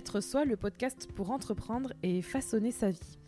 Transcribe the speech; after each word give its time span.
Être 0.00 0.22
soi, 0.22 0.46
le 0.46 0.56
podcast 0.56 1.08
pour 1.14 1.30
entreprendre 1.30 1.92
et 2.02 2.22
façonner 2.22 2.70
sa 2.70 2.88
vie. 2.90 3.18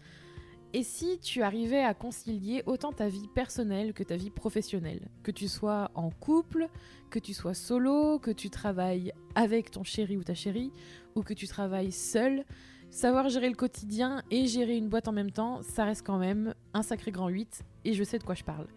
Et 0.72 0.82
si 0.82 1.18
tu 1.18 1.42
arrivais 1.42 1.82
à 1.82 1.92
concilier 1.92 2.62
autant 2.64 2.92
ta 2.92 3.08
vie 3.08 3.28
personnelle 3.34 3.92
que 3.92 4.02
ta 4.02 4.16
vie 4.16 4.30
professionnelle 4.30 5.10
Que 5.22 5.30
tu 5.30 5.48
sois 5.48 5.90
en 5.94 6.08
couple, 6.08 6.70
que 7.10 7.18
tu 7.18 7.34
sois 7.34 7.52
solo, 7.52 8.18
que 8.18 8.30
tu 8.30 8.48
travailles 8.48 9.12
avec 9.34 9.70
ton 9.70 9.84
chéri 9.84 10.16
ou 10.16 10.24
ta 10.24 10.32
chérie, 10.32 10.72
ou 11.14 11.22
que 11.22 11.34
tu 11.34 11.46
travailles 11.46 11.92
seul, 11.92 12.46
savoir 12.90 13.28
gérer 13.28 13.50
le 13.50 13.54
quotidien 13.54 14.22
et 14.30 14.46
gérer 14.46 14.78
une 14.78 14.88
boîte 14.88 15.08
en 15.08 15.12
même 15.12 15.30
temps, 15.30 15.60
ça 15.60 15.84
reste 15.84 16.06
quand 16.06 16.18
même 16.18 16.54
un 16.72 16.82
sacré 16.82 17.10
grand 17.10 17.28
8 17.28 17.64
et 17.84 17.92
je 17.92 18.02
sais 18.02 18.18
de 18.18 18.24
quoi 18.24 18.34
je 18.34 18.44
parle. 18.44 18.68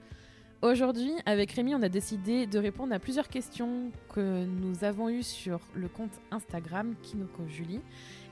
Aujourd'hui, 0.62 1.12
avec 1.26 1.52
Rémi, 1.52 1.76
on 1.76 1.82
a 1.84 1.90
décidé 1.90 2.48
de 2.48 2.58
répondre 2.58 2.94
à 2.94 3.00
plusieurs 3.00 3.28
questions 3.28 3.92
que 4.14 4.46
nous 4.46 4.84
avons 4.84 5.10
eues 5.10 5.22
sur 5.22 5.60
le 5.76 5.88
compte 5.88 6.14
Instagram 6.32 6.96
Kinoko 7.04 7.44
Julie 7.48 7.82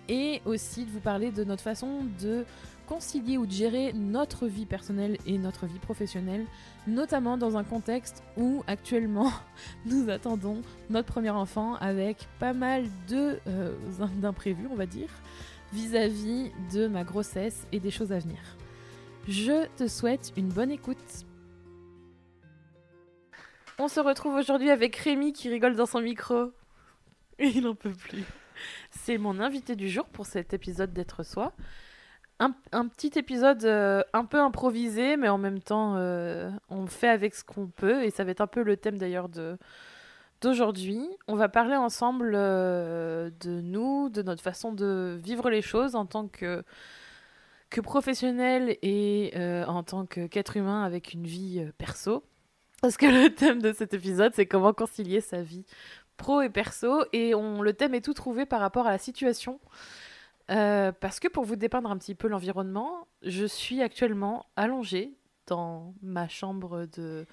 et 0.08 0.42
aussi 0.46 0.86
de 0.86 0.90
vous 0.90 1.02
parler 1.02 1.32
de 1.32 1.44
notre 1.44 1.62
façon 1.62 2.06
de 2.22 2.46
concilier 2.88 3.38
ou 3.38 3.46
de 3.46 3.52
gérer 3.52 3.94
notre 3.94 4.48
vie 4.48 4.66
personnelle 4.66 5.18
et 5.26 5.38
notre 5.38 5.66
vie 5.66 5.80
professionnelle, 5.80 6.46
notamment 6.88 7.38
dans 7.38 7.58
un 7.58 7.64
contexte 7.64 8.24
où 8.38 8.64
actuellement 8.68 9.32
nous 9.86 10.10
attendons 10.10 10.62
notre 10.90 11.08
premier 11.08 11.30
enfant 11.30 11.76
avec 11.76 12.28
pas 12.40 12.54
mal 12.54 12.86
de 13.10 13.40
euh, 13.48 13.74
d'imprévus, 14.22 14.68
on 14.72 14.76
va 14.76 14.86
dire, 14.86 15.10
vis-à-vis 15.74 16.52
de 16.74 16.88
ma 16.88 17.04
grossesse 17.04 17.68
et 17.72 17.80
des 17.80 17.92
choses 17.92 18.12
à 18.12 18.20
venir. 18.20 18.40
Je 19.28 19.68
te 19.76 19.88
souhaite 19.88 20.34
une 20.38 20.50
bonne 20.50 20.72
écoute. 20.72 21.26
On 23.80 23.88
se 23.88 24.00
retrouve 24.00 24.36
aujourd'hui 24.36 24.70
avec 24.70 24.96
Rémi 24.96 25.34
qui 25.34 25.50
rigole 25.50 25.76
dans 25.76 25.88
son 25.88 26.00
micro. 26.00 26.52
Il 27.40 27.64
n'en 27.64 27.74
peut 27.74 27.92
plus. 27.92 28.24
C'est 28.92 29.18
mon 29.18 29.40
invité 29.40 29.76
du 29.76 29.90
jour 29.90 30.06
pour 30.06 30.28
cet 30.28 30.54
épisode 30.54 30.94
d'être 30.94 31.24
soi. 31.24 31.54
Un, 32.40 32.54
un 32.72 32.88
petit 32.88 33.12
épisode 33.18 33.64
euh, 33.66 34.04
un 34.14 34.26
peu 34.26 34.40
improvisé, 34.40 35.18
mais 35.18 35.30
en 35.30 35.40
même 35.40 35.60
temps, 35.60 35.96
euh, 35.98 36.52
on 36.70 36.86
fait 36.86 37.10
avec 37.10 37.34
ce 37.34 37.44
qu'on 37.44 37.68
peut. 37.68 38.04
Et 38.04 38.12
ça 38.12 38.24
va 38.24 38.32
être 38.32 38.42
un 38.42 38.48
peu 38.48 38.62
le 38.62 38.78
thème 38.78 38.98
d'ailleurs 38.98 39.30
de 39.30 39.58
d'aujourd'hui. 40.42 41.08
On 41.28 41.36
va 41.36 41.50
parler 41.50 41.76
ensemble 41.76 42.34
euh, 42.36 43.32
de 43.40 43.62
nous, 43.62 44.10
de 44.10 44.22
notre 44.22 44.44
façon 44.44 44.74
de 44.74 45.18
vivre 45.24 45.50
les 45.50 45.62
choses 45.62 45.96
en 45.96 46.06
tant 46.06 46.28
que, 46.28 46.64
que 47.70 47.82
professionnel 47.82 48.78
et 48.84 49.34
en 49.68 49.82
tant 49.84 50.06
qu'être 50.06 50.58
humain 50.58 50.84
avec 50.84 51.14
une 51.14 51.26
vie 51.26 51.66
perso. 51.78 52.24
Parce 52.84 52.98
que 52.98 53.06
le 53.06 53.34
thème 53.34 53.62
de 53.62 53.72
cet 53.72 53.94
épisode, 53.94 54.34
c'est 54.36 54.46
comment 54.46 54.74
concilier 54.74 55.22
sa 55.22 55.42
vie 55.42 55.64
pro 56.18 56.42
et 56.42 56.50
perso. 56.50 57.06
Et 57.14 57.34
on, 57.34 57.62
le 57.62 57.72
thème 57.72 57.96
est 57.96 58.02
tout 58.02 58.14
trouvé 58.14 58.46
par 58.46 58.60
rapport 58.60 58.88
à 58.88 58.92
la 58.92 58.98
situation. 58.98 59.62
Euh, 60.52 60.92
parce 60.92 61.22
que 61.22 61.30
pour 61.30 61.46
vous 61.46 61.56
dépeindre 61.56 61.90
un 61.90 61.98
petit 61.98 62.14
peu 62.14 62.28
l'environnement, 62.28 63.08
je 63.22 63.46
suis 63.46 63.82
actuellement 63.82 64.48
allongée 64.58 65.14
dans 65.48 65.94
ma 66.02 66.28
chambre 66.28 66.86
de, 66.98 67.26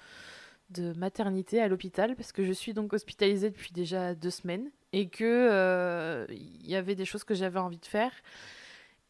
maternité 0.95 1.61
à 1.61 1.67
l'hôpital 1.67 2.15
parce 2.15 2.31
que 2.31 2.45
je 2.45 2.53
suis 2.53 2.73
donc 2.73 2.93
hospitalisée 2.93 3.49
depuis 3.49 3.73
déjà 3.73 4.15
deux 4.15 4.29
semaines 4.29 4.71
et 4.93 5.09
que 5.09 5.25
euh, 5.51 6.25
il 6.29 6.65
y 6.65 6.77
avait 6.77 6.95
des 6.95 7.03
choses 7.03 7.25
que 7.25 7.33
j'avais 7.33 7.59
envie 7.59 7.77
de 7.77 7.85
faire 7.85 8.13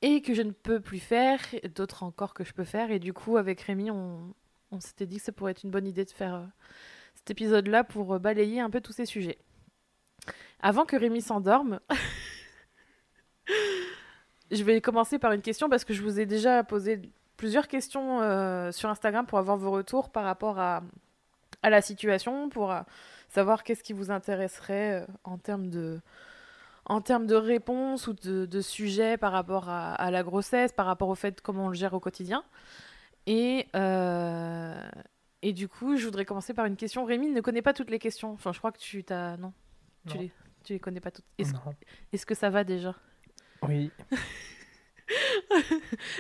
et 0.02 0.24
que 0.24 0.34
je 0.34 0.42
ne 0.42 0.54
peux 0.54 0.80
plus 0.80 0.98
faire, 0.98 1.40
d'autres 1.76 2.02
encore 2.02 2.34
que 2.34 2.44
je 2.44 2.54
peux 2.54 2.64
faire 2.64 2.90
et 2.90 2.98
du 2.98 3.14
coup 3.14 3.38
avec 3.38 3.62
Rémi 3.62 3.92
on, 3.92 4.34
on 4.72 4.80
s'était 4.80 5.06
dit 5.06 5.18
que 5.18 5.24
ça 5.24 5.32
pourrait 5.32 5.52
être 5.52 5.64
une 5.64 5.72
bonne 5.72 5.88
idée 5.88 6.06
de 6.06 6.12
faire 6.12 6.36
euh, 6.36 6.46
cet 7.16 7.32
épisode-là 7.32 7.84
pour 7.84 8.16
euh, 8.16 8.20
balayer 8.20 8.60
un 8.60 8.70
peu 8.70 8.82
tous 8.82 8.94
ces 8.94 9.06
sujets. 9.06 9.38
Avant 10.62 10.86
que 10.86 10.96
Rémi 10.96 11.22
s'endorme, 11.22 11.80
je 14.52 14.64
vais 14.64 14.80
commencer 14.82 15.20
par 15.20 15.34
une 15.34 15.42
question 15.42 15.70
parce 15.70 15.84
que 15.84 15.94
je 15.94 16.02
vous 16.02 16.20
ai 16.20 16.26
déjà 16.26 16.64
posé 16.64 17.02
plusieurs 17.38 17.68
questions 17.68 18.22
euh, 18.22 18.72
sur 18.72 18.90
Instagram 18.90 19.26
pour 19.26 19.40
avoir 19.40 19.58
vos 19.58 19.72
retours 19.72 20.10
par 20.10 20.24
rapport 20.24 20.60
à, 20.60 20.84
la 21.64 21.82
situation, 21.82 22.50
pour 22.50 22.74
savoir 23.30 23.64
qu'est-ce 23.64 23.84
qui 23.84 23.94
vous 23.94 24.10
intéresserait 24.10 25.06
en 25.24 25.38
termes 25.38 25.70
de 25.70 26.00
en 26.86 26.98
ou 26.98 28.14
de, 28.14 28.46
de 28.48 28.62
sujets 28.62 29.16
par 29.18 29.32
rapport 29.32 29.70
à, 29.70 29.94
à, 29.94 30.10
la 30.10 30.24
grossesse, 30.24 30.72
par 30.72 30.88
rapport 30.88 31.10
au 31.10 31.14
fait 31.14 31.40
comment 31.40 31.66
on 31.66 31.70
le 31.70 31.76
gère 31.76 31.94
au 31.94 32.00
quotidien. 32.00 32.44
Et, 33.28 33.68
euh, 33.76 34.90
et 35.42 35.54
du 35.54 35.68
coup, 35.68 35.96
je 35.96 36.06
voudrais 36.06 36.26
commencer 36.26 36.54
par 36.54 36.66
une 36.66 36.76
question. 36.76 37.06
Rémi 37.06 37.30
ne 37.30 37.42
connaît 37.42 37.62
pas 37.62 37.74
toutes 37.74 37.90
les 37.90 38.00
questions. 38.00 38.32
Enfin, 38.32 38.52
je 38.52 38.60
crois 38.60 38.72
que 38.72 38.80
tu 38.80 39.04
t'as. 39.04 39.38
Non? 39.38 39.54
Tu, 40.08 40.18
Les, 40.18 40.32
tu 40.64 40.74
les 40.74 40.80
connais 40.80 41.00
pas 41.00 41.12
toutes. 41.12 41.26
Est-ce 41.38 41.54
est 42.12 42.26
que 42.26 42.36
ça 42.36 42.50
va 42.50 42.64
déjà? 42.64 42.96
Oui. 43.62 43.92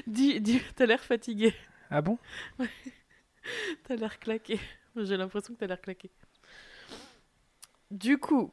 dis, 0.08 0.42
dis, 0.42 0.62
t'as 0.76 0.86
l'air 0.86 1.04
fatigué. 1.04 1.54
Ah 1.90 2.02
bon? 2.02 2.18
Ouais. 2.60 2.70
T'as 3.84 3.96
l'air 3.96 4.20
claqué. 4.20 4.60
J'ai 4.96 5.18
l'impression 5.18 5.54
que 5.54 5.60
t'as 5.60 5.68
l'air 5.68 5.82
claqué. 5.82 6.12
Du 7.90 8.18
coup, 8.18 8.52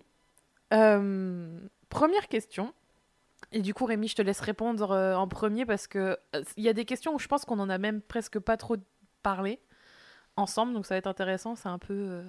euh, 0.72 1.60
première 1.88 2.28
question. 2.28 2.72
Et 3.52 3.62
du 3.62 3.72
coup, 3.72 3.86
Rémi, 3.86 4.08
je 4.08 4.16
te 4.16 4.22
laisse 4.22 4.40
répondre 4.40 4.90
euh, 4.90 5.14
en 5.14 5.26
premier 5.26 5.64
parce 5.64 5.86
que 5.86 6.18
il 6.34 6.38
euh, 6.38 6.42
y 6.56 6.68
a 6.68 6.72
des 6.72 6.84
questions 6.84 7.14
où 7.14 7.18
je 7.18 7.28
pense 7.28 7.44
qu'on 7.44 7.58
en 7.58 7.70
a 7.70 7.78
même 7.78 8.02
presque 8.02 8.38
pas 8.38 8.56
trop 8.56 8.76
parlé 9.22 9.60
ensemble, 10.36 10.74
donc 10.74 10.86
ça 10.86 10.94
va 10.94 10.98
être 10.98 11.06
intéressant. 11.06 11.54
C'est 11.54 11.68
un 11.68 11.78
peu 11.78 11.94
euh, 11.94 12.22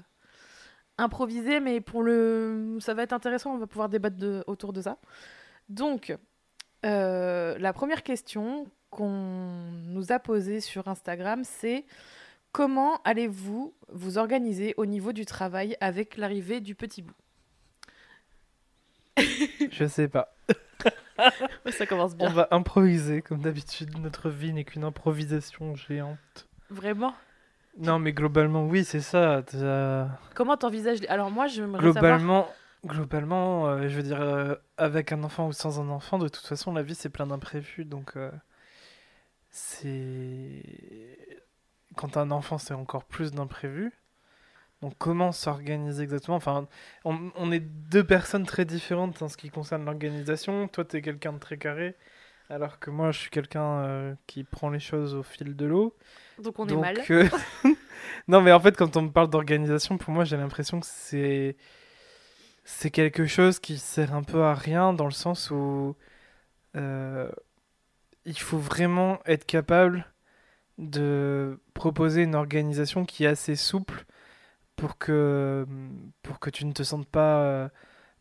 improvisé, 0.98 1.60
mais 1.60 1.82
pour 1.82 2.04
le, 2.04 2.78
ça 2.80 2.94
va 2.94 3.04
être 3.04 3.14
intéressant. 3.14 3.54
On 3.54 3.58
va 3.58 3.68
pouvoir 3.68 3.90
débattre 3.90 4.18
de... 4.18 4.44
autour 4.48 4.72
de 4.74 4.82
ça. 4.82 4.98
Donc, 5.68 6.18
la 6.84 7.74
première 7.74 8.04
question 8.04 8.72
qu'on 8.90 9.10
nous 9.88 10.12
a 10.12 10.20
posée 10.20 10.62
sur 10.62 10.88
Instagram, 10.88 11.44
c'est 11.44 11.86
comment 12.54 13.02
allez-vous 13.04 13.74
vous 13.90 14.18
organiser 14.18 14.74
au 14.78 14.86
niveau 14.86 15.12
du 15.12 15.26
travail 15.26 15.76
avec 15.82 16.18
l'arrivée 16.18 16.62
du 16.62 16.76
petit 16.76 17.02
bout? 17.02 17.14
Je 19.72 19.86
sais 19.86 20.08
pas. 20.08 20.34
Ça 21.72 21.86
commence 21.86 22.16
bien. 22.16 22.28
On 22.28 22.34
va 22.34 22.48
improviser, 22.52 23.22
comme 23.22 23.42
d'habitude. 23.42 23.98
Notre 24.00 24.30
vie 24.30 24.54
n'est 24.54 24.64
qu'une 24.64 24.84
improvisation 24.84 25.76
géante. 25.76 26.48
Vraiment? 26.70 27.14
Non, 27.78 28.00
mais 28.00 28.14
globalement, 28.14 28.66
oui, 28.66 28.84
c'est 28.84 29.02
ça. 29.02 29.44
Comment 30.36 30.58
t'envisages 30.58 31.00
Alors 31.08 31.32
moi, 31.32 31.48
je 31.48 31.64
me 31.64 31.78
Globalement, 31.78 32.48
globalement 32.86 33.68
euh, 33.68 33.88
je 33.88 33.96
veux 33.96 34.04
dire, 34.04 34.22
euh, 34.22 34.56
avec 34.78 35.12
un 35.12 35.24
enfant 35.24 35.48
ou 35.48 35.54
sans 35.54 35.80
un 35.80 35.90
enfant, 35.90 36.18
de 36.18 36.28
toute 36.28 36.46
façon, 36.46 36.74
la 36.74 36.84
vie, 36.84 36.96
c'est 36.96 37.10
plein 37.10 37.28
d'imprévus. 37.28 37.86
Donc, 37.86 38.18
euh, 38.18 38.32
c'est... 39.50 40.64
Quand 41.96 42.10
t'as 42.10 42.22
un 42.22 42.32
enfant, 42.32 42.58
c'est 42.58 42.74
encore 42.74 43.06
plus 43.06 43.32
d'imprévus. 43.32 43.94
Donc 44.82 44.94
comment 44.98 45.32
s'organiser 45.32 46.04
exactement? 46.04 46.38
Enfin, 46.38 46.68
on, 47.04 47.52
est 47.52 47.60
deux 47.60 48.04
personnes 48.04 48.46
très 48.46 48.64
différentes 48.64 49.22
en 49.22 49.28
ce 49.28 49.36
qui 49.36 49.50
concerne 49.50 49.84
l'organisation. 49.86 50.68
Toi, 50.70 50.86
tu 50.86 50.98
es 50.98 51.02
quelqu'un 51.02 51.34
de 51.34 51.40
très 51.40 51.58
carré, 51.58 51.96
alors 52.50 52.80
que 52.80 52.90
moi, 52.90 53.12
je 53.12 53.20
suis 53.20 53.30
quelqu'un 53.30 53.84
euh, 53.84 54.16
qui 54.26 54.46
prend 54.46 54.70
les 54.70 54.80
choses 54.80 55.16
au 55.16 55.24
fil 55.24 55.56
de 55.56 55.66
l'eau. 55.66 55.96
Donc 56.42 56.60
on 56.60 56.68
est 56.68 56.76
mal. 56.78 56.98
Euh, 57.10 57.28
non, 58.30 58.42
mais 58.42 58.54
en 58.54 58.60
fait, 58.62 58.78
quand 58.78 58.96
on 58.96 59.02
me 59.02 59.12
parle 59.12 59.30
d'organisation, 59.30 59.98
pour 59.98 60.14
moi, 60.14 60.24
j'ai 60.24 60.38
l'impression 60.38 60.80
que 60.80 60.88
c'est 60.88 61.58
c'est 62.64 62.92
quelque 62.92 63.26
chose 63.26 63.60
qui 63.60 63.80
sert 63.80 64.14
un 64.14 64.24
peu 64.24 64.44
à 64.44 64.54
rien 64.54 64.94
dans 64.94 65.06
le 65.06 65.12
sens 65.12 65.50
où 65.50 65.96
euh, 66.76 67.30
il 68.26 68.38
faut 68.38 68.60
vraiment 68.60 69.20
être 69.26 69.46
capable 69.46 70.06
de 70.78 71.60
proposer 71.74 72.22
une 72.24 72.36
organisation 72.36 73.06
qui 73.06 73.26
est 73.26 73.28
assez 73.28 73.56
souple 73.56 74.06
pour 74.80 74.98
que, 74.98 75.68
pour 76.24 76.40
que 76.40 76.50
tu 76.50 76.66
ne 76.66 76.72
te 76.72 76.84
sentes 76.84 77.08
pas 77.08 77.44
euh, 77.44 77.70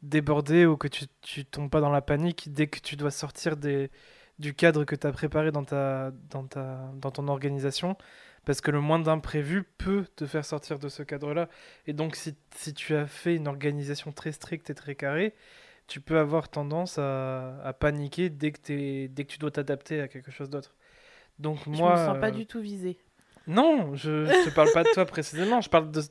débordé 0.03 0.67
ou 0.67 0.77
que 0.77 0.89
tu 0.89 1.07
ne 1.37 1.43
tombes 1.45 1.71
pas 1.71 1.81
dans 1.81 1.91
la 1.91 2.03
panique 2.03 2.53
dès 2.53 2.67
que 2.67 2.81
tu 2.81 2.97
dois 2.97 3.11
sortir 3.13 3.57
des, 3.57 3.91
du 4.39 4.55
cadre 4.55 4.85
que 4.85 4.97
tu 4.97 5.07
as 5.07 5.13
préparé 5.13 5.53
dans, 5.53 5.65
ta, 5.65 6.11
dans, 6.31 6.45
ta, 6.45 6.91
dans 6.97 7.11
ton 7.11 7.29
organisation. 7.29 7.97
Parce 8.45 8.61
que 8.61 8.71
le 8.71 8.81
moins 8.81 8.99
d'imprévu 8.99 9.63
peut 9.63 10.07
te 10.17 10.27
faire 10.27 10.45
sortir 10.45 10.79
de 10.79 10.89
ce 10.89 11.03
cadre-là. 11.03 11.49
Et 11.87 11.93
donc, 11.93 12.17
si, 12.17 12.35
si, 12.57 12.73
tu 12.73 12.95
as 12.95 13.07
fait 13.07 13.37
une 13.37 13.47
organisation 13.47 14.11
très 14.11 14.33
stricte 14.33 14.71
et 14.71 14.75
très 14.75 14.95
carrée, 14.95 15.35
tu 15.87 16.01
peux 16.01 16.19
avoir 16.19 16.49
tendance 16.49 16.99
à, 16.99 17.61
à 17.63 17.73
paniquer 17.73 18.31
dès 18.31 18.53
que, 18.53 18.73
es, 18.73 19.09
dès 19.09 19.25
que 19.25 19.33
tu 19.33 19.39
dois 19.39 19.51
t'adapter 19.51 20.01
à 20.01 20.09
quelque 20.09 20.31
chose 20.31 20.49
d'autre. 20.51 20.75
Donc, 21.39 21.67
moi. 21.67 21.95
Je 21.95 22.01
me 22.01 22.07
sens 22.07 22.21
pas 22.21 22.31
du 22.31 22.47
tout 22.47 22.61
visé. 22.61 22.99
Non, 23.49 23.95
je 23.95 24.11
ne 24.11 24.51
parle 24.55 24.71
pas 24.73 24.85
de 24.85 24.93
toi 24.93 25.05
précisément. 25.07 25.61
Je 25.61 25.71
parle 25.71 25.91
de, 25.91 26.03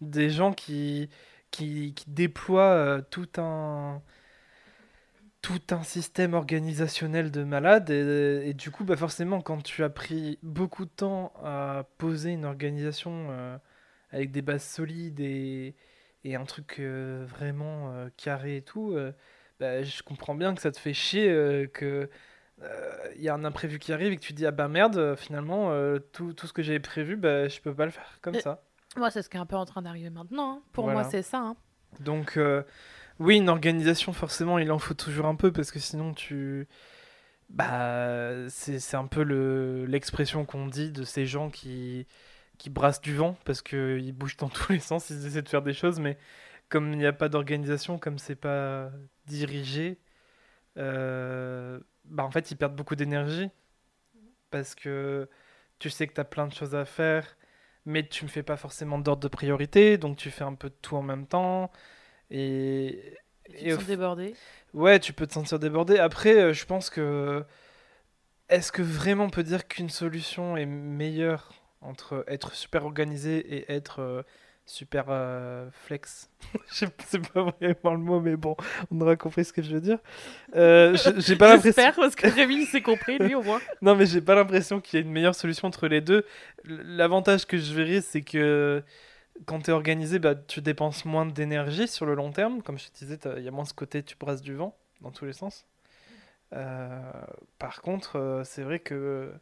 des 0.00 0.30
gens 0.30 0.52
qui, 0.52 1.10
qui, 1.50 1.94
déploient 2.06 2.74
euh, 2.74 3.02
tout 3.10 3.28
un 3.38 4.02
tout 5.40 5.60
un 5.70 5.82
système 5.82 6.34
organisationnel 6.34 7.32
de 7.32 7.42
malade 7.42 7.90
et, 7.90 8.48
et, 8.50 8.54
du 8.54 8.70
coup 8.70 8.84
bah 8.84 8.96
forcément 8.96 9.40
quand 9.40 9.60
tu 9.60 9.82
as 9.82 9.90
pris 9.90 10.38
beaucoup 10.44 10.84
de 10.84 10.90
temps 10.90 11.32
à 11.42 11.84
poser 11.98 12.30
une 12.30 12.44
organisation 12.44 13.26
euh, 13.30 13.58
avec 14.12 14.30
des 14.30 14.40
bases 14.40 14.62
solides 14.62 15.18
et, 15.18 15.74
et 16.22 16.36
un 16.36 16.44
truc 16.44 16.76
euh, 16.78 17.26
vraiment 17.28 17.92
carré 18.16 18.58
et 18.58 18.62
tout 18.62 18.96
bah, 19.62 19.84
je 19.84 20.02
comprends 20.02 20.34
bien 20.34 20.56
que 20.56 20.60
ça 20.60 20.72
te 20.72 20.78
fait 20.78 20.92
chier 20.92 21.28
euh, 21.28 21.68
que 21.68 22.10
il 23.16 23.22
y 23.22 23.28
a 23.28 23.34
un 23.34 23.44
imprévu 23.44 23.78
qui 23.78 23.92
arrive 23.92 24.12
et 24.12 24.16
que 24.16 24.22
tu 24.22 24.32
dis 24.32 24.46
ah 24.46 24.50
bah 24.50 24.68
merde 24.68 25.16
finalement 25.16 25.70
tout, 26.12 26.32
tout, 26.32 26.46
ce 26.46 26.52
que 26.52 26.62
j'avais 26.62 26.80
prévu 26.80 27.16
bah, 27.16 27.48
je 27.48 27.60
peux 27.60 27.74
pas 27.74 27.84
le 27.84 27.90
faire 27.90 28.18
comme 28.22 28.34
ça. 28.34 28.62
Moi 28.96 29.10
c'est 29.10 29.22
ce 29.22 29.28
qui 29.28 29.36
est 29.36 29.40
un 29.40 29.46
peu 29.46 29.56
en 29.56 29.64
train 29.64 29.82
d'arriver 29.82 30.10
maintenant. 30.10 30.56
Hein. 30.56 30.62
Pour 30.72 30.88
moi 30.88 31.04
c'est 31.04 31.22
ça. 31.22 31.38
Hein. 31.38 31.56
Donc 32.00 32.38
oui 33.18 33.36
une 33.36 33.48
organisation 33.48 34.12
forcément 34.12 34.58
il 34.58 34.70
en 34.70 34.78
faut 34.78 34.94
toujours 34.94 35.26
un 35.26 35.36
peu 35.36 35.52
parce 35.52 35.70
que 35.70 35.78
sinon 35.78 36.14
tu 36.14 36.68
bah, 37.52 38.48
c'est 38.48 38.94
un 38.94 39.06
peu 39.06 39.22
l'expression 39.84 40.44
qu'on 40.44 40.66
dit 40.66 40.90
de 40.90 41.04
ces 41.04 41.26
gens 41.26 41.50
qui, 41.50 42.06
qui 42.58 42.70
brassent 42.70 43.00
du 43.00 43.14
vent 43.14 43.36
parce 43.44 43.62
qu'ils 43.62 44.12
bougent 44.12 44.38
dans 44.38 44.48
tous 44.48 44.72
les 44.72 44.78
sens, 44.78 45.10
ils 45.10 45.26
essaient 45.26 45.42
de 45.42 45.48
faire 45.48 45.62
des 45.62 45.74
choses, 45.74 46.00
mais 46.00 46.18
comme 46.68 46.92
il 46.92 46.98
n'y 46.98 47.06
a 47.06 47.12
pas 47.12 47.28
d'organisation, 47.28 47.98
comme 47.98 48.18
c'est 48.18 48.36
pas 48.36 48.90
dirigé, 49.26 49.98
euh, 50.78 51.78
bah 52.04 52.24
en 52.24 52.30
fait 52.30 52.50
ils 52.50 52.56
perdent 52.56 52.76
beaucoup 52.76 52.96
d'énergie 52.96 53.50
parce 54.50 54.74
que 54.74 55.28
tu 55.78 55.90
sais 55.90 56.06
que 56.06 56.14
tu 56.14 56.20
as 56.20 56.24
plein 56.24 56.46
de 56.46 56.52
choses 56.52 56.74
à 56.74 56.84
faire, 56.84 57.36
mais 57.86 58.06
tu 58.06 58.24
ne 58.24 58.30
fais 58.30 58.42
pas 58.42 58.56
forcément 58.56 58.98
d'ordre 58.98 59.22
de 59.22 59.28
priorité, 59.28 59.98
donc 59.98 60.16
tu 60.16 60.30
fais 60.30 60.44
un 60.44 60.54
peu 60.54 60.68
de 60.70 60.74
tout 60.82 60.96
en 60.96 61.02
même 61.02 61.26
temps. 61.26 61.70
Et, 62.30 63.14
et 63.54 63.70
tu 63.72 63.78
te 63.78 63.84
débordé? 63.84 64.36
Ouais, 64.74 65.00
tu 65.00 65.12
peux 65.12 65.26
te 65.26 65.32
sentir 65.34 65.58
débordé. 65.58 65.98
Après, 65.98 66.34
euh, 66.34 66.52
je 66.52 66.64
pense 66.66 66.90
que. 66.90 67.44
Est-ce 68.48 68.70
que 68.70 68.82
vraiment 68.82 69.24
on 69.24 69.30
peut 69.30 69.42
dire 69.42 69.66
qu'une 69.66 69.88
solution 69.90 70.56
est 70.56 70.66
meilleure 70.66 71.52
entre 71.80 72.24
être 72.28 72.54
super 72.54 72.84
organisé 72.84 73.38
et 73.38 73.72
être 73.72 74.00
euh, 74.00 74.22
super 74.64 75.06
euh, 75.08 75.68
flex 75.72 76.30
Je 76.72 76.86
sais 77.04 77.18
pas 77.18 77.42
vraiment 77.42 77.92
le 77.92 77.98
mot, 77.98 78.20
mais 78.20 78.36
bon, 78.36 78.56
on 78.90 79.00
aura 79.00 79.16
compris 79.16 79.44
ce 79.44 79.52
que 79.52 79.62
je 79.62 79.74
veux 79.74 79.80
dire. 79.80 79.98
j'ai 80.54 81.36
pas 81.36 81.48
l'impression. 81.48 81.82
J'espère, 81.82 81.94
parce 81.96 82.14
que 82.14 82.28
Rémi 82.28 82.66
s'est 82.66 82.82
compris, 82.82 83.18
lui, 83.18 83.34
au 83.34 83.42
moins. 83.42 83.60
non, 83.82 83.94
mais 83.94 84.06
j'ai 84.06 84.20
pas 84.20 84.34
l'impression 84.34 84.80
qu'il 84.80 84.98
y 84.98 85.02
ait 85.02 85.04
une 85.04 85.12
meilleure 85.12 85.34
solution 85.34 85.68
entre 85.68 85.88
les 85.88 86.00
deux. 86.00 86.24
L'avantage 86.64 87.46
que 87.46 87.58
je 87.58 87.74
verrais, 87.74 88.00
c'est 88.00 88.22
que 88.22 88.82
quand 89.46 89.60
tu 89.60 89.70
es 89.70 89.72
organisé, 89.72 90.18
bah, 90.18 90.34
tu 90.34 90.60
dépenses 90.60 91.04
moins 91.04 91.26
d'énergie 91.26 91.88
sur 91.88 92.06
le 92.06 92.14
long 92.14 92.32
terme. 92.32 92.62
Comme 92.62 92.78
je 92.78 92.88
te 92.88 92.98
disais, 92.98 93.18
il 93.36 93.42
y 93.42 93.48
a 93.48 93.50
moins 93.50 93.64
ce 93.64 93.74
côté, 93.74 94.02
tu 94.02 94.16
brasses 94.16 94.42
du 94.42 94.54
vent 94.54 94.76
dans 95.00 95.10
tous 95.10 95.24
les 95.24 95.32
sens. 95.32 95.66
Euh, 96.52 97.12
par 97.58 97.82
contre, 97.82 98.16
euh, 98.16 98.44
c'est 98.44 98.62
vrai 98.62 98.78
que, 98.78 99.32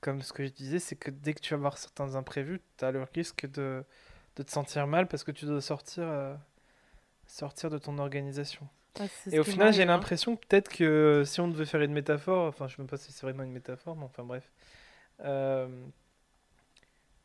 comme 0.00 0.22
ce 0.22 0.32
que 0.32 0.44
je 0.44 0.50
disais, 0.50 0.78
c'est 0.78 0.96
que 0.96 1.10
dès 1.10 1.34
que 1.34 1.40
tu 1.40 1.50
vas 1.50 1.58
avoir 1.58 1.78
certains 1.78 2.14
imprévus, 2.16 2.60
tu 2.78 2.84
as 2.84 2.90
le 2.90 3.04
risque 3.14 3.50
de, 3.50 3.84
de, 4.36 4.42
te 4.42 4.50
sentir 4.50 4.86
mal 4.86 5.06
parce 5.06 5.24
que 5.24 5.30
tu 5.32 5.44
dois 5.46 5.60
sortir, 5.60 6.04
euh, 6.04 6.34
sortir 7.26 7.70
de 7.70 7.78
ton 7.78 7.98
organisation. 7.98 8.66
Et 9.32 9.40
au 9.40 9.44
final, 9.44 9.72
j'ai 9.72 9.82
hein. 9.82 9.86
l'impression 9.86 10.36
peut-être 10.36 10.68
que 10.68 11.24
si 11.26 11.40
on 11.40 11.48
devait 11.48 11.64
faire 11.64 11.82
une 11.82 11.92
métaphore, 11.92 12.46
enfin, 12.46 12.68
je 12.68 12.74
ne 12.74 12.76
sais 12.76 12.82
même 12.82 12.88
pas 12.88 12.96
si 12.96 13.10
c'est 13.10 13.26
vraiment 13.26 13.42
une 13.42 13.52
métaphore, 13.52 13.96
mais 13.96 14.04
enfin 14.04 14.22
bref 14.22 14.48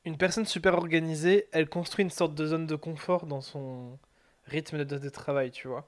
une 0.06 0.17
personne 0.17 0.45
super 0.45 0.75
organisée, 0.75 1.47
elle 1.51 1.69
construit 1.69 2.03
une 2.03 2.09
sorte 2.09 2.33
de 2.35 2.45
zone 2.45 2.65
de 2.65 2.75
confort 2.75 3.25
dans 3.25 3.41
son 3.41 3.97
rythme 4.45 4.85
de, 4.85 5.09
travail, 5.09 5.51
tu 5.51 5.67
vois. 5.67 5.88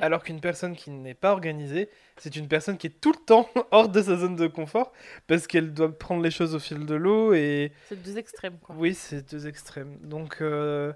Alors 0.00 0.22
qu'une 0.22 0.40
personne 0.40 0.74
qui 0.74 0.90
n'est 0.90 1.14
pas 1.14 1.32
organisée, 1.32 1.88
c'est 2.16 2.36
une 2.36 2.48
personne 2.48 2.76
qui 2.78 2.86
est 2.88 3.00
tout 3.00 3.12
le 3.12 3.24
temps 3.24 3.48
hors 3.70 3.88
de 3.88 4.02
sa 4.02 4.16
zone 4.16 4.36
de 4.36 4.46
confort 4.46 4.92
parce 5.26 5.46
qu'elle 5.46 5.72
doit 5.72 5.96
prendre 5.96 6.22
les 6.22 6.30
choses 6.30 6.54
au 6.54 6.58
fil 6.58 6.86
de 6.86 6.94
l'eau 6.94 7.32
et. 7.32 7.72
C'est 7.88 8.02
deux 8.02 8.18
extrêmes, 8.18 8.58
quoi. 8.58 8.74
Oui, 8.76 8.94
c'est 8.94 9.30
deux 9.30 9.46
extrêmes. 9.46 9.98
Donc, 10.02 10.38
euh, 10.40 10.92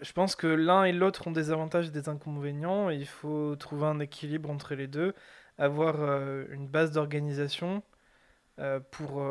je 0.00 0.12
pense 0.12 0.36
que 0.36 0.46
l'un 0.46 0.84
et 0.84 0.92
l'autre 0.92 1.26
ont 1.26 1.32
des 1.32 1.50
avantages 1.50 1.88
et 1.88 1.90
des 1.90 2.08
inconvénients. 2.08 2.90
il 2.90 3.06
faut 3.06 3.56
trouver 3.56 3.86
un 3.86 4.00
équilibre 4.00 4.50
entre 4.50 4.74
les 4.74 4.86
deux, 4.86 5.14
avoir 5.58 5.96
euh, 6.00 6.44
une 6.50 6.66
base 6.66 6.92
d'organisation 6.92 7.82
euh, 8.58 8.80
pour, 8.90 9.22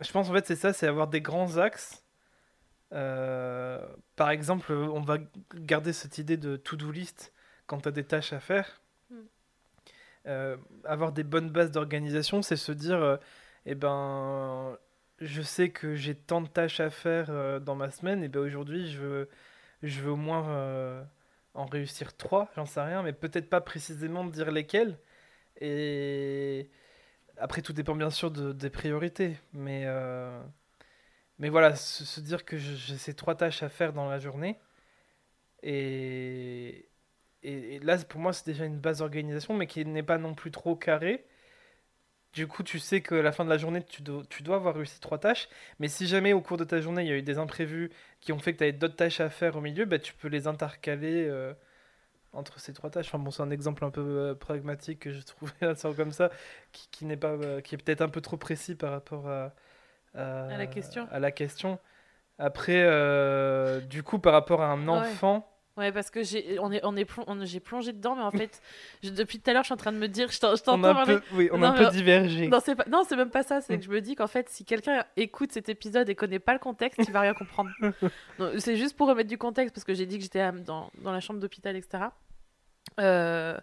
je 0.00 0.10
pense 0.10 0.28
en 0.28 0.32
fait 0.32 0.46
c'est 0.46 0.56
ça, 0.56 0.72
c'est 0.72 0.86
avoir 0.88 1.08
des 1.08 1.20
grands 1.20 1.56
axes. 1.56 2.04
Par 2.90 4.30
exemple, 4.30 4.72
on 4.72 5.00
va 5.00 5.18
garder 5.54 5.92
cette 5.92 6.18
idée 6.18 6.36
de 6.36 6.56
to-do 6.56 6.90
list 6.90 7.32
quand 7.72 7.80
tu 7.80 7.88
as 7.88 7.92
des 7.92 8.04
tâches 8.04 8.34
à 8.34 8.40
faire. 8.40 8.82
Hmm. 9.10 10.56
avoir 10.84 11.12
des 11.12 11.24
bonnes 11.24 11.48
bases 11.48 11.70
d'organisation, 11.70 12.42
c'est 12.42 12.56
se 12.56 12.72
dire, 12.72 13.18
eh 13.64 13.74
ben, 13.74 14.76
je 15.20 15.40
sais 15.40 15.70
que 15.70 15.94
j'ai 15.94 16.14
tant 16.14 16.42
de 16.42 16.48
tâches 16.48 16.80
à 16.80 16.90
faire 16.90 17.60
dans 17.62 17.74
ma 17.74 17.90
semaine, 17.90 18.22
et 18.22 18.28
ben 18.28 18.40
aujourd'hui, 18.40 18.90
je 18.92 19.00
veux, 19.00 19.28
je 19.82 20.00
veux 20.02 20.10
au 20.12 20.16
moins 20.16 21.06
en 21.54 21.64
réussir 21.66 22.14
trois, 22.16 22.50
j'en 22.56 22.66
sais 22.66 22.82
rien, 22.82 23.02
mais 23.02 23.14
peut-être 23.14 23.48
pas 23.48 23.62
précisément 23.62 24.24
dire 24.24 24.50
lesquelles. 24.50 24.98
Et 25.60 26.68
après, 27.38 27.62
tout 27.62 27.72
dépend 27.72 27.96
bien 27.96 28.10
sûr 28.10 28.30
de, 28.30 28.52
des 28.52 28.70
priorités, 28.70 29.36
mais, 29.52 29.84
euh, 29.86 30.42
mais 31.38 31.48
voilà, 31.48 31.74
se, 31.76 32.20
dire 32.20 32.44
que 32.44 32.56
j'ai 32.56 32.98
ces 32.98 33.14
trois 33.14 33.34
tâches 33.34 33.62
à 33.62 33.68
faire 33.68 33.92
dans 33.92 34.08
la 34.08 34.18
journée, 34.18 34.58
et, 35.62 36.88
et, 37.42 37.78
là, 37.80 37.98
pour 37.98 38.20
moi, 38.20 38.32
c'est 38.32 38.46
déjà 38.46 38.64
une 38.64 38.78
base 38.78 38.98
d'organisation, 38.98 39.54
mais 39.54 39.66
qui 39.66 39.84
n'est 39.84 40.02
pas 40.02 40.18
non 40.18 40.34
plus 40.34 40.50
trop 40.50 40.76
carrée. 40.76 41.24
Du 42.32 42.46
coup, 42.46 42.62
tu 42.62 42.78
sais 42.78 43.02
que 43.02 43.14
la 43.14 43.30
fin 43.30 43.44
de 43.44 43.50
la 43.50 43.58
journée, 43.58 43.82
tu, 43.82 44.00
dois, 44.00 44.22
tu 44.30 44.42
dois 44.42 44.56
avoir 44.56 44.74
réussi 44.74 45.00
trois 45.00 45.18
tâches. 45.18 45.48
Mais 45.78 45.88
si 45.88 46.06
jamais 46.06 46.32
au 46.32 46.40
cours 46.40 46.56
de 46.56 46.64
ta 46.64 46.80
journée, 46.80 47.02
il 47.02 47.08
y 47.08 47.12
a 47.12 47.16
eu 47.16 47.22
des 47.22 47.38
imprévus 47.38 47.90
qui 48.20 48.32
ont 48.32 48.38
fait 48.38 48.54
que 48.54 48.58
tu 48.58 48.64
avais 48.64 48.72
d'autres 48.72 48.96
tâches 48.96 49.20
à 49.20 49.28
faire 49.28 49.56
au 49.56 49.60
milieu, 49.60 49.84
bah, 49.84 49.98
tu 49.98 50.14
peux 50.14 50.28
les 50.28 50.46
intercaler. 50.46 51.26
Euh, 51.28 51.52
entre 52.34 52.60
ces 52.60 52.72
trois 52.72 52.88
tâches. 52.88 53.08
Enfin 53.08 53.18
bon, 53.18 53.30
c'est 53.30 53.42
un 53.42 53.50
exemple 53.50 53.84
un 53.84 53.90
peu 53.90 54.00
euh, 54.00 54.34
pragmatique 54.34 55.00
que 55.00 55.12
je 55.12 55.20
trouvais 55.20 55.52
là, 55.60 55.74
comme 55.94 56.12
ça, 56.12 56.30
qui, 56.72 56.88
qui 56.90 57.04
n'est 57.04 57.18
pas, 57.18 57.32
euh, 57.32 57.60
qui 57.60 57.74
est 57.74 57.78
peut-être 57.78 58.00
un 58.00 58.08
peu 58.08 58.22
trop 58.22 58.38
précis 58.38 58.74
par 58.74 58.90
rapport 58.90 59.28
à, 59.28 59.52
à, 60.14 60.56
la 60.56 60.66
question. 60.66 61.06
À 61.10 61.18
la 61.18 61.30
question. 61.30 61.78
Après, 62.38 62.80
du 63.82 64.02
coup, 64.02 64.18
par 64.18 64.32
rapport 64.32 64.62
à 64.62 64.68
un 64.68 64.88
enfant. 64.88 65.36
Ouais, 65.36 65.51
parce 65.74 66.10
que 66.10 66.22
j'ai 66.22 66.58
on 66.60 66.70
est 66.70 66.80
on 66.84 66.96
est 66.96 67.06
j'ai 67.44 67.60
plongé 67.60 67.92
dedans, 67.92 68.14
mais 68.14 68.22
en 68.22 68.30
fait, 68.30 68.60
depuis 69.02 69.38
tout 69.40 69.50
à 69.50 69.52
l'heure, 69.52 69.62
je 69.62 69.68
suis 69.68 69.74
en 69.74 69.78
train 69.78 69.92
de 69.92 69.98
me 69.98 70.08
dire, 70.08 70.30
je 70.30 70.38
t'entends. 70.38 70.78
On 70.78 70.84
a 70.84 71.02
un 71.02 71.06
peu, 71.06 71.22
oui, 71.32 71.48
on 71.52 71.62
a 71.62 71.68
un 71.68 71.72
peu 71.72 71.90
divergé. 71.90 72.48
Non, 72.48 72.58
c'est 72.62 72.74
pas, 72.74 72.84
non, 72.88 73.02
c'est 73.08 73.16
même 73.16 73.30
pas 73.30 73.42
ça. 73.42 73.60
C'est 73.60 73.78
que 73.78 73.84
je 73.84 73.90
me 73.90 74.00
dis 74.00 74.14
qu'en 74.14 74.26
fait, 74.26 74.48
si 74.48 74.64
quelqu'un 74.64 75.04
écoute 75.16 75.52
cet 75.52 75.68
épisode 75.68 76.08
et 76.08 76.14
connaît 76.14 76.38
pas 76.38 76.52
le 76.52 76.58
contexte, 76.58 77.00
il 77.06 77.12
va 77.12 77.20
rien 77.20 77.34
comprendre. 77.34 77.70
c'est 78.58 78.76
juste 78.76 78.96
pour 78.96 79.08
remettre 79.08 79.28
du 79.28 79.38
contexte 79.38 79.74
parce 79.74 79.84
que 79.84 79.94
j'ai 79.94 80.06
dit 80.06 80.18
que 80.18 80.22
j'étais 80.22 80.50
dans, 80.52 80.90
dans 81.02 81.12
la 81.12 81.20
chambre 81.20 81.40
d'hôpital, 81.40 81.76
etc. 81.76 82.04
Euh, 83.00 83.56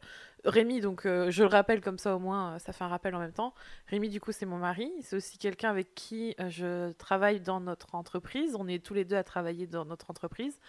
Rémi, 0.45 0.79
donc 0.79 1.05
euh, 1.05 1.29
je 1.31 1.43
le 1.43 1.49
rappelle 1.49 1.81
comme 1.81 1.97
ça 1.97 2.15
au 2.15 2.19
moins, 2.19 2.55
euh, 2.55 2.59
ça 2.59 2.71
fait 2.71 2.83
un 2.83 2.87
rappel 2.87 3.13
en 3.13 3.19
même 3.19 3.33
temps. 3.33 3.53
Rémi, 3.87 4.09
du 4.09 4.21
coup, 4.21 4.31
c'est 4.31 4.45
mon 4.45 4.57
mari. 4.57 4.91
C'est 5.01 5.15
aussi 5.15 5.37
quelqu'un 5.37 5.69
avec 5.69 5.93
qui 5.95 6.35
je 6.47 6.91
travaille 6.93 7.41
dans 7.41 7.59
notre 7.59 7.95
entreprise. 7.95 8.55
On 8.57 8.67
est 8.67 8.83
tous 8.83 8.93
les 8.93 9.05
deux 9.05 9.17
à 9.17 9.23
travailler 9.23 9.67
dans 9.67 9.85
notre 9.85 10.09
entreprise. 10.09 10.59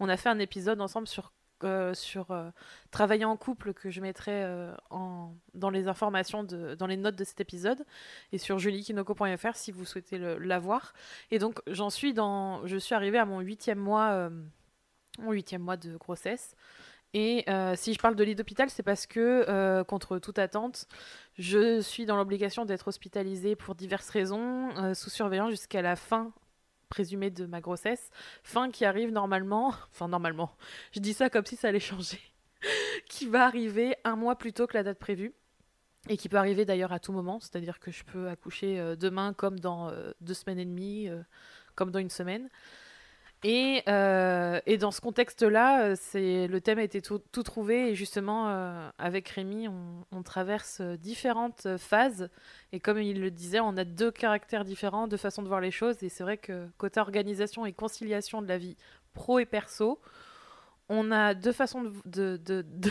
On 0.00 0.08
a 0.08 0.16
fait 0.16 0.30
un 0.30 0.38
épisode 0.38 0.80
ensemble 0.80 1.06
sur, 1.06 1.32
sur 1.92 2.52
travailler 2.90 3.24
en 3.24 3.36
couple 3.36 3.74
que 3.74 3.90
je 3.90 4.00
mettrai 4.00 4.46
en, 4.90 5.34
dans 5.54 5.70
les 5.70 5.88
informations, 5.88 6.44
de, 6.44 6.74
dans 6.74 6.86
les 6.86 6.96
notes 6.96 7.16
de 7.16 7.24
cet 7.24 7.40
épisode 7.40 7.84
et 8.32 8.38
sur 8.38 8.58
juliekinoko.fr 8.58 9.54
si 9.54 9.72
vous 9.72 9.84
souhaitez 9.84 10.18
l'avoir. 10.18 10.94
Et 11.30 11.38
donc, 11.38 11.60
j'en 11.66 11.90
suis 11.90 12.14
dans, 12.14 12.66
je 12.66 12.76
suis 12.76 12.94
arrivée 12.94 13.18
à 13.18 13.26
mon 13.26 13.40
huitième 13.40 13.78
mois, 13.78 14.30
mon 15.18 15.32
huitième 15.32 15.62
mois 15.62 15.76
de 15.76 15.96
grossesse. 15.96 16.54
Et 17.14 17.44
euh, 17.48 17.74
si 17.74 17.94
je 17.94 17.98
parle 17.98 18.16
de 18.16 18.24
lit 18.24 18.34
d'hôpital, 18.34 18.68
c'est 18.68 18.82
parce 18.82 19.06
que, 19.06 19.46
euh, 19.48 19.82
contre 19.82 20.18
toute 20.18 20.38
attente, 20.38 20.86
je 21.38 21.80
suis 21.80 22.04
dans 22.04 22.16
l'obligation 22.16 22.66
d'être 22.66 22.88
hospitalisée 22.88 23.56
pour 23.56 23.74
diverses 23.74 24.10
raisons, 24.10 24.70
euh, 24.76 24.92
sous 24.94 25.08
surveillance 25.08 25.50
jusqu'à 25.50 25.80
la 25.80 25.96
fin 25.96 26.32
présumée 26.90 27.30
de 27.30 27.46
ma 27.46 27.60
grossesse. 27.60 28.10
Fin 28.42 28.70
qui 28.70 28.84
arrive 28.84 29.10
normalement, 29.10 29.68
enfin 29.92 30.08
normalement, 30.08 30.54
je 30.92 31.00
dis 31.00 31.14
ça 31.14 31.30
comme 31.30 31.46
si 31.46 31.56
ça 31.56 31.68
allait 31.68 31.80
changer, 31.80 32.20
qui 33.08 33.26
va 33.26 33.46
arriver 33.46 33.96
un 34.04 34.16
mois 34.16 34.36
plus 34.36 34.52
tôt 34.52 34.66
que 34.66 34.74
la 34.74 34.82
date 34.82 34.98
prévue. 34.98 35.34
Et 36.08 36.16
qui 36.16 36.28
peut 36.28 36.36
arriver 36.36 36.64
d'ailleurs 36.64 36.92
à 36.92 37.00
tout 37.00 37.12
moment, 37.12 37.40
c'est-à-dire 37.40 37.80
que 37.80 37.90
je 37.90 38.04
peux 38.04 38.28
accoucher 38.28 38.94
demain 38.96 39.34
comme 39.34 39.58
dans 39.58 39.92
deux 40.20 40.32
semaines 40.32 40.60
et 40.60 40.64
demie, 40.64 41.10
comme 41.74 41.90
dans 41.90 41.98
une 41.98 42.08
semaine. 42.08 42.48
Et, 43.44 43.84
euh, 43.86 44.60
et, 44.66 44.78
dans 44.78 44.90
ce 44.90 45.00
contexte-là, 45.00 45.90
euh, 45.90 45.96
le 46.48 46.58
thème 46.58 46.78
a 46.78 46.82
été 46.82 47.00
tout, 47.00 47.20
trouvé 47.44 47.90
et 47.90 47.94
justement 47.94 48.48
euh, 48.48 48.90
avec 48.98 49.28
Rémi, 49.28 49.68
on, 49.68 50.22
traverse 50.24 50.80
différentes 50.80 51.76
phases. 51.78 52.30
Et 52.72 52.80
comme 52.80 53.00
il 53.00 53.20
le 53.20 53.30
disait, 53.30 53.60
on 53.60 53.76
a 53.76 53.84
deux 53.84 54.10
caractères 54.10 54.64
différents, 54.64 55.06
deux 55.06 55.16
façons 55.16 55.42
de 55.42 55.48
voir 55.48 55.60
les 55.60 55.70
choses. 55.70 56.02
Et 56.02 56.08
c'est 56.08 56.24
vrai 56.24 56.36
que 56.36 56.68
côté 56.78 56.98
organisation 56.98 57.64
et 57.64 57.72
conciliation 57.72 58.42
de 58.42 58.48
la 58.48 58.58
vie 58.58 58.76
pro 59.14 59.38
et 59.38 59.46
perso, 59.46 60.00
on 60.88 61.12
a 61.12 61.34
deux 61.34 61.52
façons 61.52 61.82
de, 61.82 61.92
de, 62.06 62.36
de, 62.62 62.90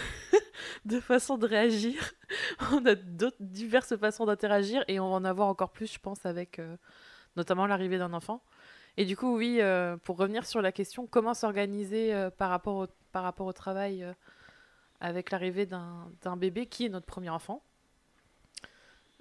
de 0.86 1.00
façons 1.02 1.38
de 1.38 1.46
réagir, 1.46 2.14
on 2.72 2.86
a 2.86 2.96
diverses 3.42 3.98
façons 3.98 4.26
d'interagir 4.26 4.86
et 4.88 5.00
on 5.02 5.10
va 5.10 5.16
en 5.18 5.26
avoir 5.26 5.50
encore 5.50 5.72
plus, 5.72 5.92
je 5.92 6.00
pense, 6.00 6.26
avec 6.26 6.62
notamment 7.36 7.68
l'arrivée 7.68 7.98
d'un 7.98 8.14
enfant. 8.14 8.42
Et 8.98 9.06
du 9.06 9.16
coup, 9.16 9.38
oui, 9.38 9.60
euh, 9.62 9.96
pour 9.98 10.18
revenir 10.18 10.46
sur 10.46 10.62
la 10.62 10.72
question, 10.72 11.06
comment 11.06 11.36
s'organiser 11.36 12.14
euh, 12.14 12.32
par, 12.32 12.50
rapport 12.50 12.76
au, 12.76 12.88
par 13.12 13.24
rapport 13.24 13.46
au 13.46 13.54
travail 13.54 14.04
euh, 14.04 14.12
avec 15.00 15.30
l'arrivée 15.30 15.68
d'un 15.68 16.38
bébé 16.38 16.66
qui 16.66 16.88
est 16.88 16.90
notre 16.90 17.06
premier 17.06 17.30
enfant? 17.30 17.64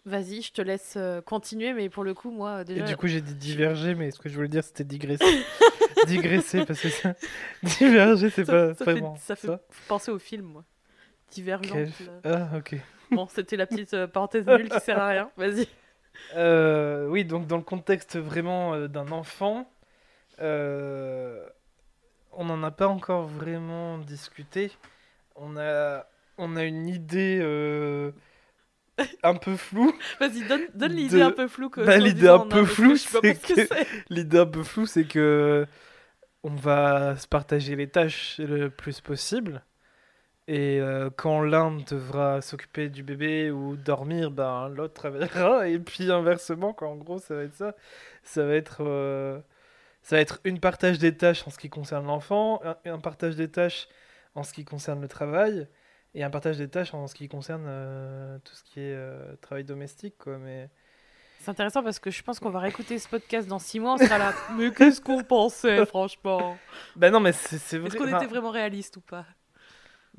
Vas-y, 0.06 0.40
je 0.40 0.52
te 0.52 0.62
laisse 0.62 0.96
continuer, 1.26 1.72
mais 1.72 1.88
pour 1.88 2.04
le 2.04 2.14
coup, 2.14 2.30
moi, 2.30 2.62
Et 2.62 2.64
déjà. 2.64 2.84
du 2.84 2.96
coup, 2.96 3.08
j'ai 3.08 3.20
dit 3.20 3.34
diverger, 3.34 3.94
mais 3.94 4.12
ce 4.12 4.20
que 4.20 4.28
je 4.28 4.36
voulais 4.36 4.48
dire, 4.48 4.62
c'était 4.62 4.84
digresser. 4.84 5.24
digresser, 6.06 6.64
parce 6.64 6.80
que 6.80 6.88
ça... 6.88 7.14
diverger, 7.78 8.30
c'est 8.30 8.44
pas 8.44 8.72
ça 8.74 8.84
fait, 8.84 8.92
vraiment 8.92 9.16
ça 9.16 9.34
fait 9.34 9.48
ça. 9.48 9.60
penser 9.88 10.12
au 10.12 10.20
film, 10.20 10.44
moi. 10.46 10.64
Divergente. 11.32 11.88
Quel-. 11.98 12.20
Ah, 12.22 12.50
ok. 12.56 12.76
Bon, 13.10 13.26
c'était 13.26 13.56
la 13.56 13.66
petite 13.66 14.06
parenthèse 14.06 14.46
nulle 14.46 14.68
qui 14.68 14.80
sert 14.80 14.98
à 14.98 15.08
rien. 15.08 15.30
Vas-y. 15.36 15.66
Euh, 16.34 17.06
oui, 17.08 17.24
donc 17.24 17.46
dans 17.46 17.56
le 17.56 17.62
contexte 17.62 18.16
vraiment 18.18 18.74
euh, 18.74 18.88
d'un 18.88 19.10
enfant, 19.12 19.70
euh, 20.40 21.46
on 22.32 22.44
n'en 22.44 22.62
a 22.62 22.70
pas 22.70 22.88
encore 22.88 23.26
vraiment 23.26 23.98
discuté. 23.98 24.72
On 25.36 25.56
a, 25.56 26.06
on 26.38 26.56
a 26.56 26.64
une 26.64 26.88
idée 26.88 27.40
un 29.22 29.34
peu 29.34 29.56
floue. 29.56 29.94
Vas-y, 30.20 30.42
donne, 30.46 30.62
donne 30.74 30.92
l'idée 30.92 31.16
De- 31.18 31.22
un 31.22 31.30
peu 31.30 31.48
floue. 31.48 31.68
Que, 31.70 31.82
Bah, 31.82 31.98
l'idée 31.98 32.28
un 32.28 32.38
non, 32.38 32.48
peu 32.48 32.64
floue, 32.64 32.96
c'est 32.96 33.34
ce 33.34 33.54
que. 33.54 33.74
L'idée 34.10 34.38
un 34.38 34.46
peu 34.46 34.62
floue, 34.62 34.86
c'est 34.86 35.04
que 35.04 35.66
on 36.42 36.54
va 36.54 37.16
se 37.16 37.26
partager 37.26 37.76
les 37.76 37.88
tâches 37.88 38.38
le 38.38 38.70
plus 38.70 39.00
possible. 39.00 39.62
Et 40.48 40.80
euh, 40.80 41.10
quand 41.16 41.42
l'un 41.42 41.76
devra 41.78 42.40
s'occuper 42.40 42.88
du 42.88 43.02
bébé 43.02 43.50
ou 43.50 43.76
dormir, 43.76 44.30
ben 44.30 44.68
l'autre 44.68 44.94
travaillera. 44.94 45.68
Et 45.68 45.78
puis 45.78 46.10
inversement, 46.12 46.72
quoi. 46.72 46.88
En 46.88 46.96
gros, 46.96 47.18
ça 47.18 47.34
va 47.34 47.42
être 47.42 47.54
ça. 47.54 47.74
Ça 48.22 48.44
va 48.44 48.54
être, 48.54 48.84
euh, 48.84 49.40
ça 50.02 50.16
va 50.16 50.22
être 50.22 50.40
une 50.44 50.60
partage 50.60 50.98
des 50.98 51.16
tâches 51.16 51.46
en 51.46 51.50
ce 51.50 51.58
qui 51.58 51.68
concerne 51.68 52.06
l'enfant, 52.06 52.60
un, 52.64 52.76
un 52.84 52.98
partage 53.00 53.34
des 53.34 53.50
tâches 53.50 53.88
en 54.36 54.44
ce 54.44 54.52
qui 54.52 54.64
concerne 54.64 55.00
le 55.00 55.08
travail, 55.08 55.66
et 56.14 56.22
un 56.22 56.30
partage 56.30 56.58
des 56.58 56.68
tâches 56.68 56.94
en 56.94 57.06
ce 57.08 57.14
qui 57.14 57.28
concerne 57.28 57.64
euh, 57.66 58.38
tout 58.44 58.54
ce 58.54 58.62
qui 58.64 58.80
est 58.80 58.96
travail 59.40 59.64
domestique, 59.64 60.16
quoi. 60.18 60.38
Mais 60.38 60.70
C'est 61.40 61.50
intéressant 61.50 61.82
parce 61.82 61.98
que 61.98 62.12
je 62.12 62.22
pense 62.22 62.38
qu'on 62.38 62.50
va 62.50 62.60
réécouter 62.60 63.00
ce 63.00 63.08
podcast 63.08 63.48
dans 63.48 63.58
six 63.58 63.80
mois. 63.80 63.94
On 63.94 63.98
sera 63.98 64.18
là. 64.18 64.32
Mais 64.56 64.70
qu'est-ce 64.70 65.00
qu'on 65.00 65.24
pensait, 65.24 65.84
franchement? 65.86 66.56
Ben 66.96 67.10
non, 67.10 67.18
mais 67.18 67.32
c'est 67.32 67.58
c'est 67.58 67.78
vrai. 67.78 67.88
Est-ce 67.88 67.96
qu'on 67.96 68.06
enfin, 68.06 68.18
était 68.18 68.26
vraiment 68.26 68.50
réaliste 68.50 68.96
ou 68.98 69.00
pas? 69.00 69.26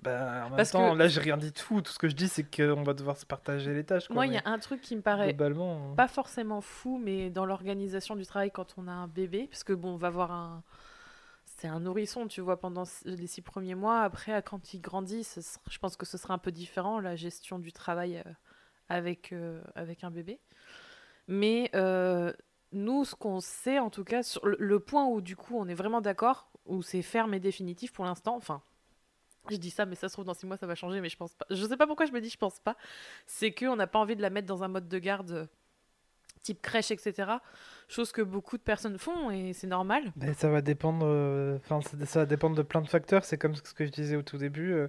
Ben, 0.02 0.44
en 0.46 0.50
même 0.50 0.58
Parce 0.58 0.72
temps, 0.72 0.94
que- 0.94 0.98
là, 0.98 1.08
j'ai 1.08 1.22
rien 1.22 1.38
dit 1.38 1.52
de 1.52 1.58
fou. 1.58 1.82
Tout 1.82 1.92
ce 1.92 1.98
que 2.00 2.08
je 2.08 2.16
dis, 2.16 2.28
c'est 2.28 2.44
qu'on 2.44 2.84
va 2.84 2.94
devoir 2.94 3.18
se 3.18 3.26
partager 3.26 3.74
les 3.74 3.84
tâches. 3.84 4.08
Quoi, 4.08 4.14
Moi, 4.16 4.28
il 4.28 4.34
y 4.34 4.38
a 4.38 4.44
un 4.46 4.60
truc 4.60 4.82
qui 4.82 4.96
me 4.96 5.02
paraît 5.02 5.34
globalement. 5.34 5.96
pas 5.96 6.08
forcément 6.08 6.62
fou, 6.62 7.00
mais 7.04 7.30
dans 7.32 7.46
l'organisation 7.46 8.16
du 8.16 8.26
travail 8.26 8.52
quand 8.52 8.76
on 8.78 8.88
a 8.88 8.92
un 8.92 9.08
bébé, 9.08 9.48
parce 9.50 9.64
que 9.64 9.74
bon, 9.74 9.94
on 9.94 9.98
va 9.98 10.10
voir 10.10 10.32
un. 10.32 10.64
C'est 11.46 11.68
un 11.68 11.80
nourrisson, 11.80 12.28
tu 12.28 12.42
vois, 12.42 12.60
pendant 12.60 12.84
les 13.06 13.26
six 13.26 13.42
premiers 13.42 13.74
mois. 13.74 14.02
Après, 14.02 14.44
quand 14.44 14.76
il 14.76 14.82
grandit, 14.82 15.24
ce 15.24 15.42
sera- 15.42 15.62
je 15.68 15.80
pense 15.80 15.98
que 15.98 16.06
ce 16.06 16.16
sera 16.20 16.36
un 16.36 16.38
peu 16.38 16.52
différent, 16.52 17.00
la 17.00 17.16
gestion 17.16 17.58
du 17.58 17.72
travail 17.74 18.18
euh, 18.24 18.32
avec, 18.90 19.34
euh, 19.34 19.64
avec 19.74 20.04
un 20.04 20.12
bébé. 20.12 20.40
Mais 21.28 21.72
euh, 21.74 22.32
nous, 22.74 23.06
ce 23.06 23.16
qu'on 23.16 23.40
sait, 23.40 23.80
en 23.80 23.90
tout 23.90 24.04
cas, 24.04 24.22
sur 24.22 24.46
le, 24.46 24.56
le 24.60 24.80
point 24.80 25.08
où 25.08 25.20
du 25.22 25.36
coup 25.36 25.58
on 25.58 25.68
est 25.68 25.74
vraiment 25.74 26.00
d'accord, 26.02 26.52
où 26.68 26.84
c'est 26.84 27.02
ferme 27.02 27.34
et 27.34 27.40
définitif 27.40 27.92
pour 27.92 28.06
l'instant, 28.06 28.36
enfin, 28.36 28.62
je 29.52 29.58
dis 29.58 29.70
ça, 29.72 29.86
mais 29.86 29.96
ça 29.96 30.08
se 30.10 30.14
trouve 30.14 30.26
dans 30.26 30.34
six 30.34 30.46
mois 30.46 30.58
ça 30.58 30.68
va 30.68 30.76
changer, 30.76 31.02
mais 31.02 31.10
je 31.10 31.18
pense 31.18 31.34
pas. 31.34 31.46
Je 31.50 31.66
sais 31.66 31.78
pas 31.78 31.88
pourquoi 31.88 32.06
je 32.06 32.12
me 32.12 32.22
dis 32.22 32.30
je 32.30 32.38
pense 32.38 32.60
pas. 32.60 32.76
C'est 33.26 33.52
qu'on 33.52 33.76
n'a 33.76 33.88
pas 33.88 34.00
envie 34.00 34.16
de 34.16 34.22
la 34.22 34.30
mettre 34.30 34.48
dans 34.48 34.64
un 34.64 34.68
mode 34.68 34.88
de 34.88 35.00
garde 35.00 35.32
euh, 35.32 35.46
type 36.44 36.62
crèche, 36.62 36.92
etc. 36.92 37.32
Chose 37.90 38.12
que 38.12 38.22
beaucoup 38.22 38.58
de 38.58 38.62
personnes 38.64 38.98
font 38.98 39.32
et 39.32 39.54
c'est 39.54 39.68
normal. 39.68 40.12
Ben, 40.16 40.34
ça 40.34 40.50
va 40.50 40.62
dépendre. 40.62 41.06
euh, 41.06 41.58
Enfin, 41.58 41.82
ça, 41.82 42.06
ça 42.06 42.20
va 42.20 42.26
dépendre 42.26 42.56
de 42.56 42.62
plein 42.62 42.82
de 42.82 42.88
facteurs. 42.88 43.26
C'est 43.26 43.38
comme 43.38 43.56
ce 43.56 43.62
que 43.74 43.86
je 43.86 43.92
disais 43.92 44.16
au 44.16 44.22
tout 44.22 44.38
début. 44.38 44.74
euh, 44.74 44.88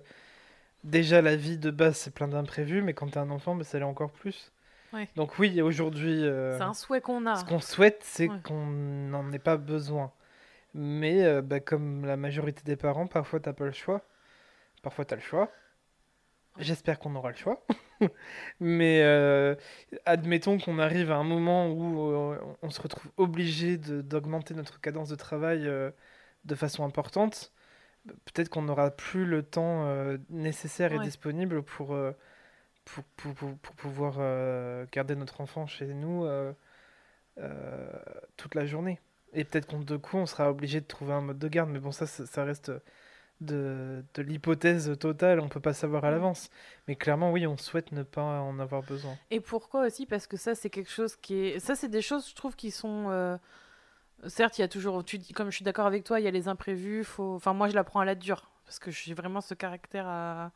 déjà, 0.85 1.21
la 1.23 1.35
vie 1.37 1.59
de 1.59 1.71
base, 1.71 1.97
c'est 1.97 2.13
plein 2.15 2.29
d'imprévus, 2.29 2.83
mais 2.83 2.95
quand 2.95 3.09
t'as 3.11 3.23
un 3.23 3.31
enfant, 3.31 3.55
ben, 3.57 3.65
ça 3.65 3.79
l'est 3.79 3.85
encore 3.85 4.13
plus. 4.13 4.53
Ouais. 4.93 5.09
Donc, 5.17 5.39
oui, 5.39 5.61
aujourd'hui, 5.61 6.25
euh, 6.25 6.57
C'est 6.59 6.65
un 6.65 6.73
souhait 6.75 7.01
qu'on 7.01 7.27
a. 7.27 7.37
ce 7.37 7.45
qu'on 7.45 7.61
souhaite, 7.61 8.01
c'est 8.03 8.29
Ouais. 8.29 8.41
qu'on 8.45 8.67
n'en 8.67 9.31
ait 9.33 9.39
pas 9.39 9.57
besoin. 9.57 10.13
Mais 10.75 11.43
ben, 11.43 11.61
comme 11.61 12.05
la 12.05 12.17
majorité 12.17 12.63
des 12.65 12.77
parents, 12.77 13.07
parfois, 13.07 13.41
t'as 13.41 13.53
pas 13.53 13.65
le 13.65 13.73
choix. 13.73 14.03
Parfois, 14.83 15.05
t'as 15.05 15.17
le 15.17 15.23
choix. 15.23 15.51
J'espère 16.59 16.99
qu'on 16.99 17.15
aura 17.15 17.31
le 17.31 17.37
choix. 17.37 17.65
Mais 18.61 19.01
euh, 19.03 19.55
admettons 20.07 20.59
qu'on 20.59 20.79
arrive 20.79 21.13
à 21.13 21.17
un 21.17 21.25
moment 21.25 21.71
où 21.71 22.11
euh, 22.11 22.39
on 22.63 22.71
se 22.71 22.81
retrouve 22.81 23.11
obligé 23.17 23.77
d'augmenter 23.79 24.55
notre 24.55 24.81
cadence 24.81 25.09
de 25.09 25.15
travail 25.17 25.67
euh, 25.69 25.91
de 26.45 26.55
façon 26.57 26.85
importante. 26.85 27.53
Peut-être 28.25 28.49
qu'on 28.49 28.63
n'aura 28.63 28.91
plus 28.91 29.27
le 29.27 29.43
temps 29.43 29.87
nécessaire 30.31 30.93
et 30.93 30.97
disponible 31.05 31.63
pour, 31.63 31.89
pour, 32.85 33.05
pour- 33.17 33.35
pour- 33.35 33.59
pour 33.59 33.75
pouvoir 33.75 34.15
garder 34.91 35.15
notre 35.15 35.41
enfant 35.43 35.67
chez 35.67 35.87
nous 35.93 36.27
toute 38.37 38.55
la 38.55 38.67
journée. 38.67 38.99
Et 39.35 39.45
peut-être 39.45 39.67
qu'on 39.67 39.81
de 39.81 39.97
coup, 39.97 40.17
on 40.17 40.27
sera 40.27 40.51
obligé 40.51 40.81
de 40.81 40.87
trouver 40.87 41.13
un 41.13 41.21
mode 41.21 41.39
de 41.39 41.49
garde. 41.49 41.69
Mais 41.71 41.81
bon, 41.81 41.93
ça, 41.93 42.07
ça, 42.07 42.25
ça 42.27 42.45
reste 42.45 42.73
de, 43.41 44.05
de 44.15 44.23
l'hypothèse 44.23 44.99
totale. 44.99 45.41
On 45.41 45.49
peut 45.49 45.61
pas 45.61 45.73
savoir 45.73 46.05
à 46.05 46.09
Mm. 46.11 46.13
l'avance. 46.13 46.51
Mais 46.87 46.97
clairement, 46.97 47.31
oui, 47.33 47.47
on 47.47 47.57
souhaite 47.57 47.93
ne 47.93 48.03
pas 48.03 48.23
en 48.23 48.59
avoir 48.59 48.83
besoin. 48.83 49.17
Et 49.31 49.41
pourquoi 49.41 49.87
aussi? 49.87 50.07
Parce 50.07 50.27
que 50.27 50.37
ça, 50.37 50.55
c'est 50.55 50.71
quelque 50.71 50.91
chose 50.91 51.17
qui 51.17 51.35
est. 51.35 51.59
Ça, 51.61 51.75
c'est 51.75 51.89
des 51.89 52.03
choses, 52.03 52.29
je 52.29 52.35
trouve, 52.35 52.57
qui 52.57 52.71
sont. 52.71 53.07
euh, 53.11 53.37
Certes, 54.27 54.59
il 54.59 54.63
y 54.63 54.65
a 54.65 54.69
toujours. 54.69 55.05
Tu 55.05 55.19
dis, 55.19 55.33
comme 55.33 55.51
je 55.51 55.57
suis 55.57 55.65
d'accord 55.65 55.87
avec 55.87 56.03
toi, 56.05 56.19
il 56.21 56.25
y 56.25 56.29
a 56.29 56.33
les 56.33 56.49
imprévus. 56.49 57.05
Faut... 57.05 57.35
Enfin, 57.37 57.53
moi, 57.55 57.69
je 57.69 57.75
la 57.75 57.85
prends 57.85 58.01
à 58.01 58.05
la 58.05 58.15
dure. 58.17 58.51
Parce 58.65 58.79
que 58.81 58.91
j'ai 58.91 59.15
vraiment 59.15 59.41
ce 59.41 59.55
caractère 59.55 60.07
à... 60.09 60.51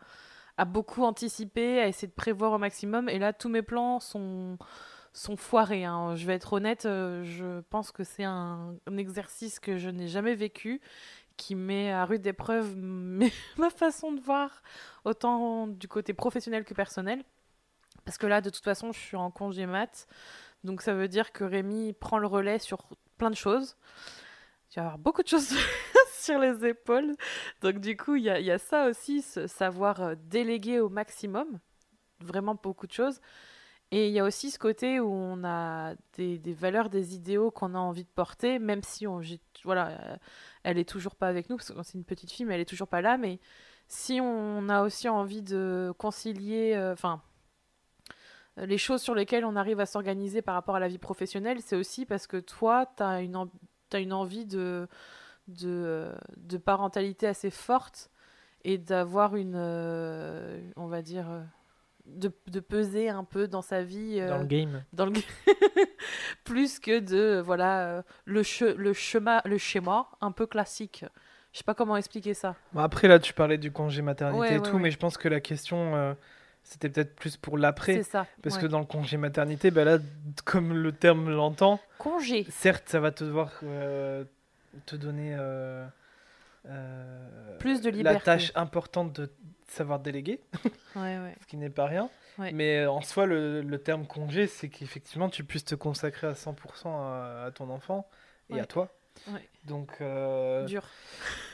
à 0.57 0.65
beaucoup 0.65 1.05
anticiper, 1.05 1.81
à 1.81 1.87
essayer 1.87 2.09
de 2.09 2.13
prévoir 2.13 2.53
au 2.53 2.59
maximum. 2.59 3.09
Et 3.09 3.19
là, 3.21 3.33
tous 3.33 3.49
mes 3.49 3.63
plans 3.63 4.01
sont 4.01 4.59
sont 5.15 5.37
foirés. 5.37 5.85
hein. 5.85 6.17
Je 6.17 6.27
vais 6.27 6.33
être 6.35 6.55
honnête, 6.55 6.87
euh, 6.87 7.23
je 7.25 7.61
pense 7.69 7.93
que 7.93 8.03
c'est 8.03 8.25
un, 8.25 8.75
un 8.87 8.97
exercice 8.97 9.61
que 9.61 9.77
je 9.77 9.91
n'ai 9.91 10.09
jamais 10.09 10.35
vécu, 10.35 10.81
qui 11.43 11.57
met 11.57 11.91
à 11.91 12.05
rude 12.05 12.25
épreuve 12.25 12.77
ma 13.57 13.71
façon 13.71 14.13
de 14.13 14.21
voir, 14.21 14.63
autant 15.05 15.67
du 15.67 15.89
côté 15.89 16.13
professionnel 16.15 16.65
que 16.65 16.73
personnel. 16.73 17.25
Parce 18.05 18.17
que 18.17 18.27
là, 18.27 18.41
de 18.41 18.51
toute 18.51 18.63
façon, 18.63 18.93
je 18.93 18.99
suis 18.99 19.17
en 19.17 19.31
congé 19.31 19.67
mat. 19.67 20.07
Donc 20.63 20.83
ça 20.83 20.95
veut 20.95 21.09
dire 21.09 21.33
que 21.33 21.43
Rémi 21.43 21.93
prend 21.95 22.19
le 22.19 22.29
relais 22.29 22.61
sur 22.61 22.87
plein 23.19 23.31
de 23.31 23.37
choses. 23.37 23.77
Il 24.71 24.77
va 24.77 24.83
y 24.83 24.85
avoir 24.85 24.99
beaucoup 24.99 25.23
de 25.23 25.29
choses 25.29 25.53
sur 26.13 26.39
les 26.39 26.65
épaules. 26.65 27.17
Donc 27.61 27.81
du 27.81 27.97
coup, 27.97 28.15
il 28.15 28.23
y 28.23 28.51
a, 28.51 28.59
ça 28.59 28.87
aussi, 28.87 29.23
savoir 29.23 30.01
euh, 30.01 30.15
déléguer 30.17 30.79
au 30.79 30.89
maximum. 30.89 31.59
Vraiment 32.21 32.55
beaucoup 32.55 32.87
de 32.87 32.93
choses. 32.93 33.21
Et 33.95 34.09
il 34.09 34.15
y 34.15 34.21
a 34.21 34.25
aussi 34.25 34.51
ce 34.51 34.59
côté 34.59 35.01
où 35.01 35.13
on 35.13 35.45
a 35.45 35.95
des, 36.17 36.41
valeurs, 36.55 36.89
des 36.89 37.15
idéaux 37.15 37.51
qu'on 37.51 37.75
a 37.75 37.79
envie 37.79 38.05
de 38.05 38.09
porter, 38.09 38.59
même 38.59 38.83
si 38.83 39.07
on, 39.07 39.21
voilà, 39.65 39.89
euh, 39.89 40.17
elle 40.63 40.79
est 40.79 40.89
toujours 40.89 41.15
pas 41.15 41.29
avec 41.29 41.51
nous, 41.51 41.59
parce 41.59 41.71
que 41.71 41.83
c'est 41.83 41.99
une 41.99 42.05
petite 42.05 42.31
fille, 42.33 42.47
mais 42.47 42.55
elle 42.55 42.63
est 42.63 42.65
toujours 42.65 42.89
pas 42.89 43.03
là. 43.03 43.19
Mais 43.19 43.39
si 43.89 44.19
on 44.23 44.71
a 44.71 44.81
aussi 44.83 45.11
envie 45.11 45.43
de 45.43 45.93
concilier, 45.99 46.73
euh, 46.75 46.95
enfin, 46.95 47.21
euh, 48.59 48.65
les 48.65 48.79
choses 48.79 49.03
sur 49.03 49.15
lesquelles 49.15 49.45
on 49.45 49.57
arrive 49.57 49.79
à 49.79 49.85
s'organiser 49.85 50.41
par 50.41 50.55
rapport 50.55 50.77
à 50.77 50.81
la 50.81 50.89
vie 50.89 50.97
professionnelle, 50.97 51.61
c'est 51.61 51.77
aussi 51.77 52.07
parce 52.07 52.27
que 52.27 52.39
toi, 52.39 52.87
tu 52.97 53.03
as 53.03 53.21
une, 53.21 53.37
une 53.93 54.13
envie 54.15 54.47
de, 54.47 54.89
de, 55.49 56.57
parentalité 56.65 57.27
assez 57.27 57.51
forte 57.51 58.11
et 58.65 58.79
d'avoir 58.79 59.37
une, 59.37 59.57
on 60.77 60.87
va 60.87 61.03
dire, 61.03 61.27
de, 62.07 62.33
de 62.49 62.61
peser 62.61 63.09
un 63.09 63.25
peu 63.25 63.47
dans 63.49 63.63
sa 63.63 63.83
vie. 63.83 64.17
euh, 64.21 64.29
Dans 64.29 64.39
le 64.39 64.47
game. 64.47 64.85
dans 64.93 65.07
le 65.07 65.13
plus 66.45 66.79
que 66.79 66.99
de 67.01 67.17
euh, 67.17 67.43
voilà 67.43 67.87
euh, 67.87 68.03
le 68.25 68.43
che- 68.43 68.75
le 68.77 68.93
schéma 68.93 69.41
le 69.45 69.59
schéma 69.59 70.09
un 70.21 70.33
peu 70.33 70.47
classique 70.47 71.05
je 71.53 71.59
sais 71.59 71.65
pas 71.65 71.75
comment 71.75 71.97
expliquer 71.97 72.33
ça 72.35 72.57
Bon, 72.73 72.81
après, 72.81 73.09
là, 73.09 73.19
tu 73.19 73.35
parlais 73.35 73.59
du 73.59 73.71
congé 73.71 74.01
maternité 74.01 74.41
Ouais, 74.41 74.55
et 74.55 74.59
ouais, 74.59 74.63
tout, 74.67 74.77
ouais. 74.77 74.83
mais 74.85 74.91
je 74.91 74.97
pense 74.97 75.19
que 75.19 75.29
la 75.29 75.41
question, 75.43 75.95
euh, 75.95 76.15
c'était 76.63 76.89
peut-être 76.89 77.15
plus 77.15 77.37
pour 77.37 77.59
l'après. 77.59 77.97
c'est 77.97 78.03
ça 78.11 78.27
Parce 78.43 78.55
ouais. 78.57 78.63
que 78.63 78.67
dans 78.67 78.79
le 78.79 78.87
congé 78.87 79.19
maternité, 79.19 79.71
bah 79.71 79.85
là, 79.85 79.99
comme 80.47 80.73
le 80.73 80.93
terme 80.93 81.29
l'entend, 81.31 81.79
congé 81.99 82.47
certes, 82.49 82.89
ça 82.89 83.01
va 83.01 83.11
te 83.11 83.23
devoir 83.25 83.51
euh, 83.65 84.25
te 84.87 84.97
donner 84.97 85.37
euh, 85.39 85.85
euh, 86.71 87.59
Plus 87.59 87.83
de 87.83 87.91
la 87.91 87.97
liberté. 87.97 88.25
tâche 88.25 88.53
importante 88.55 89.13
de 89.13 89.31
savoir 89.73 89.99
déléguer, 90.01 90.41
ouais 90.97 91.19
ouais 91.19 91.35
ce 91.41 91.47
qui 91.47 91.57
n'est 91.57 91.71
pas 91.71 91.87
rien. 91.87 92.09
Ouais. 92.39 92.53
Mais 92.53 92.79
euh, 92.81 92.91
en 92.91 93.03
soi, 93.03 93.27
le, 93.27 93.61
le 93.61 93.79
terme 93.79 94.07
congé, 94.07 94.47
c'est 94.47 94.69
qu'effectivement, 94.69 95.29
tu 95.29 95.45
puisses 95.45 95.65
te 95.67 95.75
consacrer 95.75 96.27
à 96.29 96.33
100% 96.33 96.55
à, 96.87 97.45
à 97.47 97.51
ton 97.51 97.69
enfant 97.71 98.09
et 98.51 98.59
à 98.61 98.65
toi. 98.67 98.89
Donc, 99.67 99.91
euh, 100.01 100.65
dur 100.65 100.83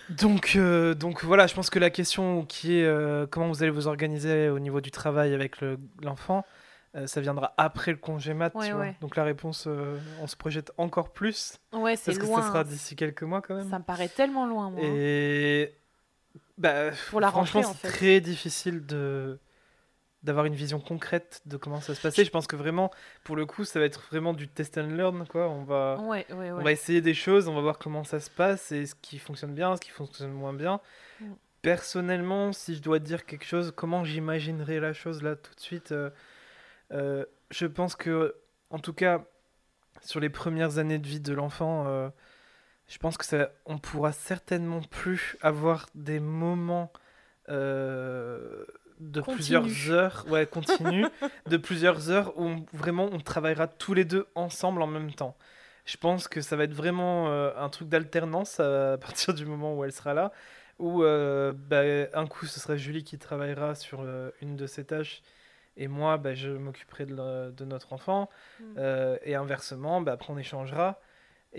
donc, 0.09 0.53
euh, 0.57 0.95
donc 0.95 1.25
voilà, 1.25 1.47
je 1.47 1.55
pense 1.55 1.69
que 1.69 1.79
la 1.79 1.91
question 1.91 2.45
qui 2.47 2.79
est 2.79 2.85
euh, 2.85 3.27
comment 3.27 3.49
vous 3.49 3.63
allez 3.63 3.71
vous 3.73 3.89
organiser 3.89 4.49
au 4.49 4.59
niveau 4.59 4.81
du 4.81 4.91
travail 4.91 5.35
avec 5.35 5.61
le- 5.61 5.79
l'enfant, 6.03 6.45
ça 7.05 7.21
viendra 7.21 7.53
après 7.59 7.91
le 7.93 7.99
congé 7.99 8.33
mat. 8.35 8.51
Tu 8.51 8.73
vois. 8.73 8.87
Donc 9.01 9.15
la 9.17 9.23
réponse, 9.25 9.69
on 10.23 10.27
se 10.27 10.37
projette 10.37 10.73
encore 10.79 11.13
plus 11.13 11.59
ouais 11.73 11.95
c'est 11.97 12.13
parce 12.13 12.19
que 12.19 12.27
ça 12.35 12.43
sera 12.49 12.65
d'ici 12.65 12.97
quelques 12.97 13.23
mois 13.23 13.43
quand 13.43 13.55
même. 13.57 13.69
ça 13.71 13.79
me 13.79 13.85
paraît 13.85 14.09
tellement 14.09 14.47
loin 14.47 14.71
moi. 14.71 14.81
Et 14.83 15.75
Bah, 16.57 16.91
Pour 17.11 17.21
la 17.21 17.31
franchement, 17.31 17.63
rentrée, 17.63 17.71
en 17.71 17.79
c'est 17.81 17.89
très 17.89 18.21
difficile 18.21 18.85
de 18.87 19.39
d'avoir 20.23 20.47
une 20.47 20.55
vision 20.55 20.81
concrète 20.81 21.43
de 21.47 21.57
comment 21.57 21.81
ça 21.81 21.95
se 21.95 22.01
passait. 22.01 22.25
Je 22.25 22.31
pense 22.31 22.49
que 22.49 22.57
vraiment, 22.57 22.91
pour 23.23 23.37
le 23.37 23.47
coup, 23.47 23.65
ça 23.65 23.79
va 23.79 23.85
être 23.85 24.03
vraiment 24.11 24.35
du 24.35 24.49
test 24.49 24.77
and 24.77 24.89
learn, 24.89 25.27
quoi. 25.29 25.49
On 25.49 25.63
va, 25.63 25.99
Ouais, 26.01 26.27
ouais, 26.33 26.51
on 26.51 26.61
va 26.61 26.73
essayer 26.73 27.01
des 27.01 27.15
choses, 27.15 27.49
on 27.49 27.55
va 27.55 27.61
voir 27.61 27.79
comment 27.79 28.03
ça 28.03 28.19
se 28.19 28.29
passe 28.29 28.73
et 28.73 28.87
ce 28.87 28.95
qui 28.97 29.19
fonctionne 29.19 29.55
bien, 29.55 29.77
ce 29.77 29.81
qui 29.81 29.91
fonctionne 29.91 30.33
moins 30.33 30.53
bien. 30.53 30.81
Mm. 31.21 31.33
Personnellement, 31.63 32.53
si 32.53 32.75
je 32.75 32.83
dois 32.83 32.99
dire 32.99 33.27
quelque 33.27 33.45
chose, 33.45 33.73
comment 33.75 34.05
j'imaginerais 34.05 34.81
la 34.81 34.93
chose 34.93 35.23
là 35.23 35.37
tout 35.37 35.55
de 35.55 35.61
suite, 35.61 35.93
euh, 35.93 36.11
euh, 36.93 37.25
je 37.51 37.67
pense 37.67 37.95
que, 37.95 38.35
en 38.71 38.79
tout 38.81 38.93
cas, 38.93 39.25
sur 40.03 40.21
les 40.21 40.31
premières 40.31 40.79
années 40.79 40.99
de 40.99 41.07
vie 41.07 41.21
de 41.21 41.33
l'enfant, 41.33 41.85
euh, 41.87 42.09
je 42.89 42.99
pense 42.99 43.17
que 43.19 43.25
ça, 43.25 43.51
on 43.67 43.79
pourra 43.79 44.13
certainement 44.13 44.81
plus 44.81 45.37
avoir 45.43 45.87
des 45.95 46.21
moments 46.21 46.91
euh, 47.49 48.65
de 49.01 49.21
plusieurs 49.21 49.91
heures, 49.91 50.25
ouais, 50.29 50.47
continu, 50.47 51.07
de 51.47 51.57
plusieurs 51.57 52.11
heures 52.11 52.37
où 52.39 52.45
on- 52.45 52.67
vraiment 52.73 53.09
on 53.13 53.21
travaillera 53.21 53.67
tous 53.69 53.95
les 53.95 54.05
deux 54.05 54.27
ensemble 54.35 54.83
en 54.83 54.87
même 54.87 55.13
temps. 55.13 55.37
Je 55.85 55.97
pense 55.97 56.29
que 56.29 56.41
ça 56.41 56.57
va 56.57 56.65
être 56.65 56.75
vraiment 56.75 57.29
euh, 57.29 57.51
un 57.57 57.69
truc 57.69 57.89
d'alternance 57.89 58.61
à 58.61 58.99
partir 59.01 59.35
du 59.35 59.47
moment 59.47 59.75
où 59.77 59.85
elle 59.85 59.93
sera 59.93 60.15
là, 60.15 60.33
où 60.79 61.03
euh, 61.03 61.53
bah, 61.55 61.83
un 62.15 62.27
coup 62.27 62.47
ce 62.47 62.61
sera 62.61 62.77
Julie 62.77 63.05
qui 63.05 63.19
travaillera 63.19 63.75
sur 63.75 64.05
une 64.43 64.57
de 64.57 64.67
ses 64.67 64.85
tâches 64.85 65.23
et 65.77 65.89
moi 65.89 66.19
bah, 66.19 66.35
je 66.35 66.51
m'occuperai 66.51 67.07
de, 67.07 67.65
notre 67.65 67.93
enfant 67.93 68.29
Mm. 68.61 68.81
et 69.25 69.35
inversement 69.37 70.01
bah, 70.01 70.13
après 70.13 70.33
on 70.33 70.39
échangera. 70.39 71.01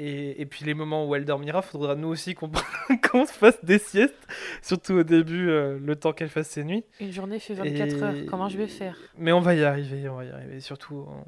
Et, 0.02 0.40
et 0.42 0.46
puis 0.46 0.64
les 0.64 0.74
moments 0.74 1.06
où 1.06 1.14
elle 1.16 1.26
dormira, 1.26 1.62
faudra 1.62 1.94
nous 1.96 2.08
aussi 2.08 2.34
qu'on 3.12 3.26
se 3.26 3.34
fasse 3.34 3.58
des 3.66 3.80
siestes, 3.80 4.16
surtout 4.62 4.94
au 4.94 5.04
début, 5.04 5.50
euh, 5.50 5.78
le 5.78 5.96
temps 5.98 6.14
qu'elle 6.14 6.30
fasse 6.30 6.48
ses 6.48 6.64
nuits. 6.64 6.86
Une 7.02 7.12
journée 7.12 7.38
fait 7.40 7.54
24 7.54 7.76
Et- 7.98 8.02
heures. 8.04 8.16
Comment 8.30 8.48
je 8.48 8.58
vais 8.58 8.68
faire? 8.68 8.98
Mais 9.18 9.34
on 9.34 9.42
va 9.42 9.56
y 9.56 9.64
arriver, 9.66 10.08
on 10.08 10.16
va 10.16 10.24
y 10.24 10.30
arriver. 10.32 10.62
Surtout, 10.62 11.06
on, 11.06 11.26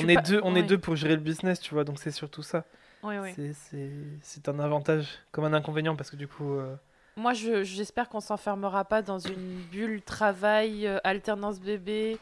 Je 0.00 0.06
est 0.06 0.14
pas- 0.14 0.20
deux, 0.20 0.40
on 0.42 0.52
ouais. 0.52 0.60
est 0.60 0.62
deux 0.64 0.76
pour 0.76 0.94
gérer 0.94 1.14
le 1.14 1.22
business, 1.22 1.58
tu 1.58 1.72
vois. 1.72 1.84
Donc 1.84 1.98
c'est 2.00 2.10
surtout 2.10 2.42
ça. 2.42 2.64
Ouais, 3.02 3.18
ouais. 3.18 3.34
C'est- 3.54 4.48
un 4.48 4.58
avantage 4.58 5.06
comme 5.32 5.44
un 5.44 5.52
inconvénient 5.54 5.96
parce 5.96 6.10
que 6.10 6.16
du 6.16 6.28
coup, 6.28 6.54
euh, 6.54 6.74
Moi, 7.16 7.32
je- 7.32 7.62
j'espère 7.64 8.08
qu'on 8.10 8.20
s'enfermera 8.20 8.84
pas 8.84 9.00
dans 9.00 9.18
une 9.18 9.60
bulle 9.72 10.02
travail, 10.02 10.86
euh, 10.86 10.98
alternance 11.04 11.60
bébé, 11.60 12.18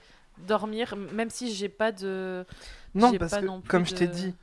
dormir, 0.46 0.94
même 1.12 1.30
si 1.30 1.52
j'ai 1.52 1.68
pas 1.68 1.90
de. 1.90 2.44
non 2.94 3.12
parce 3.18 3.32
pas 3.32 3.40
que 3.40 3.46
non 3.46 3.60
plus 3.60 3.68
comme 3.68 3.86
je 3.86 3.94
t'ai 3.94 4.06
dit, 4.06 4.34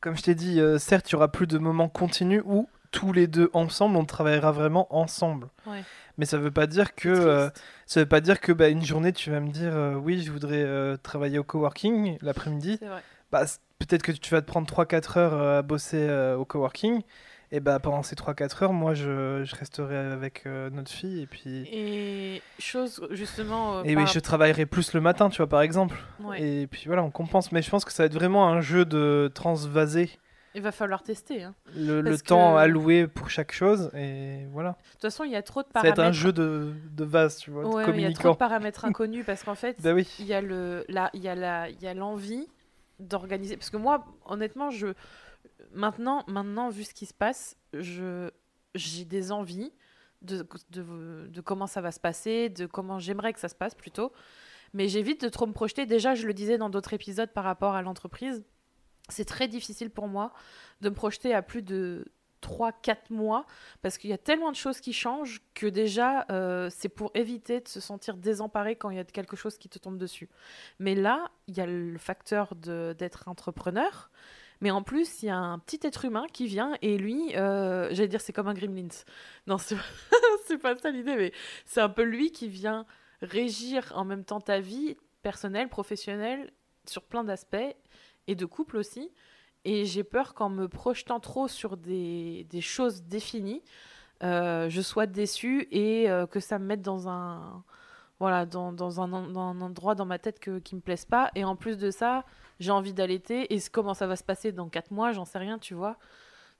comme 0.00 0.16
je 0.16 0.22
t'ai 0.22 0.34
dit, 0.34 0.60
euh, 0.60 0.78
certes, 0.78 1.10
il 1.10 1.12
y 1.12 1.16
aura 1.16 1.28
plus 1.28 1.46
de 1.46 1.58
moments 1.58 1.88
continus 1.88 2.42
où 2.44 2.68
tous 2.90 3.12
les 3.12 3.26
deux 3.26 3.50
ensemble, 3.52 3.96
on 3.96 4.04
travaillera 4.04 4.52
vraiment 4.52 4.94
ensemble. 4.94 5.48
Ouais. 5.66 5.82
Mais 6.18 6.26
ça 6.26 6.38
veut 6.38 6.50
pas 6.50 6.66
dire 6.66 6.94
que 6.94 7.08
euh, 7.08 7.48
ça 7.86 8.00
veut 8.00 8.06
pas 8.06 8.20
dire 8.20 8.40
que 8.40 8.52
bah, 8.52 8.68
une 8.68 8.84
journée 8.84 9.12
tu 9.12 9.30
vas 9.30 9.40
me 9.40 9.50
dire 9.50 9.74
euh, 9.74 9.94
oui 9.94 10.22
je 10.22 10.30
voudrais 10.30 10.62
euh, 10.62 10.96
travailler 10.96 11.38
au 11.38 11.44
coworking 11.44 12.18
l'après-midi 12.20 12.78
bah, 13.32 13.44
peut-être 13.78 14.02
que 14.02 14.12
tu 14.12 14.30
vas 14.30 14.42
te 14.42 14.46
prendre 14.46 14.70
3-4 14.70 15.18
heures 15.18 15.34
euh, 15.34 15.58
à 15.58 15.62
bosser 15.62 16.08
au 16.36 16.44
coworking 16.44 17.02
et 17.52 17.60
bah 17.60 17.78
pendant 17.80 18.02
ces 18.02 18.14
3-4 18.14 18.62
heures 18.64 18.72
moi 18.72 18.94
je, 18.94 19.42
je 19.44 19.56
resterai 19.56 19.96
avec 19.96 20.46
euh, 20.46 20.70
notre 20.70 20.90
fille 20.90 21.20
et 21.22 21.26
puis 21.26 21.66
Et 21.72 22.42
chose, 22.58 23.04
justement. 23.10 23.78
euh, 23.78 23.82
et 23.84 23.94
par 23.94 24.04
oui 24.04 24.10
je 24.12 24.20
travaillerai 24.20 24.66
plus 24.66 24.92
le 24.94 25.00
matin 25.00 25.28
tu 25.30 25.38
vois 25.38 25.48
par 25.48 25.62
exemple 25.62 25.96
ouais. 26.20 26.40
et 26.42 26.66
puis 26.66 26.84
voilà 26.86 27.02
on 27.02 27.10
compense 27.10 27.50
mais 27.52 27.60
je 27.62 27.70
pense 27.70 27.84
que 27.84 27.92
ça 27.92 28.04
va 28.04 28.06
être 28.06 28.14
vraiment 28.14 28.48
un 28.48 28.60
jeu 28.60 28.84
de 28.84 29.30
transvaser 29.34 30.10
Il 30.54 30.62
va 30.62 30.70
falloir 30.72 31.02
tester. 31.02 31.42
hein. 31.42 31.54
le, 31.76 32.16
temps 32.18 32.56
alloué 32.56 33.06
pour 33.08 33.30
chaque 33.30 33.52
chose 33.52 33.90
et 33.94 34.46
voilà 34.52 34.70
De 34.70 34.92
toute 34.92 35.02
façon, 35.02 35.24
il 35.24 35.30
y 35.32 35.36
a 35.36 35.42
trop 35.42 35.62
de 35.62 35.68
ça 35.74 35.80
va 35.82 35.88
être 35.88 35.96
paramètres. 35.96 36.18
un 36.18 36.20
jeu 36.22 36.32
de, 36.32 36.72
de 36.92 37.04
vase 37.04 37.36
tu 37.38 37.50
vois 37.50 37.62
de 37.64 37.68
Ouais, 37.68 37.84
il 37.94 38.00
y 38.00 38.04
a 38.06 38.12
trop 38.12 38.30
de 38.30 38.36
paramètres 38.36 38.84
inconnus 38.84 39.24
parce 39.26 39.42
qu'en 39.44 39.54
fait, 39.56 39.76
bah 39.82 39.92
oui 39.92 40.08
il 40.20 40.26
y 40.26 40.34
a 40.34 41.94
l'envie 41.94 42.46
d'organiser 43.00 43.56
parce 43.56 43.70
que 43.70 43.76
moi 43.78 44.04
honnêtement 44.26 44.70
je 44.70 44.88
maintenant 45.72 46.24
maintenant 46.26 46.68
vu 46.68 46.84
ce 46.84 46.94
qui 46.94 47.06
se 47.06 47.14
passe 47.14 47.56
je 47.72 48.30
j'ai 48.74 49.04
des 49.04 49.32
envies 49.32 49.72
de, 50.22 50.46
de, 50.70 51.40
comment 51.40 51.66
ça 51.66 51.80
va 51.80 51.92
se 51.92 52.00
passer 52.00 52.50
de 52.50 52.66
comment 52.66 52.98
j'aimerais 52.98 53.32
que 53.32 53.40
ça 53.40 53.48
se 53.48 53.54
passe 53.54 53.74
plutôt 53.74 54.12
mais 54.74 54.86
j'évite 54.88 55.22
de 55.22 55.28
trop 55.28 55.46
me 55.46 55.52
projeter 55.52 55.86
déjà 55.86 56.14
je 56.14 56.26
le 56.26 56.34
disais 56.34 56.58
dans 56.58 56.70
d'autres 56.70 56.92
épisodes 56.92 57.30
par 57.30 57.44
rapport 57.44 57.74
à 57.74 57.82
l'entreprise 57.82 58.42
c'est 59.08 59.24
très 59.24 59.48
difficile 59.48 59.90
pour 59.90 60.08
moi 60.08 60.32
de 60.82 60.90
me 60.90 60.94
projeter 60.94 61.34
à 61.34 61.42
plus 61.42 61.62
de 61.62 62.04
3-4 62.40 62.96
mois 63.10 63.46
parce 63.82 63.98
qu'il 63.98 64.10
y 64.10 64.12
a 64.12 64.18
tellement 64.18 64.50
de 64.50 64.56
choses 64.56 64.80
qui 64.80 64.92
changent 64.92 65.42
que 65.54 65.66
déjà 65.66 66.26
euh, 66.30 66.68
c'est 66.70 66.88
pour 66.88 67.10
éviter 67.14 67.60
de 67.60 67.68
se 67.68 67.80
sentir 67.80 68.16
désemparé 68.16 68.76
quand 68.76 68.90
il 68.90 68.96
y 68.96 69.00
a 69.00 69.04
quelque 69.04 69.36
chose 69.36 69.58
qui 69.58 69.68
te 69.68 69.78
tombe 69.78 69.98
dessus. 69.98 70.28
Mais 70.78 70.94
là, 70.94 71.30
il 71.46 71.56
y 71.56 71.60
a 71.60 71.66
le 71.66 71.98
facteur 71.98 72.54
d'être 72.54 73.28
entrepreneur, 73.28 74.10
mais 74.60 74.70
en 74.70 74.82
plus 74.82 75.22
il 75.22 75.26
y 75.26 75.30
a 75.30 75.36
un 75.36 75.58
petit 75.58 75.80
être 75.86 76.04
humain 76.04 76.26
qui 76.32 76.46
vient 76.46 76.76
et 76.82 76.98
lui, 76.98 77.36
euh, 77.36 77.88
j'allais 77.92 78.08
dire 78.08 78.20
c'est 78.20 78.32
comme 78.32 78.48
un 78.48 78.54
gremlins. 78.54 78.88
Non, 79.46 79.56
c'est 80.46 80.58
pas 80.58 80.76
ça 80.78 80.90
l'idée, 80.90 81.16
mais 81.16 81.32
c'est 81.64 81.80
un 81.80 81.88
peu 81.88 82.02
lui 82.02 82.30
qui 82.32 82.48
vient 82.48 82.86
régir 83.22 83.92
en 83.94 84.04
même 84.04 84.24
temps 84.24 84.40
ta 84.40 84.60
vie 84.60 84.96
personnelle, 85.22 85.68
professionnelle, 85.68 86.52
sur 86.86 87.02
plein 87.02 87.24
d'aspects 87.24 87.56
et 88.26 88.34
de 88.34 88.44
couple 88.46 88.76
aussi. 88.76 89.10
Et 89.64 89.84
j'ai 89.84 90.04
peur 90.04 90.34
qu'en 90.34 90.48
me 90.48 90.68
projetant 90.68 91.20
trop 91.20 91.46
sur 91.46 91.76
des, 91.76 92.46
choses 92.60 93.02
définies, 93.02 93.62
euh, 94.22 94.68
je 94.70 94.80
sois 94.80 95.06
déçue 95.06 95.68
et 95.70 96.10
euh, 96.10 96.26
que 96.26 96.40
ça 96.40 96.58
me 96.58 96.64
mette 96.64 96.82
dans 96.82 97.08
un, 97.08 97.62
voilà, 98.18 98.46
dans 98.46 99.00
un 99.00 99.12
endroit 99.12 99.94
dans 99.94 100.06
ma 100.06 100.18
tête 100.18 100.40
que, 100.40 100.58
qui 100.58 100.76
me 100.76 100.80
plaise 100.80 101.04
pas. 101.04 101.30
Et 101.34 101.44
en 101.44 101.56
plus 101.56 101.76
de 101.76 101.90
ça, 101.90 102.24
j'ai 102.60 102.70
envie 102.70 102.92
d'allaiter. 102.92 103.52
Et 103.54 103.58
comment 103.72 103.94
ça 103.94 104.06
va 104.06 104.14
se 104.16 104.22
passer 104.22 104.52
dans 104.52 104.68
quatre 104.68 104.92
mois, 104.92 105.12
j'en 105.12 105.24
sais 105.24 105.38
rien, 105.38 105.58
tu 105.58 105.74
vois. 105.74 105.96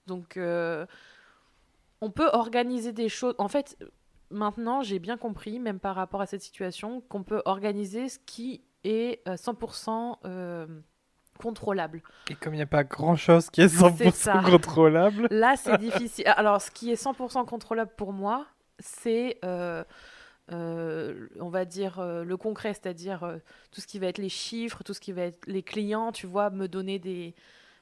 Donc, 0.07 0.35
euh, 0.35 0.85
on 2.01 2.09
peut 2.09 2.29
organiser 2.33 2.91
des 2.91 3.07
choses. 3.07 3.35
En 3.37 3.47
fait, 3.47 3.77
maintenant, 4.31 4.81
j'ai 4.81 4.99
bien 4.99 5.17
compris, 5.17 5.59
même 5.59 5.79
par 5.79 5.95
rapport 5.95 6.21
à 6.21 6.25
cette 6.25 6.41
situation, 6.41 7.01
qu'on 7.01 7.23
peut 7.23 7.41
organiser 7.45 8.09
ce 8.09 8.19
qui 8.25 8.61
est 8.83 9.21
euh, 9.27 9.35
100% 9.35 10.17
euh, 10.25 10.65
contrôlable. 11.39 12.01
Et 12.29 12.35
comme 12.35 12.53
il 12.53 12.57
n'y 12.57 12.63
a 12.63 12.67
pas 12.67 12.83
grand 12.83 13.15
chose 13.15 13.49
qui 13.49 13.61
est 13.61 13.69
C'est 13.69 13.83
100% 13.85 14.11
ça. 14.11 14.41
contrôlable, 14.43 15.27
Là, 15.29 15.55
c'est 15.55 15.77
difficile. 15.77 16.25
Alors, 16.35 16.61
ce 16.61 16.71
qui 16.71 16.91
est 16.91 17.01
100% 17.01 17.45
contrôlable 17.45 17.91
pour 17.95 18.11
moi, 18.11 18.47
c'est, 18.79 19.37
euh, 19.45 19.83
euh, 20.51 21.27
on 21.39 21.49
va 21.49 21.65
dire, 21.65 21.99
euh, 21.99 22.23
le 22.23 22.37
concret, 22.37 22.73
c'est-à-dire 22.73 23.23
euh, 23.23 23.37
tout 23.71 23.81
ce 23.81 23.87
qui 23.87 23.99
va 23.99 24.07
être 24.07 24.17
les 24.17 24.29
chiffres, 24.29 24.83
tout 24.83 24.93
ce 24.93 24.99
qui 24.99 25.11
va 25.11 25.23
être 25.23 25.45
les 25.47 25.63
clients, 25.63 26.11
tu 26.11 26.27
vois, 26.27 26.49
me 26.49 26.67
donner 26.67 26.99
des, 26.99 27.33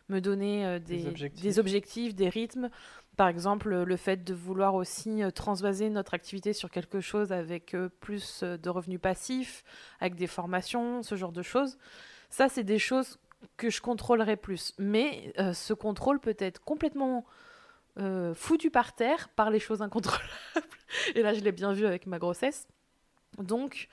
me 0.09 0.19
donner 0.21 0.79
des, 0.79 0.97
Des 0.97 1.07
objectifs. 1.07 1.43
des 1.43 1.59
objectifs, 1.59 2.15
des 2.15 2.29
rythmes. 2.29 2.69
Par 3.17 3.27
exemple, 3.27 3.83
le 3.83 3.97
fait 3.97 4.23
de 4.23 4.33
vouloir 4.33 4.75
aussi 4.75 5.21
transvaser 5.35 5.89
notre 5.89 6.13
activité 6.13 6.53
sur 6.53 6.71
quelque 6.71 7.01
chose 7.01 7.33
avec 7.33 7.75
plus 7.99 8.43
de 8.43 8.69
revenus 8.69 9.01
passifs, 9.01 9.63
avec 9.99 10.15
des 10.15 10.27
formations, 10.27 11.03
ce 11.03 11.15
genre 11.15 11.33
de 11.33 11.41
choses. 11.41 11.77
Ça, 12.29 12.47
c'est 12.47 12.63
des 12.63 12.79
choses 12.79 13.19
que 13.57 13.69
je 13.69 13.81
contrôlerai 13.81 14.37
plus. 14.37 14.73
Mais 14.77 15.33
ce 15.53 15.73
contrôle 15.73 16.21
peut 16.21 16.37
être 16.39 16.61
complètement 16.61 17.25
euh, 17.97 18.33
foutu 18.33 18.69
par 18.69 18.93
terre 18.93 19.29
par 19.29 19.49
les 19.49 19.59
choses 19.59 19.81
incontrôlables. 19.81 20.29
Et 21.15 21.21
là, 21.21 21.33
je 21.33 21.41
l'ai 21.41 21.51
bien 21.51 21.73
vu 21.73 21.85
avec 21.85 22.07
ma 22.07 22.19
grossesse. 22.19 22.67
Donc, 23.37 23.87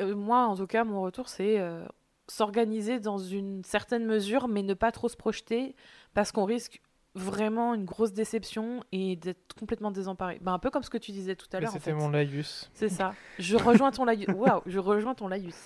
euh, 0.00 0.14
moi, 0.14 0.46
en 0.46 0.56
tout 0.56 0.66
cas, 0.66 0.84
mon 0.84 1.02
retour, 1.02 1.28
c'est 1.28 1.58
euh, 1.58 1.84
s'organiser 2.28 3.00
dans 3.00 3.18
une 3.18 3.64
certaine 3.64 4.04
mesure, 4.04 4.48
mais 4.48 4.62
ne 4.62 4.74
pas 4.74 4.92
trop 4.92 5.08
se 5.08 5.16
projeter, 5.16 5.74
parce 6.14 6.32
qu'on 6.32 6.44
risque 6.44 6.80
vraiment 7.14 7.74
une 7.74 7.84
grosse 7.84 8.12
déception 8.12 8.84
et 8.92 9.16
d'être 9.16 9.54
complètement 9.58 9.90
désemparé. 9.90 10.38
Ben, 10.40 10.52
un 10.52 10.58
peu 10.58 10.70
comme 10.70 10.82
ce 10.82 10.90
que 10.90 10.98
tu 10.98 11.10
disais 11.10 11.34
tout 11.34 11.48
à 11.52 11.60
l'heure. 11.60 11.70
en 11.70 11.72
c'était 11.72 11.90
fait. 11.90 11.96
mon 11.96 12.10
laïus. 12.10 12.70
C'est 12.74 12.88
ça. 12.88 13.14
Je 13.38 13.56
rejoins 13.56 13.90
ton 13.90 14.04
laïus. 14.04 14.28
Waouh, 14.36 14.62
je 14.66 14.78
rejoins 14.78 15.14
ton 15.14 15.28
laïus. 15.28 15.56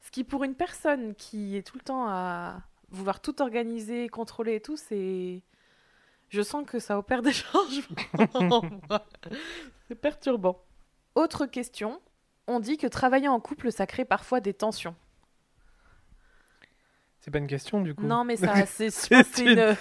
Ce 0.00 0.10
qui, 0.10 0.24
pour 0.24 0.44
une 0.44 0.54
personne 0.54 1.14
qui 1.14 1.56
est 1.56 1.62
tout 1.62 1.76
le 1.76 1.84
temps 1.84 2.06
à 2.08 2.62
vouloir 2.90 3.20
tout 3.20 3.40
organiser, 3.40 4.08
contrôler 4.08 4.56
et 4.56 4.60
tout, 4.60 4.76
c'est. 4.76 5.42
Je 6.32 6.40
sens 6.42 6.64
que 6.66 6.78
ça 6.78 6.98
opère 6.98 7.20
des 7.22 7.32
changements. 7.32 8.62
C'est 9.88 9.94
perturbant. 9.94 10.58
Autre 11.14 11.44
question. 11.46 12.00
On 12.46 12.58
dit 12.58 12.78
que 12.78 12.86
travailler 12.86 13.28
en 13.28 13.38
couple, 13.38 13.70
ça 13.70 13.86
crée 13.86 14.04
parfois 14.06 14.40
des 14.40 14.54
tensions. 14.54 14.94
C'est 17.20 17.30
pas 17.30 17.38
une 17.38 17.46
question 17.46 17.82
du 17.82 17.94
coup. 17.94 18.02
Non, 18.04 18.24
mais 18.24 18.36
ça, 18.36 18.66
c'est 18.66 18.88
une- 19.38 19.76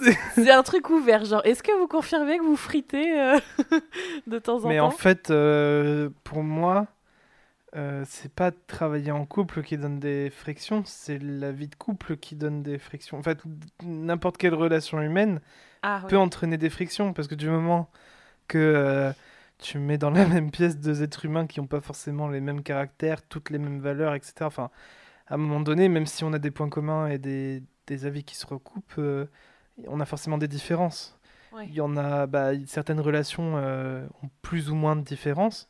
un 0.50 0.62
truc 0.62 0.88
ouvert. 0.88 1.24
Genre, 1.24 1.42
est-ce 1.44 1.62
que 1.62 1.72
vous 1.78 1.88
confirmez 1.88 2.38
que 2.38 2.44
vous 2.44 2.56
fritez 2.56 3.20
euh, 3.20 3.38
de 4.26 4.38
temps 4.38 4.64
en 4.64 4.68
Mais 4.68 4.78
temps? 4.78 4.86
en 4.86 4.90
fait, 4.92 5.30
euh, 5.30 6.08
pour 6.24 6.42
moi, 6.42 6.86
euh, 7.76 8.04
c'est 8.06 8.32
pas 8.32 8.50
travailler 8.50 9.10
en 9.10 9.26
couple 9.26 9.62
qui 9.62 9.76
donne 9.76 10.00
des 10.00 10.30
frictions, 10.30 10.82
c'est 10.86 11.18
la 11.18 11.52
vie 11.52 11.68
de 11.68 11.74
couple 11.74 12.16
qui 12.16 12.34
donne 12.34 12.62
des 12.62 12.78
frictions. 12.78 13.18
En 13.18 13.22
fait, 13.22 13.42
n'importe 13.82 14.38
quelle 14.38 14.54
relation 14.54 15.02
humaine 15.02 15.40
Ah, 15.82 16.02
peut 16.08 16.16
entraîner 16.16 16.56
des 16.56 16.70
frictions 16.70 17.12
parce 17.12 17.28
que 17.28 17.34
du 17.34 17.48
moment 17.48 17.90
que 18.46 18.56
euh, 18.58 19.12
tu 19.58 19.78
mets 19.78 19.98
dans 19.98 20.10
la 20.10 20.24
même 20.26 20.50
pièce 20.50 20.78
deux 20.78 21.02
êtres 21.02 21.26
humains 21.26 21.46
qui 21.46 21.60
n'ont 21.60 21.66
pas 21.66 21.82
forcément 21.82 22.28
les 22.28 22.40
mêmes 22.40 22.62
caractères, 22.62 23.20
toutes 23.22 23.50
les 23.50 23.58
mêmes 23.58 23.80
valeurs, 23.80 24.14
etc. 24.14 24.32
Enfin, 24.42 24.70
à 25.26 25.34
un 25.34 25.38
moment 25.38 25.60
donné, 25.60 25.90
même 25.90 26.06
si 26.06 26.24
on 26.24 26.32
a 26.32 26.38
des 26.38 26.50
points 26.50 26.70
communs 26.70 27.08
et 27.08 27.18
des, 27.18 27.62
des 27.86 28.06
avis 28.06 28.24
qui 28.24 28.34
se 28.34 28.46
recoupent, 28.46 28.94
euh, 28.98 29.26
on 29.86 30.00
a 30.00 30.06
forcément 30.06 30.38
des 30.38 30.48
différences. 30.48 31.18
Ouais. 31.52 31.66
Il 31.68 31.74
y 31.74 31.82
en 31.82 31.98
a, 31.98 32.26
bah, 32.26 32.52
certaines 32.66 33.00
relations 33.00 33.56
ont 33.56 34.30
plus 34.42 34.70
ou 34.70 34.74
moins 34.74 34.96
de 34.96 35.02
différences. 35.02 35.68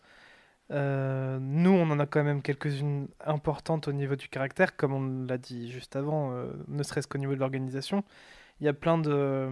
Euh, 0.70 1.38
nous, 1.40 1.70
on 1.70 1.90
en 1.90 1.98
a 1.98 2.06
quand 2.06 2.22
même 2.22 2.42
quelques-unes 2.42 3.08
importantes 3.24 3.88
au 3.88 3.92
niveau 3.92 4.16
du 4.16 4.28
caractère, 4.28 4.76
comme 4.76 4.92
on 4.92 5.26
l'a 5.26 5.38
dit 5.38 5.70
juste 5.70 5.96
avant, 5.96 6.32
euh, 6.32 6.50
ne 6.68 6.82
serait-ce 6.82 7.08
qu'au 7.08 7.18
niveau 7.18 7.34
de 7.34 7.40
l'organisation. 7.40 8.04
Il 8.60 8.66
y 8.66 8.68
a 8.68 8.74
plein 8.74 8.98
de. 8.98 9.48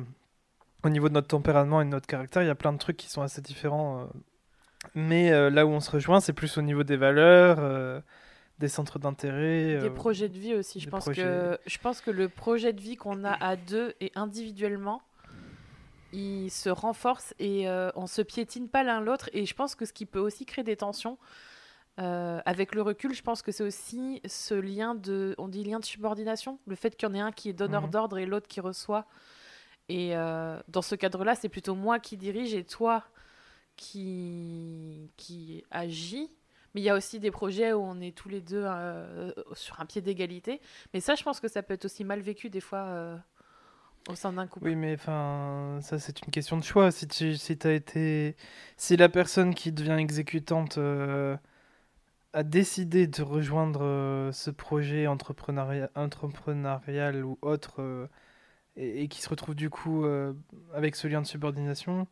Au 0.84 0.88
niveau 0.88 1.08
de 1.08 1.14
notre 1.14 1.28
tempérament 1.28 1.80
et 1.80 1.84
de 1.84 1.90
notre 1.90 2.06
caractère, 2.06 2.42
il 2.42 2.46
y 2.46 2.50
a 2.50 2.54
plein 2.54 2.72
de 2.72 2.78
trucs 2.78 2.96
qui 2.96 3.08
sont 3.08 3.22
assez 3.22 3.40
différents. 3.40 4.02
euh. 4.02 4.04
Mais 4.94 5.50
là 5.50 5.66
où 5.66 5.70
on 5.70 5.80
se 5.80 5.90
rejoint, 5.90 6.20
c'est 6.20 6.32
plus 6.32 6.58
au 6.58 6.62
niveau 6.62 6.84
des 6.84 6.96
valeurs, 6.96 8.02
des 8.60 8.68
centres 8.68 9.00
d'intérêt. 9.00 9.78
Des 9.78 9.90
projets 9.90 10.28
de 10.28 10.38
vie 10.38 10.54
aussi. 10.54 10.78
Je 10.78 10.88
pense, 10.88 11.04
projets. 11.04 11.22
que, 11.22 11.58
je 11.66 11.78
pense 11.78 12.00
que 12.00 12.12
le 12.12 12.28
projet 12.28 12.72
de 12.72 12.80
vie 12.80 12.94
qu'on 12.94 13.24
a 13.24 13.32
à 13.32 13.56
deux 13.56 13.94
et 14.00 14.12
individuellement, 14.14 15.02
il 16.16 16.50
se 16.50 16.70
renforce 16.70 17.34
et 17.38 17.68
euh, 17.68 17.90
on 17.94 18.06
se 18.06 18.22
piétine 18.22 18.68
pas 18.68 18.82
l'un 18.82 19.00
l'autre. 19.00 19.28
Et 19.32 19.44
je 19.44 19.54
pense 19.54 19.74
que 19.74 19.84
ce 19.84 19.92
qui 19.92 20.06
peut 20.06 20.18
aussi 20.18 20.46
créer 20.46 20.64
des 20.64 20.76
tensions, 20.76 21.18
euh, 21.98 22.40
avec 22.44 22.74
le 22.74 22.82
recul, 22.82 23.14
je 23.14 23.22
pense 23.22 23.42
que 23.42 23.52
c'est 23.52 23.62
aussi 23.64 24.20
ce 24.26 24.54
lien 24.54 24.94
de, 24.94 25.34
on 25.38 25.48
dit 25.48 25.62
lien 25.62 25.78
de 25.78 25.84
subordination, 25.84 26.58
le 26.66 26.74
fait 26.74 26.96
qu'il 26.96 27.08
y 27.08 27.12
en 27.12 27.14
ait 27.14 27.20
un 27.20 27.32
qui 27.32 27.50
est 27.50 27.52
donneur 27.54 27.82
Mhm. 27.82 27.90
d'ordre 27.90 28.18
et 28.18 28.26
l'autre 28.26 28.48
qui 28.48 28.60
reçoit. 28.60 29.06
Et 29.88 30.16
euh, 30.16 30.58
dans 30.68 30.82
ce 30.82 30.94
cadre-là, 30.94 31.34
c'est 31.34 31.48
plutôt 31.50 31.74
moi 31.74 31.98
qui 31.98 32.16
dirige 32.16 32.54
et 32.54 32.64
toi 32.64 33.04
qui, 33.76 35.10
qui 35.16 35.64
agit. 35.70 36.30
Mais 36.74 36.80
il 36.80 36.84
y 36.84 36.90
a 36.90 36.94
aussi 36.96 37.20
des 37.20 37.30
projets 37.30 37.72
où 37.72 37.80
on 37.80 38.00
est 38.00 38.14
tous 38.16 38.28
les 38.28 38.40
deux 38.40 38.64
euh, 38.66 39.32
sur 39.54 39.80
un 39.80 39.86
pied 39.86 40.02
d'égalité. 40.02 40.60
Mais 40.92 41.00
ça, 41.00 41.14
je 41.14 41.22
pense 41.22 41.40
que 41.40 41.48
ça 41.48 41.62
peut 41.62 41.74
être 41.74 41.84
aussi 41.86 42.04
mal 42.04 42.20
vécu 42.20 42.50
des 42.50 42.60
fois 42.60 43.18
au 44.08 44.14
sein 44.14 44.32
d'un 44.32 44.46
couple. 44.46 44.66
Oui, 44.66 44.76
mais 44.76 44.94
enfin, 44.94 45.78
ça 45.82 45.98
c'est 45.98 46.20
une 46.20 46.30
question 46.30 46.56
de 46.56 46.64
choix. 46.64 46.90
Si 46.90 47.08
tu 47.08 47.36
si 47.36 47.58
as 47.64 47.72
été, 47.72 48.36
si 48.76 48.96
la 48.96 49.08
personne 49.08 49.54
qui 49.54 49.72
devient 49.72 49.96
exécutante 49.98 50.78
euh, 50.78 51.36
a 52.32 52.42
décidé 52.42 53.06
de 53.06 53.22
rejoindre 53.22 53.84
euh, 53.84 54.32
ce 54.32 54.50
projet 54.50 55.06
entrepreneurial, 55.06 55.90
entrepreneurial 55.94 57.24
ou 57.24 57.38
autre 57.42 57.82
euh, 57.82 58.06
et, 58.76 59.08
qui 59.08 59.22
se 59.22 59.28
retrouve 59.28 59.54
du 59.54 59.70
coup 59.70 60.04
avec 60.74 60.96
ce 60.96 61.08
lien 61.08 61.22
de 61.22 61.26
subordination, 61.26 62.06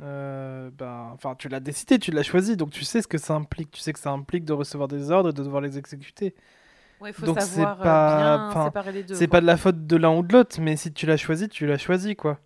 euh, 0.00 0.70
enfin, 1.14 1.34
tu 1.36 1.48
l'as 1.48 1.60
décidé, 1.60 1.98
tu 1.98 2.10
l'as 2.10 2.22
choisi, 2.22 2.56
donc 2.56 2.70
tu 2.70 2.84
sais 2.84 3.02
ce 3.02 3.08
que 3.08 3.18
ça 3.18 3.34
implique. 3.34 3.70
Tu 3.70 3.80
sais 3.80 3.92
que 3.92 3.98
ça 3.98 4.10
implique 4.10 4.44
de 4.44 4.52
recevoir 4.52 4.88
des 4.88 5.10
ordres 5.10 5.30
et 5.30 5.32
de 5.32 5.42
devoir 5.42 5.60
les 5.60 5.78
exécuter. 5.78 6.34
Ouais, 7.00 7.10
il 7.10 7.12
faut 7.12 7.26
Donc, 7.26 7.40
c'est 7.40 7.60
euh, 7.60 7.74
pas- 7.74 8.16
bien 8.16 8.48
enfin, 8.50 8.64
séparer 8.66 8.92
les 8.92 9.02
deux. 9.04 9.14
C'est 9.14 9.28
pas 9.28 9.40
de 9.40 9.46
la 9.46 9.56
faute 9.56 9.86
de 9.86 9.96
l'un 9.96 10.10
ou 10.16 10.22
de 10.22 10.32
l'autre, 10.32 10.60
mais 10.60 10.76
si 10.76 10.92
tu 10.92 11.06
l'as 11.06 11.16
choisi, 11.16 11.48
tu 11.48 11.66
l'as 11.66 11.78
choisi, 11.78 12.16
quoi. 12.16 12.38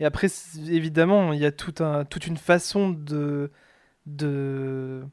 Et 0.00 0.04
après, 0.04 0.28
évidemment, 0.68 1.32
il 1.32 1.40
y 1.40 1.46
a 1.46 1.52
tout 1.52 1.74
un, 1.84 2.04
toute 2.04 2.26
une 2.26 2.36
façon 2.38 2.90
de, 2.90 3.50
de, 4.06 5.04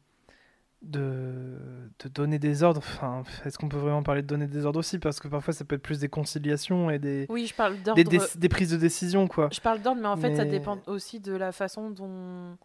de, 0.81 1.57
de 2.03 2.09
donner 2.09 2.39
des 2.39 2.63
ordres. 2.63 2.79
Enfin, 2.79 3.23
est-ce 3.45 3.57
qu'on 3.57 3.69
peut 3.69 3.77
vraiment 3.77 4.03
parler 4.03 4.21
de 4.21 4.27
donner 4.27 4.47
des 4.47 4.65
ordres 4.65 4.79
aussi? 4.79 4.97
Parce 4.97 5.19
que 5.19 5.27
parfois, 5.27 5.53
ça 5.53 5.65
peut 5.65 5.75
être 5.75 5.81
plus 5.83 5.99
des 5.99 6.09
conciliations 6.09 6.89
et 6.89 6.99
des, 6.99 7.25
Oui, 7.29 7.45
je 7.45 7.53
parle 7.53 7.75
des, 7.95 8.03
des- 8.03 8.19
des 8.35 8.49
prises 8.49 8.71
de 8.71 8.77
décision, 8.77 9.27
quoi. 9.27 9.49
Je 9.51 9.59
parle 9.59 9.81
d'ordre, 9.81 10.01
mais 10.01 10.07
en 10.07 10.17
fait, 10.17 10.35
ça 10.35 10.45
dépend 10.45 10.79
aussi 10.87 11.19
de 11.19 11.33
la 11.33 11.51
façon 11.51 11.89
dont. 11.89 12.57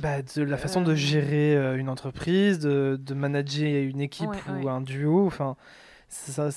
Bah, 0.00 0.22
de 0.22 0.42
la 0.42 0.56
façon 0.56 0.80
de 0.82 0.92
Euh, 0.92 0.96
gérer 0.96 1.56
euh, 1.56 1.76
une 1.76 1.88
entreprise, 1.88 2.58
de, 2.58 2.98
de 3.00 3.14
manager 3.14 3.82
une 3.84 4.00
équipe 4.00 4.30
Ouais, 4.30 4.36
ou 4.62 4.64
ouais. 4.64 4.70
un 4.70 4.80
duo. 4.80 5.26
Enfin, 5.26 5.56
ça, 6.08 6.48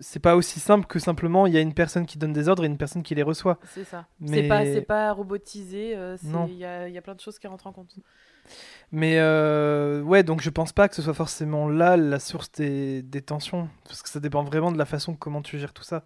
c'est 0.00 0.18
pas 0.20 0.36
aussi 0.36 0.60
simple 0.60 0.86
que 0.86 0.98
simplement 0.98 1.46
il 1.46 1.52
y 1.54 1.56
a 1.56 1.60
une 1.60 1.74
personne 1.74 2.06
qui 2.06 2.18
donne 2.18 2.32
des 2.32 2.48
ordres 2.48 2.64
et 2.64 2.66
une 2.66 2.76
personne 2.78 3.02
qui 3.02 3.14
les 3.14 3.22
reçoit. 3.22 3.58
C'est 3.74 3.84
ça. 3.84 4.06
Mais- 4.20 4.42
C'est 4.42 4.48
pas, 4.48 4.64
c'est 4.64 4.80
pas 4.82 5.12
robotisé. 5.12 5.94
euh. 5.96 6.16
Il 6.48 6.54
y 6.56 6.64
a, 6.64 6.88
y 6.88 6.98
a 6.98 7.02
plein 7.02 7.14
de 7.14 7.20
choses 7.20 7.38
qui 7.38 7.46
rentrent 7.46 7.66
en 7.68 7.72
compte. 7.72 7.94
Mais 8.90 9.18
euh, 9.20 10.02
ouais, 10.02 10.22
donc 10.24 10.40
je 10.42 10.50
pense 10.50 10.72
pas 10.72 10.88
que 10.88 10.94
ce 10.96 11.02
soit 11.02 11.14
forcément 11.14 11.68
là 11.68 11.96
la 11.96 12.18
source 12.18 12.50
des, 12.52 13.00
des 13.02 13.22
tensions, 13.22 13.68
parce 13.84 14.02
que 14.02 14.08
ça 14.08 14.18
dépend 14.20 14.42
vraiment 14.42 14.72
de 14.72 14.78
la 14.78 14.84
façon 14.84 15.14
comment 15.14 15.40
tu 15.42 15.58
gères 15.58 15.72
tout 15.72 15.84
ça. 15.84 16.04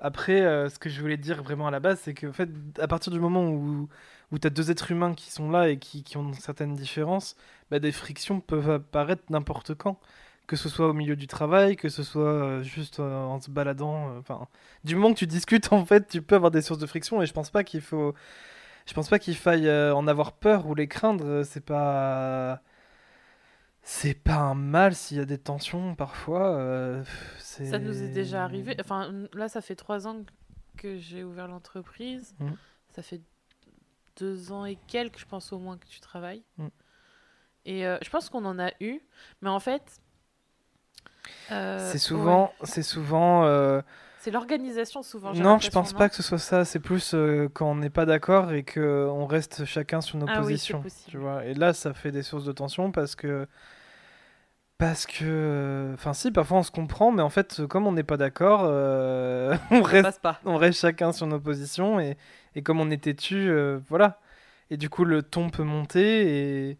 Après, 0.00 0.40
ce 0.70 0.78
que 0.78 0.88
je 0.88 0.98
voulais 1.00 1.18
dire 1.18 1.42
vraiment 1.42 1.66
à 1.68 1.70
la 1.70 1.78
base, 1.78 2.00
c'est 2.02 2.14
qu'en 2.14 2.32
fait, 2.32 2.48
à 2.80 2.88
partir 2.88 3.12
du 3.12 3.20
moment 3.20 3.46
où, 3.50 3.88
où 4.32 4.38
tu 4.38 4.46
as 4.46 4.50
deux 4.50 4.70
êtres 4.70 4.90
humains 4.92 5.14
qui 5.14 5.30
sont 5.30 5.50
là 5.50 5.68
et 5.68 5.78
qui, 5.78 6.02
qui 6.04 6.16
ont 6.16 6.32
certaines 6.34 6.74
différences, 6.74 7.36
bah, 7.70 7.78
des 7.80 7.92
frictions 7.92 8.40
peuvent 8.40 8.70
apparaître 8.70 9.22
n'importe 9.30 9.74
quand. 9.74 9.98
Que 10.46 10.56
ce 10.56 10.68
soit 10.68 10.88
au 10.88 10.92
milieu 10.92 11.14
du 11.16 11.28
travail, 11.28 11.76
que 11.76 11.88
ce 11.88 12.02
soit 12.02 12.22
euh, 12.24 12.62
juste 12.62 12.98
euh, 13.00 13.22
en 13.24 13.40
se 13.40 13.50
baladant. 13.50 14.10
euh, 14.10 14.18
Enfin, 14.18 14.48
du 14.84 14.96
moment 14.96 15.12
que 15.14 15.18
tu 15.20 15.26
discutes, 15.28 15.72
en 15.72 15.84
fait, 15.84 16.08
tu 16.08 16.22
peux 16.22 16.34
avoir 16.34 16.50
des 16.50 16.62
sources 16.62 16.80
de 16.80 16.86
friction 16.86 17.22
et 17.22 17.26
je 17.26 17.32
pense 17.32 17.50
pas 17.50 17.62
qu'il 17.64 17.80
faut. 17.82 18.14
Je 18.86 18.94
pense 18.94 19.08
pas 19.08 19.18
qu'il 19.20 19.36
faille 19.36 19.70
en 19.70 20.06
avoir 20.08 20.32
peur 20.32 20.66
ou 20.66 20.74
les 20.74 20.88
craindre. 20.88 21.44
C'est 21.44 21.64
pas. 21.64 22.60
C'est 23.82 24.14
pas 24.14 24.36
un 24.36 24.54
mal 24.54 24.94
s'il 24.94 25.16
y 25.16 25.20
a 25.20 25.24
des 25.24 25.38
tensions 25.38 25.94
parfois. 25.94 26.54
euh, 26.56 27.02
Ça 27.38 27.78
nous 27.78 28.02
est 28.02 28.08
déjà 28.08 28.44
arrivé. 28.44 28.76
Enfin, 28.80 29.12
là, 29.32 29.48
ça 29.48 29.60
fait 29.60 29.74
trois 29.74 30.06
ans 30.06 30.22
que 30.76 30.98
j'ai 30.98 31.24
ouvert 31.24 31.48
l'entreprise. 31.48 32.34
Mhm. 32.40 32.56
Ça 32.90 33.02
fait 33.02 33.20
deux 34.16 34.52
ans 34.52 34.64
et 34.64 34.76
quelques, 34.86 35.18
je 35.18 35.26
pense 35.26 35.52
au 35.52 35.58
moins, 35.58 35.76
que 35.78 35.86
tu 35.86 36.00
travailles. 36.00 36.42
Mhm. 36.58 36.70
Et 37.66 37.86
euh, 37.86 37.98
je 38.02 38.08
pense 38.10 38.28
qu'on 38.30 38.44
en 38.44 38.58
a 38.58 38.70
eu. 38.80 39.00
Mais 39.42 39.50
en 39.50 39.60
fait. 39.60 40.00
euh, 41.52 41.78
C'est 41.86 41.92
ouais. 41.94 41.98
souvent. 41.98 42.52
C'est 42.62 42.82
souvent. 42.82 43.44
euh, 43.44 43.82
C'est 44.18 44.30
l'organisation, 44.30 45.02
souvent. 45.02 45.32
Non, 45.34 45.58
je 45.58 45.68
pense 45.70 45.92
non 45.92 45.98
pas 45.98 46.08
que 46.08 46.14
ce 46.16 46.22
soit 46.22 46.38
ça. 46.38 46.64
C'est 46.64 46.80
plus 46.80 47.14
quand 47.54 47.70
on 47.70 47.74
n'est 47.76 47.90
pas 47.90 48.06
d'accord 48.06 48.52
et 48.52 48.64
qu'on 48.64 49.26
reste 49.26 49.64
chacun 49.66 50.00
sur 50.00 50.18
nos 50.18 50.26
Ah 50.28 50.38
positions. 50.40 50.82
tu 51.08 51.18
vois. 51.18 51.44
Et 51.44 51.54
là, 51.54 51.72
ça 51.74 51.92
fait 51.94 52.10
des 52.12 52.22
sources 52.22 52.44
de 52.44 52.52
tension 52.52 52.90
parce 52.92 53.14
que. 53.14 53.46
Parce 54.78 55.04
que. 55.04 55.90
Enfin, 55.92 56.14
si, 56.14 56.30
parfois 56.30 56.58
on 56.58 56.62
se 56.62 56.70
comprend, 56.70 57.12
mais 57.12 57.22
en 57.22 57.28
fait, 57.28 57.66
comme 57.66 57.86
on 57.86 57.92
n'est 57.92 58.02
pas 58.02 58.16
d'accord, 58.16 58.62
euh, 58.64 59.54
on 59.70 59.82
reste 59.82 60.20
pas. 60.22 60.40
on 60.46 60.56
reste 60.56 60.80
chacun 60.80 61.12
sur 61.12 61.26
nos 61.26 61.38
positions 61.40 62.00
et, 62.00 62.16
et 62.54 62.62
comme 62.62 62.80
on 62.80 62.90
est 62.90 63.02
têtu, 63.04 63.36
euh, 63.50 63.80
voilà. 63.88 64.20
Et 64.70 64.76
du 64.76 64.88
coup, 64.90 65.04
le 65.04 65.22
ton 65.22 65.50
peut 65.50 65.64
monter 65.64 66.70
et, 66.70 66.78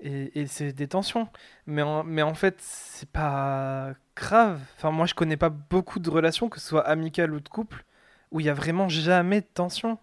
et, 0.00 0.40
et 0.42 0.46
c'est 0.46 0.72
des 0.72 0.88
tensions. 0.88 1.28
Mais 1.66 1.82
en, 1.82 2.04
mais 2.04 2.22
en 2.22 2.34
fait, 2.34 2.56
c'est 2.60 3.08
pas 3.10 3.94
grave. 4.16 4.60
Enfin, 4.76 4.90
moi, 4.90 5.06
je 5.06 5.14
connais 5.14 5.36
pas 5.36 5.50
beaucoup 5.50 6.00
de 6.00 6.10
relations, 6.10 6.48
que 6.48 6.60
ce 6.60 6.68
soit 6.68 6.86
amicales 6.88 7.32
ou 7.34 7.40
de 7.40 7.48
couple, 7.48 7.84
où 8.32 8.40
il 8.40 8.46
y 8.46 8.50
a 8.50 8.54
vraiment 8.54 8.88
jamais 8.88 9.40
de 9.42 9.46
tension. 9.54 9.98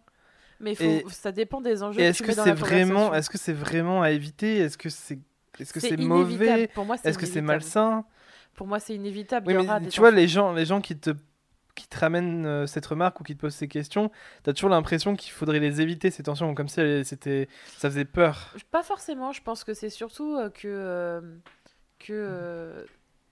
Mais 0.60 0.76
faut- 0.76 0.84
Et- 0.86 1.06
ça 1.10 1.32
dépend 1.32 1.62
des 1.62 1.84
enjeux 1.84 2.02
que 2.02 2.10
est-ce 2.10 2.22
que 2.22 2.32
dans 2.34 2.44
c'est 2.44 2.52
vraiment, 2.54 3.14
est-ce 3.14 3.30
que 3.30 3.38
c'est 3.38 3.54
vraiment 3.54 4.02
à 4.02 4.12
éviter? 4.12 4.58
Est-ce 4.60 4.78
que 4.78 4.90
c'est, 4.90 5.20
est-ce 5.60 5.74
que 5.74 5.80
c'est 5.80 5.98
mauvais? 5.98 6.68
Pour 6.74 6.86
moi, 6.86 6.98
c'est 6.98 7.10
Est-ce 7.10 7.18
que 7.18 7.26
c'est 7.26 7.42
malsain? 7.42 8.06
Pour 8.56 8.68
moi, 8.68 8.80
c'est 8.80 8.96
inévitable. 8.96 9.48
Oui, 9.48 9.54
il 9.54 9.56
y 9.56 9.58
mais 9.58 9.64
aura 9.64 9.80
des 9.80 9.90
tu 9.90 10.00
vois, 10.00 10.12
les 10.12 10.28
gens, 10.28 10.54
les 10.54 10.66
gens 10.66 10.82
qui 10.82 10.98
te, 10.98 11.12
qui 11.78 11.88
te 11.88 11.98
ramènent 11.98 12.46
euh, 12.46 12.68
cette 12.68 12.86
remarque 12.86 13.20
ou 13.22 13.24
qui 13.24 13.36
te 13.36 13.42
posent 13.42 13.56
ces 13.56 13.68
questions, 13.70 14.12
t'as 14.44 14.52
toujours 14.54 14.70
l'impression 14.70 15.16
qu'il 15.16 15.32
faudrait 15.32 15.60
les 15.60 15.80
éviter, 15.80 16.12
ces 16.12 16.24
tensions, 16.24 16.54
comme 16.56 16.68
si 16.68 16.82
elles- 16.82 17.06
c'était, 17.06 17.48
ça 17.78 17.90
faisait 17.90 18.04
peur. 18.06 18.54
Pas 18.72 18.84
forcément, 18.84 19.32
je 19.32 19.42
pense 19.42 19.64
que 19.64 19.74
c'est 19.74 19.90
surtout 19.90 20.36
euh, 20.36 20.50
que 20.50 20.68
euh, 20.68 21.22
que 22.00 22.86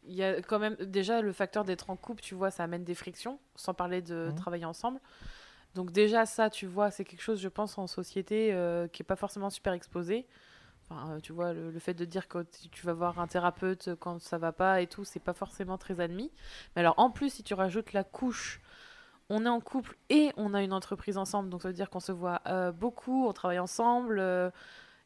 il 0.08 0.14
y 0.14 0.24
a 0.24 0.42
quand 0.42 0.60
même 0.60 0.76
déjà 0.76 1.22
le 1.22 1.32
facteur 1.34 1.66
d'être 1.66 1.90
en 1.90 1.96
couple, 1.96 2.22
tu 2.22 2.36
vois, 2.36 2.52
ça 2.52 2.64
amène 2.64 2.84
des 2.84 2.94
frictions, 2.96 3.40
sans 3.56 3.74
parler 3.74 4.02
de 4.04 4.28
Mhm. 4.30 4.36
travailler 4.36 4.66
ensemble. 4.66 5.00
Donc 5.74 5.92
déjà 5.92 6.26
ça, 6.26 6.50
tu 6.50 6.68
vois, 6.68 6.92
c'est 6.92 7.04
quelque 7.04 7.22
chose, 7.24 7.42
je 7.42 7.50
pense, 7.50 7.78
en 7.78 7.88
société 7.88 8.56
qui 8.94 9.02
est 9.02 9.06
pas 9.06 9.16
forcément 9.16 9.50
super 9.50 9.74
exposé. 9.74 10.26
Enfin, 10.90 11.14
euh, 11.16 11.20
tu 11.20 11.34
vois, 11.34 11.54
le, 11.54 11.72
le 11.72 11.80
fait 11.80 11.94
de 11.96 12.06
dire 12.06 12.28
que 12.28 12.44
tu- 12.72 12.86
vas 12.86 12.94
voir 12.94 13.20
un 13.20 13.28
thérapeute 13.28 13.90
quand 14.00 14.22
ça 14.22 14.38
va 14.38 14.52
pas 14.52 14.82
et 14.82 14.88
tout, 14.88 15.04
c'est 15.04 15.20
pas 15.20 15.34
forcément 15.34 15.78
très 15.78 16.00
admis. 16.00 16.32
Mais 16.76 16.82
alors 16.82 16.96
en 16.98 17.10
plus, 17.10 17.32
si 17.34 17.44
tu 17.44 17.54
rajoutes 17.56 17.94
la 17.94 18.04
couche, 18.04 18.62
on 19.30 19.46
est 19.46 19.50
en 19.50 19.60
couple 19.62 19.98
et 20.10 20.32
on 20.38 20.54
a 20.54 20.62
une 20.64 20.74
entreprise 20.74 21.18
ensemble, 21.18 21.50
donc 21.50 21.64
ça 21.64 21.70
veut 21.70 21.74
dire 21.74 21.90
qu'on 21.90 22.00
se 22.00 22.12
voit 22.12 22.42
euh, 22.48 22.72
beaucoup, 22.72 23.28
on 23.28 23.34
travaille 23.34 23.60
ensemble. 23.60 24.20
euh, 24.20 24.52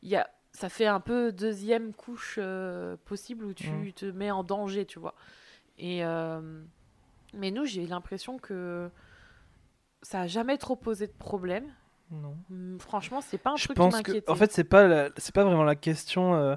y 0.03 0.15
a, 0.17 0.29
ça 0.53 0.69
fait 0.69 0.87
un 0.87 0.99
peu 0.99 1.31
deuxième 1.31 1.93
couche 1.93 2.35
euh, 2.41 2.97
possible 3.05 3.45
où 3.45 3.53
tu 3.53 3.69
Mm. 3.69 3.91
te 3.93 4.05
mets 4.05 4.31
en 4.31 4.43
danger, 4.43 4.85
tu 4.85 4.99
vois. 4.99 5.15
Et 5.77 6.03
mais 7.33 7.51
nous, 7.51 7.65
j'ai 7.65 7.85
l'impression 7.85 8.37
que 8.37 8.89
ça 10.01 10.21
a 10.21 10.27
jamais 10.27 10.57
trop 10.57 10.75
posé 10.75 11.07
de 11.07 11.13
problème. 11.13 11.65
Non. 12.11 12.37
Hum, 12.51 12.77
Franchement, 12.79 13.21
c'est 13.21 13.37
pas 13.37 13.51
un 13.51 13.55
Je 13.55 13.65
truc 13.65 13.77
pense 13.77 13.97
qui 13.97 14.03
que, 14.03 14.31
en 14.31 14.35
fait, 14.35 14.51
c'est 14.51 14.63
pas, 14.63 14.87
la- 14.87 15.09
c'est 15.17 15.33
pas 15.33 15.43
vraiment 15.43 15.63
la 15.63 15.75
question 15.75 16.33
euh, 16.35 16.55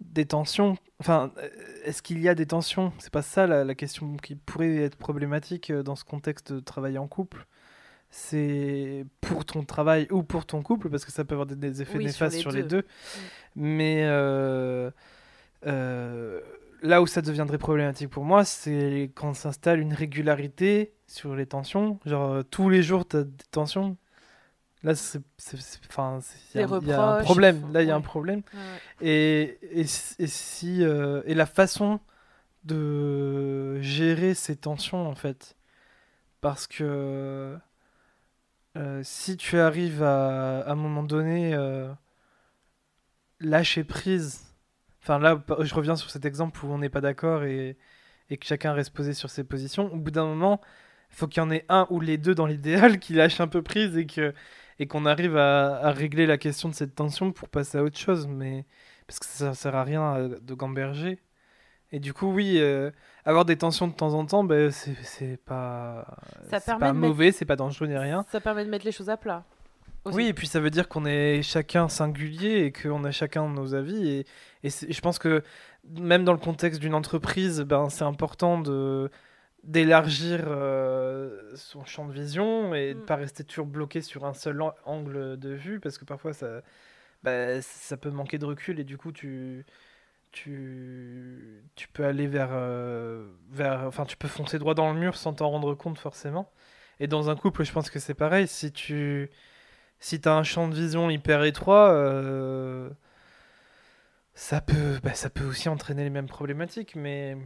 des 0.00 0.26
tensions. 0.26 0.76
Enfin, 1.00 1.32
euh, 1.38 1.48
est-ce 1.84 2.02
qu'il 2.02 2.20
y 2.20 2.28
a 2.28 2.34
des 2.34 2.46
tensions? 2.46 2.92
C'est 2.98 3.12
pas 3.12 3.22
ça 3.22 3.46
la, 3.46 3.64
la 3.64 3.74
question 3.74 4.16
qui 4.16 4.36
pourrait 4.36 4.76
être 4.78 4.96
problématique 4.96 5.70
euh, 5.70 5.82
dans 5.82 5.96
ce 5.96 6.04
contexte 6.04 6.52
de 6.52 6.60
travailler 6.60 6.98
en 6.98 7.08
couple. 7.08 7.46
c'est 8.10 9.06
pour 9.20 9.44
ton 9.44 9.64
travail 9.64 10.08
ou 10.10 10.22
pour 10.22 10.46
ton 10.46 10.62
couple, 10.62 10.90
parce 10.90 11.04
que 11.04 11.12
ça 11.12 11.24
peut 11.24 11.34
avoir 11.34 11.46
des, 11.46 11.56
des 11.56 11.82
effets 11.82 11.98
Oui, 11.98 12.08
sur 12.12 12.26
néfastes 12.26 12.36
les 12.36 12.40
sur 12.42 12.52
les 12.52 12.62
deux. 12.64 12.82
deux. 12.82 12.86
Mais 13.56 14.04
euh, 14.06 14.90
euh, 15.66 16.40
là 16.82 17.02
où 17.02 17.06
ça 17.06 17.22
deviendrait 17.22 17.58
problématique 17.58 18.10
pour 18.10 18.24
moi, 18.24 18.44
c'est 18.44 19.10
quand 19.14 19.34
s'installe 19.34 19.80
une 19.80 19.94
régularité 19.94 20.92
sur 21.06 21.34
les 21.36 21.46
tensions. 21.46 22.00
Genre, 22.06 22.44
tous 22.50 22.68
les 22.70 22.82
jours, 22.82 23.06
tu 23.08 23.16
as 23.18 23.24
des 23.24 23.44
tensions. 23.50 23.96
Là, 24.84 24.94
c'est, 24.94 25.20
enfin, 25.90 26.20
il 26.54 26.60
y, 26.88 26.92
a 26.92 27.00
un- 27.00 27.22
problème. 27.24 27.72
Là, 27.72 27.82
il 27.82 27.88
y 27.88 27.90
a 27.90 27.96
un 27.96 28.00
problème. 28.00 28.42
Ouais. 28.54 29.06
Et, 29.08 29.58
et, 29.80 29.84
si- 29.86 30.14
et 30.20 30.26
si 30.28 30.84
euh, 30.84 31.22
et 31.26 31.34
la 31.34 31.46
façon 31.46 32.00
de 32.64 33.80
gérer 33.80 34.34
ces 34.34 34.56
tensions 34.56 35.08
en 35.08 35.14
fait 35.14 35.56
parce 36.40 36.66
que 36.66 37.56
euh, 38.76 39.00
si 39.02 39.36
tu 39.36 39.58
arrives 39.58 40.02
à, 40.02 40.60
à 40.60 40.72
un 40.72 40.74
moment 40.74 41.02
donné 41.02 41.54
euh, 41.54 41.88
lâcher 43.40 43.84
prise 43.84 44.54
enfin 45.02 45.18
là 45.18 45.42
je 45.60 45.74
reviens 45.74 45.96
sur 45.96 46.10
cet 46.10 46.24
exemple 46.24 46.64
où 46.64 46.68
on 46.68 46.78
n'est 46.78 46.88
pas 46.88 47.00
d'accord 47.00 47.44
et, 47.44 47.76
et 48.30 48.36
que 48.36 48.44
chacun 48.46 48.72
reste 48.72 48.92
posé 48.92 49.14
sur 49.14 49.30
ses 49.30 49.44
positions 49.44 49.92
au 49.92 49.96
bout 49.96 50.10
d'un 50.10 50.24
moment 50.26 50.60
il 51.10 51.16
faut 51.16 51.26
qu'il 51.28 51.42
y 51.42 51.46
en 51.46 51.50
ait 51.50 51.64
un 51.68 51.86
ou 51.90 52.00
les 52.00 52.18
deux 52.18 52.34
dans 52.34 52.46
l'idéal 52.46 52.98
qui 53.00 53.14
lâchent 53.14 53.40
un 53.40 53.48
peu 53.48 53.62
prise 53.62 53.96
et 53.96 54.06
que 54.06 54.34
et 54.78 54.86
qu'on 54.86 55.06
arrive 55.06 55.36
à, 55.36 55.76
à 55.78 55.90
régler 55.90 56.26
la 56.26 56.38
question 56.38 56.68
de 56.68 56.74
cette 56.74 56.94
tension 56.94 57.32
pour 57.32 57.48
passer 57.48 57.78
à 57.78 57.82
autre 57.82 57.98
chose 57.98 58.26
mais 58.28 58.64
parce 59.06 59.18
que 59.18 59.26
ça 59.26 59.54
sert 59.54 59.74
à 59.74 59.84
rien 59.84 60.16
euh, 60.16 60.38
de 60.40 60.54
gamberger. 60.54 61.18
Et 61.90 62.00
du 62.00 62.12
coup, 62.12 62.30
oui, 62.30 62.58
euh, 62.58 62.90
avoir 63.24 63.46
des 63.46 63.56
tensions 63.56 63.88
de 63.88 63.94
temps 63.94 64.12
en 64.12 64.26
temps, 64.26 64.44
ben, 64.44 64.70
c'est 64.70 65.38
pas, 65.46 66.04
Ça 66.50 66.60
c'est 66.60 66.66
permet 66.66 66.80
pas 66.80 66.88
de 66.92 66.98
mettre- 66.98 67.08
mauvais, 67.08 67.32
c'est 67.32 67.46
pas 67.46 67.56
dangereux 67.56 67.86
ni 67.86 67.96
rien. 67.96 68.26
Ça 68.30 68.40
permet 68.42 68.62
de 68.66 68.70
mettre 68.70 68.84
les 68.84 68.92
choses 68.92 69.08
à 69.08 69.16
plat. 69.16 69.44
aussi. 70.04 70.14
Oui, 70.14 70.26
et 70.26 70.34
puis 70.34 70.46
ça 70.46 70.60
veut 70.60 70.68
dire 70.68 70.86
qu'on 70.88 71.06
est 71.06 71.40
chacun 71.40 71.88
singulier 71.88 72.64
et 72.66 72.72
qu'on 72.72 73.04
a 73.04 73.10
chacun 73.10 73.48
nos 73.48 73.74
avis. 73.74 74.06
Et, 74.06 74.26
et 74.64 74.68
je 74.92 75.00
pense 75.00 75.18
que 75.18 75.42
même 75.98 76.24
dans 76.24 76.32
le 76.34 76.38
contexte 76.38 76.78
d'une 76.78 76.92
entreprise, 76.92 77.62
ben, 77.62 77.88
c'est 77.88 78.04
important 78.04 78.60
de 78.60 79.10
d'élargir 79.68 80.46
euh, 80.48 81.54
son 81.56 81.84
champ 81.84 82.06
de 82.08 82.12
vision 82.12 82.74
et 82.74 82.94
de 82.94 83.00
Mm. 83.00 83.02
pas 83.02 83.16
rester 83.16 83.44
toujours 83.44 83.66
bloqué 83.66 84.02
sur 84.02 84.24
un 84.26 84.34
seul 84.34 84.60
an- 84.62 84.74
angle 84.86 85.38
de 85.38 85.50
vue 85.50 85.80
parce 85.80 85.98
que 85.98 86.04
parfois 86.06 86.32
ça, 86.34 86.62
bah, 87.24 87.62
ça 87.62 87.96
peut 87.98 88.10
manquer 88.10 88.38
de 88.38 88.46
recul 88.46 88.80
et 88.80 88.84
du 88.84 88.98
coup 88.98 89.12
tu 89.12 89.66
tu, 90.32 91.64
tu 91.76 91.88
peux 91.88 92.04
aller 92.04 92.26
vers, 92.28 92.50
euh, 92.52 93.28
vers 93.50 93.82
enfin 93.86 94.04
tu 94.06 94.16
peux 94.16 94.28
foncer 94.28 94.58
droit 94.58 94.74
dans 94.74 94.92
le 94.92 94.98
mur 95.00 95.16
sans 95.16 95.34
t'en 95.34 95.48
rendre 95.50 95.74
compte 95.74 95.98
forcément 95.98 96.52
et 97.00 97.06
dans 97.08 97.30
un 97.30 97.36
couple 97.36 97.64
je 97.64 97.72
pense 97.72 97.90
que 97.90 97.98
c'est 97.98 98.14
pareil 98.14 98.48
si 98.48 98.72
tu 98.72 99.30
si 100.00 100.20
t'as 100.20 100.34
un 100.34 100.44
champ 100.44 100.68
de 100.68 100.74
vision 100.74 101.10
hyper 101.10 101.44
étroit 101.44 101.90
euh, 101.92 102.90
ça 104.34 104.60
peut 104.60 104.98
bah, 105.02 105.14
ça 105.14 105.30
peut 105.30 105.44
aussi 105.44 105.68
entraîner 105.68 106.04
les 106.04 106.10
mêmes 106.10 106.28
problématiques 106.28 106.94
mais 106.96 107.36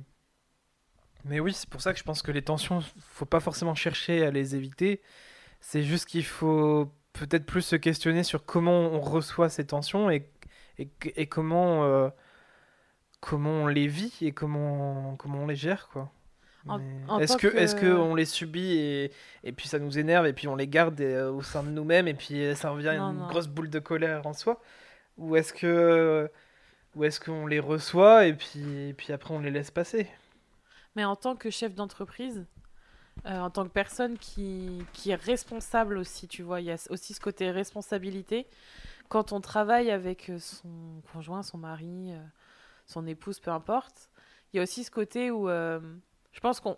mais 1.24 1.40
oui 1.40 1.52
c'est 1.52 1.68
pour 1.68 1.80
ça 1.80 1.92
que 1.92 1.98
je 1.98 2.04
pense 2.04 2.22
que 2.22 2.32
les 2.32 2.42
tensions 2.42 2.80
faut 2.98 3.24
pas 3.26 3.40
forcément 3.40 3.74
chercher 3.74 4.24
à 4.26 4.30
les 4.30 4.54
éviter 4.56 5.00
c'est 5.60 5.82
juste 5.82 6.06
qu'il 6.06 6.24
faut 6.24 6.90
peut-être 7.12 7.46
plus 7.46 7.62
se 7.62 7.76
questionner 7.76 8.22
sur 8.24 8.44
comment 8.44 8.80
on 8.92 9.00
reçoit 9.00 9.48
ces 9.48 9.64
tensions 9.66 10.10
et, 10.10 10.28
et, 10.78 10.88
et 11.16 11.26
comment, 11.26 11.84
euh, 11.84 12.08
comment 13.20 13.50
on 13.62 13.66
les 13.66 13.86
vit 13.86 14.16
et 14.22 14.32
comment, 14.32 15.14
comment 15.16 15.40
on 15.42 15.46
les 15.46 15.54
gère, 15.56 15.88
quoi. 15.92 16.10
Est-ce 17.20 17.36
que, 17.36 17.48
que- 17.48 17.56
est-ce 17.56 17.74
que 17.76 17.86
on 17.86 18.14
les 18.14 18.24
subit 18.24 18.72
et, 18.78 19.12
et 19.44 19.52
puis 19.52 19.68
ça 19.68 19.78
nous 19.80 19.98
énerve 19.98 20.26
et 20.26 20.32
puis 20.32 20.48
on 20.48 20.56
les 20.56 20.66
garde 20.68 21.00
euh, 21.00 21.30
au 21.30 21.42
sein 21.42 21.62
de 21.64 21.68
nous-mêmes 21.70 22.08
et 22.08 22.14
puis 22.14 22.42
euh, 22.44 22.54
ça 22.54 22.70
revient 22.70 22.94
Non, 22.96 23.10
une 23.10 23.18
non. 23.18 23.26
grosse 23.28 23.48
boule 23.48 23.68
de 23.68 23.78
colère 23.78 24.26
en 24.26 24.32
soi? 24.32 24.60
Ou 25.18 25.36
est-ce 25.36 25.52
que 25.52 26.30
ou 26.94 27.04
est-ce 27.04 27.20
qu'on 27.20 27.46
les 27.46 27.60
reçoit 27.60 28.26
et 28.26 28.34
puis, 28.34 28.88
et 28.88 28.94
puis 28.94 29.12
après 29.12 29.34
on 29.34 29.40
les 29.40 29.50
laisse 29.50 29.70
passer? 29.70 30.08
Mais 30.96 31.04
en 31.04 31.16
tant 31.16 31.36
que 31.36 31.50
chef 31.50 31.74
d'entreprise, 31.74 32.46
euh, 33.26 33.38
en 33.38 33.50
tant 33.50 33.64
que 33.64 33.72
personne 33.72 34.18
qui, 34.18 34.84
qui 34.92 35.10
est 35.10 35.14
responsable 35.16 35.96
aussi, 35.98 36.28
tu 36.28 36.42
vois, 36.42 36.60
il 36.60 36.66
y 36.66 36.70
a 36.70 36.76
aussi 36.90 37.14
ce 37.14 37.20
côté 37.20 37.50
responsabilité. 37.50 38.46
Quand 39.08 39.32
on 39.32 39.40
travaille 39.40 39.90
avec 39.90 40.32
son 40.38 41.02
conjoint, 41.12 41.42
son 41.42 41.58
mari, 41.58 42.12
euh, 42.12 42.18
son 42.86 43.06
épouse, 43.06 43.38
peu 43.38 43.50
importe, 43.50 44.10
il 44.52 44.56
y 44.56 44.60
a 44.60 44.62
aussi 44.62 44.82
ce 44.84 44.90
côté 44.90 45.30
où 45.30 45.48
euh, 45.48 45.80
je 46.32 46.40
pense 46.40 46.60
qu'on 46.60 46.76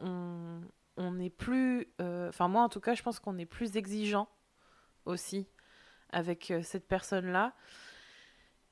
on, 0.96 1.18
est 1.18 1.30
plus... 1.30 1.88
Enfin, 2.00 2.48
moi 2.48 2.62
en 2.62 2.68
tout 2.68 2.80
cas, 2.80 2.94
je 2.94 3.02
pense 3.02 3.20
qu'on 3.20 3.38
est 3.38 3.46
plus 3.46 3.76
exigeant 3.76 4.28
aussi 5.06 5.46
avec 6.10 6.52
cette 6.62 6.86
personne-là. 6.86 7.52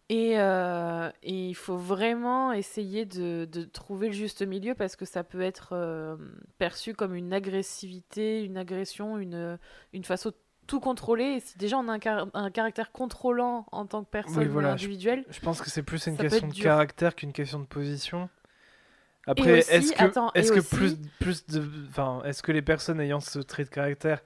Et, 0.08 0.38
euh, 0.38 1.10
et 1.22 1.48
il 1.48 1.54
faut 1.54 1.76
vraiment 1.78 2.52
essayer 2.52 3.06
de, 3.06 3.46
de 3.50 3.62
trouver 3.64 4.08
le 4.08 4.12
juste 4.12 4.42
milieu 4.42 4.74
parce 4.74 4.94
que 4.96 5.04
ça 5.06 5.24
peut 5.24 5.40
être 5.40 5.70
euh, 5.72 6.16
perçu 6.58 6.92
comme 6.94 7.14
une 7.14 7.32
agressivité, 7.32 8.42
une 8.42 8.58
agression, 8.58 9.16
une, 9.18 9.58
une 9.94 10.04
façon 10.04 10.30
de 10.30 10.34
tout 10.66 10.80
contrôler. 10.80 11.24
Et 11.24 11.40
si 11.40 11.56
déjà 11.56 11.78
on 11.78 11.88
a 11.88 11.92
un, 11.92 11.98
car- 11.98 12.26
un 12.34 12.50
caractère 12.50 12.92
contrôlant 12.92 13.64
en 13.72 13.86
tant 13.86 14.04
que 14.04 14.10
personne 14.10 14.38
Oui, 14.38 14.46
voilà, 14.48 14.72
individuelle, 14.72 15.24
Je 15.30 15.40
pense 15.40 15.60
que 15.62 15.70
c'est 15.70 15.82
plus 15.82 16.06
une 16.06 16.16
question 16.18 16.48
de 16.48 16.52
caractère 16.54 17.14
qu'une 17.14 17.32
question 17.32 17.60
de 17.60 17.66
position. 17.66 18.28
Après, 19.26 19.58
est-ce 19.60 19.92
que, 19.92 20.38
est-ce 20.38 20.52
que 20.52 20.58
aussi- 20.58 20.76
plus, 20.76 20.96
plus 21.20 21.46
de, 21.46 21.62
enfin, 21.88 22.22
est-ce 22.24 22.42
que 22.42 22.50
les 22.52 22.60
personnes 22.62 23.00
ayant 23.00 23.20
ce 23.20 23.38
trait 23.38 23.64
de 23.64 23.68
caractère 23.70 24.20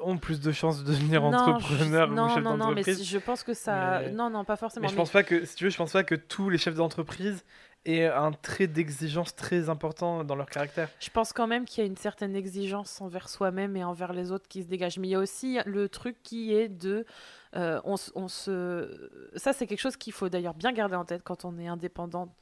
ont 0.00 0.18
plus 0.18 0.40
de 0.40 0.52
chances 0.52 0.82
de 0.82 0.90
devenir 0.92 1.22
non, 1.22 1.28
entrepreneurs 1.28 2.08
je- 2.08 2.12
ou 2.12 2.16
non, 2.16 2.28
chefs 2.28 2.42
non, 2.42 2.56
non, 2.56 2.68
mais 2.70 2.74
d'entreprise 2.82 3.04
je 3.08 3.18
pense 3.18 3.42
que 3.44 3.54
ça... 3.54 4.00
Mais- 4.00 4.10
Non, 4.12 4.30
non, 4.30 4.44
pas 4.44 4.56
forcément. 4.56 4.82
Mais 4.82 4.88
je 4.88 4.94
mais- 4.94 4.98
pense 4.98 5.10
pas 5.10 5.22
que, 5.22 5.44
si 5.44 5.54
tu 5.56 5.64
veux, 5.64 5.70
je 5.70 5.76
pense 5.76 5.92
pas 5.92 6.04
que 6.04 6.14
tous 6.14 6.50
les 6.50 6.58
chefs 6.58 6.74
d'entreprise 6.74 7.44
aient 7.84 8.06
un 8.06 8.32
trait 8.32 8.66
d'exigence 8.66 9.36
très 9.36 9.68
important 9.68 10.24
dans 10.24 10.34
leur 10.34 10.50
caractère. 10.50 10.88
Je 10.98 11.08
pense 11.10 11.32
quand 11.32 11.46
même 11.46 11.64
qu'il 11.64 11.84
y 11.84 11.86
a 11.86 11.88
une 11.88 11.96
certaine 11.96 12.34
exigence 12.34 13.00
envers 13.00 13.28
soi-même 13.28 13.76
et 13.76 13.84
envers 13.84 14.12
les 14.12 14.32
autres 14.32 14.48
qui 14.48 14.62
se 14.64 14.66
dégage. 14.66 14.98
Mais 14.98 15.06
il 15.06 15.10
y 15.12 15.14
a 15.14 15.20
aussi 15.20 15.58
le 15.66 15.88
truc 15.88 16.16
qui 16.24 16.52
est 16.52 16.68
de... 16.68 17.06
euh, 17.54 17.80
on 17.84 17.96
se... 18.26 18.90
Ça, 19.36 19.52
c'est 19.52 19.68
quelque 19.68 19.80
chose 19.80 19.96
qu'il 19.96 20.12
faut 20.12 20.28
d'ailleurs 20.28 20.54
bien 20.54 20.72
garder 20.72 20.96
en 20.96 21.04
tête 21.04 21.22
quand 21.22 21.44
on 21.44 21.58
est 21.58 21.68
indépendant 21.68 22.34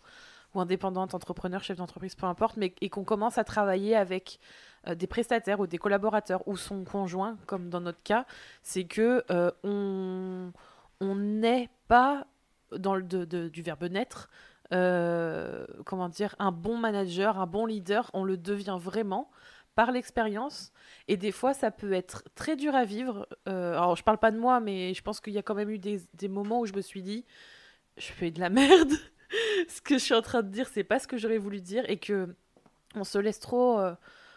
ou 0.55 0.61
indépendante, 0.61 1.15
entrepreneur, 1.15 1.63
chef 1.63 1.77
d'entreprise, 1.77 2.15
peu 2.15 2.27
importe, 2.27 2.57
mais 2.57 2.75
et 2.81 2.89
qu'on 2.89 3.03
commence 3.05 3.39
à 3.39 3.45
travailler 3.45 3.97
avec 3.97 4.39
euh, 4.89 4.95
des 4.95 5.07
prestataires 5.07 5.61
ou 5.61 5.67
des 5.67 5.79
collaborateurs 5.79 6.47
ou 6.49 6.57
son 6.57 6.85
conjoint, 6.85 7.37
comme 7.47 7.71
dans 7.71 7.81
notre 7.81 8.03
cas, 8.03 8.27
c'est 8.63 8.85
que 8.85 9.25
euh, 9.31 9.51
on 9.63 11.15
n'est 11.15 11.69
pas 11.89 12.27
dans 12.73 12.95
le 12.95 13.03
de- 13.03 13.49
du 13.49 13.63
verbe 13.63 13.85
naître 13.85 14.29
euh, 14.73 15.67
comment 15.85 16.09
dire, 16.09 16.35
un 16.39 16.51
bon 16.51 16.79
manager, 16.79 17.39
un 17.39 17.47
bon 17.47 17.67
leader, 17.67 18.11
on 18.15 18.25
le 18.25 18.37
devient 18.37 18.79
vraiment 18.81 19.31
par 19.75 19.93
l'expérience. 19.93 20.73
Et 21.07 21.17
des 21.17 21.33
fois, 21.33 21.53
ça 21.53 21.71
peut 21.71 21.93
être 21.93 22.25
très 22.35 22.57
dur 22.57 22.75
à 22.75 22.85
vivre. 22.85 23.29
Alors, 23.47 23.97
je 23.97 24.03
parle 24.03 24.19
pas 24.19 24.31
de 24.31 24.39
moi, 24.39 24.61
mais 24.61 24.95
je 24.95 25.03
pense 25.03 25.21
qu'il 25.21 25.33
y 25.35 25.39
a 25.39 25.43
quand 25.43 25.55
même 25.55 25.71
eu 25.71 25.79
des, 25.79 26.01
des 26.15 26.29
moments 26.29 26.61
où 26.61 26.67
je 26.67 26.73
me 26.73 26.81
suis 26.81 27.03
dit, 27.03 27.25
je 27.99 28.07
fais 28.07 28.31
de 28.31 28.41
la 28.41 28.51
merde. 28.51 28.93
ce 29.69 29.81
que 29.83 29.99
je 29.99 30.05
suis 30.05 30.15
en 30.15 30.23
train 30.23 30.43
de 30.43 30.49
dire, 30.49 30.69
c'est 30.69 30.85
pas 30.85 30.99
ce 30.99 31.07
que 31.07 31.19
j'aurais 31.19 31.39
voulu 31.39 31.61
dire, 31.61 31.85
et 31.89 31.99
que 31.99 32.35
on 32.95 33.05
se 33.05 33.19
laisse 33.19 33.41
trop 33.41 33.81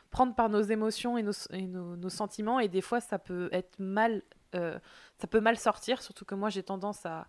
prendre 0.10 0.36
par 0.36 0.50
nos 0.50 0.62
émotions 0.62 1.18
et 1.18 1.24
nos, 1.24 1.96
nos, 1.96 2.10
sentiments, 2.10 2.60
et 2.60 2.68
des 2.68 2.82
fois, 2.82 3.00
ça 3.00 3.20
peut 3.20 3.50
être 3.52 3.78
mal, 3.80 4.24
euh, 4.56 4.80
ça 5.20 5.28
peut 5.28 5.40
mal 5.42 5.58
sortir. 5.58 6.02
Surtout 6.02 6.26
que 6.26 6.36
moi, 6.36 6.50
j'ai 6.50 6.64
tendance 6.64 7.06
à 7.06 7.28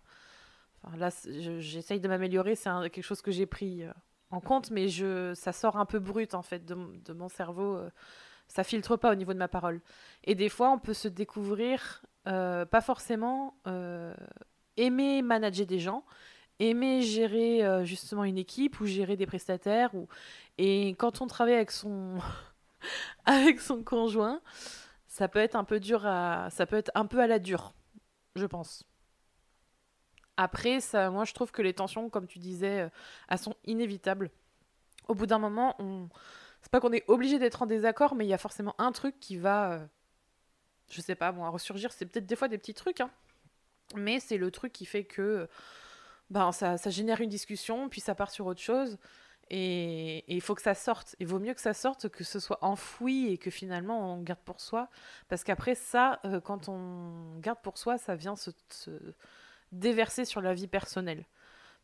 là, 0.97 1.09
j'essaye 1.59 1.99
de 1.99 2.07
m'améliorer, 2.07 2.55
c'est 2.55 2.69
quelque 2.89 3.01
chose 3.01 3.21
que 3.21 3.31
j'ai 3.31 3.45
pris 3.45 3.83
euh, 3.83 3.91
en 4.31 4.39
compte, 4.39 4.71
mais 4.71 4.87
je, 4.87 5.33
ça 5.33 5.51
sort 5.51 5.77
un 5.77 5.85
peu 5.85 5.99
brut 5.99 6.33
en 6.33 6.41
fait 6.41 6.65
de, 6.65 6.75
de 7.05 7.13
mon 7.13 7.29
cerveau. 7.29 7.75
euh, 7.75 7.89
ça 8.47 8.63
filtre 8.63 8.97
pas 8.97 9.11
au 9.11 9.15
niveau 9.15 9.33
de 9.33 9.37
ma 9.37 9.47
parole. 9.47 9.79
Et 10.23 10.33
des 10.33 10.49
fois, 10.49 10.71
on 10.71 10.79
peut 10.79 10.95
se 10.95 11.07
découvrir, 11.07 12.03
euh, 12.27 12.65
pas 12.65 12.81
forcément 12.81 13.55
aimer 14.75 15.21
manager 15.21 15.67
des 15.67 15.77
gens, 15.77 16.03
aimer 16.57 17.03
gérer 17.03 17.85
justement 17.85 18.23
une 18.23 18.39
équipe 18.39 18.79
ou 18.79 18.87
gérer 18.87 19.17
des 19.17 19.27
prestataires. 19.27 19.93
Ou... 19.93 20.07
Et 20.57 20.95
quand 20.97 21.21
on 21.21 21.27
travaille 21.27 21.53
avec 21.53 21.69
son, 21.69 22.17
avec 23.25 23.59
son 23.59 23.83
conjoint, 23.83 24.41
ça 25.07 25.27
peut 25.27 25.39
être 25.39 25.55
un 25.55 25.63
peu 25.63 25.79
dur 25.79 26.05
à, 26.05 26.49
ça 26.49 26.65
peut 26.65 26.77
être 26.77 26.91
un 26.95 27.05
peu 27.05 27.19
à 27.19 27.27
la 27.27 27.39
dure, 27.39 27.73
je 28.35 28.45
pense. 28.45 28.83
Après, 30.37 30.79
ça, 30.79 31.09
moi, 31.09 31.25
je 31.25 31.33
trouve 31.33 31.51
que 31.51 31.61
les 31.61 31.73
tensions, 31.73 32.09
comme 32.09 32.25
tu 32.25 32.39
disais, 32.39 32.81
euh, 32.81 32.89
elles 33.27 33.39
sont 33.39 33.55
inévitables. 33.65 34.31
Au 35.09 35.13
bout 35.13 35.25
d'un 35.25 35.39
moment, 35.39 35.75
c'est 36.61 36.71
pas 36.71 36.79
qu'on 36.79 36.93
est 36.93 37.03
obligé 37.09 37.39
d'être 37.39 37.61
en 37.61 37.65
désaccord, 37.65 38.15
mais 38.15 38.25
il 38.25 38.29
y 38.29 38.33
a 38.33 38.37
forcément 38.37 38.73
un 38.77 38.93
truc 38.93 39.19
qui 39.19 39.35
va, 39.35 39.73
euh, 39.73 39.85
je 40.89 41.01
sais 41.01 41.15
pas, 41.15 41.33
moi, 41.33 41.49
ressurgir. 41.49 41.91
C'est 41.91 42.05
peut-être 42.05 42.25
des 42.25 42.37
fois 42.37 42.47
des 42.47 42.57
petits 42.57 42.73
trucs, 42.73 43.01
hein, 43.01 43.11
mais 43.95 44.21
c'est 44.21 44.37
le 44.37 44.49
truc 44.51 44.71
qui 44.71 44.85
fait 44.85 45.03
que, 45.03 45.49
ben, 46.29 46.51
ça 46.53 46.77
génère 46.89 47.19
une 47.19 47.29
discussion, 47.29 47.89
puis 47.89 47.99
ça 47.99 48.15
part 48.15 48.31
sur 48.31 48.45
autre 48.45 48.61
chose. 48.61 48.97
Et 49.49 50.23
il 50.33 50.41
faut 50.41 50.53
que 50.53 50.61
ça 50.61 50.75
sorte. 50.75 51.15
Il 51.19 51.27
vaut 51.27 51.39
mieux 51.39 51.53
que 51.53 51.61
ça 51.61 51.73
sorte 51.73 52.09
que 52.09 52.23
ce 52.23 52.39
soit 52.39 52.59
enfoui 52.61 53.31
et 53.31 53.37
que 53.37 53.49
finalement 53.49 54.13
on 54.13 54.21
garde 54.21 54.41
pour 54.45 54.61
soi. 54.61 54.89
Parce 55.27 55.43
qu'après 55.43 55.75
ça, 55.75 56.19
euh, 56.25 56.39
quand 56.39 56.69
on 56.69 57.39
garde 57.39 57.59
pour 57.63 57.77
soi, 57.77 57.97
ça 57.97 58.15
vient 58.15 58.35
se, 58.35 58.51
se 58.69 58.91
déverser 59.71 60.25
sur 60.25 60.41
la 60.41 60.53
vie 60.53 60.67
personnelle. 60.67 61.25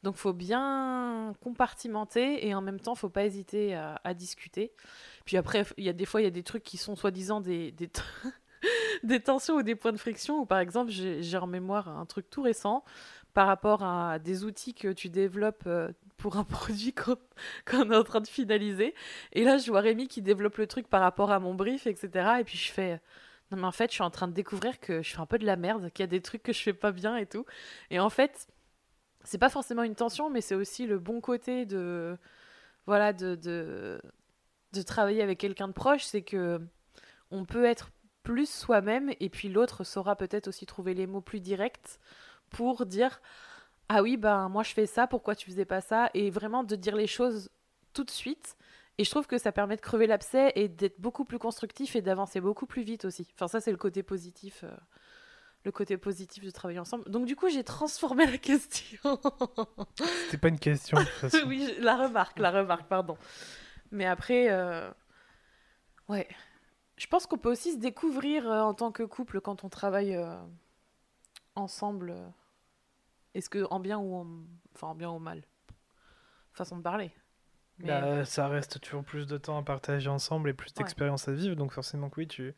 Donc 0.03 0.17
faut 0.17 0.33
bien 0.33 1.33
compartimenter 1.41 2.47
et 2.47 2.53
en 2.53 2.61
même 2.61 2.79
temps 2.79 2.93
faut 2.93 3.09
pas 3.09 3.25
hésiter 3.25 3.73
à, 3.73 4.13
discuter. 4.13 4.71
Puis 5.25 5.35
après, 5.35 5.65
il 5.77 5.83
y 5.83 5.89
a 5.89 5.93
des 5.93 6.05
fois, 6.05 6.21
il 6.21 6.25
y 6.25 6.27
a 6.27 6.31
des 6.31 6.43
trucs 6.43 6.63
qui 6.63 6.77
sont 6.77 6.95
soi-disant 6.95 7.41
des, 7.41 7.71
des, 7.71 7.89
tensions 9.23 9.55
ou 9.55 9.63
des 9.63 9.73
points 9.73 9.93
de 9.93 9.97
friction. 9.97 10.41
Ou 10.41 10.45
par 10.45 10.59
exemple, 10.59 10.91
j'ai 10.91 11.37
en 11.37 11.47
mémoire 11.47 11.89
un 11.89 12.05
truc 12.05 12.29
tout 12.29 12.43
récent 12.43 12.83
par 13.35 13.47
rapport 13.47 13.83
à 13.83 14.17
des 14.17 14.45
outils 14.45 14.73
que 14.73 14.87
tu 14.93 15.09
développes 15.09 15.65
euh, 15.67 15.91
pour 16.17 16.37
un 16.37 16.43
produit 16.45 16.95
qu'on 16.95 17.91
est 17.91 17.95
en 17.95 18.03
train 18.03 18.21
de 18.21 18.27
finaliser. 18.27 18.95
Et 19.33 19.43
là, 19.43 19.57
je 19.57 19.69
vois 19.69 19.81
Rémi 19.81 20.07
qui 20.07 20.21
développe 20.21 20.57
le 20.57 20.67
truc 20.67 20.87
par 20.87 21.01
rapport 21.01 21.31
à 21.31 21.39
mon 21.39 21.53
brief, 21.53 21.85
etc. 21.85 22.37
Et 22.39 22.43
puis 22.45 22.57
je 22.57 22.71
fais, 22.71 23.01
non 23.51 23.57
mais 23.57 23.65
en 23.65 23.73
fait, 23.73 23.91
je 23.91 23.95
suis 23.95 24.03
en 24.03 24.09
train 24.09 24.29
de 24.29 24.33
découvrir 24.33 24.79
que 24.79 25.03
je 25.03 25.11
fais 25.13 25.19
un 25.19 25.25
peu 25.25 25.37
de 25.37 25.45
la 25.45 25.57
merde, 25.57 25.91
qu'il 25.91 26.01
y 26.01 26.05
a 26.05 26.07
des 26.07 26.21
trucs 26.21 26.43
que 26.43 26.53
je 26.53 26.61
fais 26.61 26.73
pas 26.73 26.93
bien 26.93 27.17
et 27.17 27.25
tout. 27.25 27.45
Et 27.91 27.99
en 27.99 28.09
fait, 28.09 28.47
c'est 29.25 29.37
pas 29.37 29.49
forcément 29.49 29.83
une 29.83 29.95
tension, 29.95 30.29
mais 30.29 30.39
c'est 30.39 30.55
aussi 30.55 30.87
le 30.87 30.97
bon 30.97 31.19
côté 31.19 31.65
de, 31.65 32.17
voilà, 32.85 33.11
de, 33.11 33.35
de 33.35 34.81
travailler 34.81 35.21
avec 35.23 35.39
quelqu'un 35.39 35.67
de 35.67 35.73
proche, 35.73 36.05
c'est 36.05 36.21
que 36.21 36.61
on 37.31 37.43
peut 37.43 37.65
être 37.65 37.91
plus 38.23 38.49
soi-même 38.49 39.11
et 39.19 39.29
puis 39.29 39.49
l'autre 39.49 39.83
saura 39.83 40.15
peut-être 40.15 40.47
aussi 40.47 40.65
trouver 40.65 40.93
les 40.93 41.05
mots 41.05 41.21
plus 41.21 41.41
directs 41.41 41.99
pour 42.55 42.85
dire 42.85 43.21
ah 43.89 44.01
oui 44.01 44.17
ben 44.17 44.49
moi 44.49 44.63
je 44.63 44.71
fais 44.73 44.85
ça 44.85 45.07
pourquoi 45.07 45.35
tu 45.35 45.49
faisais 45.49 45.65
pas 45.65 45.81
ça? 45.81 46.09
Et 46.13 46.29
vraiment 46.29 46.63
de 46.63 46.75
dire 46.75 46.95
les 46.95 47.07
choses 47.07 47.49
tout 47.93 48.03
de 48.03 48.11
suite. 48.11 48.55
Et 48.97 49.03
je 49.03 49.09
trouve 49.09 49.27
que 49.27 49.37
ça 49.37 49.51
permet 49.51 49.75
de 49.75 49.81
crever 49.81 50.07
l'abcès 50.07 50.53
et 50.55 50.69
d'être 50.69 51.01
beaucoup 51.01 51.25
plus 51.25 51.37
constructif 51.37 51.97
et 51.97 52.01
d'avancer 52.01 52.39
beaucoup 52.39 52.65
plus 52.65 52.83
vite 52.83 53.05
aussi. 53.05 53.27
Enfin 53.33 53.47
ça 53.47 53.59
c'est 53.59 53.71
le 53.71 53.77
côté 53.77 54.03
positif 54.03 54.63
euh, 54.63 54.71
le 55.65 55.71
côté 55.71 55.97
positif 55.97 56.45
de 56.45 56.51
travailler 56.51 56.79
ensemble. 56.79 57.09
Donc 57.09 57.25
du 57.25 57.35
coup 57.35 57.49
j'ai 57.49 57.63
transformé 57.63 58.25
la 58.25 58.37
question. 58.37 59.19
C'était 60.25 60.37
pas 60.37 60.47
une 60.47 60.59
question. 60.59 60.97
de 60.97 61.03
toute 61.03 61.13
façon. 61.31 61.45
oui 61.47 61.75
la 61.79 61.97
remarque 61.97 62.39
la 62.39 62.51
remarque 62.51 62.87
pardon. 62.87 63.17
Mais 63.91 64.05
après 64.05 64.49
euh, 64.49 64.89
ouais. 66.07 66.27
Je 66.97 67.07
pense 67.07 67.27
qu'on 67.27 67.37
peut 67.37 67.51
aussi 67.51 67.73
se 67.73 67.77
découvrir 67.77 68.49
euh, 68.49 68.61
en 68.61 68.73
tant 68.73 68.91
que 68.91 69.03
couple 69.03 69.41
quand 69.41 69.65
on 69.65 69.69
travaille 69.69 70.15
euh, 70.15 70.37
ensemble 71.55 72.15
est-ce 73.35 73.49
que 73.49 73.65
en 73.69 73.79
bien 73.79 73.97
ou 73.99 74.15
en... 74.15 74.27
enfin 74.73 74.87
en 74.87 74.95
bien 74.95 75.11
ou 75.11 75.19
mal? 75.19 75.43
Façon 76.53 76.77
de 76.77 76.81
parler. 76.81 77.11
Mais 77.79 77.87
Bah, 77.87 78.25
ça 78.25 78.47
reste 78.47 78.79
toujours 78.79 79.03
plus 79.03 79.27
de 79.27 79.37
temps 79.37 79.57
à 79.57 79.61
partager 79.63 80.09
ensemble 80.09 80.49
et 80.49 80.53
plus 80.53 80.69
Ouais. 80.69 80.73
d'expériences 80.77 81.27
à 81.27 81.33
vivre, 81.33 81.55
donc 81.55 81.71
forcément 81.71 82.09
que 82.09 82.21
oui, 82.21 82.27
tu... 82.27 82.53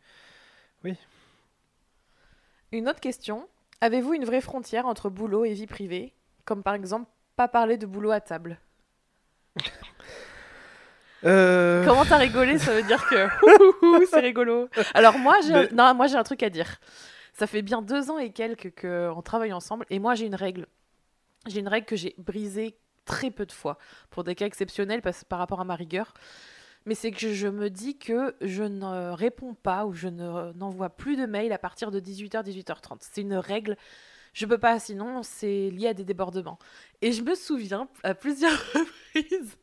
une 2.71 2.87
autre 2.89 2.99
question. 2.99 3.47
Avez-vous 3.81 4.13
une 4.13 4.25
vraie 4.25 4.41
frontière 4.41 4.85
entre 4.85 5.09
boulot 5.09 5.45
et 5.45 5.53
vie 5.53 5.67
privée? 5.67 6.13
Comme 6.45 6.63
par 6.63 6.73
exemple 6.75 7.09
pas 7.35 7.47
parler 7.47 7.77
de 7.77 7.85
boulot 7.85 8.11
à 8.11 8.19
table. 8.21 8.59
Euh, 11.23 11.83
Comment 11.85 12.05
t'as 12.05 12.17
rigolé? 12.17 12.59
Ça 12.59 12.73
veut 12.73 12.83
dire 12.83 13.03
que 13.09 14.05
c'est 14.09 14.19
rigolo. 14.19 14.69
Alors 14.93 15.17
moi, 15.17 15.35
j'ai 15.41 15.53
Mais- 15.53 15.69
non, 15.71 15.93
moi 15.95 16.07
j'ai 16.07 16.15
un 16.15 16.23
truc 16.23 16.43
à 16.43 16.49
dire. 16.49 16.79
Ça 17.37 17.45
fait 17.45 17.61
bien 17.61 17.83
deux 17.83 18.09
ans 18.09 18.17
et 18.17 18.31
quelques 18.31 18.81
qu'on 18.81 19.21
travaille 19.21 19.53
ensemble 19.53 19.85
et 19.91 19.99
moi 19.99 20.15
j'ai 20.15 20.25
une 20.25 20.33
règle. 20.33 20.65
J'ai 21.45 21.59
une 21.59 21.67
règle 21.67 21.85
que 21.85 21.95
j'ai 21.95 22.15
brisée 22.17 22.79
très 23.05 23.29
peu 23.29 23.45
de 23.45 23.51
fois 23.51 23.77
pour 24.09 24.23
des 24.23 24.33
cas 24.33 24.47
exceptionnels 24.47 25.03
par 25.29 25.37
rapport 25.37 25.61
à 25.61 25.63
ma 25.63 25.75
rigueur. 25.75 26.15
Mais 26.87 26.95
c'est 26.95 27.11
que 27.11 27.31
je 27.33 27.47
me 27.47 27.69
dis 27.69 27.99
que 27.99 28.35
je 28.41 28.63
ne 28.63 29.11
réponds 29.11 29.53
pas 29.53 29.85
ou 29.85 29.93
je 29.93 30.07
ne 30.07 30.51
n'envoie 30.53 30.89
plus 30.89 31.15
de 31.15 31.27
mails 31.27 31.53
à 31.53 31.59
partir 31.59 31.91
de 31.91 31.99
18h, 31.99 32.43
18h30. 32.43 32.97
C'est 33.01 33.21
une 33.21 33.35
règle. 33.35 33.77
Je 34.33 34.47
peux 34.47 34.57
pas, 34.57 34.79
sinon 34.79 35.21
c'est 35.21 35.69
lié 35.69 35.89
à 35.89 35.93
des 35.93 36.05
débordements. 36.05 36.57
Et 37.03 37.11
je 37.11 37.21
me 37.21 37.35
souviens 37.35 37.87
à 38.01 38.15
plusieurs 38.15 38.57
reprises 38.73 39.57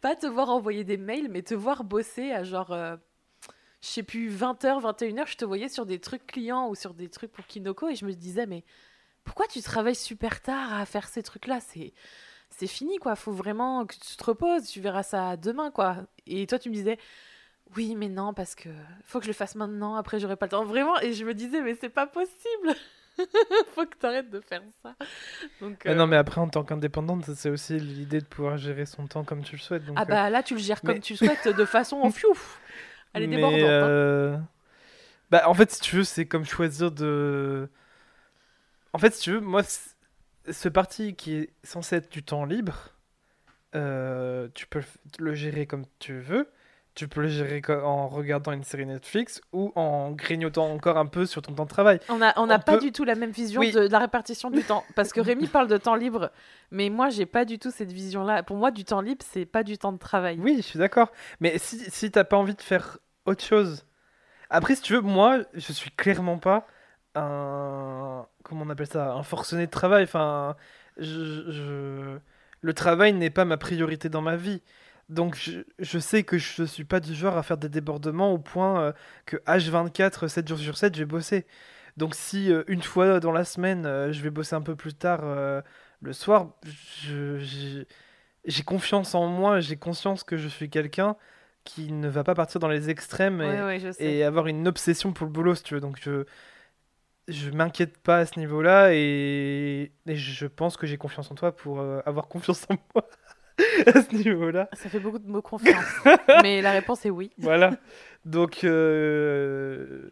pas 0.00 0.16
te 0.16 0.26
voir 0.26 0.50
envoyer 0.50 0.84
des 0.84 0.96
mails, 0.96 1.28
mais 1.30 1.42
te 1.42 1.54
voir 1.54 1.84
bosser 1.84 2.32
à 2.32 2.42
genre, 2.42 2.72
euh, 2.72 2.96
je 3.86 3.92
sais 3.92 4.02
plus, 4.02 4.28
20h, 4.30 4.80
21h, 4.80 5.26
je 5.26 5.36
te 5.36 5.44
voyais 5.44 5.68
sur 5.68 5.86
des 5.86 5.98
trucs 6.00 6.26
clients 6.26 6.68
ou 6.68 6.74
sur 6.74 6.92
des 6.94 7.08
trucs 7.08 7.30
pour 7.32 7.46
Kinoko 7.46 7.88
et 7.88 7.94
je 7.94 8.04
me 8.04 8.12
disais, 8.12 8.46
mais 8.46 8.64
pourquoi 9.24 9.46
tu 9.46 9.60
travailles 9.62 9.94
super 9.94 10.40
tard 10.42 10.74
à 10.74 10.84
faire 10.86 11.06
ces 11.08 11.22
trucs-là? 11.22 11.60
C'est 11.60 11.92
c'est 12.50 12.66
fini, 12.68 12.96
quoi. 12.98 13.16
Faut 13.16 13.32
vraiment 13.32 13.84
que 13.86 13.94
tu 13.94 14.16
te 14.16 14.24
reposes, 14.24 14.68
tu 14.68 14.80
verras 14.80 15.02
ça 15.02 15.36
demain, 15.36 15.70
quoi. 15.70 15.96
Et 16.26 16.46
toi, 16.46 16.58
tu 16.58 16.68
me 16.70 16.74
disais, 16.74 16.96
oui, 17.76 17.94
mais 17.96 18.08
non, 18.08 18.32
parce 18.34 18.54
que 18.54 18.68
faut 19.04 19.18
que 19.18 19.24
je 19.24 19.30
le 19.30 19.34
fasse 19.34 19.56
maintenant, 19.56 19.96
après 19.96 20.20
j'aurai 20.20 20.36
pas 20.36 20.46
le 20.46 20.50
temps. 20.50 20.64
Vraiment, 20.64 20.98
et 21.00 21.12
je 21.12 21.24
me 21.24 21.34
disais, 21.34 21.60
mais 21.60 21.74
c'est 21.80 21.88
pas 21.88 22.06
possible 22.06 22.74
Faut 23.74 23.86
que 23.86 23.96
t'arrêtes 23.96 24.30
de 24.30 24.40
faire 24.40 24.62
ça. 24.82 24.94
Donc, 25.60 25.82
mais 25.84 25.90
euh, 25.92 25.94
non, 25.94 26.06
mais 26.06 26.16
après, 26.16 26.40
en 26.40 26.48
tant 26.48 26.64
qu'indépendante, 26.64 27.24
c'est 27.34 27.50
aussi 27.50 27.78
l'idée 27.80 28.20
de 28.20 28.26
pouvoir 28.26 28.56
gérer 28.58 28.84
son 28.86 29.06
temps 29.06 29.24
comme 29.24 29.42
tu 29.42 29.56
le 29.56 29.60
souhaites. 29.62 29.84
Donc, 29.84 29.96
Ah 29.98 30.02
euh, 30.02 30.04
bah 30.04 30.30
là, 30.30 30.42
tu 30.42 30.54
le 30.54 30.60
gères 30.60 30.80
mais- 30.84 30.92
comme 30.94 31.02
tu 31.02 31.14
le 31.14 31.18
souhaites, 31.18 31.48
de 31.48 31.64
façon 31.64 32.08
fiouf. 32.10 32.60
Elle 33.16 33.24
est 33.24 33.26
mais, 33.26 33.36
débordante. 33.36 33.60
hein. 33.62 33.88
euh, 33.88 34.38
Bah, 35.30 35.48
en 35.48 35.54
fait, 35.54 35.70
si 35.70 35.80
tu 35.80 35.96
veux, 35.96 36.04
c'est 36.04 36.26
comme 36.26 36.44
choisir 36.44 36.90
de. 36.92 37.68
En 38.92 38.98
fait, 38.98 39.14
si 39.14 39.20
tu 39.22 39.32
veux, 39.32 39.40
moi, 39.40 39.62
ce 40.50 40.68
parti 40.68 41.14
qui 41.14 41.34
est 41.36 41.50
censé 41.64 41.96
être 41.96 42.10
du 42.10 42.22
temps 42.22 42.44
libre, 42.44 42.92
euh, 43.74 44.48
tu 44.54 44.66
peux 44.66 44.80
le 45.18 45.34
gérer 45.34 45.66
comme 45.66 45.84
tu 45.98 46.18
veux. 46.18 46.48
Tu 46.94 47.08
peux 47.08 47.20
le 47.20 47.28
gérer 47.28 47.60
en 47.82 48.08
regardant 48.08 48.52
une 48.52 48.64
série 48.64 48.86
Netflix 48.86 49.42
ou 49.52 49.70
en 49.74 50.12
grignotant 50.12 50.72
encore 50.72 50.96
un 50.96 51.04
peu 51.04 51.26
sur 51.26 51.42
ton 51.42 51.52
temps 51.52 51.64
de 51.64 51.68
travail. 51.68 52.00
On 52.08 52.16
n'a 52.16 52.32
on 52.38 52.44
on 52.44 52.48
pas 52.48 52.58
peut- 52.58 52.78
du 52.78 52.90
tout 52.90 53.04
la 53.04 53.14
même 53.16 53.32
vision 53.32 53.60
Oui. 53.60 53.70
de, 53.70 53.80
de 53.86 53.92
la 53.92 53.98
répartition 53.98 54.48
du 54.50 54.62
temps. 54.62 54.82
Parce 54.94 55.12
que 55.12 55.20
Rémi 55.20 55.46
parle 55.46 55.68
de 55.68 55.76
temps 55.76 55.94
libre, 55.94 56.30
mais 56.70 56.88
moi, 56.88 57.10
j'ai 57.10 57.26
pas 57.26 57.44
du 57.44 57.58
tout 57.58 57.70
cette 57.70 57.92
vision-là. 57.92 58.42
Pour 58.44 58.56
moi, 58.56 58.70
du 58.70 58.84
temps 58.86 59.02
libre, 59.02 59.22
c'est 59.30 59.44
pas 59.44 59.62
du 59.62 59.76
temps 59.76 59.92
de 59.92 59.98
travail. 59.98 60.38
Oui, 60.40 60.54
je 60.56 60.62
suis 60.62 60.78
d'accord. 60.78 61.12
Mais 61.40 61.58
si, 61.58 61.78
si 61.90 62.10
t'as 62.10 62.24
pas 62.24 62.38
envie 62.38 62.54
de 62.54 62.62
faire 62.62 62.96
autre 63.26 63.44
chose. 63.44 63.86
Après, 64.50 64.76
si 64.76 64.82
tu 64.82 64.94
veux, 64.94 65.00
moi, 65.00 65.40
je 65.54 65.72
suis 65.72 65.90
clairement 65.92 66.38
pas 66.38 66.66
un. 67.14 68.26
Comment 68.44 68.64
on 68.66 68.70
appelle 68.70 68.86
ça 68.88 69.12
Un 69.14 69.22
forcené 69.22 69.66
de 69.66 69.70
travail. 69.70 70.04
Enfin, 70.04 70.56
je, 70.98 71.50
je- 71.50 72.18
le 72.62 72.74
travail 72.74 73.12
n'est 73.12 73.30
pas 73.30 73.44
ma 73.44 73.56
priorité 73.56 74.08
dans 74.08 74.22
ma 74.22 74.36
vie. 74.36 74.62
Donc, 75.08 75.36
je, 75.36 75.60
je 75.78 75.98
sais 75.98 76.24
que 76.24 76.38
je 76.38 76.64
suis 76.64 76.84
pas 76.84 77.00
du 77.00 77.14
genre 77.14 77.36
à 77.36 77.42
faire 77.42 77.58
des 77.58 77.68
débordements 77.68 78.32
au 78.32 78.38
point 78.38 78.80
euh, 78.82 78.92
que 79.26 79.36
H24, 79.46 80.28
7 80.28 80.48
jours 80.48 80.58
sur 80.58 80.76
7, 80.78 80.94
je 80.96 81.00
vais 81.00 81.06
bosser. 81.06 81.46
Donc, 81.96 82.14
si 82.14 82.52
euh, 82.52 82.64
une 82.68 82.82
fois 82.82 83.20
dans 83.20 83.32
la 83.32 83.44
semaine, 83.44 83.86
euh, 83.86 84.12
je 84.12 84.22
vais 84.22 84.30
bosser 84.30 84.54
un 84.56 84.62
peu 84.62 84.76
plus 84.76 84.94
tard 84.94 85.22
le 86.02 86.12
soir, 86.12 86.50
j'ai 88.44 88.62
confiance 88.64 89.14
en 89.14 89.26
moi, 89.26 89.60
j'ai 89.60 89.76
conscience 89.76 90.24
que 90.24 90.36
je 90.36 90.48
suis 90.48 90.70
quelqu'un 90.70 91.16
qui 91.66 91.92
ne 91.92 92.08
va 92.08 92.24
pas 92.24 92.34
partir 92.34 92.58
dans 92.60 92.68
les 92.68 92.88
extrêmes 92.88 93.42
et, 93.42 93.46
Ouais, 93.48 93.62
ouais, 93.62 93.78
je 93.80 93.92
sais. 93.92 94.02
et 94.04 94.24
avoir 94.24 94.46
une 94.46 94.66
obsession 94.66 95.12
pour 95.12 95.26
le 95.26 95.32
boulot, 95.32 95.54
si 95.54 95.62
tu 95.64 95.74
veux. 95.74 95.80
Donc 95.80 95.98
je 96.02 96.24
je 97.28 97.50
m'inquiète 97.50 97.98
pas 97.98 98.18
à 98.18 98.26
ce 98.26 98.38
niveau-là 98.38 98.90
et, 98.94 99.90
et 100.06 100.14
je 100.16 100.46
pense 100.46 100.76
que 100.76 100.86
j'ai 100.86 100.96
confiance 100.96 101.28
en 101.30 101.34
toi 101.34 101.54
pour 101.54 101.80
euh, 101.80 102.00
avoir 102.06 102.28
confiance 102.28 102.64
en 102.70 102.76
moi 102.94 103.08
à 103.86 104.00
ce 104.00 104.14
niveau-là. 104.14 104.68
Ça 104.74 104.88
fait 104.88 105.00
beaucoup 105.00 105.18
de 105.18 105.26
mots 105.28 105.42
confiance. 105.42 105.84
mais 106.42 106.62
la 106.62 106.70
réponse 106.70 107.04
est 107.04 107.10
oui. 107.10 107.32
Voilà. 107.38 107.70
Donc 108.24 108.62
euh, 108.64 110.10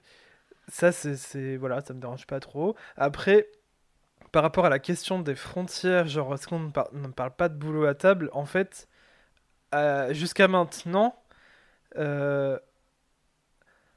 ça 0.69 0.91
c'est 0.93 1.17
c'est- 1.17 1.57
voilà, 1.57 1.81
ça 1.83 1.95
me 1.95 2.01
dérange 2.01 2.27
pas 2.27 2.41
trop. 2.41 2.75
Après 2.97 3.49
par 4.33 4.43
rapport 4.43 4.65
à 4.67 4.69
la 4.69 4.81
question 4.81 5.21
des 5.21 5.37
frontières, 5.37 6.09
genre 6.09 6.35
est-ce 6.35 6.49
qu'on 6.49 6.59
ne 6.59 6.71
par- 6.71 6.93
ne 6.93 7.07
parle 7.09 7.31
pas 7.37 7.49
de 7.49 7.55
boulot 7.55 7.85
à 7.85 7.95
table? 7.95 8.29
En 8.33 8.45
fait, 8.47 8.89
euh, 9.73 10.13
jusqu'à 10.13 10.49
maintenant, 10.49 11.15
euh, 11.97 12.59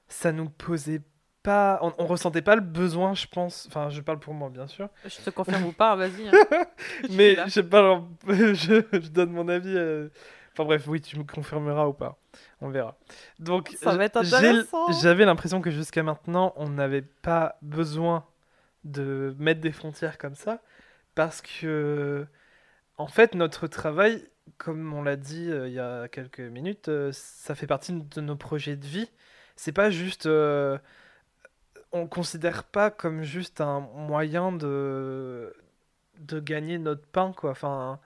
ça 0.07 0.31
nous 0.31 0.49
posait 0.49 1.01
pas, 1.43 1.79
on, 1.81 1.93
on 1.97 2.05
ressentait 2.07 2.41
pas 2.41 2.55
le 2.55 2.61
besoin, 2.61 3.13
je 3.13 3.27
pense. 3.27 3.65
Enfin, 3.67 3.89
je 3.89 4.01
parle 4.01 4.19
pour 4.19 4.33
moi, 4.33 4.49
bien 4.49 4.67
sûr. 4.67 4.89
Je 5.05 5.17
te 5.21 5.29
confirme 5.29 5.65
ou 5.65 5.71
pas, 5.71 5.95
vas-y. 5.95 6.27
hein. 6.27 6.31
Mais 7.11 7.35
je 7.45 7.49
sais 7.51 7.63
pas, 7.63 7.81
genre, 7.81 8.07
je, 8.27 8.83
je 8.91 9.09
donne 9.09 9.31
mon 9.31 9.47
avis. 9.47 9.73
euh, 9.75 10.09
Enfin 10.53 10.65
bref, 10.65 10.87
oui, 10.87 10.99
tu 11.01 11.19
me 11.19 11.23
confirmeras 11.23 11.85
ou 11.87 11.93
pas. 11.93 12.17
On 12.61 12.69
verra. 12.69 12.97
Donc, 13.37 13.75
Ça 13.79 13.95
va 13.95 14.05
être 14.05 14.17
intéressant. 14.17 14.91
j'avais 15.01 15.23
l'impression 15.23 15.61
que 15.61 15.69
jusqu'à 15.69 16.01
maintenant, 16.01 16.51
on 16.55 16.69
n'avait 16.69 17.03
pas 17.03 17.57
besoin 17.61 18.25
de 18.83 19.35
mettre 19.37 19.61
des 19.61 19.71
frontières 19.71 20.17
comme 20.17 20.33
ça. 20.33 20.59
Parce 21.13 21.41
que, 21.43 22.25
en 22.97 23.05
fait, 23.07 23.35
notre 23.35 23.67
travail, 23.67 24.27
comme 24.57 24.93
on 24.93 25.03
l'a 25.03 25.15
dit 25.15 25.49
euh, 25.51 25.67
il 25.67 25.73
y 25.73 25.79
a 25.79 26.07
quelques 26.07 26.39
minutes, 26.39 26.89
euh, 26.89 27.11
ça 27.13 27.55
fait 27.55 27.67
partie 27.67 27.93
de 27.93 28.21
nos 28.21 28.35
projets 28.35 28.75
de 28.75 28.85
vie. 28.85 29.09
C'est 29.55 29.71
pas 29.71 29.89
juste. 29.89 30.25
euh, 30.25 30.77
on 31.91 32.07
considère 32.07 32.63
pas 32.65 32.91
comme 32.91 33.23
juste 33.23 33.61
un 33.61 33.79
moyen 33.79 34.51
de, 34.51 35.53
de 36.19 36.39
gagner 36.39 36.77
notre 36.77 37.05
pain, 37.07 37.31
quoi. 37.35 37.51
Enfin, 37.51 37.99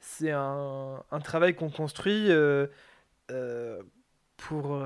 c'est 0.00 0.30
un, 0.32 1.02
un 1.10 1.20
travail 1.20 1.54
qu'on 1.54 1.70
construit 1.70 2.30
pour, 4.36 4.82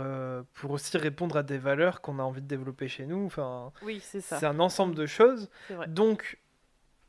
pour 0.54 0.70
aussi 0.70 0.96
répondre 0.98 1.36
à 1.36 1.42
des 1.42 1.58
valeurs 1.58 2.00
qu'on 2.00 2.18
a 2.18 2.22
envie 2.22 2.40
de 2.42 2.46
développer 2.46 2.88
chez 2.88 3.06
nous. 3.06 3.26
Enfin, 3.26 3.72
Oui, 3.82 4.00
c'est 4.02 4.20
ça. 4.20 4.38
c'est 4.38 4.46
un 4.46 4.61
ensemble 4.61 4.94
de 4.94 5.06
choses. 5.06 5.48
Donc, 5.88 6.38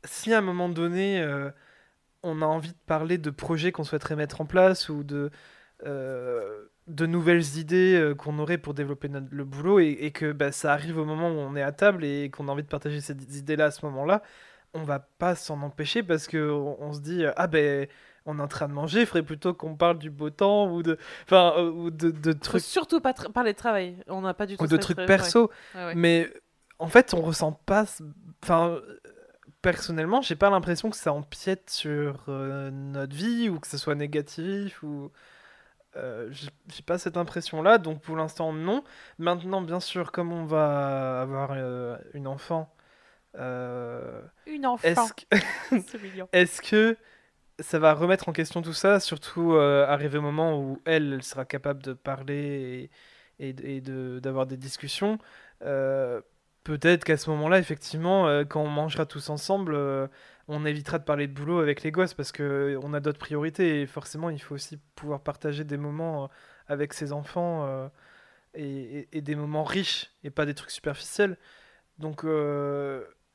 si 0.04 0.32
à 0.32 0.38
un 0.38 0.42
moment 0.42 0.68
donné, 0.68 1.24
on 2.22 2.42
a 2.42 2.46
envie 2.46 2.70
de 2.72 2.78
parler 2.86 3.18
de 3.18 3.30
projets 3.30 3.72
qu'on 3.72 3.84
souhaiterait 3.84 4.16
mettre 4.16 4.40
en 4.40 4.46
place 4.46 4.88
ou 4.88 5.02
de, 5.04 5.30
euh, 5.86 6.66
de 6.88 7.06
nouvelles 7.06 7.58
idées 7.58 7.94
euh, 7.96 8.14
qu'on 8.14 8.38
aurait 8.38 8.58
pour 8.58 8.74
développer 8.74 9.08
notre- 9.08 9.28
le 9.30 9.44
boulot 9.44 9.80
et, 9.80 9.90
et 10.00 10.10
que 10.10 10.32
bah, 10.32 10.52
ça 10.52 10.72
arrive 10.72 10.98
au 10.98 11.04
moment 11.04 11.28
où 11.30 11.38
on 11.38 11.56
est 11.56 11.62
à 11.62 11.72
table 11.72 12.04
et 12.04 12.30
qu'on 12.30 12.48
a 12.48 12.52
envie 12.52 12.62
de 12.62 12.68
partager 12.68 13.00
ces 13.00 13.14
idées-là 13.38 13.66
à 13.66 13.70
ce 13.70 13.84
moment-là, 13.86 14.22
on 14.74 14.82
va 14.84 15.00
pas 15.00 15.34
s'en 15.34 15.60
empêcher 15.62 16.02
parce 16.02 16.26
que 16.26 16.50
on, 16.50 16.80
on 16.80 16.92
se 16.92 17.00
dit 17.00 17.24
ah 17.36 17.46
ben 17.46 17.86
on 18.24 18.38
est 18.38 18.42
en 18.42 18.48
train 18.48 18.68
de 18.68 18.72
manger, 18.72 19.00
il 19.00 19.06
faudrait 19.06 19.24
plutôt 19.24 19.52
qu'on 19.52 19.74
parle 19.74 19.98
du 19.98 20.08
beau 20.10 20.30
temps 20.30 20.72
ou 20.72 20.82
de 20.82 20.96
enfin 21.24 21.54
euh, 21.56 21.70
ou 21.70 21.90
de, 21.90 22.10
de 22.10 22.32
Faut 22.32 22.38
trucs 22.38 22.62
surtout 22.62 23.00
pas 23.00 23.10
tra- 23.12 23.30
parler 23.32 23.52
de 23.52 23.58
travail. 23.58 23.96
On 24.06 24.20
n'a 24.22 24.32
pas 24.34 24.46
du 24.46 24.56
tout 24.56 24.62
ou 24.64 24.66
de 24.68 24.76
trucs 24.76 24.96
perso. 24.96 25.50
ouais. 25.74 25.80
Ouais, 25.80 25.86
ouais. 25.88 25.94
Mais 25.96 26.32
en 26.78 26.86
fait, 26.88 27.14
on 27.14 27.20
ressent 27.20 27.52
pas. 27.52 27.84
Enfin, 28.42 28.78
personnellement, 29.62 30.20
j'ai 30.20 30.36
pas 30.36 30.50
l'impression 30.50 30.90
que 30.90 30.96
ça 30.96 31.12
empiète 31.12 31.70
sur 31.70 32.24
euh, 32.28 32.70
notre 32.70 33.14
vie 33.14 33.48
ou 33.48 33.58
que 33.60 33.68
ce 33.68 33.78
soit 33.78 33.94
négatif 33.94 34.82
ou. 34.82 35.10
euh, 35.96 36.30
j'ai 36.32 36.82
pas 36.82 36.98
cette 36.98 37.16
impression-là, 37.16 37.78
donc 37.78 38.02
pour 38.02 38.16
l'instant, 38.16 38.52
non. 38.52 38.84
Maintenant, 39.18 39.62
bien 39.62 39.80
sûr, 39.80 40.12
comme 40.12 40.32
on 40.32 40.44
va 40.44 41.22
avoir 41.22 41.50
euh, 41.52 41.96
une 42.14 42.26
enfant, 42.26 42.74
Une 44.46 44.66
enfant. 44.66 45.06
est-ce 46.32 46.60
que, 46.60 46.96
ça 47.60 47.78
va 47.78 47.94
remettre 47.94 48.28
en 48.28 48.32
question 48.32 48.62
tout 48.62 48.72
ça, 48.72 48.98
surtout 48.98 49.54
arrivé 49.54 50.18
au 50.18 50.22
moment 50.22 50.58
où 50.58 50.80
elle, 50.84 51.12
elle 51.14 51.22
sera 51.22 51.44
capable 51.44 51.82
de 51.82 51.92
parler 51.92 52.90
et, 53.38 53.52
de, 53.52 54.18
d'avoir 54.20 54.46
des 54.46 54.56
discussions 54.56 55.18
Peut-être 56.64 57.04
qu'à 57.04 57.16
ce 57.16 57.28
moment-là, 57.30 57.58
effectivement, 57.58 58.28
euh, 58.28 58.44
quand 58.44 58.62
on 58.62 58.68
mangera 58.68 59.04
tous 59.04 59.30
ensemble, 59.30 59.74
euh, 59.74 60.06
on 60.46 60.64
évitera 60.64 60.98
de 61.00 61.04
parler 61.04 61.26
de 61.26 61.32
boulot 61.32 61.58
avec 61.58 61.82
les 61.82 61.90
gosses 61.90 62.14
parce 62.14 62.30
que 62.30 62.42
euh, 62.44 62.80
on 62.84 62.94
a 62.94 63.00
d'autres 63.00 63.18
priorités 63.18 63.82
et 63.82 63.86
forcément, 63.86 64.30
il 64.30 64.40
faut 64.40 64.54
aussi 64.54 64.78
pouvoir 64.94 65.22
partager 65.22 65.64
des 65.64 65.76
moments 65.76 66.30
avec 66.68 66.92
ses 66.94 67.12
enfants 67.12 67.90
et, 68.54 69.08
et- 69.12 69.20
des 69.22 69.34
moments 69.36 69.64
riches 69.64 70.12
et 70.24 70.30
pas 70.30 70.46
des 70.46 70.54
trucs 70.54 70.70
superficiels. 70.72 71.38
Donc, 71.98 72.24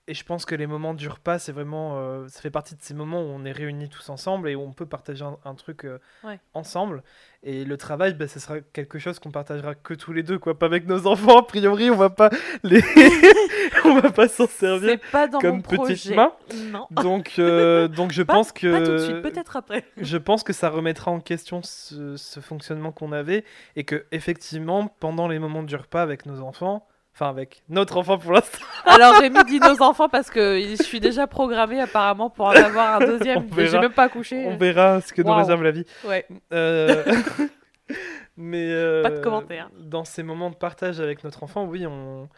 et 0.08 0.14
je 0.14 0.24
pense 0.24 0.46
que 0.46 0.56
les 0.56 0.68
moments 0.68 0.94
du 0.94 1.10
repas, 1.10 1.38
c'est 1.40 1.52
vraiment, 1.52 1.98
euh, 1.98 2.28
ça 2.30 2.42
fait 2.42 2.50
partie 2.50 2.76
de 2.76 2.82
ces 2.82 2.94
moments 2.94 3.22
où 3.22 3.26
on 3.26 3.44
est 3.46 3.52
réunis 3.52 3.90
tous 3.90 4.10
ensemble 4.10 4.50
et 4.50 4.56
où 4.56 4.62
on 4.62 4.72
peut 4.72 4.86
partager 4.86 5.24
un, 5.26 5.38
un 5.44 5.54
truc 5.56 5.84
euh, 5.86 6.00
Ouais. 6.24 6.40
ensemble. 6.54 7.04
Et 7.44 7.66
le 7.66 7.78
travail, 7.78 8.14
bah, 8.14 8.28
ce 8.28 8.40
sera 8.40 8.60
quelque 8.62 9.00
chose 9.00 9.20
qu'on 9.20 9.32
partagera 9.32 9.76
que 9.76 9.94
tous 9.94 10.14
les 10.14 10.24
deux, 10.24 10.40
quoi. 10.40 10.58
Pas 10.58 10.66
avec 10.66 10.88
nos 10.88 11.08
enfants, 11.08 11.38
a 11.40 11.46
priori, 11.46 11.90
on 11.92 11.96
va 11.96 12.10
pas 12.10 12.30
les, 12.64 12.82
on 13.86 14.00
va 14.00 14.10
pas 14.12 14.28
s'en 14.28 14.48
servir. 14.48 14.90
C'est 14.92 15.12
pas 15.12 15.28
dans 15.28 15.40
comme 15.40 15.62
petite 15.62 16.16
main. 16.16 16.32
Non. 16.72 16.88
Donc, 16.92 17.34
euh, 17.40 17.88
donc 17.88 18.12
je 18.12 18.24
Pas- 18.24 18.34
pense 18.34 18.52
que 18.52 18.72
Pas 18.72 18.86
tout 18.86 18.92
de 18.94 18.98
suite, 18.98 19.22
peut-être 19.22 19.56
après. 19.58 19.84
je 19.98 20.18
pense 20.18 20.44
que 20.44 20.54
ça 20.54 20.70
remettra 20.70 21.12
en 21.12 21.20
question 21.20 21.62
ce, 21.64 22.16
ce 22.18 22.40
fonctionnement 22.40 22.92
qu'on 22.92 23.12
avait 23.12 23.44
et 23.76 23.84
que 23.84 24.06
effectivement 24.12 24.88
pendant 25.00 25.28
les 25.28 25.40
moments 25.40 25.64
du 25.64 25.76
repas 25.76 26.02
avec 26.02 26.26
nos 26.26 26.42
enfants, 26.42 26.88
enfin 27.20 27.30
avec 27.30 27.64
notre 27.68 27.98
enfant 27.98 28.20
pour 28.20 28.32
l'instant, 28.32 28.60
Alors 28.86 29.16
Rémi 29.20 29.44
dit 29.46 29.60
nos 29.60 29.82
enfants 29.82 30.08
parce 30.08 30.30
que 30.30 30.62
je 30.62 30.84
suis 30.84 31.00
déjà 31.00 31.26
programmée 31.26 31.82
apparemment 31.82 32.30
pour 32.30 32.46
en 32.46 32.52
avoir 32.52 33.02
un 33.02 33.06
deuxième. 33.06 33.48
Mais 33.56 33.66
J'ai 33.66 33.80
même 33.80 33.92
pas 33.94 34.04
accouché. 34.04 34.46
on 34.46 34.56
verra 34.56 35.02
ce 35.02 35.12
que 35.14 35.24
nous 35.24 35.34
réserve 35.34 35.64
la 35.64 35.72
vie. 35.72 35.86
Ouais. 36.06 36.26
Euh, 36.54 37.04
Mais 38.38 38.70
euh, 38.72 39.02
Pas 39.02 39.10
de 39.10 39.20
commentaires. 39.20 39.72
Dans 39.80 40.06
ces 40.06 40.22
moments 40.22 40.52
de 40.52 40.56
partage 40.56 41.00
avec 41.00 41.24
notre 41.24 41.42
enfant, 41.42 41.66
oui, 41.66 41.88
on, 41.88 42.30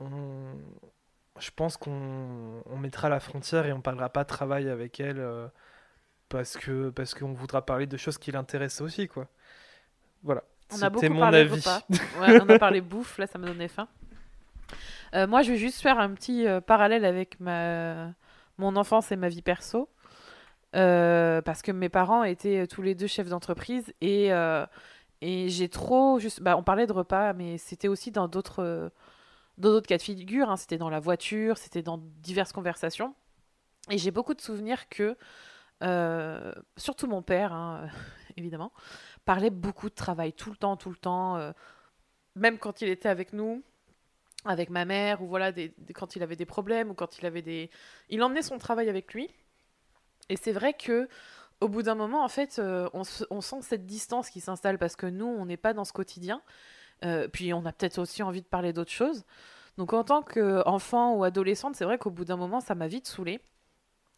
on- 0.00 0.54
je 1.38 1.50
pense 1.56 1.78
qu'on 1.78 2.62
on 2.66 2.76
mettra 2.76 3.08
la 3.08 3.20
frontière 3.20 3.64
et 3.64 3.72
on 3.72 3.80
parlera 3.80 4.10
pas 4.10 4.26
travail 4.26 4.68
avec 4.68 5.00
elle 5.00 5.18
euh, 5.18 5.46
parce 6.28 6.58
que 6.58 6.90
parce 6.90 7.14
qu'on 7.14 7.32
voudra 7.32 7.64
parler 7.64 7.86
de 7.86 7.96
choses 7.96 8.18
qui 8.18 8.30
l'intéressent 8.32 8.82
aussi, 8.82 9.08
quoi. 9.08 9.26
Voilà. 10.22 10.42
On 10.78 10.82
a 10.82 10.90
beaucoup 10.90 11.08
mon 11.08 11.20
parlé 11.20 11.38
avis. 11.38 11.54
repas. 11.54 11.80
Ouais, 12.20 12.38
on 12.42 12.48
a 12.50 12.58
parlé 12.58 12.82
bouffe, 12.82 13.16
là 13.16 13.26
ça 13.26 13.38
me 13.38 13.46
donnait 13.46 13.68
faim. 13.68 13.88
Euh, 15.14 15.26
moi 15.26 15.42
je 15.42 15.52
vais 15.52 15.58
juste 15.58 15.80
faire 15.80 15.98
un 15.98 16.14
petit 16.14 16.46
euh, 16.46 16.60
parallèle 16.60 17.04
avec 17.04 17.40
ma... 17.40 18.12
mon 18.58 18.76
enfance 18.76 19.10
et 19.12 19.16
ma 19.16 19.28
vie 19.28 19.42
perso. 19.42 19.88
Euh, 20.76 21.42
parce 21.42 21.62
que 21.62 21.72
mes 21.72 21.88
parents 21.88 22.22
étaient 22.22 22.66
tous 22.68 22.82
les 22.82 22.94
deux 22.94 23.08
chefs 23.08 23.28
d'entreprise 23.28 23.92
et, 24.00 24.30
et 25.20 25.48
j'ai 25.48 25.68
trop... 25.68 26.18
Juste... 26.18 26.42
Bah, 26.42 26.56
on 26.56 26.62
parlait 26.62 26.86
de 26.86 26.92
repas, 26.92 27.32
mais 27.32 27.58
c'était 27.58 27.88
aussi 27.88 28.10
dans 28.10 28.28
d'autres 28.28 28.90
dans 29.58 29.70
d'autres 29.70 29.88
cas 29.88 29.98
de 29.98 30.02
figure. 30.02 30.50
hein. 30.50 30.56
C'était 30.56 30.78
dans 30.78 30.90
la 30.90 31.00
voiture, 31.00 31.58
c'était 31.58 31.82
dans 31.82 31.98
diverses 32.22 32.52
conversations. 32.52 33.14
Et 33.90 33.98
j'ai 33.98 34.10
beaucoup 34.10 34.34
de 34.34 34.40
souvenirs 34.40 34.88
que, 34.88 35.16
surtout 36.76 37.08
mon 37.08 37.22
père, 37.22 37.52
hein, 37.52 37.88
évidemment, 38.36 38.72
parlait 39.24 39.50
beaucoup 39.50 39.90
de 39.90 39.94
travail 39.94 40.32
tout 40.32 40.50
le 40.50 40.56
temps, 40.56 40.76
tout 40.76 40.90
le 40.90 40.96
temps. 40.96 41.52
même 42.36 42.58
quand 42.58 42.80
il 42.80 42.88
était 42.88 43.08
avec 43.08 43.32
nous, 43.32 43.62
avec 44.44 44.70
ma 44.70 44.84
mère, 44.84 45.22
ou 45.22 45.26
voilà, 45.26 45.52
quand 45.94 46.16
il 46.16 46.22
avait 46.22 46.36
des 46.36 46.46
problèmes, 46.46 46.90
ou 46.90 46.94
quand 46.94 47.18
il 47.18 47.26
avait 47.26 47.42
des... 47.42 47.70
Il 48.08 48.22
emmenait 48.22 48.42
son 48.42 48.58
travail 48.58 48.88
avec 48.88 49.12
lui. 49.12 49.28
Et 50.28 50.36
c'est 50.36 50.52
vrai 50.52 50.72
que 50.72 51.08
au 51.60 51.68
bout 51.68 51.82
d'un 51.82 51.94
moment, 51.94 52.24
en 52.24 52.28
fait, 52.28 52.58
euh, 52.58 52.88
on 52.94 53.40
sent 53.40 53.62
cette 53.62 53.84
distance 53.84 54.30
qui 54.30 54.40
s'installe 54.40 54.78
parce 54.78 54.96
que 54.96 55.06
nous, 55.06 55.26
on 55.26 55.44
n'est 55.44 55.58
pas 55.58 55.74
dans 55.74 55.84
ce 55.84 55.92
quotidien. 55.92 56.40
Euh, 57.04 57.28
puis 57.28 57.52
on 57.52 57.64
a 57.66 57.72
peut-être 57.72 57.98
aussi 57.98 58.22
envie 58.22 58.42
de 58.42 58.46
parler 58.46 58.72
d'autres 58.72 58.90
choses. 58.90 59.24
Donc 59.76 59.92
en 59.92 60.04
tant 60.04 60.22
qu'enfant 60.22 61.14
ou 61.14 61.24
adolescente, 61.24 61.76
c'est 61.76 61.84
vrai 61.84 61.98
qu'au 61.98 62.10
bout 62.10 62.24
d'un 62.24 62.36
moment, 62.36 62.60
ça 62.60 62.74
m'a 62.74 62.88
vite 62.88 63.06
saoulée. 63.06 63.40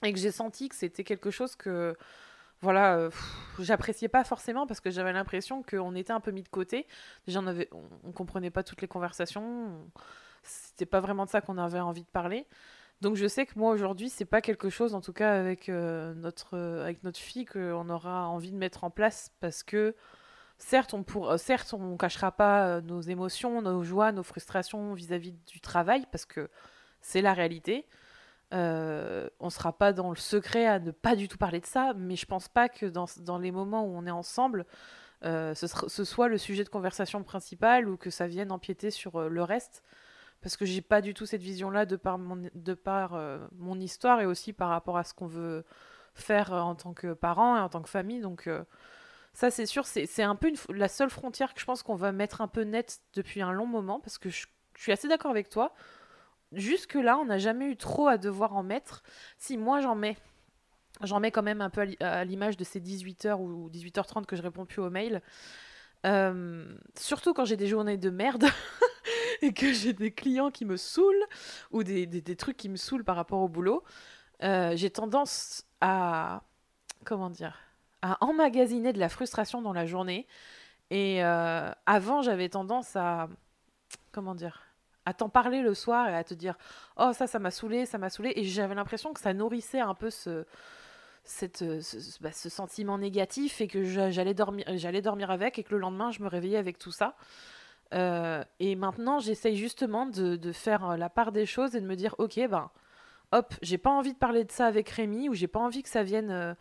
Et 0.05 0.13
que 0.13 0.19
j'ai 0.19 0.33
senti 0.33 0.69
que 0.69 0.75
c'était 0.75 1.05
quelque 1.05 1.31
chose 1.31 1.55
que, 1.55 1.97
voilà, 2.63 2.97
euh, 2.97 3.11
j'appréciais 3.59 4.09
pas 4.09 4.25
forcément 4.25 4.67
parce 4.67 4.81
que 4.81 4.91
j'avais 4.91 5.13
l'impression 5.13 5.63
qu'on 5.63 5.95
était 5.97 6.13
un 6.13 6.21
peu 6.21 6.31
mis 6.31 6.43
de 6.43 6.49
côté. 6.49 6.87
Déjà, 7.27 7.41
on, 7.41 7.47
avait, 7.47 7.69
on, 8.05 8.13
comprenait 8.13 8.51
pas 8.51 8.63
toutes 8.63 8.81
les 8.83 8.89
conversations. 8.89 9.43
on- 9.43 9.91
C'était 10.45 10.87
pas 10.87 11.01
vraiment 11.01 11.25
de 11.25 11.31
ça 11.31 11.41
qu'on 11.41 11.59
avait 11.59 11.81
envie 11.81 12.03
de 12.03 12.09
parler. 12.09 12.47
Donc 13.01 13.17
je 13.17 13.27
sais 13.29 13.47
que 13.47 13.59
moi 13.59 13.73
aujourd'hui, 13.73 14.09
c'est 14.11 14.25
pas 14.25 14.41
quelque 14.41 14.71
chose, 14.71 14.95
en 14.95 15.01
tout 15.01 15.13
cas 15.13 15.33
avec, 15.35 15.69
euh, 15.69 16.15
notre, 16.15 16.57
euh, 16.57 16.83
avec 16.85 17.03
notre 17.05 17.19
fille, 17.19 17.45
qu'on 17.47 17.89
aura 17.91 18.29
envie 18.29 18.53
de 18.53 18.57
mettre 18.57 18.85
en 18.85 18.91
place 18.91 19.33
parce 19.41 19.63
que 19.65 19.95
certes, 20.59 20.95
on 20.95 21.03
pour, 21.05 21.39
certes, 21.39 21.75
on 21.75 21.97
cachera 21.97 22.33
pas 22.33 22.81
nos 22.83 23.01
émotions, 23.01 23.63
nos 23.63 23.83
joies, 23.85 24.13
nos 24.13 24.23
frustrations 24.23 24.95
vis-à-vis 24.95 25.33
du 25.33 25.61
travail 25.61 26.07
parce 26.13 26.27
que 26.27 26.49
c'est 27.01 27.23
la 27.23 27.35
réalité. 27.35 27.87
Euh, 28.53 29.29
on 29.41 29.49
sera 29.49 29.73
pas 29.73 29.93
dans 29.93 30.11
le 30.11 30.17
secret 30.17 30.67
à 30.67 30.79
ne 30.79 30.91
pas 30.91 31.17
du 31.17 31.29
tout 31.29 31.39
parler 31.39 31.61
de 31.61 31.67
ça, 31.67 31.95
mais 31.97 32.17
je 32.17 32.27
pense 32.27 32.49
pas 32.49 32.69
que 32.69 32.87
dans, 32.87 33.07
dans 33.21 33.39
les 33.39 33.51
moments 33.51 33.85
où 33.85 33.97
on 33.97 34.07
est 34.07 34.11
ensemble, 34.11 34.67
euh, 35.25 35.55
ce, 35.55 36.05
soit 36.05 36.29
le 36.29 36.37
sujet 36.37 36.65
de 36.65 36.69
conversation 36.69 37.23
principal 37.23 37.89
ou 37.89 37.97
que 37.97 38.11
ça 38.11 38.27
vienne 38.27 38.53
empiéter 38.53 38.91
sur 38.91 39.17
euh, 39.17 39.29
le 39.29 39.43
reste. 39.43 39.83
Parce 40.43 40.57
que 40.57 40.65
j'ai 40.65 40.83
pas 40.83 41.01
du 41.01 41.15
tout 41.15 41.25
cette 41.25 41.41
vision-là 41.41 41.87
de 41.87 41.97
par, 41.97 42.19
mon, 42.19 42.51
de 42.53 42.75
par 42.75 43.17
mon 43.57 43.79
histoire 43.79 44.21
et 44.21 44.27
aussi 44.27 44.53
par 44.53 44.71
rapport 44.71 44.99
à 44.99 45.05
ce 45.05 45.15
qu'on 45.15 45.29
veut 45.29 45.65
faire 46.15 46.51
en 46.51 46.75
tant 46.75 46.95
que 46.95 47.13
parents 47.13 47.57
et 47.57 47.61
en 47.61 47.69
tant 47.69 47.81
que 47.81 47.89
famille. 47.89 48.21
Donc, 48.21 48.51
ça, 49.35 49.53
c'est 49.53 49.67
sûr, 49.67 49.87
c'est 49.87 50.23
un 50.25 50.35
peu 50.35 50.53
la 50.71 50.89
seule 50.89 51.11
frontière 51.11 51.55
que 51.55 51.61
je 51.61 51.65
pense 51.65 51.85
qu'on 51.85 51.95
va 51.95 52.11
mettre 52.11 52.41
un 52.41 52.49
peu 52.49 52.63
nette 52.63 53.03
depuis 53.15 53.41
un 53.41 53.53
long 53.53 53.67
moment. 53.67 54.01
Parce 54.01 54.19
que 54.19 54.31
je 54.31 54.47
suis 54.77 54.91
assez 54.91 55.07
d'accord 55.07 55.31
avec 55.31 55.49
toi. 55.49 55.75
Jusque-là, 56.53 57.19
on 57.19 57.25
n'a 57.27 57.39
jamais 57.39 57.67
eu 57.67 57.77
trop 57.77 58.09
à 58.09 58.19
devoir 58.19 58.55
en 58.57 58.63
mettre. 58.63 59.03
Si 59.39 59.57
moi 59.57 59.81
j'en 59.81 59.95
mets, 59.95 60.17
j'en 61.03 61.21
mets 61.21 61.31
quand 61.31 61.43
même 61.43 61.61
un 61.63 61.71
peu 61.71 61.83
à 61.83 61.85
l'i- 61.87 61.97
à 62.01 62.25
l'image 62.25 62.57
de 62.57 62.65
ces 62.65 62.81
18h 62.81 63.41
ou 63.41 63.71
18h30 63.71 64.27
que 64.27 64.37
je 64.37 64.43
réponds 64.43 64.67
plus 64.67 64.81
aux 64.83 64.91
mails. 64.91 65.23
Euh, 66.07 66.67
surtout 66.99 67.33
quand 67.35 67.45
j'ai 67.45 67.57
des 67.57 67.69
journées 67.69 67.97
de 67.97 68.11
merde 68.11 68.47
et 69.43 69.53
que 69.53 69.73
j'ai 69.73 69.93
des 69.93 70.13
clients 70.13 70.51
qui 70.51 70.65
me 70.65 70.77
saoulent 70.77 71.25
ou 71.71 71.85
des, 71.85 72.07
des- 72.07 72.23
des 72.23 72.37
trucs 72.37 72.57
qui 72.57 72.69
me 72.69 72.77
saoulent 72.77 73.05
par 73.05 73.17
rapport 73.17 73.41
au 73.41 73.49
boulot, 73.49 73.85
euh, 74.43 74.73
j'ai 74.77 74.91
tendance 74.91 75.65
à 75.81 76.43
comment 77.05 77.31
dire 77.31 77.59
à 78.03 78.19
emmagasiner 78.25 78.93
de 78.93 78.99
la 79.01 79.09
frustration 79.09 79.63
dans 79.63 79.73
la 79.73 79.87
journée. 79.87 80.27
Et 80.91 81.25
euh, 81.25 81.71
avant, 81.87 82.23
j'avais 82.23 82.49
tendance 82.49 82.97
à 82.97 83.29
comment 84.13 84.35
dire 84.35 84.62
à 85.07 85.15
t'en 85.15 85.29
parler 85.29 85.63
le 85.63 85.75
soir 85.75 86.09
et 86.09 86.15
à 86.15 86.25
te 86.25 86.35
dire 86.35 86.57
oh 86.97 87.13
ça 87.13 87.27
ça 87.27 87.39
m'a 87.39 87.51
saoulé 87.51 87.87
ça 87.87 87.99
m'a 87.99 88.11
saoulé 88.11 88.33
et 88.37 88.45
j'avais 88.45 88.75
l'impression 88.75 89.13
que 89.13 89.21
ça 89.21 89.33
nourrissait 89.35 89.81
un 89.81 89.95
peu 89.95 90.11
ce 90.11 90.45
cette, 91.25 91.63
euh, 91.63 91.81
bah, 92.21 92.33
ce 92.33 92.49
sentiment 92.49 92.99
négatif 92.99 93.61
et 93.61 93.69
que 93.69 93.85
j'a- 93.85 94.11
j'allais 94.11 94.35
dormir 94.35 94.65
j'allais 94.75 95.03
dormir 95.03 95.31
avec 95.31 95.59
et 95.59 95.65
que 95.65 95.73
le 95.75 95.79
lendemain 95.81 96.11
je 96.11 96.23
me 96.23 96.29
réveillais 96.29 96.59
avec 96.59 96.79
tout 96.79 96.93
ça 96.93 97.17
Euh, 97.95 98.43
et 98.59 98.75
maintenant 98.75 99.19
j'essaye 99.19 99.57
justement 99.57 100.07
de, 100.07 100.37
de 100.37 100.53
faire 100.53 100.91
euh, 100.93 100.97
la 100.97 101.11
part 101.11 101.31
des 101.31 101.45
choses 101.45 101.77
et 101.77 101.81
de 101.81 101.87
me 101.87 101.95
dire 101.95 102.15
ok 102.19 102.41
ben 102.49 102.71
hop 103.33 103.55
j'ai 103.63 103.79
pas 103.79 103.91
envie 103.91 104.15
de 104.15 104.19
parler 104.19 104.45
de 104.45 104.53
ça 104.53 104.67
avec 104.67 104.89
Rémi 104.89 105.29
ou 105.29 105.35
j'ai 105.35 105.47
pas 105.49 105.61
envie 105.61 105.83
que 105.83 105.91
ça 105.91 106.03
vienne 106.03 106.57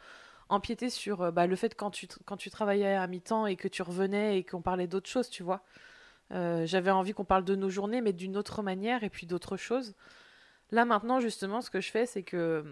empiéter 0.49 0.89
sur 0.89 1.31
bah, 1.31 1.47
le 1.47 1.55
fait 1.55 1.75
quand 1.75 1.91
tu, 1.91 2.07
quand 2.25 2.37
tu 2.37 2.49
travaillais 2.49 2.95
à 2.95 3.07
mi-temps 3.07 3.45
et 3.47 3.55
que 3.55 3.67
tu 3.69 3.81
revenais 3.81 4.37
et 4.39 4.43
qu'on 4.43 4.61
parlait 4.61 4.87
d'autres 4.87 5.09
choses, 5.09 5.29
tu 5.29 5.43
vois. 5.43 5.63
Euh, 6.32 6.65
j'avais 6.65 6.91
envie 6.91 7.13
qu'on 7.13 7.25
parle 7.25 7.43
de 7.43 7.55
nos 7.55 7.69
journées, 7.69 8.01
mais 8.01 8.13
d'une 8.13 8.38
autre 8.38 8.61
manière 8.63 9.03
et 9.03 9.09
puis 9.09 9.27
d'autres 9.27 9.57
choses. 9.57 9.95
Là, 10.71 10.86
maintenant, 10.86 11.19
justement, 11.19 11.61
ce 11.61 11.69
que 11.69 11.82
je 11.82 11.91
fais, 11.91 12.05
c'est 12.05 12.23
que 12.23 12.63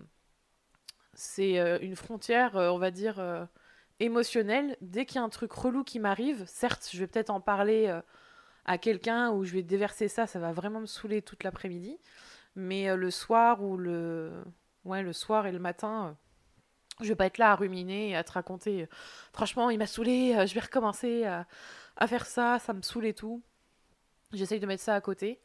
c'est 1.13 1.59
euh, 1.59 1.77
une 1.81 1.95
frontière, 1.95 2.55
on 2.55 2.77
va 2.77 2.91
dire, 2.91 3.47
émotionnelle. 3.99 4.77
Dès 4.81 5.05
qu'il 5.05 5.17
y 5.17 5.19
a 5.19 5.23
un 5.23 5.29
truc 5.29 5.51
relou 5.51 5.83
qui 5.83 5.99
m'arrive, 5.99 6.45
certes, 6.47 6.89
je 6.91 6.99
vais 6.99 7.07
peut-être 7.07 7.29
en 7.29 7.41
parler 7.41 7.93
à 8.65 8.77
quelqu'un 8.77 9.31
ou 9.31 9.43
je 9.43 9.53
vais 9.53 9.63
déverser 9.63 10.07
ça, 10.07 10.27
ça 10.27 10.39
va 10.39 10.53
vraiment 10.53 10.79
me 10.81 10.85
saouler 10.85 11.21
toute 11.21 11.43
l'après-midi. 11.43 11.97
Mais 12.55 12.95
le 12.95 13.11
soir 13.11 13.63
ou 13.63 13.77
le... 13.77 14.31
Ouais, 14.85 15.03
le 15.03 15.13
soir 15.13 15.45
et 15.45 15.51
le 15.51 15.59
matin 15.59 16.17
je 17.01 17.07
vais 17.07 17.15
pas 17.15 17.25
être 17.25 17.37
là 17.37 17.51
à 17.51 17.55
ruminer 17.55 18.09
et 18.09 18.15
à 18.15 18.23
te 18.23 18.31
raconter. 18.31 18.83
Euh, 18.83 18.87
franchement, 19.33 19.69
il 19.69 19.77
m'a 19.77 19.87
saoulé, 19.87 20.35
euh, 20.35 20.45
je 20.45 20.53
vais 20.53 20.59
recommencer 20.59 21.25
à, 21.25 21.45
faire 22.07 22.25
ça, 22.25 22.59
ça 22.59 22.73
me 22.73 22.81
saoule 22.81 23.05
et 23.05 23.13
tout. 23.13 23.41
J'essaye 24.33 24.59
de 24.59 24.67
mettre 24.67 24.83
ça 24.83 24.95
à 24.95 25.01
côté 25.01 25.39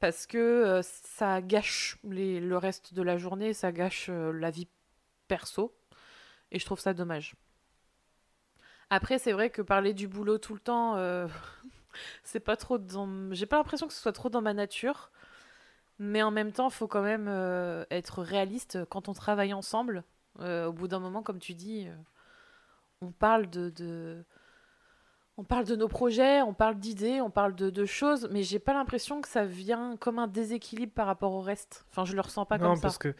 parce 0.00 0.26
que 0.26 0.38
euh, 0.38 0.82
ça 0.82 1.40
gâche 1.42 1.98
le 2.04 2.56
reste 2.56 2.94
de 2.94 3.02
la 3.02 3.16
journée, 3.16 3.52
ça 3.54 3.72
gâche 3.72 4.08
la 4.08 4.50
vie 4.50 4.68
perso 5.26 5.74
et 6.50 6.58
je 6.58 6.64
trouve 6.64 6.80
ça 6.80 6.94
dommage. 6.94 7.34
Après, 8.90 9.18
c'est 9.18 9.32
vrai 9.32 9.50
que 9.50 9.60
parler 9.60 9.92
du 9.92 10.08
boulot 10.08 10.38
tout 10.38 10.54
le 10.54 10.60
temps, 10.60 10.96
c'est 12.24 12.40
pas 12.40 12.56
trop 12.56 12.78
dans. 12.78 13.32
J'ai 13.32 13.46
pas 13.46 13.56
l'impression 13.58 13.86
que 13.86 13.92
ce 13.92 14.00
soit 14.00 14.12
trop 14.12 14.30
dans 14.30 14.42
ma 14.42 14.54
nature. 14.54 15.10
Mais 15.98 16.22
en 16.22 16.30
même 16.30 16.52
temps, 16.52 16.70
faut 16.70 16.86
quand 16.86 17.02
même 17.02 17.28
être 17.90 18.22
réaliste 18.22 18.78
quand 18.88 19.08
on 19.08 19.12
travaille 19.14 19.52
ensemble. 19.52 20.04
Euh, 20.40 20.66
au 20.66 20.72
bout 20.72 20.88
d'un 20.88 21.00
moment, 21.00 21.22
comme 21.22 21.38
tu 21.38 21.54
dis, 21.54 21.88
euh, 21.88 21.94
on 23.00 23.10
parle 23.10 23.50
de, 23.50 24.24
on 25.38 25.44
parle 25.44 25.64
de 25.64 25.76
nos 25.76 25.88
projets, 25.88 26.42
on 26.42 26.52
parle 26.52 26.78
d'idées, 26.78 27.20
on 27.20 27.30
parle 27.30 27.54
de, 27.54 27.84
choses, 27.86 28.28
mais 28.30 28.42
j'ai 28.42 28.58
pas 28.58 28.74
l'impression 28.74 29.20
que 29.20 29.28
ça 29.28 29.44
vient 29.44 29.96
comme 29.98 30.18
un 30.18 30.26
déséquilibre 30.26 30.92
par 30.92 31.06
rapport 31.06 31.32
au 31.32 31.40
reste. 31.40 31.86
Enfin, 31.90 32.04
je 32.04 32.14
le 32.14 32.20
ressens 32.20 32.44
pas 32.44 32.58
comme 32.58 32.68
ça. 32.68 32.74
Non, 32.74 32.80
parce 32.80 32.98
que 32.98 33.14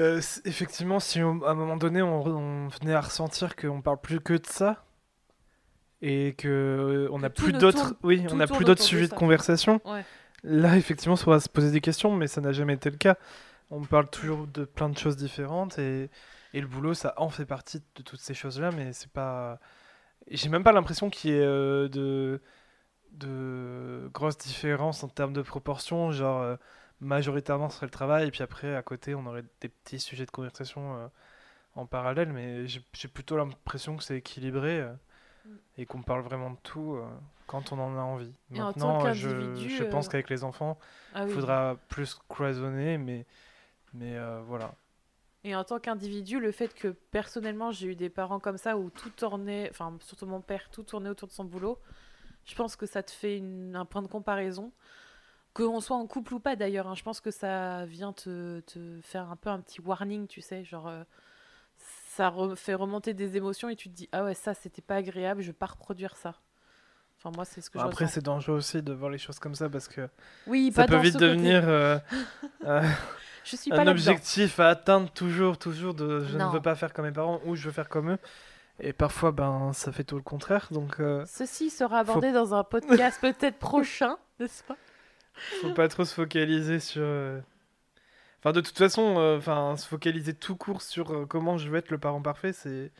euh, 0.00 0.20
effectivement, 0.44 1.00
si 1.00 1.20
à 1.20 1.24
un 1.24 1.54
moment 1.54 1.76
donné 1.76 2.02
on, 2.02 2.68
venait 2.68 2.94
à 2.94 3.00
ressentir 3.00 3.56
qu'on 3.56 3.82
parle 3.82 4.00
plus 4.00 4.20
que 4.20 4.34
de 4.34 4.46
ça 4.46 4.84
et 6.00 6.34
que 6.38 7.08
on 7.10 7.18
n'a 7.18 7.30
plus 7.30 7.52
d'autres, 7.52 7.96
oui, 8.04 8.24
on 8.30 8.38
plus 8.46 8.64
d'autres 8.64 8.82
sujets 8.82 9.08
de 9.08 9.14
conversation. 9.14 9.80
Là, 10.44 10.76
effectivement, 10.76 11.16
ça 11.16 11.28
va 11.28 11.40
se 11.40 11.48
poser 11.48 11.72
des 11.72 11.80
questions, 11.80 12.14
mais 12.14 12.28
ça 12.28 12.40
n'a 12.40 12.52
jamais 12.52 12.74
été 12.74 12.90
le 12.90 12.96
cas 12.96 13.16
on 13.70 13.82
parle 13.82 14.08
toujours 14.08 14.46
de 14.46 14.64
plein 14.64 14.88
de 14.88 14.96
choses 14.96 15.16
différentes 15.16 15.78
et, 15.78 16.10
et 16.54 16.60
le 16.60 16.66
boulot, 16.66 16.94
ça 16.94 17.14
en 17.16 17.28
fait 17.28 17.44
partie 17.44 17.78
de 17.78 18.02
toutes 18.02 18.20
ces 18.20 18.34
choses-là, 18.34 18.70
mais 18.70 18.92
c'est 18.92 19.10
pas. 19.10 19.58
J'ai 20.30 20.48
même 20.48 20.64
pas 20.64 20.72
l'impression 20.72 21.10
qu'il 21.10 21.30
y 21.30 21.34
ait 21.34 21.42
euh, 21.42 21.88
de, 21.88 22.40
de 23.12 24.10
grosses 24.12 24.38
différences 24.38 25.02
en 25.02 25.08
termes 25.08 25.32
de 25.32 25.42
proportion. 25.42 26.10
Genre, 26.12 26.42
euh, 26.42 26.56
majoritairement, 27.00 27.70
ce 27.70 27.76
serait 27.76 27.86
le 27.86 27.90
travail, 27.90 28.28
et 28.28 28.30
puis 28.30 28.42
après, 28.42 28.74
à 28.74 28.82
côté, 28.82 29.14
on 29.14 29.26
aurait 29.26 29.44
des 29.60 29.68
petits 29.68 30.00
sujets 30.00 30.26
de 30.26 30.30
conversation 30.30 30.96
euh, 30.96 31.08
en 31.74 31.86
parallèle, 31.86 32.32
mais 32.32 32.66
j'ai 32.66 33.08
plutôt 33.08 33.36
l'impression 33.36 33.96
que 33.96 34.02
c'est 34.02 34.16
équilibré 34.16 34.84
mm. 35.44 35.50
et 35.78 35.86
qu'on 35.86 36.02
parle 36.02 36.22
vraiment 36.22 36.50
de 36.50 36.58
tout 36.62 36.98
quand 37.46 37.72
on 37.72 37.78
en 37.78 37.96
a 37.96 38.02
envie. 38.02 38.34
Maintenant, 38.50 39.12
je, 39.12 39.54
je, 39.54 39.84
pense 39.84 40.08
qu'avec 40.08 40.28
les 40.28 40.44
enfants, 40.44 40.78
il 41.14 41.20
ah 41.22 41.26
faudra 41.28 41.76
plus 41.88 42.18
cloisonner, 42.28 42.98
mais 42.98 43.24
mais 43.94 44.18
voilà. 44.46 44.74
Et 45.44 45.54
en 45.54 45.64
tant 45.64 45.78
qu'individu, 45.78 46.40
le 46.40 46.50
fait 46.50 46.74
que 46.74 46.88
personnellement 46.88 47.70
j'ai 47.70 47.88
eu 47.88 47.96
des 47.96 48.10
parents 48.10 48.40
comme 48.40 48.58
ça 48.58 48.76
où 48.76 48.90
tout 48.90 49.10
tournait, 49.10 49.68
enfin 49.70 49.96
surtout 50.00 50.26
mon 50.26 50.40
père, 50.40 50.68
tout 50.70 50.82
tournait 50.82 51.10
autour 51.10 51.28
de 51.28 51.32
son 51.32 51.44
boulot, 51.44 51.78
je 52.44 52.54
pense 52.54 52.76
que 52.76 52.86
ça 52.86 53.02
te 53.02 53.10
fait 53.10 53.42
un 53.74 53.84
point 53.84 54.02
de 54.02 54.08
comparaison. 54.08 54.72
Qu'on 55.54 55.80
soit 55.80 55.96
en 55.96 56.06
couple 56.06 56.34
ou 56.34 56.40
pas 56.40 56.56
d'ailleurs, 56.56 56.86
hein, 56.86 56.94
je 56.94 57.02
pense 57.02 57.20
que 57.20 57.30
ça 57.30 57.86
vient 57.86 58.12
te, 58.12 58.60
te, 58.60 59.00
faire 59.02 59.30
un 59.30 59.36
peu 59.36 59.48
un 59.50 59.60
petit 59.60 59.80
warning, 59.80 60.26
tu 60.26 60.40
sais, 60.40 60.64
genre 60.64 60.88
euh, 60.88 61.02
ça 61.76 62.32
fait 62.56 62.74
remonter 62.74 63.14
des 63.14 63.36
émotions 63.36 63.68
et 63.68 63.76
tu 63.76 63.88
te 63.88 63.94
dis 63.94 64.08
ah 64.12 64.24
ouais 64.24 64.34
ça 64.34 64.54
c'était 64.54 64.82
pas 64.82 64.96
agréable, 64.96 65.40
je 65.40 65.48
vais 65.48 65.52
pas 65.52 65.66
reproduire 65.66 66.16
ça. 66.16 66.34
Enfin 67.16 67.30
moi 67.34 67.44
c'est 67.44 67.60
ce 67.60 67.70
que 67.70 67.78
Après 67.78 68.06
c'est 68.06 68.22
dangereux 68.24 68.56
aussi 68.56 68.82
de 68.82 68.92
voir 68.92 69.10
les 69.10 69.18
choses 69.18 69.38
comme 69.38 69.54
ça 69.54 69.68
parce 69.68 69.88
que 69.88 70.08
oui, 70.46 70.72
ça 70.74 70.86
peut 70.86 70.98
vite 70.98 71.16
devenir 71.16 71.62
euh, 71.68 71.98
un 73.70 73.86
objectif 73.86 74.60
à 74.60 74.68
atteindre 74.68 75.10
toujours, 75.10 75.58
toujours 75.58 75.94
de 75.94 76.24
je 76.24 76.36
ne 76.36 76.44
veux 76.46 76.62
pas 76.62 76.74
faire 76.74 76.92
comme 76.92 77.06
mes 77.06 77.12
parents 77.12 77.40
ou 77.44 77.56
je 77.56 77.66
veux 77.66 77.72
faire 77.72 77.88
comme 77.88 78.10
eux. 78.10 78.18
Et 78.80 78.92
parfois, 78.92 79.32
ben, 79.32 79.72
ça 79.72 79.90
fait 79.90 80.04
tout 80.04 80.16
le 80.16 80.22
contraire. 80.22 80.68
Donc, 80.70 81.00
euh, 81.00 81.24
Ceci 81.26 81.70
sera 81.70 81.98
abordé 81.98 82.32
dans 82.32 82.54
un 82.54 82.62
podcast 82.62 83.20
peut-être 83.20 83.58
prochain, 83.58 84.16
n'est-ce 84.40 84.62
pas? 84.62 84.76
Faut 85.60 85.72
pas 85.72 85.88
trop 85.88 86.04
se 86.04 86.14
focaliser 86.14 86.78
sur. 86.80 87.02
Euh, 87.02 87.40
enfin, 88.40 88.52
de 88.52 88.60
toute 88.60 88.78
façon, 88.78 89.18
euh, 89.18 89.38
enfin, 89.38 89.76
se 89.76 89.86
focaliser 89.86 90.34
tout 90.34 90.56
court 90.56 90.82
sur 90.82 91.26
comment 91.28 91.58
je 91.58 91.68
veux 91.68 91.78
être 91.78 91.90
le 91.90 91.98
parent 91.98 92.22
parfait, 92.22 92.52
c'est. 92.52 92.92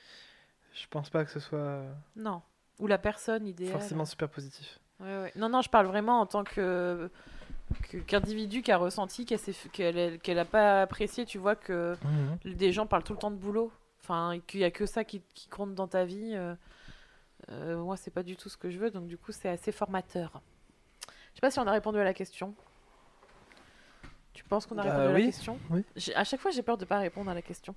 Je 0.74 0.86
pense 0.90 1.10
pas 1.10 1.24
que 1.24 1.30
ce 1.30 1.40
soit. 1.40 1.82
Non. 2.16 2.42
Ou 2.78 2.86
la 2.86 2.98
personne 2.98 3.46
idéale. 3.46 3.72
Forcément 3.72 4.04
super 4.04 4.28
positif. 4.28 4.78
Ouais, 5.00 5.22
ouais. 5.22 5.32
Non, 5.36 5.48
non, 5.48 5.62
je 5.62 5.68
parle 5.68 5.86
vraiment 5.86 6.20
en 6.20 6.26
tant 6.26 6.44
que 6.44 7.10
qu'individu 8.06 8.62
qui 8.62 8.72
a 8.72 8.76
ressenti 8.76 9.24
qu'elle 9.24 10.18
qu'elle 10.18 10.36
n'a 10.36 10.44
pas 10.44 10.82
apprécié, 10.82 11.24
tu 11.24 11.38
vois, 11.38 11.56
que 11.56 11.96
mhm. 12.44 12.54
des 12.54 12.72
gens 12.72 12.86
parlent 12.86 13.04
tout 13.04 13.12
le 13.12 13.18
temps 13.18 13.30
de 13.30 13.36
boulot. 13.36 13.72
Enfin, 14.02 14.38
qu'il 14.46 14.60
n'y 14.60 14.64
a 14.64 14.70
que 14.70 14.86
ça 14.86 15.04
qui, 15.04 15.22
qui, 15.34 15.48
compte 15.48 15.74
dans 15.74 15.88
ta 15.88 16.04
vie. 16.04 16.32
Euh, 16.34 16.54
euh, 17.50 17.76
moi, 17.78 17.96
c'est 17.96 18.10
pas 18.10 18.22
du 18.22 18.36
tout 18.36 18.48
ce 18.48 18.56
que 18.56 18.70
je 18.70 18.78
veux, 18.78 18.90
donc 18.90 19.06
du 19.06 19.18
coup, 19.18 19.32
c'est 19.32 19.48
assez 19.48 19.72
formateur. 19.72 20.40
Je 21.06 21.36
sais 21.36 21.40
pas 21.40 21.50
si 21.50 21.58
on 21.58 21.66
a 21.66 21.72
répondu 21.72 21.98
à 21.98 22.04
la 22.04 22.14
question. 22.14 22.54
Tu 24.32 24.44
penses 24.44 24.66
qu'on 24.66 24.78
a 24.78 24.84
bah 24.84 24.90
répondu 24.90 25.08
à 25.08 25.18
la 25.18 25.24
question 25.24 25.58
oui. 25.70 25.84
À 26.14 26.24
chaque 26.24 26.40
fois, 26.40 26.50
j'ai 26.50 26.62
peur 26.62 26.78
de 26.78 26.84
pas 26.84 26.98
répondre 26.98 27.30
à 27.30 27.34
la 27.34 27.42
question. 27.42 27.74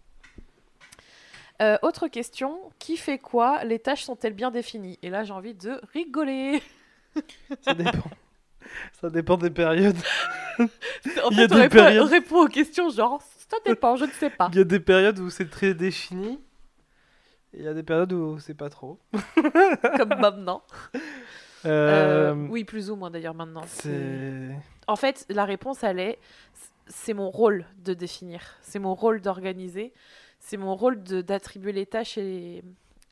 Euh, 1.62 1.78
autre 1.84 2.08
question, 2.08 2.60
qui 2.80 2.98
fait 2.98 3.20
quoi? 3.20 3.64
Les 3.64 3.80
tâches 3.80 4.04
sont-elles 4.04 4.34
bien 4.34 4.52
définies? 4.52 4.98
Et 5.04 5.10
là, 5.10 5.24
j'ai 5.24 5.34
envie 5.34 5.54
de 5.54 5.80
rigoler. 5.94 6.62
Ça 7.62 7.74
dépend. 7.74 8.10
Ça 9.00 9.10
dépend 9.10 9.38
des 9.38 9.50
périodes. 9.50 9.98
en 10.60 11.30
il 11.32 11.38
y 11.38 11.42
a 11.42 11.48
des 11.48 11.70
périodes... 11.70 12.10
répond 12.10 12.46
aux 12.46 12.48
questions 12.48 12.90
genre 12.90 13.22
ça 13.52 13.58
dépend, 13.66 13.98
je 13.98 14.06
ne 14.06 14.12
sais 14.12 14.30
pas. 14.30 14.50
Il 14.54 14.58
y 14.58 14.62
a 14.62 14.64
des 14.64 14.80
périodes 14.80 15.20
où 15.20 15.30
c'est 15.30 15.50
très 15.50 15.74
défini. 15.74 16.40
Il 17.54 17.64
y 17.64 17.68
a 17.68 17.74
des 17.74 17.84
périodes 17.84 18.14
où 18.14 18.40
c'est 18.40 18.54
pas 18.54 18.70
trop. 18.70 18.98
Comme 19.98 20.16
maintenant. 20.20 20.64
Euh, 21.66 22.32
euh, 22.32 22.48
oui, 22.50 22.64
plus 22.64 22.90
ou 22.90 22.96
moins 22.96 23.12
d'ailleurs 23.12 23.34
maintenant. 23.34 23.64
En 24.88 24.96
fait, 24.96 25.26
la 25.30 25.44
réponse, 25.44 25.84
elle 25.84 26.00
est 26.00 26.18
c'est 26.88 27.14
mon 27.14 27.30
rôle 27.30 27.66
de 27.84 27.94
définir. 27.94 28.42
C'est 28.62 28.80
mon 28.80 28.96
rôle 28.96 29.22
d'organiser. 29.22 29.94
C'est 30.40 30.58
mon 30.58 30.76
rôle 30.76 31.04
d'attribuer 31.04 31.74
les 31.74 31.86
tâches 31.86 32.18
et, 32.18 32.64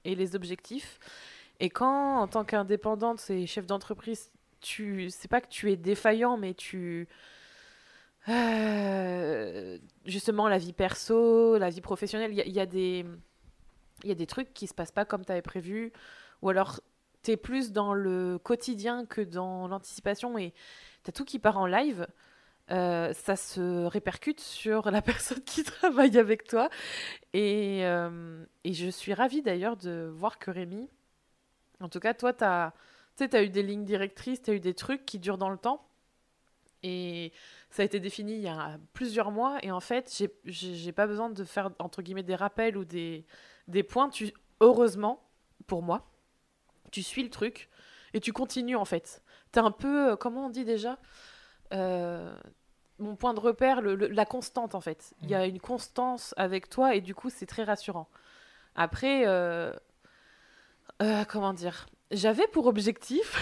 et 0.05 0.15
les 0.15 0.35
objectifs. 0.35 0.99
Et 1.59 1.69
quand, 1.69 2.21
en 2.21 2.27
tant 2.27 2.45
qu'indépendante 2.45 3.29
et 3.29 3.45
chef 3.45 3.65
d'entreprise, 3.65 4.31
tu 4.59 5.09
c'est 5.09 5.27
pas 5.27 5.41
que 5.41 5.47
tu 5.47 5.71
es 5.71 5.77
défaillant 5.77 6.37
mais 6.37 6.53
tu 6.53 7.07
euh, 8.27 9.77
justement 10.05 10.47
la 10.47 10.57
vie 10.57 10.73
perso 10.73 11.57
la 11.57 11.69
vie 11.69 11.81
professionnelle 11.81 12.31
il 12.31 12.53
y, 12.53 12.59
a 12.59 12.65
des 12.65 13.05
il 14.03 14.09
y 14.09 14.11
a 14.11 14.15
des 14.15 14.27
trucs 14.27 14.53
qui 14.53 14.67
se 14.67 14.73
passent 14.73 14.91
pas 14.91 15.05
comme 15.05 15.25
tu 15.25 15.31
avais 15.31 15.41
prévu 15.41 15.91
ou 16.41 16.49
alors 16.49 16.81
tu 17.23 17.31
es 17.31 17.37
plus 17.37 17.71
dans 17.71 17.93
le 17.93 18.37
quotidien 18.37 19.05
que 19.05 19.21
dans 19.21 19.67
l'anticipation 19.67 20.37
et 20.37 20.53
tu 21.03 21.09
as 21.09 21.11
tout 21.11 21.25
qui 21.25 21.39
part 21.39 21.57
en 21.57 21.65
live 21.65 22.07
euh, 22.71 23.13
ça 23.13 23.35
se 23.35 23.85
répercute 23.85 24.39
sur 24.39 24.91
la 24.91 25.01
personne 25.01 25.41
qui 25.41 25.63
travaille 25.63 26.17
avec 26.17 26.43
toi. 26.43 26.69
Et, 27.33 27.79
euh, 27.83 28.45
et 28.63 28.73
je 28.73 28.89
suis 28.89 29.13
ravie 29.13 29.41
d'ailleurs 29.41 29.75
de 29.75 30.11
voir 30.13 30.37
que 30.37 30.51
Rémi, 30.51 30.87
en 31.79 31.89
tout 31.89 31.99
cas, 31.99 32.13
toi, 32.13 32.33
tu 32.33 32.43
as, 32.43 32.73
tu 33.19 33.25
sais, 33.25 33.29
tu 33.29 33.35
as 33.35 33.43
eu 33.43 33.49
des 33.49 33.63
lignes 33.63 33.83
directrices, 33.83 34.41
tu 34.41 34.51
as 34.51 34.53
eu 34.53 34.61
des 34.61 34.73
trucs 34.73 35.05
qui 35.05 35.19
durent 35.19 35.37
dans 35.37 35.49
le 35.49 35.57
temps. 35.57 35.85
Et 36.83 37.33
ça 37.69 37.81
a 37.81 37.85
été 37.85 37.99
défini 37.99 38.35
il 38.35 38.41
y 38.41 38.47
a 38.47 38.79
plusieurs 38.93 39.31
mois. 39.31 39.57
Et 39.61 39.71
en 39.71 39.81
fait, 39.81 40.23
j'ai 40.45 40.91
pas 40.93 41.05
besoin 41.05 41.29
de 41.29 41.43
faire, 41.43 41.71
entre 41.79 42.01
guillemets, 42.01 42.23
des 42.23 42.35
rappels 42.35 42.77
ou 42.77 42.85
des, 42.85 43.25
des 43.67 43.83
points. 43.83 44.09
Tu, 44.09 44.33
heureusement, 44.61 45.27
pour 45.67 45.83
moi, 45.83 46.09
tu 46.91 47.03
suis 47.03 47.21
le 47.21 47.29
truc 47.29 47.69
et 48.13 48.21
tu 48.21 48.31
continues, 48.31 48.77
en 48.77 48.85
fait. 48.85 49.21
Tu 49.51 49.59
un 49.59 49.71
peu, 49.71 50.11
euh, 50.11 50.15
comment 50.15 50.45
on 50.45 50.49
dit 50.49 50.63
déjà 50.63 50.97
euh, 51.73 52.33
Mon 52.99 53.17
point 53.17 53.33
de 53.33 53.41
repère, 53.41 53.81
le, 53.81 53.95
la 53.95 54.25
constante, 54.25 54.75
en 54.75 54.81
fait. 54.81 55.13
Il 55.23 55.29
y 55.29 55.35
a 55.35 55.45
mmh. 55.45 55.49
une 55.49 55.59
constance 55.59 56.33
avec 56.37 56.69
toi 56.69 56.95
et 56.95 57.01
du 57.01 57.13
coup, 57.13 57.29
c'est 57.29 57.47
très 57.47 57.65
rassurant. 57.65 58.07
Après, 58.75 59.23
euh, 59.27 59.73
comment 61.27 61.51
dire 61.51 61.85
j'avais 62.11 62.47
pour 62.47 62.65
objectif 62.67 63.35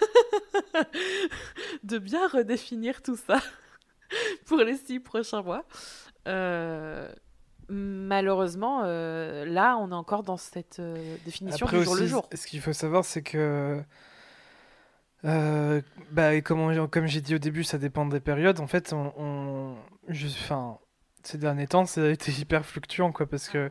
de 1.82 1.98
bien 1.98 2.26
redéfinir 2.28 3.02
tout 3.02 3.16
ça 3.16 3.38
pour 4.46 4.58
les 4.58 4.76
six 4.76 5.00
prochains 5.00 5.42
mois. 5.42 5.64
Euh, 6.28 7.12
malheureusement, 7.68 8.82
euh, 8.84 9.44
là, 9.44 9.76
on 9.78 9.90
est 9.90 9.94
encore 9.94 10.22
dans 10.22 10.36
cette 10.36 10.78
euh, 10.78 11.16
définition 11.24 11.66
Après 11.66 11.78
du 11.78 11.84
jour 11.84 11.94
le 11.94 12.00
aussi, 12.02 12.10
jour. 12.10 12.28
ce 12.32 12.46
qu'il 12.46 12.60
faut 12.60 12.72
savoir, 12.72 13.04
c'est 13.04 13.22
que, 13.22 13.82
bah, 15.24 16.40
comme, 16.42 17.06
j'ai 17.06 17.20
dit 17.20 17.34
au 17.34 17.38
début, 17.38 17.64
ça 17.64 17.78
dépend 17.78 18.06
des 18.06 18.20
périodes. 18.20 18.60
En 18.60 18.66
fait, 18.66 18.92
on, 18.92 19.12
on- 19.16 19.76
je- 20.08 20.26
enfin, 20.26 20.78
ces 21.22 21.38
derniers 21.38 21.66
temps, 21.68 21.86
ça 21.86 22.02
a 22.02 22.08
été 22.08 22.32
hyper 22.32 22.64
fluctuant, 22.66 23.12
quoi, 23.12 23.26
parce 23.26 23.48
que 23.48 23.70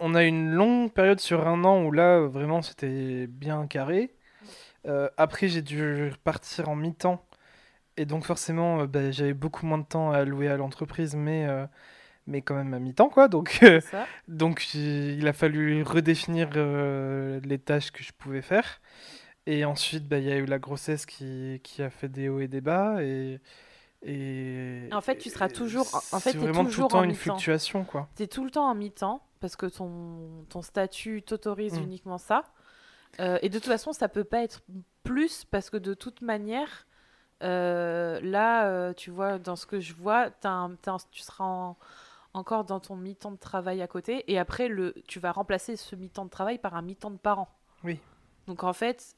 on 0.00 0.14
a 0.14 0.24
une 0.24 0.50
longue 0.50 0.92
période 0.92 1.20
sur 1.20 1.46
un 1.46 1.64
an 1.64 1.82
où 1.84 1.92
là, 1.92 2.20
vraiment, 2.20 2.62
c'était 2.62 3.26
bien 3.26 3.66
carré. 3.66 4.14
Euh, 4.86 5.08
après, 5.16 5.48
j'ai 5.48 5.62
dû 5.62 6.12
partir 6.24 6.68
en 6.68 6.76
mi-temps. 6.76 7.24
Et 7.96 8.04
donc, 8.06 8.24
forcément, 8.24 8.80
euh, 8.82 8.86
bah, 8.86 9.10
j'avais 9.10 9.34
beaucoup 9.34 9.66
moins 9.66 9.78
de 9.78 9.84
temps 9.86 10.12
à 10.12 10.18
allouer 10.18 10.48
à 10.48 10.56
l'entreprise, 10.56 11.16
mais, 11.16 11.46
euh, 11.46 11.66
mais 12.26 12.42
quand 12.42 12.54
même 12.54 12.72
à 12.74 12.78
mi-temps, 12.78 13.08
quoi. 13.08 13.28
Donc, 13.28 13.60
donc 14.28 14.72
il 14.74 15.26
a 15.26 15.32
fallu 15.32 15.82
redéfinir 15.82 16.50
les 17.42 17.58
tâches 17.58 17.90
que 17.90 18.02
je 18.02 18.12
pouvais 18.12 18.42
faire. 18.42 18.80
Et 19.46 19.64
ensuite, 19.64 20.06
bah, 20.06 20.18
il 20.18 20.24
y 20.24 20.32
a 20.32 20.36
eu 20.36 20.44
la 20.44 20.58
grossesse 20.58 21.06
qui, 21.06 21.60
qui 21.64 21.82
a 21.82 21.90
fait 21.90 22.08
des 22.08 22.28
hauts 22.28 22.40
et 22.40 22.48
des 22.48 22.60
bas. 22.60 23.02
Et, 23.02 23.40
et, 24.02 24.88
En 24.92 25.00
fait, 25.00 25.16
tu 25.16 25.30
seras 25.30 25.48
toujours- 25.48 25.88
en 26.12 26.20
fait, 26.20 26.32
c'est 26.32 26.38
vraiment 26.38 26.60
tout 26.64 26.68
toujours 26.70 26.84
le 26.84 26.90
temps 26.90 26.98
en 26.98 27.02
une 27.04 27.14
fluctuation, 27.14 27.84
quoi. 27.84 28.08
Tu 28.16 28.22
es 28.24 28.26
tout 28.26 28.44
le 28.44 28.50
temps 28.50 28.68
en 28.70 28.74
mi-temps 28.74 29.22
parce 29.40 29.56
que 29.56 29.66
ton, 29.66 30.44
ton 30.48 30.62
statut 30.62 31.22
t'autorise 31.22 31.78
Mm. 31.78 31.82
uniquement 31.84 32.18
ça. 32.18 32.44
Euh, 33.20 33.38
et 33.42 33.48
de 33.48 33.58
toute 33.58 33.66
façon, 33.68 33.92
ça 33.92 34.08
peut 34.08 34.24
pas 34.24 34.42
être 34.42 34.60
plus 35.02 35.44
parce 35.44 35.70
que 35.70 35.76
de 35.76 35.94
toute 35.94 36.20
manière, 36.20 36.86
euh, 37.42 38.20
là, 38.22 38.68
euh, 38.68 38.92
tu 38.92 39.10
vois, 39.10 39.38
dans 39.38 39.56
ce 39.56 39.66
que 39.66 39.80
je 39.80 39.94
vois, 39.94 40.30
t'as 40.30 40.50
un- 40.50 40.74
t'as 40.76 40.92
un- 40.92 40.96
tu 41.10 41.22
seras 41.22 41.44
en- 41.44 41.76
encore 42.34 42.64
dans 42.64 42.80
ton 42.80 42.96
mi-temps 42.96 43.30
de 43.32 43.36
travail 43.38 43.80
à 43.80 43.86
côté. 43.86 44.30
Et 44.30 44.38
après, 44.38 44.68
le, 44.68 44.94
tu 45.06 45.18
vas 45.20 45.32
remplacer 45.32 45.76
ce 45.76 45.96
mi-temps 45.96 46.24
de 46.26 46.30
travail 46.30 46.58
par 46.58 46.74
un 46.74 46.82
mi-temps 46.82 47.10
de 47.10 47.16
parent. 47.18 47.48
Oui. 47.84 47.98
Donc 48.46 48.64
en 48.64 48.72
fait, 48.72 49.16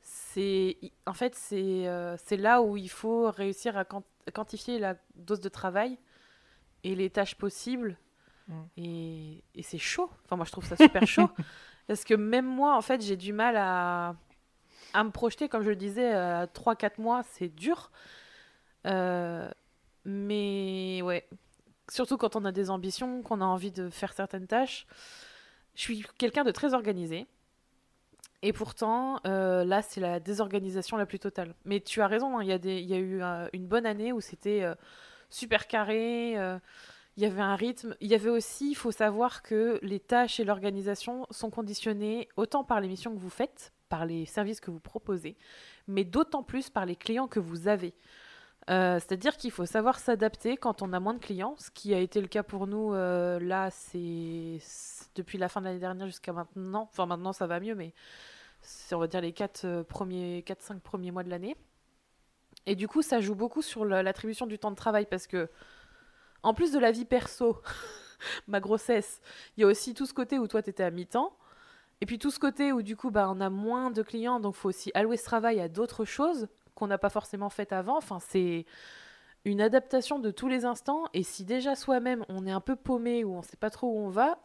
c'est 0.00 0.76
en 1.06 1.12
fait, 1.12 1.34
c'est 1.34 1.84
c'est 2.24 2.36
là 2.36 2.62
où 2.62 2.76
il 2.76 2.88
faut 2.90 3.30
réussir 3.30 3.76
à 3.76 3.84
quant- 3.84 4.04
quantifier 4.34 4.78
la 4.78 4.94
dose 5.16 5.40
de 5.40 5.48
travail 5.48 5.98
et 6.84 6.94
les 6.94 7.10
tâches 7.10 7.34
possibles. 7.34 7.96
Mm. 8.48 8.62
Et, 8.76 9.44
et 9.54 9.62
c'est 9.62 9.78
chaud. 9.78 10.10
Enfin, 10.24 10.36
moi, 10.36 10.44
je 10.44 10.52
trouve 10.52 10.66
ça 10.66 10.76
super 10.76 11.06
chaud. 11.06 11.30
Parce 11.86 12.04
que 12.04 12.14
même 12.14 12.46
moi, 12.46 12.76
en 12.76 12.82
fait, 12.82 13.00
j'ai 13.00 13.16
du 13.16 13.32
mal 13.32 13.56
à, 13.56 14.14
à 14.92 15.04
me 15.04 15.10
projeter. 15.10 15.48
Comme 15.48 15.62
je 15.62 15.70
le 15.70 15.76
disais, 15.76 16.12
à 16.12 16.46
3-4 16.46 17.00
mois, 17.00 17.22
c'est 17.22 17.48
dur. 17.48 17.90
Euh, 18.86 19.50
mais 20.04 21.00
ouais, 21.02 21.28
surtout 21.90 22.16
quand 22.16 22.36
on 22.36 22.44
a 22.44 22.52
des 22.52 22.70
ambitions, 22.70 23.22
qu'on 23.22 23.40
a 23.40 23.44
envie 23.44 23.72
de 23.72 23.90
faire 23.90 24.12
certaines 24.12 24.46
tâches. 24.46 24.86
Je 25.74 25.82
suis 25.82 26.04
quelqu'un 26.18 26.44
de 26.44 26.50
très 26.50 26.74
organisé. 26.74 27.26
Et 28.42 28.52
pourtant, 28.52 29.20
euh, 29.26 29.64
là, 29.64 29.82
c'est 29.82 30.00
la 30.00 30.20
désorganisation 30.20 30.96
la 30.96 31.06
plus 31.06 31.18
totale. 31.18 31.54
Mais 31.64 31.80
tu 31.80 32.00
as 32.00 32.06
raison, 32.06 32.38
hein, 32.38 32.42
il 32.42 32.48
y, 32.48 32.52
a 32.52 32.56
y 32.56 32.94
eu 32.96 33.22
euh, 33.22 33.48
une 33.52 33.66
bonne 33.66 33.84
année 33.84 34.12
où 34.12 34.20
c'était 34.20 34.62
euh, 34.62 34.74
super 35.28 35.66
carré, 35.66 36.38
euh, 36.38 36.58
il 37.18 37.22
y 37.22 37.26
avait 37.26 37.42
un 37.42 37.56
rythme. 37.56 37.96
Il 38.00 38.06
y 38.08 38.14
avait 38.14 38.30
aussi, 38.30 38.70
il 38.70 38.74
faut 38.76 38.92
savoir 38.92 39.42
que 39.42 39.80
les 39.82 39.98
tâches 39.98 40.38
et 40.38 40.44
l'organisation 40.44 41.26
sont 41.32 41.50
conditionnées 41.50 42.28
autant 42.36 42.62
par 42.62 42.80
les 42.80 42.86
missions 42.86 43.12
que 43.12 43.18
vous 43.18 43.28
faites, 43.28 43.72
par 43.88 44.06
les 44.06 44.24
services 44.24 44.60
que 44.60 44.70
vous 44.70 44.78
proposez, 44.78 45.36
mais 45.88 46.04
d'autant 46.04 46.44
plus 46.44 46.70
par 46.70 46.86
les 46.86 46.94
clients 46.94 47.26
que 47.26 47.40
vous 47.40 47.66
avez. 47.66 47.92
Euh, 48.70 49.00
C'est-à-dire 49.00 49.36
qu'il 49.36 49.50
faut 49.50 49.66
savoir 49.66 49.98
s'adapter 49.98 50.56
quand 50.56 50.80
on 50.80 50.92
a 50.92 51.00
moins 51.00 51.14
de 51.14 51.18
clients, 51.18 51.56
ce 51.58 51.72
qui 51.72 51.92
a 51.92 51.98
été 51.98 52.20
le 52.20 52.28
cas 52.28 52.44
pour 52.44 52.68
nous 52.68 52.94
euh, 52.94 53.40
là, 53.40 53.70
c'est 53.72 54.60
depuis 55.16 55.38
la 55.38 55.48
fin 55.48 55.60
de 55.60 55.66
l'année 55.66 55.80
dernière 55.80 56.06
jusqu'à 56.06 56.32
maintenant. 56.32 56.88
Enfin, 56.92 57.06
maintenant 57.06 57.32
ça 57.32 57.48
va 57.48 57.58
mieux, 57.58 57.74
mais 57.74 57.94
c'est 58.60 58.94
on 58.94 59.00
va 59.00 59.08
dire 59.08 59.22
les 59.22 59.32
4 59.32 59.82
premiers, 59.82 60.44
4-5 60.46 60.78
premiers 60.78 61.10
mois 61.10 61.24
de 61.24 61.30
l'année. 61.30 61.56
Et 62.66 62.76
du 62.76 62.86
coup, 62.86 63.02
ça 63.02 63.20
joue 63.20 63.34
beaucoup 63.34 63.62
sur 63.62 63.84
la- 63.84 64.02
l'attribution 64.04 64.46
du 64.46 64.58
temps 64.58 64.70
de 64.70 64.76
travail 64.76 65.06
parce 65.06 65.26
que, 65.26 65.48
en 66.42 66.54
plus 66.54 66.72
de 66.72 66.78
la 66.78 66.90
vie 66.90 67.04
perso, 67.04 67.60
ma 68.46 68.60
grossesse, 68.60 69.20
il 69.56 69.60
y 69.62 69.64
a 69.64 69.66
aussi 69.66 69.94
tout 69.94 70.06
ce 70.06 70.14
côté 70.14 70.38
où 70.38 70.46
toi 70.46 70.62
tu 70.62 70.70
étais 70.70 70.82
à 70.82 70.90
mi-temps. 70.90 71.36
Et 72.00 72.06
puis 72.06 72.18
tout 72.18 72.30
ce 72.30 72.38
côté 72.38 72.72
où 72.72 72.82
du 72.82 72.96
coup 72.96 73.10
bah, 73.10 73.28
on 73.30 73.40
a 73.40 73.50
moins 73.50 73.90
de 73.90 74.02
clients, 74.02 74.40
donc 74.40 74.54
faut 74.54 74.68
aussi 74.68 74.90
allouer 74.94 75.16
ce 75.16 75.24
travail 75.24 75.60
à 75.60 75.68
d'autres 75.68 76.04
choses 76.04 76.48
qu'on 76.74 76.86
n'a 76.86 76.98
pas 76.98 77.10
forcément 77.10 77.50
faites 77.50 77.72
avant. 77.72 77.96
Enfin, 77.96 78.20
c'est 78.20 78.66
une 79.44 79.60
adaptation 79.60 80.18
de 80.18 80.30
tous 80.30 80.48
les 80.48 80.64
instants. 80.64 81.04
Et 81.12 81.22
si 81.22 81.44
déjà 81.44 81.74
soi-même 81.74 82.24
on 82.28 82.46
est 82.46 82.52
un 82.52 82.60
peu 82.60 82.76
paumé 82.76 83.24
ou 83.24 83.34
on 83.34 83.42
sait 83.42 83.56
pas 83.56 83.70
trop 83.70 83.88
où 83.88 83.98
on 83.98 84.10
va, 84.10 84.38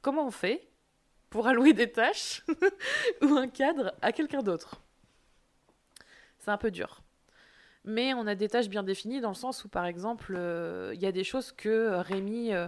comment 0.00 0.26
on 0.26 0.30
fait 0.30 0.68
pour 1.30 1.46
allouer 1.48 1.72
des 1.72 1.90
tâches 1.90 2.44
ou 3.22 3.34
un 3.34 3.48
cadre 3.48 3.94
à 4.00 4.12
quelqu'un 4.12 4.42
d'autre? 4.42 4.80
C'est 6.38 6.50
un 6.52 6.58
peu 6.58 6.70
dur. 6.70 7.02
Mais 7.86 8.14
on 8.14 8.26
a 8.26 8.34
des 8.34 8.48
tâches 8.48 8.68
bien 8.68 8.82
définies 8.82 9.20
dans 9.20 9.28
le 9.28 9.36
sens 9.36 9.64
où, 9.64 9.68
par 9.68 9.86
exemple, 9.86 10.34
euh, 10.36 10.90
il 10.94 11.00
y 11.00 11.06
a 11.06 11.12
des 11.12 11.22
choses 11.22 11.52
que 11.52 12.00
Rémi, 12.00 12.52
euh, 12.52 12.66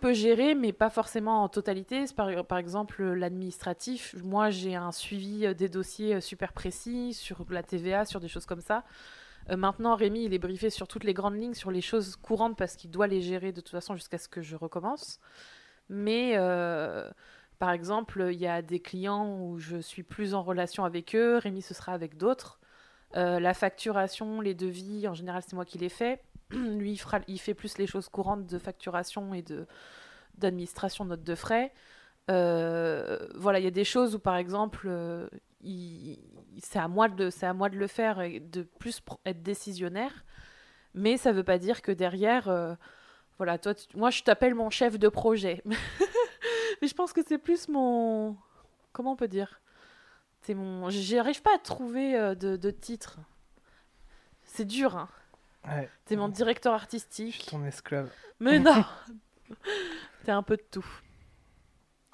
peut 0.00 0.14
gérer, 0.14 0.54
mais 0.54 0.72
pas 0.72 0.88
forcément 0.88 1.42
en 1.42 1.50
totalité. 1.50 2.06
Par, 2.16 2.58
exemple, 2.58 3.02
l'administratif. 3.02 4.14
Moi, 4.24 4.48
j'ai 4.48 4.74
un 4.74 4.92
suivi 4.92 5.44
euh, 5.44 5.52
des 5.52 5.68
dossiers 5.68 6.14
euh, 6.14 6.20
super 6.22 6.54
précis 6.54 7.12
sur 7.12 7.44
la 7.50 7.62
TVA, 7.62 8.06
sur 8.06 8.18
des 8.18 8.28
choses 8.28 8.46
comme 8.46 8.62
ça. 8.62 8.82
Maintenant, 9.48 9.94
Rémi, 9.94 10.24
il 10.24 10.34
est 10.34 10.40
briefé 10.40 10.70
sur 10.70 10.88
toutes 10.88 11.04
les 11.04 11.14
grandes 11.14 11.36
lignes, 11.36 11.54
sur 11.54 11.70
les 11.70 11.80
choses 11.80 12.16
courantes, 12.16 12.56
parce 12.56 12.74
qu'il 12.74 12.90
doit 12.90 13.06
les 13.06 13.20
gérer 13.20 13.52
de 13.52 13.60
toute 13.60 13.70
façon 13.70 13.94
jusqu'à 13.94 14.18
ce 14.18 14.28
que 14.28 14.42
je 14.42 14.56
recommence. 14.56 15.20
Mais, 15.88 16.36
par 17.60 17.70
exemple, 17.70 18.30
il 18.32 18.40
y 18.40 18.48
a 18.48 18.60
des 18.60 18.80
clients 18.80 19.38
où 19.38 19.60
je 19.60 19.76
suis 19.76 20.02
plus 20.02 20.34
en 20.34 20.42
relation 20.42 20.84
avec 20.84 21.14
eux. 21.14 21.36
Rémi, 21.36 21.62
ce 21.62 21.74
sera 21.74 21.92
avec 21.92 22.16
d'autres. 22.16 22.58
Euh, 23.16 23.40
la 23.40 23.54
facturation, 23.54 24.40
les 24.40 24.54
devis, 24.54 25.06
en 25.08 25.14
général, 25.14 25.42
c'est 25.46 25.54
moi 25.54 25.64
qui 25.64 25.78
les 25.78 25.88
fais. 25.88 26.20
Lui, 26.50 26.92
il, 26.92 27.00
il 27.28 27.38
fait 27.40 27.54
plus 27.54 27.78
les 27.78 27.86
choses 27.86 28.08
courantes 28.08 28.46
de 28.46 28.58
facturation 28.58 29.34
et 29.34 29.42
de 29.42 29.66
d'administration, 30.38 31.04
notes 31.06 31.24
de 31.24 31.34
frais. 31.34 31.72
Euh, 32.30 33.28
voilà, 33.36 33.58
il 33.60 33.64
y 33.64 33.68
a 33.68 33.72
des 33.72 33.84
choses 33.84 34.14
où, 34.14 34.18
par 34.18 34.36
exemple, 34.36 34.86
euh, 34.88 35.28
c'est 36.62 36.78
à, 36.78 36.88
moi 36.88 37.08
de- 37.08 37.30
à 37.44 37.52
moi 37.54 37.68
de 37.68 37.76
le 37.76 37.86
faire 37.86 38.20
et 38.20 38.40
de 38.40 38.62
plus 38.62 39.00
être 39.24 39.42
décisionnaire. 39.42 40.24
Mais 40.94 41.16
ça 41.16 41.32
veut 41.32 41.44
pas 41.44 41.58
dire 41.58 41.82
que 41.82 41.92
derrière, 41.92 42.76
voilà, 43.38 43.58
toi, 43.58 43.74
moi, 43.94 44.10
je 44.10 44.22
t'appelle 44.22 44.54
mon 44.54 44.70
chef 44.70 44.98
de 44.98 45.08
projet. 45.08 45.62
Mais 46.82 46.88
je 46.88 46.94
pense 46.94 47.12
que 47.12 47.20
c'est 47.26 47.38
plus 47.38 47.68
mon... 47.68 48.36
Comment 48.92 49.12
on 49.12 49.16
peut 49.16 49.28
dire? 49.28 49.60
C'est 50.46 50.54
mon... 50.54 50.88
J'arrive 50.90 51.42
pas 51.42 51.54
à 51.56 51.58
trouver 51.58 52.16
euh, 52.16 52.34
de, 52.36 52.56
de 52.56 52.70
titre. 52.70 53.18
C'est 54.44 54.64
dur, 54.64 54.96
hein. 54.96 55.08
Ouais, 55.66 55.90
T'es 56.04 56.14
mon 56.14 56.28
directeur 56.28 56.72
je 56.74 56.78
suis 56.78 56.82
artistique. 56.84 57.46
ton 57.50 57.64
esclave. 57.64 58.08
Mais 58.38 58.60
non 58.60 58.84
T'es 60.24 60.30
un 60.30 60.44
peu 60.44 60.56
de 60.56 60.62
tout. 60.70 60.86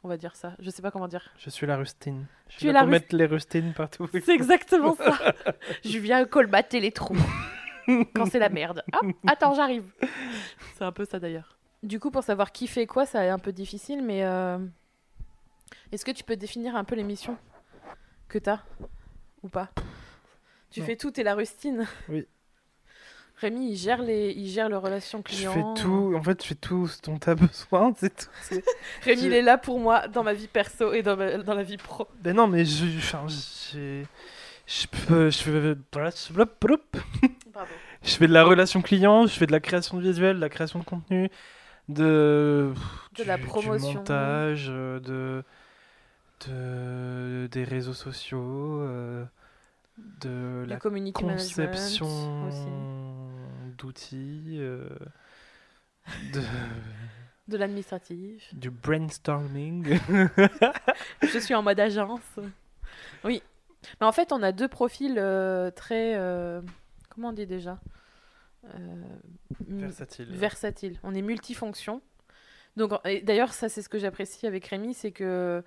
On 0.03 0.09
va 0.09 0.17
dire 0.17 0.35
ça. 0.35 0.55
Je 0.59 0.71
sais 0.71 0.81
pas 0.81 0.91
comment 0.91 1.09
dire. 1.09 1.31
Je 1.37 1.51
suis 1.51 1.67
la 1.67 1.77
rustine. 1.77 2.27
Je 2.49 2.55
Tu 2.55 2.59
suis 2.61 2.69
es 2.69 2.73
là 2.73 2.81
la 2.81 2.87
pour 2.87 2.89
rust- 2.93 3.03
mettre 3.03 3.17
les 3.17 3.27
rustines 3.27 3.75
partout. 3.75 4.09
C'est 4.25 4.31
exactement 4.35 4.97
ça. 4.97 5.35
Je 5.85 5.99
viens 5.99 6.25
colmater 6.25 6.81
les 6.81 6.91
trous. 6.93 7.17
Quand 8.15 8.27
c'est 8.27 8.39
la 8.39 8.49
merde. 8.49 8.83
Ah, 8.93 9.01
attends, 9.27 9.55
j'arrive. 9.55 9.85
C'est 10.77 10.85
un 10.85 10.93
peu 10.93 11.05
ça 11.05 11.19
d'ailleurs. 11.19 11.59
Du 11.83 11.99
coup, 12.01 12.11
pour 12.13 12.23
savoir 12.23 12.53
qui 12.53 12.69
fait 12.69 12.87
quoi, 12.87 13.05
ça 13.07 13.25
est 13.25 13.29
un 13.29 13.41
peu 13.41 13.51
difficile, 13.53 14.03
mais 14.05 14.25
euh, 14.25 14.57
est-ce 15.91 16.05
que 16.05 16.13
tu 16.13 16.23
peux 16.23 16.37
définir 16.37 16.77
un 16.77 16.85
peu 16.85 16.95
les 16.95 17.03
missions 17.03 17.37
que 18.33 18.39
t'as 18.39 18.61
ou 19.43 19.49
pas? 19.49 19.69
Tu 20.71 20.81
Non. 20.81 20.87
fais 20.87 20.97
tout, 20.97 21.11
t'es 21.11 21.23
la 21.23 21.35
rustine. 21.35 21.87
Oui. 22.09 22.27
Rémi, 23.37 23.73
il 23.73 23.77
gère 23.77 24.01
les, 24.03 24.31
il 24.31 24.49
gère 24.49 24.69
les 24.69 24.77
relations 24.77 25.23
Je 25.29 25.35
clients. 25.35 25.53
fais 25.75 25.83
tout, 25.83 26.15
en 26.17 26.23
fait, 26.23 26.41
je 26.43 26.49
fais 26.49 26.55
tout 26.55 26.87
ce 26.87 27.01
dont 27.03 27.19
tu 27.19 27.29
as 27.29 27.35
besoin, 27.35 27.93
c'est 27.97 28.15
tout. 28.17 28.31
c'est- 28.43 28.65
Rémi, 29.03 29.21
Je- 29.23 29.27
il 29.27 29.33
est 29.35 29.43
là 29.43 29.59
pour 29.59 29.81
moi 29.81 30.07
dans 30.09 30.23
ma 30.23 30.33
vie 30.33 30.47
perso 30.49 30.93
et 30.93 31.03
dans, 31.03 31.17
ma- 31.17 31.39
dans 31.39 31.55
la 31.55 31.63
vie 31.65 31.77
pro. 31.77 32.07
Ben 32.21 32.35
non, 32.37 32.47
mais 32.47 32.65
je, 32.65 32.87
enfin, 32.99 33.27
j'ai, 33.29 34.07
je 34.67 34.87
peux, 34.87 35.29
je 35.31 35.39
fais, 35.39 35.53
je 38.03 38.17
fais 38.17 38.27
de 38.29 38.33
la 38.33 38.45
relation 38.45 38.81
client, 38.81 39.27
je 39.27 39.35
fais 39.35 39.47
de 39.47 39.53
la 39.53 39.61
création 39.61 39.97
de 39.99 40.03
visuel, 40.03 40.37
de 40.37 40.41
la 40.41 40.49
création 40.49 40.79
de 40.79 40.85
contenu, 40.85 41.29
de, 41.89 42.73
De 43.19 43.25
la 43.25 43.39
promotion. 43.39 43.89
du 43.91 43.97
montage, 43.97 44.67
euh, 44.71 45.01
de, 45.01 45.43
de, 46.49 47.47
des 47.51 47.65
réseaux 47.65 47.93
sociaux, 47.95 48.81
euh, 48.83 49.25
de 50.21 50.65
la 50.67 50.79
conception 50.79 52.09
d'outils, 53.79 54.57
euh, 54.61 54.89
de, 56.33 56.41
De 57.49 57.57
l'administratif. 57.57 58.55
du 58.55 58.71
brainstorming. 58.71 59.99
Je 61.23 61.39
suis 61.39 61.55
en 61.55 61.63
mode 61.63 61.81
agence. 61.81 62.21
Oui. 63.25 63.43
Mais 64.01 64.07
en 64.07 64.13
fait, 64.13 64.33
on 64.33 64.43
a 64.43 64.53
deux 64.53 64.69
profils 64.69 65.17
euh, 65.19 65.71
très. 65.73 66.15
euh, 66.17 66.63
comment 67.11 67.31
on 67.31 67.33
dit 67.33 67.47
déjà 67.47 67.81
Euh, 68.67 68.77
m- 69.69 69.79
Versatile. 69.81 70.29
Versatiles. 70.31 70.99
On 71.03 71.15
est 71.15 71.23
multifonction. 71.23 72.01
Donc, 72.77 72.93
d'ailleurs, 73.25 73.53
ça, 73.53 73.69
c'est 73.69 73.83
ce 73.83 73.89
que 73.89 73.99
j'apprécie 73.99 74.47
avec 74.47 74.67
Rémi, 74.67 74.95
c'est 74.95 75.11
que 75.13 75.63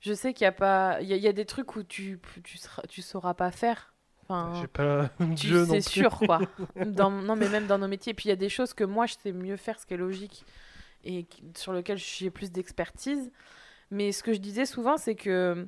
je 0.00 0.12
sais 0.14 0.32
qu'il 0.34 0.44
y 0.44 0.48
a 0.48 0.52
pas, 0.52 0.98
il 1.00 1.08
y, 1.08 1.12
a- 1.12 1.16
il 1.16 1.22
y 1.22 1.28
a 1.28 1.32
des 1.32 1.44
trucs 1.44 1.76
où 1.76 1.82
tu, 1.82 2.18
tu 2.44 2.58
seras, 2.58 2.82
tu 2.88 3.02
sauras 3.02 3.34
pas 3.34 3.50
faire. 3.50 3.94
Enfin, 4.28 4.52
pas 4.66 5.10
tu- 5.36 5.48
c'est 5.66 5.80
sûr, 5.80 6.18
quoi. 6.26 6.40
Dans, 6.86 7.10
non, 7.10 7.36
mais 7.36 7.48
même 7.48 7.66
dans 7.66 7.78
nos 7.78 7.88
métiers. 7.88 8.14
Puis 8.14 8.26
il 8.26 8.28
y 8.30 8.32
a 8.32 8.36
des 8.36 8.48
choses 8.48 8.74
que 8.74 8.84
moi, 8.84 9.06
je 9.06 9.14
sais 9.22 9.32
mieux 9.32 9.56
faire, 9.56 9.78
ce 9.78 9.86
qui 9.86 9.94
est 9.94 9.98
logique, 9.98 10.44
et 11.04 11.26
sur 11.56 11.72
lequel 11.72 11.98
j'ai 11.98 12.30
plus 12.30 12.50
d'expertise. 12.52 13.30
Mais 13.90 14.12
ce 14.12 14.22
que 14.22 14.32
je 14.32 14.38
disais 14.38 14.66
souvent, 14.66 14.96
c'est 14.96 15.16
que 15.16 15.66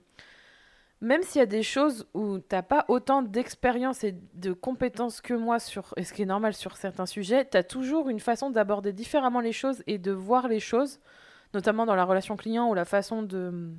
même 1.00 1.22
s'il 1.24 1.40
y 1.40 1.42
a 1.42 1.46
des 1.46 1.64
choses 1.64 2.06
où 2.14 2.38
t'as 2.38 2.62
pas 2.62 2.84
autant 2.86 3.22
d'expérience 3.22 4.04
et 4.04 4.14
de 4.34 4.52
compétences 4.52 5.20
que 5.20 5.34
moi 5.34 5.58
sur, 5.58 5.92
et 5.96 6.04
ce 6.04 6.12
qui 6.12 6.22
est 6.22 6.26
normal 6.26 6.54
sur 6.54 6.76
certains 6.76 7.06
sujets, 7.06 7.44
tu 7.50 7.56
as 7.56 7.64
toujours 7.64 8.08
une 8.08 8.20
façon 8.20 8.50
d'aborder 8.50 8.92
différemment 8.92 9.40
les 9.40 9.50
choses 9.52 9.82
et 9.88 9.98
de 9.98 10.12
voir 10.12 10.46
les 10.46 10.60
choses, 10.60 11.00
notamment 11.54 11.84
dans 11.86 11.96
la 11.96 12.04
relation 12.04 12.36
client 12.36 12.68
ou 12.70 12.74
la 12.74 12.84
façon 12.84 13.24
de 13.24 13.72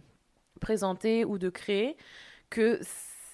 présenter 0.64 1.26
ou 1.26 1.38
de 1.38 1.50
créer, 1.50 1.98
que 2.50 2.80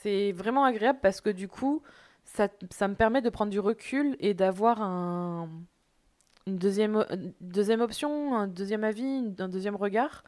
c'est 0.01 0.32
vraiment 0.34 0.63
agréable 0.65 0.99
parce 1.01 1.21
que 1.21 1.30
du 1.30 1.47
coup, 1.47 1.82
ça, 2.25 2.47
ça 2.71 2.88
me 2.88 2.95
permet 2.95 3.21
de 3.21 3.30
prendre 3.30 3.51
du 3.51 3.59
recul 3.59 4.15
et 4.19 4.34
d'avoir 4.34 4.82
un, 4.82 5.49
une 6.47 6.57
deuxième, 6.57 7.05
une 7.11 7.34
deuxième 7.41 7.82
option, 7.82 8.36
un 8.36 8.47
deuxième 8.47 8.84
avis, 8.84 9.34
un 9.39 9.49
deuxième 9.49 9.75
regard. 9.75 10.23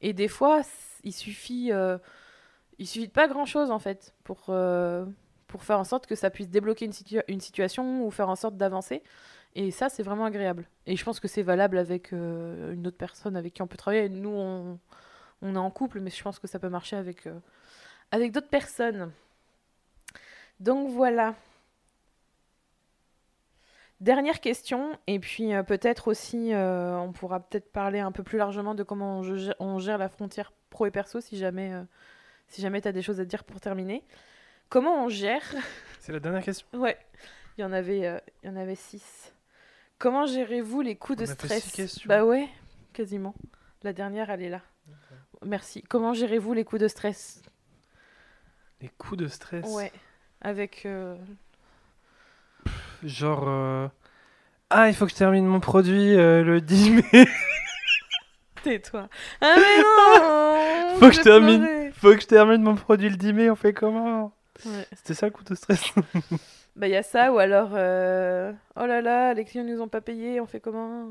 Et 0.00 0.12
des 0.12 0.28
fois, 0.28 0.62
il 1.04 1.12
suffit, 1.12 1.72
euh, 1.72 1.98
il 2.78 2.86
suffit 2.86 3.08
pas 3.08 3.28
grand 3.28 3.46
chose 3.46 3.70
en 3.70 3.78
fait 3.78 4.14
pour, 4.24 4.46
euh, 4.48 5.06
pour 5.46 5.62
faire 5.62 5.78
en 5.78 5.84
sorte 5.84 6.06
que 6.06 6.16
ça 6.16 6.30
puisse 6.30 6.48
débloquer 6.48 6.86
une, 6.86 6.92
situa- 6.92 7.24
une 7.28 7.40
situation 7.40 8.04
ou 8.04 8.10
faire 8.10 8.28
en 8.28 8.36
sorte 8.36 8.56
d'avancer. 8.56 9.02
Et 9.54 9.70
ça, 9.70 9.88
c'est 9.88 10.02
vraiment 10.02 10.24
agréable. 10.24 10.66
Et 10.86 10.96
je 10.96 11.04
pense 11.04 11.20
que 11.20 11.28
c'est 11.28 11.42
valable 11.42 11.78
avec 11.78 12.12
euh, 12.12 12.72
une 12.74 12.86
autre 12.86 12.96
personne 12.96 13.36
avec 13.36 13.52
qui 13.54 13.62
on 13.62 13.66
peut 13.66 13.76
travailler. 13.76 14.08
Nous, 14.08 14.30
on, 14.30 14.78
on 15.42 15.54
est 15.54 15.58
en 15.58 15.70
couple, 15.70 16.00
mais 16.00 16.10
je 16.10 16.22
pense 16.22 16.38
que 16.38 16.46
ça 16.46 16.58
peut 16.58 16.68
marcher 16.68 16.96
avec, 16.96 17.26
euh, 17.26 17.38
avec 18.10 18.32
d'autres 18.32 18.48
personnes. 18.48 19.12
Donc 20.60 20.90
voilà. 20.90 21.34
Dernière 24.00 24.40
question, 24.40 24.98
et 25.06 25.20
puis 25.20 25.54
euh, 25.54 25.62
peut-être 25.62 26.08
aussi, 26.08 26.52
euh, 26.52 26.96
on 26.98 27.12
pourra 27.12 27.38
peut-être 27.38 27.70
parler 27.70 28.00
un 28.00 28.10
peu 28.10 28.24
plus 28.24 28.36
largement 28.36 28.74
de 28.74 28.82
comment 28.82 29.18
on 29.18 29.22
gère, 29.22 29.54
on 29.60 29.78
gère 29.78 29.96
la 29.96 30.08
frontière 30.08 30.52
pro 30.70 30.86
et 30.86 30.90
perso, 30.90 31.20
si 31.20 31.36
jamais, 31.36 31.72
euh, 31.72 31.84
si 32.48 32.60
jamais 32.60 32.80
tu 32.80 32.88
as 32.88 32.92
des 32.92 33.02
choses 33.02 33.20
à 33.20 33.24
dire 33.24 33.44
pour 33.44 33.60
terminer. 33.60 34.02
Comment 34.68 35.04
on 35.04 35.08
gère 35.08 35.42
C'est 36.00 36.10
la 36.10 36.18
dernière 36.18 36.42
question? 36.42 36.66
Ouais, 36.74 36.98
il 37.56 37.60
y 37.60 37.64
en 37.64 37.72
avait, 37.72 38.20
il 38.42 38.48
y 38.48 38.50
en 38.50 38.56
avait 38.56 38.74
six. 38.74 39.32
Comment 39.98 40.26
gérez-vous 40.26 40.80
les 40.80 40.96
coups 40.96 41.18
de 41.20 41.24
a 41.24 41.26
fait 41.28 41.34
stress? 41.34 41.62
six 41.62 41.70
questions. 41.72 42.08
Bah 42.08 42.24
ouais, 42.24 42.48
quasiment. 42.92 43.36
La 43.84 43.92
dernière, 43.92 44.30
elle 44.30 44.42
est 44.42 44.50
là. 44.50 44.62
Merci. 45.44 45.82
Comment 45.82 46.14
gérez-vous 46.14 46.52
les 46.54 46.64
coups 46.64 46.80
de 46.82 46.88
stress? 46.88 47.42
Les 48.80 48.88
coups 48.98 49.18
de 49.22 49.28
stress? 49.28 49.66
Ouais, 49.68 49.92
avec. 50.40 50.82
euh, 50.86 51.16
Genre. 53.02 53.44
euh, 53.48 53.88
Ah, 54.70 54.88
il 54.88 54.94
faut 54.94 55.04
que 55.06 55.10
je 55.12 55.16
termine 55.16 55.46
mon 55.46 55.60
produit 55.60 56.16
euh, 56.16 56.42
le 56.42 56.60
10 56.60 56.90
mai. 56.90 57.02
Tais-toi. 58.62 59.08
Ah 59.40 59.54
mais 59.56 59.78
non 59.82 60.98
Faut 61.00 61.08
que 61.08 61.14
je 61.14 61.20
termine. 61.22 61.64
pleurer. 61.64 61.90
faut 61.92 62.14
que 62.14 62.20
je 62.20 62.26
termine 62.26 62.62
mon 62.62 62.76
produit 62.76 63.08
le 63.08 63.16
10 63.16 63.32
mai, 63.32 63.50
on 63.50 63.56
fait 63.56 63.72
comment? 63.72 64.32
Ouais. 64.64 64.86
C'était 64.94 65.14
ça 65.14 65.26
le 65.26 65.32
coup 65.32 65.42
de 65.42 65.54
stress? 65.56 65.82
Bah 66.76 66.86
il 66.86 66.92
y 66.92 66.96
a 66.96 67.02
ça 67.02 67.32
ou 67.32 67.38
alors 67.38 67.70
euh, 67.74 68.52
oh 68.76 68.86
là 68.86 69.02
là 69.02 69.34
les 69.34 69.44
clients 69.44 69.64
nous 69.64 69.80
ont 69.82 69.88
pas 69.88 70.00
payé 70.00 70.40
on 70.40 70.46
fait 70.46 70.60
comment? 70.60 71.06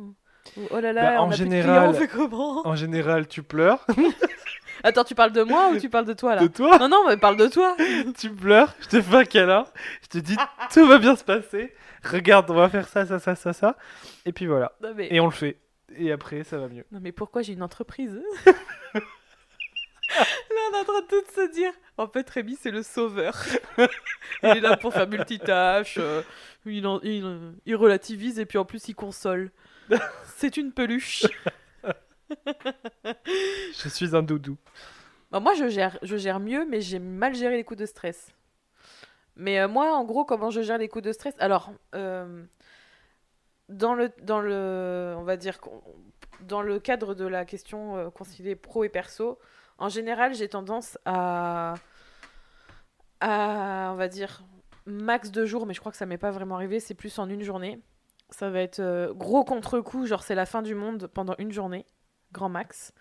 Ou 0.58 0.62
oh 0.72 0.80
là 0.80 0.94
là 0.94 1.02
Bah, 1.16 1.22
on 1.22 1.26
en 1.26 1.32
a 1.32 1.36
plus 1.36 1.40
de 1.40 1.44
général- 1.52 1.64
clients, 1.80 1.90
on 1.90 1.94
fait 1.94 2.08
comment 2.08 2.68
En 2.68 2.76
général, 2.76 3.28
tu 3.28 3.44
pleures. 3.44 3.86
Attends 4.84 5.04
tu 5.04 5.14
parles 5.14 5.32
de 5.32 5.44
moi 5.44 5.70
ou 5.70 5.78
tu 5.78 5.90
parles 5.90 6.06
de 6.06 6.14
toi 6.14 6.34
là 6.36 6.42
De 6.42 6.48
toi, 6.48 6.80
Non 6.80 6.90
non 6.90 7.04
mais 7.08 7.16
parle 7.18 7.38
de 7.38 7.48
toi. 7.48 7.76
tu 8.18 8.32
pleures. 8.32 8.74
Je 8.82 8.88
te 8.88 9.02
fais 9.02 9.16
un 9.16 9.26
câlin. 9.26 9.66
Je 10.04 10.08
te 10.08 10.18
dis 10.18 10.36
tout 10.74 10.88
va 10.88 10.98
bien 10.98 11.16
se 11.16 11.24
passer. 11.24 11.74
Regarde, 12.04 12.50
on 12.50 12.56
va 12.56 12.68
faire 12.70 12.88
ça, 12.88 13.06
ça, 13.06 13.20
ça, 13.20 13.36
ça, 13.36 13.54
ça. 13.54 13.78
Et 14.26 14.32
puis 14.32 14.48
voilà. 14.48 14.72
Non 14.82 14.94
mais, 14.96 15.08
Et 15.12 15.20
on 15.20 15.26
le 15.26 15.32
fait. 15.32 15.58
Et 15.98 16.12
après, 16.12 16.44
ça 16.44 16.58
va 16.58 16.68
mieux. 16.70 16.86
non, 16.92 17.00
mais 17.02 17.12
pourquoi 17.12 17.42
j'ai 17.44 17.54
une 17.54 17.62
entreprise 17.64 18.20
Là 18.94 20.58
on 20.72 20.76
est 20.76 20.80
en 20.82 20.84
train 20.84 21.02
de 21.02 21.08
tout 21.08 21.32
se 21.34 21.52
dire 21.54 21.72
en 21.98 22.08
fait 22.08 22.30
Rémi 22.30 22.58
c'est 22.60 22.72
le 22.72 22.84
sauveur. 22.84 23.34
il 23.78 24.50
est 24.50 24.60
là 24.60 24.76
pour 24.78 24.94
faire 24.94 25.08
multitâche. 25.08 25.96
euh, 26.00 26.22
il, 26.66 26.86
en- 26.86 27.00
il, 27.02 27.24
euh, 27.24 27.52
il 27.66 27.76
relativise 27.76 28.38
et 28.40 28.46
puis 28.46 28.58
en 28.58 28.66
plus 28.66 28.88
il 28.90 28.94
console. 28.96 29.52
c'est 30.38 30.58
une 30.58 30.72
peluche. 30.72 31.26
Je 33.74 33.90
suis 33.90 34.16
un 34.16 34.24
doudou. 34.24 34.58
Bah, 35.32 35.40
moi, 35.40 35.54
je 35.54 35.68
gère, 35.70 35.98
je 36.02 36.18
gère 36.18 36.40
mieux, 36.40 36.66
mais 36.66 36.82
j'ai 36.82 37.00
mal 37.00 37.34
géré 37.36 37.56
les 37.58 37.64
coups 37.64 37.80
de 37.80 37.86
stress. 37.86 38.34
Mais 39.36 39.60
euh, 39.60 39.68
moi, 39.68 39.96
en 39.96 40.04
gros, 40.04 40.26
comment 40.26 40.50
je 40.50 40.62
gère 40.62 40.78
les 40.78 40.90
coups 40.90 41.04
de 41.06 41.12
stress? 41.14 41.34
Alors, 41.40 41.72
euh, 41.96 42.44
dans 43.70 43.94
le, 43.94 44.12
dans 44.24 44.42
le, 44.42 45.16
on 45.18 45.24
va 45.24 45.38
dire, 45.38 45.60
qu'on- 45.62 45.82
dans 46.42 46.62
le 46.62 46.80
cadre 46.80 47.14
de 47.16 47.26
la 47.26 47.46
question 47.46 47.96
euh, 47.98 48.10
concilier 48.10 48.56
pro 48.56 48.84
et 48.84 48.90
perso, 48.90 49.40
en 49.78 49.90
général, 49.90 50.34
j'ai 50.36 50.50
tendance 50.50 50.98
à, 51.06 51.76
à, 53.20 53.90
on 53.94 53.96
va 53.96 54.08
dire, 54.08 54.44
max 54.86 55.32
deux 55.32 55.46
jours, 55.46 55.66
mais 55.66 55.74
je 55.74 55.80
crois 55.80 55.92
que 55.92 55.98
ça 55.98 56.06
m'est 56.06 56.18
pas 56.18 56.32
vraiment 56.32 56.56
arrivé. 56.56 56.80
C'est 56.80 56.94
plus 56.94 57.18
en 57.20 57.30
une 57.30 57.42
journée. 57.44 57.80
Ça 58.32 58.50
va 58.50 58.62
être 58.62 58.80
euh, 58.80 59.14
gros 59.14 59.44
contre-coup, 59.44 60.06
genre 60.08 60.24
c'est 60.24 60.36
la 60.36 60.46
fin 60.46 60.62
du 60.62 60.74
monde 60.74 61.08
pendant 61.08 61.36
une 61.38 61.52
journée, 61.52 61.86
grand 62.32 62.50
max 62.50 62.94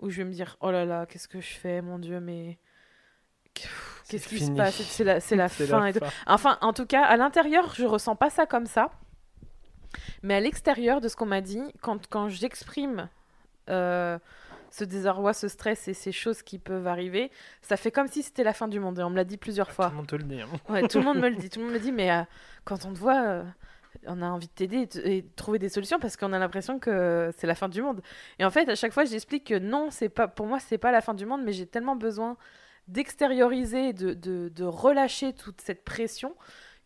où 0.00 0.10
je 0.10 0.16
vais 0.18 0.24
me 0.24 0.32
dire 0.32 0.56
oh 0.60 0.72
là 0.72 0.84
là 0.84 1.06
qu'est-ce 1.06 1.28
que 1.28 1.40
je 1.40 1.52
fais 1.54 1.80
mon 1.80 2.00
dieu 2.00 2.18
mais 2.18 2.58
qu'est-ce 4.08 4.28
qui 4.28 4.40
se 4.40 4.50
passe? 4.50 4.82
C'est 4.82 5.04
la, 5.04 5.20
c'est 5.20 5.36
la 5.36 5.48
C'est 5.48 5.66
fin 5.68 5.80
la 5.80 5.90
et 5.90 5.92
tout. 5.92 6.00
fin. 6.00 6.10
enfin 6.26 6.58
en 6.60 6.72
tout 6.72 6.86
cas 6.86 7.04
à 7.04 7.16
l'intérieur 7.16 7.72
je 7.74 7.84
ressens 7.86 8.16
pas 8.16 8.30
ça 8.30 8.46
comme 8.46 8.66
ça 8.66 8.90
mais 10.24 10.34
à 10.34 10.40
l'extérieur 10.40 11.00
de 11.00 11.06
ce 11.08 11.14
qu'on 11.16 11.26
m'a 11.26 11.40
dit 11.40 11.62
quand, 11.80 12.08
quand 12.08 12.28
j'exprime 12.28 13.08
euh, 13.70 14.18
ce 14.70 14.82
désarroi 14.82 15.32
ce 15.32 15.46
stress 15.46 15.86
et 15.86 15.94
ces 15.94 16.10
choses 16.10 16.42
qui 16.42 16.58
peuvent 16.58 16.88
arriver 16.88 17.30
ça 17.62 17.76
fait 17.76 17.92
comme 17.92 18.08
si 18.08 18.24
c'était 18.24 18.42
la 18.44 18.52
fin 18.52 18.66
du 18.66 18.80
monde 18.80 18.98
et 18.98 19.02
on 19.04 19.10
me 19.10 19.16
l'a 19.16 19.24
dit 19.24 19.36
plusieurs 19.36 19.68
Tout 19.68 19.74
fois 19.74 19.88
le 19.90 19.94
monde 19.94 20.06
te 20.08 20.16
le 20.16 20.24
dit. 20.24 20.40
hein. 20.40 20.48
Ouais, 20.68 20.86
tout 20.88 20.98
le 20.98 21.04
monde 21.04 21.18
me 21.18 21.28
le 21.28 21.36
dit. 21.36 21.48
Tout 21.50 21.60
le 21.60 21.66
monde 21.66 21.74
me 21.74 21.78
dit, 21.80 21.92
mais 21.92 22.10
euh, 22.10 22.22
quand 22.64 22.84
on 22.84 22.92
te 22.92 22.98
voit, 22.98 23.22
euh, 23.24 23.44
on 24.06 24.22
a 24.22 24.26
envie 24.26 24.48
de 24.48 24.52
t'aider 24.52 24.88
et, 24.96 25.16
et 25.16 25.24
trouver 25.36 25.58
des 25.58 25.68
solutions 25.68 25.98
parce 25.98 26.16
qu'on 26.16 26.32
a 26.32 26.38
l'impression 26.38 26.78
que 26.78 27.30
c'est 27.36 27.46
la 27.46 27.54
fin 27.54 27.68
du 27.68 27.82
monde. 27.82 28.02
Et 28.38 28.44
en 28.44 28.50
fait, 28.50 28.68
à 28.68 28.74
chaque 28.74 28.92
fois, 28.92 29.04
j'explique 29.04 29.44
que 29.48 29.58
non, 29.58 29.90
c'est 29.90 30.08
pas, 30.08 30.28
pour 30.28 30.46
moi, 30.46 30.58
c'est 30.60 30.78
pas 30.78 30.92
la 30.92 31.00
fin 31.00 31.14
du 31.14 31.26
monde, 31.26 31.42
mais 31.44 31.52
j'ai 31.52 31.66
tellement 31.66 31.96
besoin 31.96 32.36
d'extérioriser, 32.88 33.92
de, 33.92 34.14
de, 34.14 34.48
de 34.48 34.64
relâcher 34.64 35.32
toute 35.32 35.60
cette 35.60 35.84
pression 35.84 36.34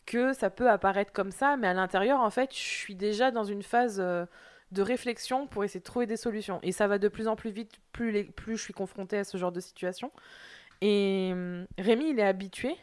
que 0.05 0.33
ça 0.33 0.49
peut 0.49 0.69
apparaître 0.69 1.11
comme 1.13 1.31
ça, 1.31 1.55
mais 1.55 1.67
à 1.67 1.73
l'intérieur, 1.73 2.19
en 2.19 2.31
fait, 2.31 2.51
je 2.51 2.59
suis 2.59 2.95
déjà 2.95 3.29
dans 3.29 3.43
une 3.43 3.61
phase 3.61 3.99
euh, 3.99 4.25
de 4.71 4.81
réflexion 4.81 5.45
pour 5.45 5.63
essayer 5.63 5.79
de 5.79 5.85
trouver 5.85 6.07
des 6.07 6.17
solutions. 6.17 6.59
Et 6.63 6.71
ça 6.71 6.87
va 6.87 6.97
de 6.97 7.07
plus 7.07 7.27
en 7.27 7.35
plus 7.35 7.51
vite, 7.51 7.73
plus, 7.91 8.11
les, 8.11 8.23
plus 8.23 8.57
je 8.57 8.63
suis 8.63 8.73
confrontée 8.73 9.17
à 9.19 9.23
ce 9.23 9.37
genre 9.37 9.51
de 9.51 9.59
situation. 9.59 10.11
Et 10.81 11.29
hum, 11.33 11.67
Rémi, 11.77 12.09
il 12.09 12.19
est 12.19 12.23
habitué, 12.25 12.75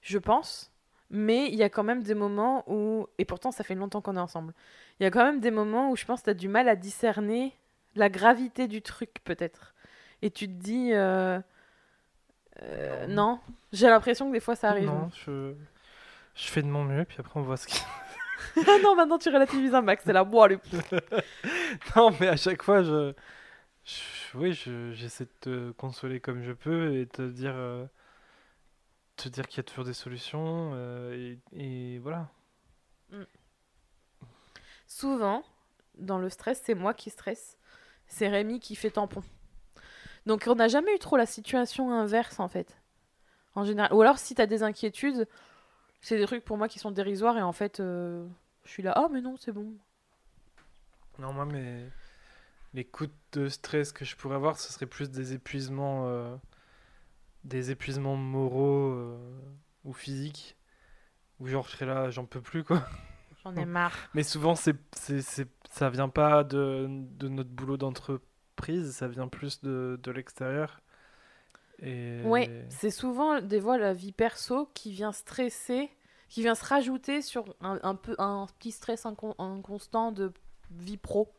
je 0.00 0.18
pense, 0.18 0.69
mais 1.10 1.48
il 1.48 1.54
y 1.56 1.62
a 1.62 1.68
quand 1.68 1.82
même 1.82 2.02
des 2.02 2.14
moments 2.14 2.64
où, 2.70 3.06
et 3.18 3.24
pourtant 3.24 3.50
ça 3.50 3.64
fait 3.64 3.74
longtemps 3.74 4.00
qu'on 4.00 4.16
est 4.16 4.20
ensemble, 4.20 4.54
il 4.98 5.04
y 5.04 5.06
a 5.06 5.10
quand 5.10 5.24
même 5.24 5.40
des 5.40 5.50
moments 5.50 5.90
où 5.90 5.96
je 5.96 6.04
pense 6.04 6.20
que 6.20 6.24
tu 6.24 6.30
as 6.30 6.34
du 6.34 6.48
mal 6.48 6.68
à 6.68 6.76
discerner 6.76 7.52
la 7.96 8.08
gravité 8.08 8.68
du 8.68 8.82
truc, 8.82 9.10
peut-être. 9.24 9.74
Et 10.22 10.30
tu 10.30 10.46
te 10.46 10.52
dis, 10.52 10.92
euh, 10.92 11.40
euh, 12.62 13.06
non, 13.06 13.40
j'ai 13.72 13.88
l'impression 13.88 14.28
que 14.28 14.32
des 14.34 14.40
fois 14.40 14.54
ça 14.56 14.70
arrive. 14.70 14.86
Non, 14.86 15.10
je... 15.26 15.54
je 16.34 16.46
fais 16.48 16.62
de 16.62 16.68
mon 16.68 16.84
mieux, 16.84 17.04
puis 17.04 17.16
après 17.20 17.38
on 17.40 17.42
voit 17.42 17.56
ce 17.56 17.66
qui. 17.66 17.80
Ah 18.66 18.78
non, 18.82 18.96
maintenant 18.96 19.18
tu 19.18 19.28
relativises 19.28 19.74
un 19.74 19.82
max, 19.82 20.02
c'est 20.04 20.12
bon, 20.24 20.40
allez. 20.40 20.58
non, 21.96 22.10
mais 22.18 22.26
à 22.28 22.36
chaque 22.36 22.62
fois, 22.62 22.82
je. 22.82 23.12
je- 23.84 24.36
Oui, 24.38 24.54
je- 24.54 24.92
j'essaie 24.92 25.24
de 25.24 25.30
te 25.40 25.70
consoler 25.72 26.20
comme 26.20 26.42
je 26.42 26.52
peux 26.52 26.94
et 26.96 27.06
te 27.06 27.20
dire. 27.28 27.52
euh, 27.54 27.84
te 29.22 29.28
dire 29.28 29.46
qu'il 29.46 29.58
y 29.58 29.60
a 29.60 29.64
toujours 29.64 29.84
des 29.84 29.92
solutions. 29.92 30.72
euh, 30.74 31.14
et, 31.14 31.38
et 31.52 31.98
voilà. 31.98 32.28
Souvent, 34.86 35.42
dans 35.98 36.18
le 36.18 36.28
stress, 36.28 36.60
c'est 36.64 36.74
moi 36.74 36.94
qui 36.94 37.10
stresse, 37.10 37.58
c'est 38.06 38.28
Rémi 38.28 38.60
qui 38.60 38.74
fait 38.74 38.90
tampon. 38.90 39.22
Donc 40.26 40.44
on 40.46 40.54
n'a 40.54 40.68
jamais 40.68 40.94
eu 40.94 40.98
trop 40.98 41.16
la 41.16 41.26
situation 41.26 41.92
inverse 41.92 42.40
en 42.40 42.48
fait. 42.48 42.76
En 43.54 43.64
général. 43.64 43.92
Ou 43.92 44.02
alors 44.02 44.18
si 44.18 44.34
t'as 44.34 44.46
des 44.46 44.62
inquiétudes, 44.62 45.28
c'est 46.00 46.18
des 46.18 46.26
trucs 46.26 46.44
pour 46.44 46.56
moi 46.56 46.68
qui 46.68 46.78
sont 46.78 46.90
dérisoires 46.90 47.36
et 47.38 47.42
en 47.42 47.52
fait 47.52 47.80
euh, 47.80 48.26
je 48.64 48.70
suis 48.70 48.82
là, 48.82 48.92
ah 48.96 49.08
mais 49.10 49.20
non, 49.20 49.36
c'est 49.36 49.52
bon. 49.52 49.72
Non, 51.18 51.32
moi, 51.32 51.44
mes... 51.44 51.86
les 52.74 52.84
coups 52.84 53.10
de 53.32 53.48
stress 53.48 53.92
que 53.92 54.04
je 54.04 54.16
pourrais 54.16 54.36
avoir, 54.36 54.58
ce 54.58 54.72
serait 54.72 54.86
plus 54.86 55.10
des 55.10 55.32
épuisements. 55.32 56.06
euh, 56.08 56.36
des 57.44 57.70
épuisements 57.70 58.16
moraux 58.16 58.92
euh, 58.92 59.18
ou 59.84 59.92
physiques. 59.92 60.56
Ou 61.38 61.46
genre, 61.46 61.66
je 61.66 61.72
serais 61.72 61.86
là, 61.86 62.10
j'en 62.10 62.26
peux 62.26 62.40
plus, 62.42 62.64
quoi. 62.64 62.82
J'en 63.42 63.56
ai 63.56 63.64
marre. 63.64 63.96
Mais 64.14 64.22
souvent, 64.22 64.54
c'est 64.54 64.76
c'est- 64.92 65.22
c'est- 65.22 65.48
ça 65.70 65.88
vient 65.90 66.08
pas 66.10 66.44
de, 66.44 66.86
de 66.90 67.28
notre 67.28 67.50
boulot 67.50 67.76
d'entreprise, 67.78 68.92
ça 68.94 69.08
vient 69.08 69.28
plus 69.28 69.62
de, 69.62 69.98
de 70.02 70.10
l'extérieur. 70.10 70.80
Et... 71.82 72.20
Ouais, 72.24 72.66
c'est 72.68 72.90
souvent 72.90 73.40
des 73.40 73.60
fois 73.60 73.78
la 73.78 73.94
vie 73.94 74.12
perso 74.12 74.68
qui 74.74 74.92
vient 74.92 75.12
stresser, 75.12 75.88
qui 76.28 76.42
vient 76.42 76.54
se 76.54 76.64
rajouter 76.64 77.22
sur 77.22 77.56
un, 77.62 77.80
un 77.82 77.94
peu 77.94 78.14
un 78.18 78.46
petit 78.58 78.70
stress 78.72 79.04
incon- 79.06 79.34
inconstant 79.38 80.12
de 80.12 80.30
vie 80.70 80.98
pro. 80.98 81.32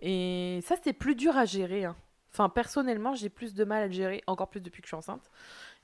Et 0.00 0.60
ça, 0.64 0.76
c'est 0.82 0.92
plus 0.92 1.16
dur 1.16 1.36
à 1.36 1.44
gérer. 1.44 1.84
hein. 1.86 1.96
Enfin, 2.34 2.48
personnellement, 2.48 3.14
j'ai 3.14 3.28
plus 3.28 3.54
de 3.54 3.64
mal 3.64 3.84
à 3.84 3.86
le 3.86 3.92
gérer, 3.92 4.24
encore 4.26 4.50
plus 4.50 4.60
depuis 4.60 4.82
que 4.82 4.86
je 4.86 4.90
suis 4.90 4.96
enceinte. 4.96 5.30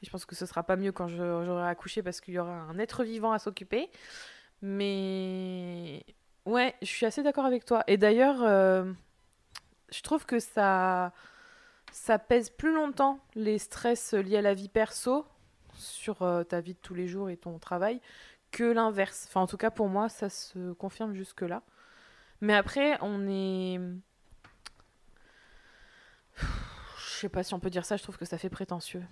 Je 0.03 0.11
pense 0.11 0.25
que 0.25 0.35
ce 0.35 0.47
sera 0.47 0.65
pas 0.65 0.75
mieux 0.75 0.91
quand 0.91 1.07
j'aurai 1.07 1.69
accouché 1.69 2.03
parce 2.03 2.21
qu'il 2.21 2.35
y 2.35 2.41
aura 2.41 2.51
un 2.51 2.77
être 2.81 3.05
vivant 3.05 3.31
à 3.31 3.39
s'occuper. 3.39 3.89
Mais 4.61 6.05
ouais, 6.47 6.75
je 6.83 6.87
suis 6.89 7.07
assez 7.07 7.23
d'accord 7.23 7.47
avec 7.47 7.65
toi. 7.65 7.85
Et 7.87 7.97
d'ailleurs, 7.97 8.43
euh, 8.43 8.93
je 9.93 10.03
trouve 10.03 10.27
que 10.27 10.41
ça, 10.41 11.13
ça 11.93 12.19
pèse 12.19 12.51
plus 12.51 12.75
longtemps 12.75 13.21
les 13.37 13.59
stress 13.59 14.13
liés 14.15 14.39
à 14.39 14.43
la 14.43 14.55
vie 14.55 14.69
perso 14.69 15.27
sur 15.77 16.23
euh, 16.23 16.43
ta 16.43 16.61
vie 16.61 16.75
de 16.75 16.81
tous 16.81 16.95
les 16.95 17.07
jours 17.07 17.31
et 17.31 17.37
ton 17.37 17.61
travail 17.61 18.01
que 18.51 18.65
l'inverse. 18.65 19.27
Enfin, 19.29 19.43
en 19.43 19.47
tout 19.47 19.57
cas, 19.57 19.71
pour 19.71 19.89
moi, 19.89 20.09
ça 20.09 20.29
se 20.29 20.73
confirme 20.73 21.15
jusque-là. 21.15 21.63
Mais 22.41 22.55
après, 22.55 22.99
on 23.03 23.29
est. 23.29 23.79
Je 26.37 27.10
sais 27.21 27.29
pas 27.29 27.43
si 27.43 27.55
on 27.55 27.61
peut 27.61 27.71
dire 27.71 27.85
ça, 27.85 27.97
je 27.97 28.03
trouve 28.03 28.19
que 28.19 28.25
ça 28.25 28.39
fait 28.39 28.51
prétentieux. 28.51 29.03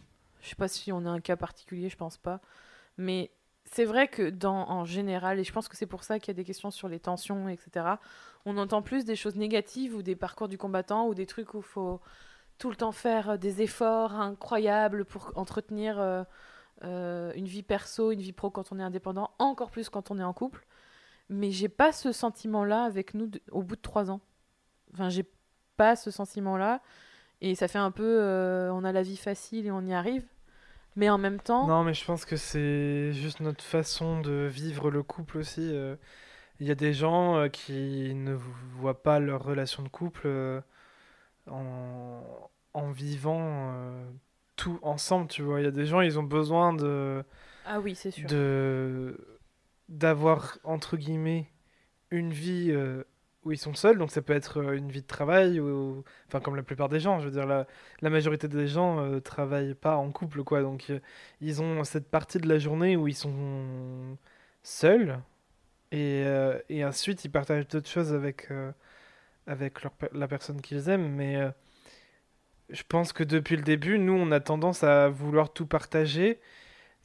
Je 0.41 0.49
sais 0.49 0.57
pas 0.57 0.69
si 0.69 0.93
on 0.93 1.05
a 1.07 1.11
un 1.11 1.21
cas 1.21 1.37
particulier, 1.37 1.89
je 1.89 1.97
pense 1.97 2.17
pas. 2.17 2.41
Mais 2.97 3.31
c'est 3.65 3.85
vrai 3.85 4.09
que 4.09 4.31
dans 4.31 4.69
en 4.69 4.85
général, 4.85 5.39
et 5.39 5.45
je 5.45 5.53
pense 5.53 5.69
que 5.69 5.77
c'est 5.77 5.87
pour 5.87 6.05
ça 6.05 6.19
qu'il 6.19 6.29
y 6.29 6.31
a 6.31 6.35
des 6.35 6.45
questions 6.45 6.71
sur 6.71 6.89
les 6.89 7.01
tensions, 7.01 7.49
etc., 7.49 7.87
on 8.45 8.57
entend 8.57 8.83
plus 8.83 9.05
des 9.05 9.17
choses 9.17 9.37
négatives 9.37 9.95
ou 9.95 10.03
des 10.03 10.17
parcours 10.17 10.49
du 10.49 10.59
combattant 10.59 11.07
ou 11.07 11.15
des 11.15 11.27
trucs 11.27 11.55
où 11.55 11.61
faut 11.61 12.01
tout 12.59 12.71
le 12.71 12.77
temps 12.77 12.93
faire 12.93 13.31
euh, 13.31 13.37
des 13.37 13.63
efforts 13.63 14.15
incroyables 14.15 15.05
pour 15.05 15.33
entretenir 15.37 15.99
euh, 15.99 16.25
euh, 16.85 17.33
une 17.35 17.47
vie 17.47 17.63
perso, 17.63 18.11
une 18.13 18.21
vie 18.21 18.33
pro 18.33 18.51
quand 18.51 18.73
on 18.73 18.79
est 18.79 18.83
indépendant, 18.83 19.31
encore 19.39 19.71
plus 19.71 19.89
quand 19.89 20.11
on 20.11 20.19
est 20.19 20.25
en 20.25 20.33
couple. 20.33 20.67
Mais 21.29 21.51
j'ai 21.51 21.69
pas 21.69 21.93
ce 21.93 22.13
sentiment-là 22.13 22.85
avec 22.85 23.15
nous 23.15 23.31
au 23.51 23.63
bout 23.63 23.77
de 23.77 23.83
trois 23.83 24.11
ans. 24.11 24.21
Enfin, 24.95 25.09
j'ai 25.09 25.27
pas 25.77 25.95
ce 25.95 26.11
sentiment-là. 26.11 26.81
Et 27.41 27.55
ça 27.55 27.69
fait 27.69 27.79
un 27.79 27.91
peu, 27.91 28.21
euh, 28.21 28.73
on 28.73 28.85
a 28.85 28.93
la 28.93 29.03
vie 29.03 29.17
facile 29.17 29.67
et 29.67 29.71
on 29.71 29.83
y 29.83 29.93
arrive. 29.95 30.25
Mais 30.97 31.09
en 31.09 31.19
même 31.19 31.39
temps, 31.41 31.67
Non, 31.67 31.85
mais 31.85 31.95
je 31.95 32.05
pense 32.05 32.25
que 32.25 32.37
c'est 32.37 33.13
juste 33.13 33.41
notre 33.41 33.63
façon 33.63 34.21
de 34.21 34.49
vivre 34.51 34.91
le 34.91 35.03
couple 35.03 35.39
aussi. 35.39 35.71
euh. 35.73 35.95
Il 36.61 36.67
y 36.67 36.73
a 36.73 36.75
des 36.75 36.93
gens 36.93 37.37
euh, 37.37 37.49
qui 37.49 38.13
ne 38.15 38.35
voient 38.35 39.01
pas 39.03 39.21
leur 39.21 39.45
relation 39.45 39.85
de 39.85 39.89
couple 39.89 40.29
en, 41.49 42.21
en 42.75 42.91
vivant 42.91 43.75
tout 44.57 44.79
ensemble, 44.83 45.29
tu 45.29 45.43
vois. 45.43 45.61
Il 45.61 45.65
y 45.65 45.69
a 45.69 45.73
des 45.73 45.87
gens, 45.87 46.01
ils 46.01 46.19
ont 46.19 46.25
besoin 46.25 46.73
de, 46.73 47.23
ah 47.65 47.79
oui, 47.81 47.95
c'est 47.95 48.11
sûr. 48.11 48.29
de, 48.29 49.17
d'avoir, 49.89 50.59
entre 50.65 50.97
guillemets, 50.97 51.49
une 52.11 52.33
vie 52.33 52.75
où 53.45 53.53
ils 53.53 53.59
sont 53.59 53.75
seuls. 53.75 53.99
Donc 53.99 54.11
ça 54.11 54.23
peut 54.23 54.33
être 54.35 54.61
euh, 54.61 54.77
une 54.77 54.91
vie 54.91 55.03
de 55.03 55.07
travail, 55.07 55.61
ou, 55.61 56.05
enfin 56.29 56.41
comme 56.41 56.57
la 56.57 56.63
plupart 56.63 56.89
des 56.89 57.01
gens. 57.01 57.21
Je 57.21 57.27
veux 57.27 57.31
dire, 57.31 57.47
la, 57.47 57.67
majorité 58.11 58.49
des 58.49 58.69
gens 58.69 59.01
euh, 59.01 59.21
travaillent 59.21 59.75
pas 59.75 59.97
en 59.97 60.11
couple, 60.11 60.45
quoi. 60.45 60.63
Donc 60.63 60.87
euh, 60.91 61.01
ils 61.41 61.63
ont 61.63 61.85
cette 61.85 62.11
partie 62.11 62.39
de 62.39 62.49
la 62.49 62.59
journée 62.59 62.97
où 62.97 63.09
ils 63.09 63.17
sont 63.17 64.17
seuls. 64.63 65.21
Et, 65.93 66.25
euh, 66.27 66.59
et 66.69 66.85
ensuite, 66.85 67.25
ils 67.25 67.31
partagent 67.31 67.69
d'autres 67.69 67.89
choses 67.89 68.13
avec, 68.13 68.49
avec 69.47 69.79
la 70.13 70.29
personne 70.29 70.61
qu'ils 70.61 70.89
aiment. 70.89 71.09
Mais 71.15 71.41
je 72.71 72.83
pense 72.89 73.13
que 73.13 73.25
depuis 73.25 73.57
le 73.57 73.63
début, 73.63 73.99
nous, 73.99 74.13
on 74.13 74.31
a 74.33 74.41
tendance 74.41 74.85
à 74.85 75.09
vouloir 75.09 75.53
tout 75.53 75.67
partager. 75.67 76.41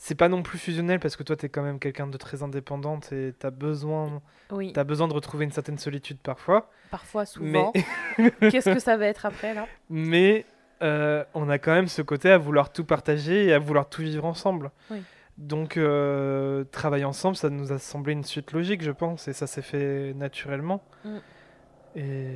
C'est 0.06 0.16
pas 0.16 0.28
non 0.28 0.44
plus 0.44 0.58
fusionnel 0.58 1.00
parce 1.00 1.16
que 1.16 1.24
toi, 1.24 1.38
t'es 1.38 1.48
quand 1.48 1.62
même 1.62 1.80
quelqu'un 1.80 2.08
de 2.08 2.18
très 2.18 2.44
indépendante 2.44 3.14
et 3.14 3.34
t'as 3.40 3.52
besoin, 3.52 4.22
Oui, 4.52 4.74
t'as 4.74 4.84
besoin 4.84 5.08
de 5.08 5.14
retrouver 5.14 5.46
une 5.46 5.54
certaine 5.54 5.78
solitude 5.78 6.18
parfois. 6.22 6.70
parfois, 6.92 7.24
Mais, 7.40 7.64
souvent. 7.64 7.74
Qu'est-ce 8.42 8.74
que 8.74 8.80
ça 8.80 8.98
va 8.98 9.06
être 9.06 9.26
après, 9.26 9.54
là? 9.54 9.66
Mais 9.90 10.46
euh, 10.82 11.24
on 11.34 11.48
a 11.48 11.58
quand 11.58 11.72
même 11.72 11.88
ce 11.88 12.02
côté 12.02 12.30
à 12.30 12.38
vouloir 12.38 12.74
tout 12.74 12.84
partager 12.84 13.46
et 13.46 13.54
à 13.54 13.60
vouloir 13.60 13.88
tout 13.88 14.02
vivre 14.02 14.26
ensemble. 14.26 14.72
Oui. 14.92 15.02
Donc, 15.38 15.78
euh, 15.78 16.66
travailler 16.66 17.06
ensemble, 17.06 17.38
ça 17.38 17.50
nous 17.50 17.72
a 17.72 17.80
semblé 17.80 18.12
une 18.12 18.26
suite 18.26 18.52
logique, 18.52 18.82
je 18.82 18.92
pense, 18.92 19.30
et 19.30 19.34
ça 19.34 19.48
s'est 19.48 19.62
fait 19.62 20.14
naturellement. 20.16 20.84
Mm. 21.06 21.18
Et 21.96 22.36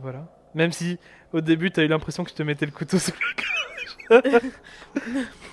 voilà. 0.00 0.34
Même 0.54 0.72
si 0.72 0.98
au 1.34 1.42
début, 1.42 1.70
t'as 1.72 1.82
eu 1.82 1.88
l'impression 1.88 2.24
que 2.24 2.30
je 2.30 2.36
te 2.36 2.42
mettais 2.42 2.64
le 2.64 2.72
couteau 2.72 2.98
sous 2.98 3.12
la 4.10 4.22
gorge. 4.22 4.42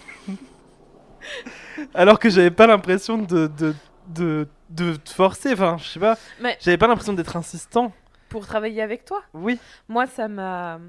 Alors 1.93 2.19
que 2.19 2.29
j'avais 2.29 2.51
pas 2.51 2.67
l'impression 2.67 3.17
de, 3.17 3.47
de, 3.47 3.73
de, 4.07 4.47
de 4.69 4.95
te 4.95 5.09
forcer, 5.09 5.53
enfin, 5.53 5.77
je 5.79 5.87
sais 5.87 5.99
pas. 5.99 6.17
Mais- 6.41 6.57
J'avais 6.59 6.77
pas 6.77 6.87
l'impression 6.87 7.13
d'être 7.13 7.35
insistant. 7.37 7.91
Pour 8.29 8.45
travailler 8.45 8.81
avec 8.81 9.05
toi? 9.05 9.21
Oui. 9.33 9.59
Moi, 9.87 10.05
ça 10.07 10.27
m'a. 10.27 10.79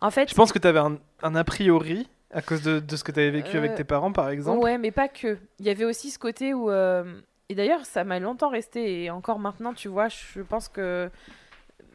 En 0.00 0.10
fait, 0.10 0.28
Je 0.28 0.34
pense 0.34 0.52
que 0.52 0.58
t'avais 0.58 0.80
un, 0.80 0.98
un 1.22 1.34
a 1.34 1.44
priori 1.44 2.08
à 2.32 2.42
cause 2.42 2.62
de, 2.62 2.80
de 2.80 2.96
ce 2.96 3.04
que 3.04 3.12
t'avais 3.12 3.30
vécu 3.30 3.56
avec 3.56 3.70
Euh, 3.72 3.76
tes 3.76 3.84
parents, 3.84 4.12
par 4.12 4.28
exemple. 4.28 4.58
Ouais, 4.62 4.76
mais 4.78 4.90
pas 4.90 5.08
que. 5.08 5.38
Il 5.58 5.66
y 5.66 5.70
avait 5.70 5.84
aussi 5.84 6.10
ce 6.10 6.18
côté 6.18 6.52
où. 6.52 6.70
euh, 6.70 7.20
Et 7.48 7.54
d'ailleurs, 7.54 7.86
ça 7.86 8.04
m'a 8.04 8.18
longtemps 8.18 8.50
resté. 8.50 9.04
Et 9.04 9.10
encore 9.10 9.38
maintenant, 9.38 9.72
tu 9.72 9.88
vois, 9.88 10.08
je 10.08 10.40
pense 10.42 10.68
que. 10.68 11.10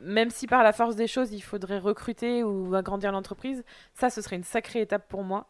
Même 0.02 0.32
si 0.32 0.48
par 0.48 0.64
la 0.64 0.74
force 0.74 0.96
des 0.98 1.08
choses, 1.08 1.32
il 1.32 1.40
faudrait 1.42 1.78
recruter 1.80 2.44
ou 2.44 2.74
agrandir 2.76 3.12
l'entreprise, 3.14 3.64
ça, 3.94 4.10
ce 4.10 4.22
serait 4.22 4.36
une 4.36 4.44
sacrée 4.44 4.82
étape 4.82 5.08
pour 5.08 5.24
moi. 5.24 5.46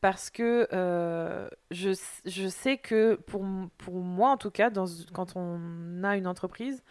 Parce 0.00 0.30
que 0.30 0.68
euh, 0.72 1.48
je, 1.72 1.90
je 2.24 2.48
sais 2.48 2.78
que 2.78 3.16
pour, 3.26 3.44
pour 3.78 3.94
moi, 3.96 4.30
en 4.30 4.36
tout 4.36 4.50
cas, 4.52 4.70
dans, 4.70 4.86
quand 5.12 5.34
on 5.36 6.04
a 6.04 6.16
une 6.16 6.26
entreprise, 6.28 6.84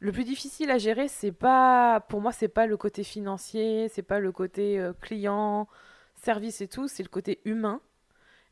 le 0.00 0.12
plus 0.12 0.24
difficile 0.24 0.70
à 0.70 0.78
gérer, 0.78 1.08
c'est 1.08 1.32
pas. 1.32 2.00
Pour 2.08 2.20
moi, 2.22 2.32
c'est 2.32 2.48
pas 2.48 2.66
le 2.66 2.76
côté 2.76 3.04
financier, 3.04 3.88
c'est 3.90 4.02
pas 4.02 4.20
le 4.20 4.32
côté 4.32 4.78
euh, 4.80 4.92
client, 4.94 5.68
service 6.16 6.60
et 6.62 6.68
tout, 6.68 6.88
c'est 6.88 7.02
le 7.04 7.08
côté 7.10 7.40
humain. 7.44 7.80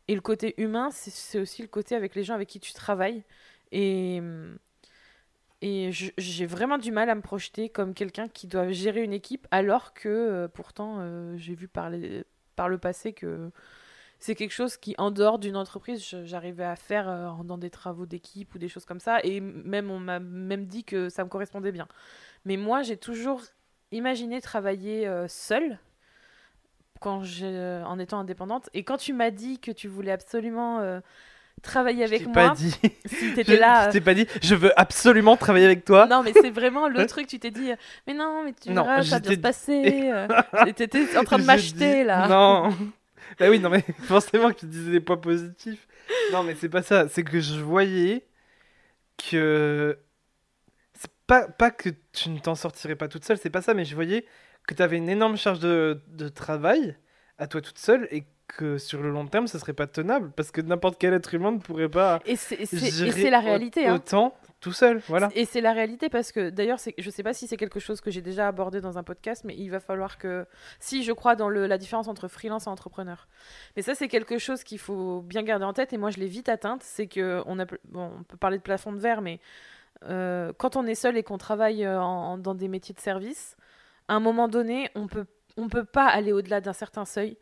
Et 0.08 0.14
le 0.16 0.20
côté 0.22 0.54
humain, 0.62 0.90
c'est- 0.92 1.40
aussi 1.40 1.62
le 1.62 1.68
côté 1.68 1.94
avec 1.96 2.14
les 2.16 2.24
gens 2.24 2.34
avec 2.34 2.48
qui 2.48 2.60
tu 2.60 2.72
travailles. 2.74 3.24
Et, 3.72 4.22
et 5.60 5.90
je- 5.92 6.12
j'ai 6.18 6.46
vraiment 6.46 6.78
du 6.78 6.92
mal 6.92 7.10
à 7.10 7.14
me 7.14 7.20
projeter 7.20 7.68
comme 7.68 7.94
quelqu'un 7.94 8.28
qui 8.28 8.46
doit 8.46 8.70
gérer 8.70 9.02
une 9.02 9.12
équipe, 9.12 9.46
alors 9.50 9.92
que 9.92 10.08
euh, 10.08 10.48
pourtant, 10.48 11.36
j'ai 11.36 11.54
vu 11.54 11.66
par, 11.68 11.90
les- 11.90 12.24
par 12.58 12.68
le 12.68 12.76
passé 12.76 13.12
que 13.12 13.52
c'est 14.18 14.34
quelque 14.34 14.50
chose 14.50 14.76
qui, 14.76 14.96
en 14.98 15.12
dehors 15.12 15.38
d'une 15.38 15.56
entreprise, 15.56 16.04
j'arrivais 16.24 16.64
à 16.64 16.74
faire 16.74 17.08
euh, 17.08 17.30
dans 17.44 17.56
des 17.56 17.70
travaux 17.70 18.04
d'équipe 18.04 18.52
ou 18.52 18.58
des 18.58 18.68
choses 18.68 18.84
comme 18.84 18.98
ça. 18.98 19.20
Et 19.22 19.38
même, 19.40 19.92
on 19.92 20.00
m'a 20.00 20.18
même 20.18 20.66
dit 20.66 20.82
que 20.82 21.08
ça 21.08 21.22
me 21.22 21.28
correspondait 21.28 21.70
bien. 21.70 21.86
Mais 22.44 22.56
moi, 22.56 22.82
j'ai 22.82 22.96
toujours 22.96 23.42
imaginé 23.92 24.40
travailler 24.40 25.06
euh, 25.06 25.28
seule 25.28 25.78
quand 27.00 27.22
euh, 27.42 27.84
en 27.84 28.00
étant 28.00 28.18
indépendante. 28.18 28.68
Et 28.74 28.82
quand 28.82 28.96
tu 28.96 29.12
m'as 29.12 29.30
dit 29.30 29.60
que 29.60 29.70
tu 29.70 29.86
voulais 29.86 30.10
absolument 30.10 30.80
euh, 30.80 30.98
travailler 31.60 32.00
Je 32.06 32.14
avec 32.14 32.20
t'ai 32.20 32.24
moi, 32.26 32.34
pas 32.48 32.54
dit. 32.54 32.70
si 32.70 33.30
Je, 33.30 33.34
t'étais 33.34 33.56
là. 33.58 33.86
je 33.88 33.92
t'ai 33.92 34.00
pas 34.00 34.14
dit. 34.14 34.26
Je 34.42 34.54
veux 34.54 34.78
absolument 34.78 35.36
travailler 35.36 35.66
avec 35.66 35.84
toi. 35.84 36.06
non, 36.06 36.22
mais 36.22 36.32
c'est 36.32 36.50
vraiment 36.50 36.88
le 36.88 37.06
truc, 37.08 37.26
tu 37.26 37.38
t'es 37.38 37.50
dit, 37.50 37.72
euh, 37.72 37.76
mais 38.06 38.14
non, 38.14 38.42
mais 38.44 38.52
tu 38.52 38.70
Non, 38.70 38.82
verras, 38.84 39.02
ça 39.02 39.16
va 39.16 39.20
bien 39.20 39.32
se 39.32 39.36
passer. 39.38 40.10
euh, 40.12 40.72
T'étais 40.74 41.16
en 41.16 41.24
train 41.24 41.36
de 41.36 41.42
Je 41.42 41.46
m'acheter, 41.46 42.00
dis- 42.00 42.04
là. 42.04 42.28
Non. 42.28 42.70
bah 43.38 43.46
oui, 43.50 43.58
non, 43.60 43.70
mais 43.70 43.84
forcément 44.04 44.50
que 44.52 44.60
tu 44.60 44.66
disais 44.66 44.90
des 44.92 45.00
points 45.00 45.16
positifs. 45.16 45.86
Non, 46.32 46.42
mais 46.42 46.54
c'est 46.54 46.68
pas 46.70 46.82
ça. 46.82 47.08
C'est 47.08 47.22
que 47.22 47.40
je 47.40 47.60
voyais 47.60 48.26
que. 49.30 49.98
C'est 50.94 51.10
pas, 51.26 51.46
pas 51.48 51.70
que 51.70 51.90
tu 52.12 52.30
ne 52.30 52.38
t'en 52.38 52.54
sortirais 52.54 52.96
pas 52.96 53.08
toute 53.08 53.24
seule, 53.24 53.38
c'est 53.38 53.50
pas 53.50 53.62
ça, 53.62 53.74
mais 53.74 53.84
je 53.84 53.94
voyais 53.94 54.24
que 54.66 54.74
tu 54.74 54.82
avais 54.82 54.96
une 54.96 55.08
énorme 55.08 55.36
charge 55.36 55.60
de, 55.60 56.00
de 56.08 56.28
travail 56.28 56.96
à 57.38 57.46
toi 57.46 57.60
toute 57.60 57.78
seule 57.78 58.08
et 58.10 58.24
que 58.48 58.78
sur 58.78 59.02
le 59.02 59.10
long 59.10 59.26
terme, 59.26 59.46
ça 59.46 59.58
serait 59.58 59.74
pas 59.74 59.86
tenable 59.86 60.30
parce 60.34 60.50
que 60.50 60.60
n'importe 60.62 60.98
quel 60.98 61.12
être 61.12 61.34
humain 61.34 61.52
ne 61.52 61.58
pourrait 61.58 61.88
pas. 61.90 62.20
Et 62.24 62.36
c'est 62.36 63.30
la 63.30 63.40
réalité. 63.40 63.86
hein. 63.86 63.94
Autant 63.96 64.34
tout 64.60 64.72
seul, 64.72 65.00
voilà. 65.06 65.28
Et 65.36 65.44
c'est 65.44 65.60
la 65.60 65.72
réalité 65.72 66.08
parce 66.08 66.32
que 66.32 66.50
d'ailleurs, 66.50 66.78
je 66.98 67.10
sais 67.10 67.22
pas 67.22 67.32
si 67.34 67.46
c'est 67.46 67.56
quelque 67.58 67.78
chose 67.78 68.00
que 68.00 68.10
j'ai 68.10 68.22
déjà 68.22 68.48
abordé 68.48 68.80
dans 68.80 68.98
un 68.98 69.02
podcast, 69.04 69.44
mais 69.44 69.54
il 69.56 69.68
va 69.68 69.78
falloir 69.80 70.18
que. 70.18 70.46
Si 70.80 71.04
je 71.04 71.12
crois 71.12 71.36
dans 71.36 71.48
le, 71.48 71.66
la 71.66 71.78
différence 71.78 72.08
entre 72.08 72.26
freelance 72.26 72.66
et 72.66 72.70
entrepreneur. 72.70 73.28
Mais 73.76 73.82
ça, 73.82 73.94
c'est 73.94 74.08
quelque 74.08 74.38
chose 74.38 74.64
qu'il 74.64 74.78
faut 74.80 75.20
bien 75.20 75.42
garder 75.44 75.64
en 75.66 75.72
tête 75.74 75.92
et 75.92 75.98
moi, 75.98 76.10
je 76.10 76.16
l'ai 76.18 76.26
vite 76.26 76.48
atteinte. 76.48 76.82
C'est 76.82 77.06
que 77.06 77.42
on, 77.46 77.58
a, 77.60 77.66
bon, 77.84 78.10
on 78.18 78.22
peut 78.24 78.36
parler 78.38 78.56
de 78.56 78.62
plafond 78.62 78.92
de 78.92 78.98
verre, 78.98 79.20
mais 79.20 79.38
euh, 80.04 80.52
quand 80.58 80.74
on 80.76 80.86
est 80.86 80.94
seul 80.96 81.16
et 81.18 81.22
qu'on 81.22 81.38
travaille 81.38 81.84
euh, 81.84 82.00
en- 82.00 82.32
en- 82.32 82.38
dans 82.38 82.54
des 82.54 82.68
métiers 82.68 82.94
de 82.94 83.00
service, 83.00 83.56
à 84.08 84.14
un 84.14 84.20
moment 84.20 84.48
donné, 84.48 84.90
on 84.96 85.06
peut, 85.06 85.26
on 85.58 85.68
peut 85.68 85.84
pas 85.84 86.06
aller 86.06 86.32
au-delà 86.32 86.60
d'un 86.62 86.72
certain 86.72 87.04
seuil. 87.04 87.36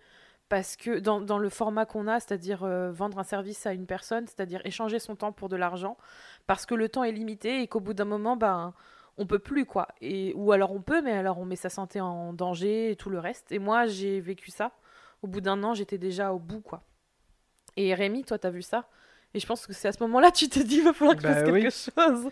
Parce 0.48 0.76
que 0.76 1.00
dans, 1.00 1.20
dans 1.20 1.38
le 1.38 1.48
format 1.48 1.86
qu'on 1.86 2.06
a, 2.06 2.20
c'est-à-dire 2.20 2.62
euh, 2.62 2.92
vendre 2.92 3.18
un 3.18 3.24
service 3.24 3.66
à 3.66 3.72
une 3.72 3.86
personne, 3.86 4.28
c'est-à-dire 4.28 4.60
échanger 4.64 5.00
son 5.00 5.16
temps 5.16 5.32
pour 5.32 5.48
de 5.48 5.56
l'argent, 5.56 5.96
parce 6.46 6.66
que 6.66 6.76
le 6.76 6.88
temps 6.88 7.02
est 7.02 7.10
limité 7.10 7.62
et 7.62 7.66
qu'au 7.66 7.80
bout 7.80 7.94
d'un 7.94 8.04
moment, 8.04 8.36
ben, 8.36 8.72
on 9.18 9.26
peut 9.26 9.40
plus 9.40 9.64
quoi. 9.64 9.88
Et 10.00 10.32
ou 10.36 10.52
alors 10.52 10.70
on 10.70 10.82
peut, 10.82 11.02
mais 11.02 11.10
alors 11.12 11.38
on 11.38 11.44
met 11.44 11.56
sa 11.56 11.68
santé 11.68 12.00
en 12.00 12.32
danger 12.32 12.92
et 12.92 12.96
tout 12.96 13.10
le 13.10 13.18
reste. 13.18 13.50
Et 13.50 13.58
moi, 13.58 13.86
j'ai 13.86 14.20
vécu 14.20 14.52
ça. 14.52 14.70
Au 15.22 15.26
bout 15.26 15.40
d'un 15.40 15.64
an, 15.64 15.74
j'étais 15.74 15.98
déjà 15.98 16.32
au 16.32 16.38
bout 16.38 16.60
quoi. 16.60 16.84
Et 17.76 17.92
Rémi, 17.92 18.22
toi, 18.24 18.38
t'as 18.38 18.50
vu 18.50 18.62
ça? 18.62 18.88
Et 19.34 19.40
je 19.40 19.46
pense 19.46 19.66
que 19.66 19.72
c'est 19.72 19.88
à 19.88 19.92
ce 19.92 20.02
moment-là 20.04 20.30
tu 20.30 20.48
te 20.48 20.60
dis, 20.60 20.76
il 20.76 20.84
va 20.84 20.92
falloir 20.92 21.16
que 21.16 21.22
je 21.22 21.26
Bah 21.26 21.34
fasse 21.34 21.44
quelque 21.44 21.70
chose. 21.70 22.30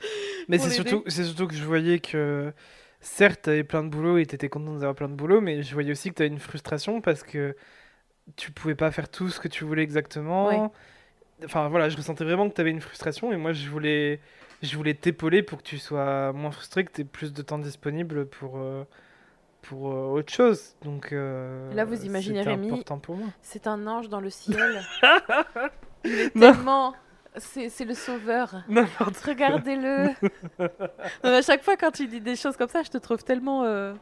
Mais 0.49 0.59
c'est 0.59 0.70
surtout, 0.70 1.03
c'est 1.09 1.24
surtout 1.24 1.49
que 1.49 1.55
je 1.55 1.64
voyais 1.64 1.99
que, 1.99 2.53
certes, 3.05 3.43
t'avais 3.43 3.65
plein 3.65 3.85
de 3.85 3.89
boulot 3.89 4.19
et 4.19 4.27
t'étais 4.27 4.49
content 4.49 4.73
d'avoir 4.73 4.95
plein 4.95 5.09
de 5.09 5.15
boulot, 5.15 5.41
mais 5.41 5.63
je 5.63 5.73
voyais 5.75 5.93
aussi 5.93 6.11
que 6.11 6.15
t'avais 6.15 6.29
une 6.29 6.39
frustration 6.39 7.01
parce 7.01 7.23
que 7.23 7.55
tu 8.37 8.51
pouvais 8.51 8.75
pas 8.75 8.91
faire 8.91 9.09
tout 9.09 9.29
ce 9.29 9.39
que 9.41 9.49
tu 9.49 9.65
voulais 9.65 9.83
exactement. 9.83 10.49
Ouais. 10.49 10.71
Enfin 11.45 11.69
voilà, 11.69 11.89
je 11.89 11.97
ressentais 11.97 12.25
vraiment 12.25 12.49
que 12.49 12.55
t'avais 12.55 12.71
une 12.71 12.81
frustration 12.81 13.33
et 13.33 13.37
moi 13.37 13.53
je 13.53 13.69
voulais, 13.69 14.21
je 14.63 14.75
voulais 14.77 14.95
t'épauler 14.95 15.43
pour 15.43 15.59
que 15.59 15.65
tu 15.65 15.79
sois 15.79 16.33
moins 16.33 16.51
frustré, 16.51 16.85
que 16.85 16.93
t'aies 16.93 17.05
plus 17.05 17.33
de 17.33 17.43
temps 17.43 17.59
disponible 17.59 18.27
pour, 18.27 18.57
euh, 18.57 18.85
pour 19.63 19.93
euh, 19.93 20.07
autre 20.19 20.33
chose. 20.33 20.75
Donc 20.83 21.13
euh, 21.13 21.73
Là, 21.75 21.85
vous 21.85 22.05
imaginez 22.07 22.41
Rémi, 22.43 22.69
important 22.69 22.99
pour 22.99 23.17
moi. 23.17 23.29
C'est 23.43 23.67
un 23.67 23.87
ange 23.87 24.09
dans 24.09 24.21
le 24.21 24.31
ciel. 24.31 24.83
il 26.05 26.13
est 26.13 26.35
Non. 26.37 26.53
tellement. 26.53 26.95
C'est 27.37 27.68
c'est 27.68 27.85
le 27.85 27.95
sauveur. 27.95 28.62
N'importe 28.68 29.16
Regardez-le. 29.18 30.09
À 31.22 31.43
chaque 31.43 31.62
fois, 31.62 31.76
quand 31.76 31.91
tu 31.91 32.07
dis 32.07 32.20
des 32.20 32.37
choses 32.37 32.57
comme 32.57 32.68
ça, 32.68 32.82
je 32.82 32.91
te 32.91 32.99
trouve 32.99 33.24
tellement 33.24 33.64
euh, 33.64 33.93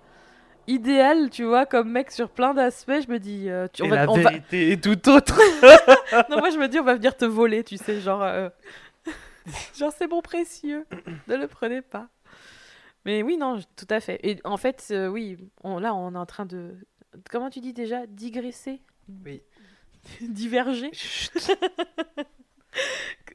idéal, 0.66 1.30
tu 1.30 1.45
vois, 1.45 1.64
comme 1.66 1.91
mec 1.91 2.11
sur 2.11 2.28
plein 2.30 2.53
d'aspects. 2.55 3.01
Je 3.07 3.11
me 3.11 3.18
dis, 3.18 3.49
euh, 3.49 3.68
tu, 3.72 3.83
on 3.83 3.87
Et 3.87 3.89
va- 3.89 3.97
la 3.97 4.11
on 4.11 4.14
va- 4.16 4.30
vérité 4.30 4.72
est 4.72 4.83
tout 4.85 5.09
autre. 5.09 5.39
non, 6.30 6.39
moi 6.39 6.51
je 6.51 6.59
me 6.59 6.68
dis, 6.68 6.78
on 6.78 6.85
va 6.85 6.95
venir 6.95 7.16
te 7.16 7.24
voler, 7.24 7.64
tu 7.64 7.78
sais, 7.78 8.01
genre, 8.01 8.22
euh, 8.22 8.51
genre 9.78 9.93
c'est 9.97 10.09
mon 10.09 10.20
précieux, 10.20 10.87
ne 11.26 11.37
le 11.37 11.47
prenez 11.49 11.80
pas. 11.83 12.09
Mais 13.05 13.22
oui, 13.22 13.37
non, 13.37 13.59
tout 13.76 13.89
à 13.91 13.99
fait. 14.01 14.20
Et 14.22 14.39
en 14.45 14.57
fait, 14.59 14.89
euh, 14.93 15.09
oui, 15.09 15.37
on, 15.64 15.78
là, 15.78 15.95
on 15.95 16.14
est 16.14 16.18
en 16.18 16.26
train 16.26 16.45
de, 16.47 16.76
comment 17.30 17.51
tu 17.51 17.61
dis 17.61 17.72
déjà, 17.72 18.07
digresser, 18.07 18.80
Oui. 19.24 19.43
diverger? 20.20 20.91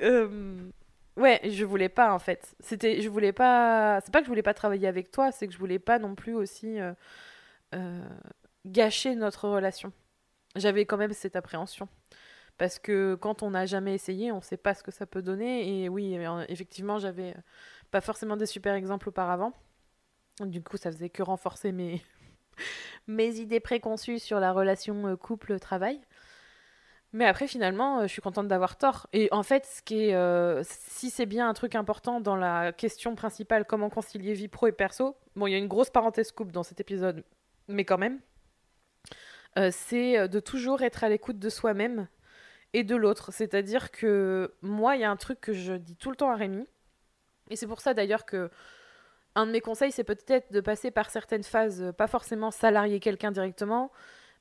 Euh, 0.01 0.69
ouais, 1.15 1.41
je 1.43 1.65
voulais 1.65 1.89
pas 1.89 2.13
en 2.13 2.19
fait. 2.19 2.55
C'était, 2.59 3.01
je 3.01 3.09
voulais 3.09 3.33
pas. 3.33 3.99
C'est 4.01 4.11
pas 4.11 4.19
que 4.19 4.25
je 4.25 4.29
voulais 4.29 4.43
pas 4.43 4.53
travailler 4.53 4.87
avec 4.87 5.11
toi, 5.11 5.31
c'est 5.31 5.47
que 5.47 5.53
je 5.53 5.57
voulais 5.57 5.79
pas 5.79 5.99
non 5.99 6.15
plus 6.15 6.35
aussi 6.35 6.79
euh, 6.79 6.93
euh, 7.75 8.07
gâcher 8.65 9.15
notre 9.15 9.49
relation. 9.49 9.91
J'avais 10.55 10.85
quand 10.85 10.97
même 10.97 11.13
cette 11.13 11.35
appréhension 11.35 11.87
parce 12.57 12.79
que 12.79 13.15
quand 13.15 13.43
on 13.43 13.51
n'a 13.51 13.65
jamais 13.65 13.93
essayé, 13.93 14.31
on 14.31 14.41
sait 14.41 14.57
pas 14.57 14.73
ce 14.73 14.83
que 14.83 14.91
ça 14.91 15.05
peut 15.05 15.21
donner. 15.21 15.83
Et 15.83 15.89
oui, 15.89 16.17
euh, 16.17 16.45
effectivement, 16.49 16.99
j'avais 16.99 17.35
pas 17.91 18.01
forcément 18.01 18.37
des 18.37 18.45
super 18.45 18.75
exemples 18.75 19.09
auparavant. 19.09 19.53
Du 20.41 20.61
coup, 20.61 20.77
ça 20.77 20.91
faisait 20.91 21.09
que 21.09 21.23
renforcer 21.23 21.71
mes 21.71 22.01
mes 23.07 23.39
idées 23.39 23.59
préconçues 23.59 24.19
sur 24.19 24.39
la 24.39 24.51
relation 24.53 25.17
couple-travail. 25.17 25.99
Mais 27.17 27.25
après, 27.25 27.47
finalement, 27.47 28.01
euh, 28.01 28.01
je 28.03 28.09
suis 28.09 28.21
contente 28.21 28.47
d'avoir 28.47 28.77
tort. 28.77 29.07
Et 29.11 29.27
en 29.31 29.41
fait, 29.41 29.65
ce 29.65 29.81
qui 29.81 30.09
est, 30.09 30.13
euh, 30.13 30.61
si 30.63 31.09
c'est 31.09 31.25
bien 31.25 31.49
un 31.49 31.53
truc 31.55 31.73
important 31.73 32.21
dans 32.21 32.35
la 32.35 32.71
question 32.71 33.15
principale, 33.15 33.65
comment 33.65 33.89
concilier 33.89 34.33
vie 34.33 34.47
pro 34.47 34.67
et 34.67 34.71
perso, 34.71 35.15
bon, 35.35 35.47
il 35.47 35.51
y 35.51 35.55
a 35.55 35.57
une 35.57 35.67
grosse 35.67 35.89
parenthèse 35.89 36.31
coupe 36.31 36.51
dans 36.51 36.61
cet 36.61 36.79
épisode, 36.79 37.23
mais 37.69 37.85
quand 37.85 37.97
même, 37.97 38.19
euh, 39.57 39.69
c'est 39.71 40.29
de 40.29 40.39
toujours 40.39 40.83
être 40.83 41.03
à 41.03 41.09
l'écoute 41.09 41.39
de 41.39 41.49
soi-même 41.49 42.07
et 42.73 42.83
de 42.83 42.95
l'autre. 42.95 43.33
C'est-à-dire 43.33 43.89
que 43.89 44.53
moi, 44.61 44.95
il 44.95 45.01
y 45.01 45.03
a 45.03 45.09
un 45.09 45.15
truc 45.15 45.41
que 45.41 45.53
je 45.53 45.73
dis 45.73 45.95
tout 45.95 46.11
le 46.11 46.17
temps 46.17 46.29
à 46.29 46.35
Rémi, 46.35 46.67
et 47.49 47.55
c'est 47.55 47.65
pour 47.65 47.81
ça 47.81 47.95
d'ailleurs 47.95 48.27
que 48.27 48.51
un 49.33 49.47
de 49.47 49.51
mes 49.51 49.61
conseils, 49.61 49.91
c'est 49.91 50.03
peut-être 50.03 50.51
de 50.51 50.61
passer 50.61 50.91
par 50.91 51.09
certaines 51.09 51.43
phases, 51.43 51.93
pas 51.97 52.07
forcément 52.07 52.51
salarier 52.51 52.99
quelqu'un 52.99 53.31
directement, 53.31 53.91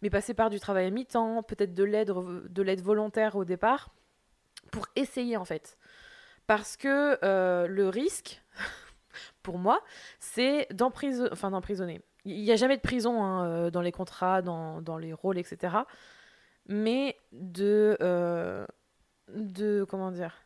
mais 0.06 0.10
passer 0.10 0.34
par 0.34 0.50
du 0.50 0.60
travail 0.60 0.86
à 0.86 0.90
mi-temps, 0.90 1.42
peut-être 1.42 1.74
de 1.74 1.82
l'aide 1.82 2.12
de 2.48 2.62
l'aide 2.62 2.80
volontaire 2.80 3.34
au 3.34 3.44
départ, 3.44 3.90
pour 4.70 4.86
essayer 4.94 5.36
en 5.36 5.44
fait. 5.44 5.76
Parce 6.46 6.76
que 6.76 7.18
euh, 7.24 7.66
le 7.66 7.88
risque, 7.88 8.40
pour 9.42 9.58
moi, 9.58 9.82
c'est 10.20 10.68
d'emprisonner, 10.70 11.28
enfin 11.32 11.50
d'emprisonner. 11.50 12.02
Il 12.24 12.40
n'y 12.40 12.52
a 12.52 12.56
jamais 12.56 12.76
de 12.76 12.82
prison 12.82 13.22
hein, 13.22 13.46
euh, 13.48 13.70
dans 13.70 13.80
les 13.80 13.90
contrats, 13.90 14.42
dans, 14.42 14.98
les 14.98 15.12
rôles, 15.12 15.38
etc. 15.38 15.76
Mais 16.68 17.16
de, 17.32 17.96
euh, 18.00 18.64
de 19.34 19.84
comment 19.88 20.12
dire, 20.12 20.36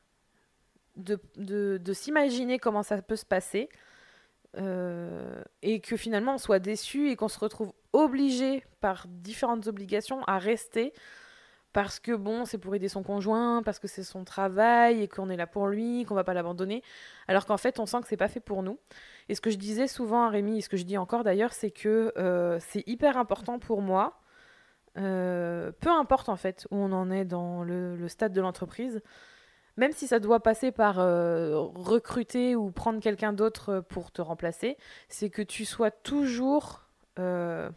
de, 0.97 1.21
de, 1.37 1.79
de 1.79 1.93
s'imaginer 1.93 2.59
comment 2.59 2.83
ça 2.83 3.03
peut 3.03 3.17
se 3.17 3.27
passer. 3.27 3.69
Euh, 4.57 5.43
et 5.63 5.81
que 5.81 5.97
finalement 5.97 6.35
on 6.35 6.39
soit 6.39 6.59
déçu 6.59 7.11
et 7.11 7.17
qu'on 7.17 7.29
se 7.29 7.39
retrouve 7.39 7.73
obligé 7.93 8.65
par 8.81 9.07
différentes 9.09 9.67
obligations 9.67 10.23
à 10.25 10.39
rester 10.39 10.93
parce 11.73 12.01
que 12.01 12.13
bon, 12.13 12.45
c'est 12.45 12.59
pour 12.59 12.75
aider 12.75 12.89
son 12.89 13.03
conjoint, 13.03 13.63
parce 13.63 13.79
que 13.79 13.87
c'est 13.87 14.03
son 14.03 14.25
travail 14.25 15.03
et 15.03 15.09
qu'on 15.09 15.29
est 15.31 15.37
là 15.37 15.47
pour 15.47 15.69
lui, 15.69 16.05
qu'on 16.05 16.15
va 16.15 16.25
pas 16.25 16.35
l'abandonner, 16.35 16.83
alors 17.29 17.47
qu'en 17.47 17.57
fait 17.57 17.79
on 17.79 17.87
sent 17.87 17.99
que 18.01 18.09
c'est 18.09 18.17
pas 18.17 18.29
fait 18.29 18.41
pour 18.41 18.63
nous. 18.63 18.79
Et 19.29 19.35
ce 19.35 19.41
que 19.41 19.51
je 19.51 19.57
disais 19.57 19.87
souvent 19.87 20.25
à 20.25 20.31
Rémi, 20.31 20.59
et 20.59 20.61
ce 20.63 20.69
que 20.69 20.77
je 20.77 20.85
dis 20.85 20.99
encore 20.99 21.23
d'ailleurs, 21.23 21.53
c'est 21.53 21.71
que 21.71 22.13
euh, 22.17 22.59
c'est 22.61 22.87
hyper 22.89 23.17
important 23.17 23.59
pour 23.59 23.83
moi, 23.83 24.21
euh, 24.99 25.71
peu 25.81 25.91
importe 25.91 26.29
en 26.29 26.37
fait 26.37 26.67
où 26.73 26.77
on 26.77 26.91
en 26.93 27.11
est 27.11 27.25
dans 27.25 27.63
le, 27.63 27.95
le 27.95 28.09
stade 28.09 28.33
de 28.33 28.41
l'entreprise, 28.41 29.01
même 29.81 29.93
si 29.93 30.07
ça 30.07 30.21
doit 30.21 30.41
passer 30.41 30.73
par 30.73 30.99
euh, 30.99 31.57
recruter 31.75 32.55
ou 32.55 32.71
prendre 32.71 33.01
quelqu'un 33.01 33.33
d'autre 33.33 33.81
pour 33.89 34.13
te 34.13 34.21
remplacer, 34.21 34.77
c'est 35.09 35.31
que 35.31 35.41
tu 35.41 35.65
sois 35.65 35.91
toujours 35.91 36.87
euh, 37.19 37.71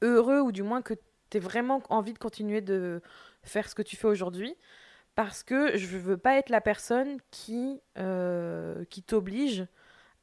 heureux 0.00 0.40
ou 0.40 0.50
du 0.50 0.62
moins 0.62 0.80
que 0.80 0.94
tu 1.28 1.36
aies 1.36 1.40
vraiment 1.40 1.82
envie 1.90 2.14
de 2.14 2.18
continuer 2.18 2.62
de 2.62 3.02
faire 3.42 3.68
ce 3.68 3.74
que 3.74 3.82
tu 3.82 3.96
fais 3.96 4.08
aujourd'hui. 4.08 4.56
Parce 5.14 5.42
que 5.42 5.76
je 5.76 5.98
veux 5.98 6.16
pas 6.16 6.36
être 6.38 6.48
la 6.48 6.62
personne 6.62 7.18
qui, 7.30 7.82
euh, 7.98 8.82
t'oblige 9.06 9.66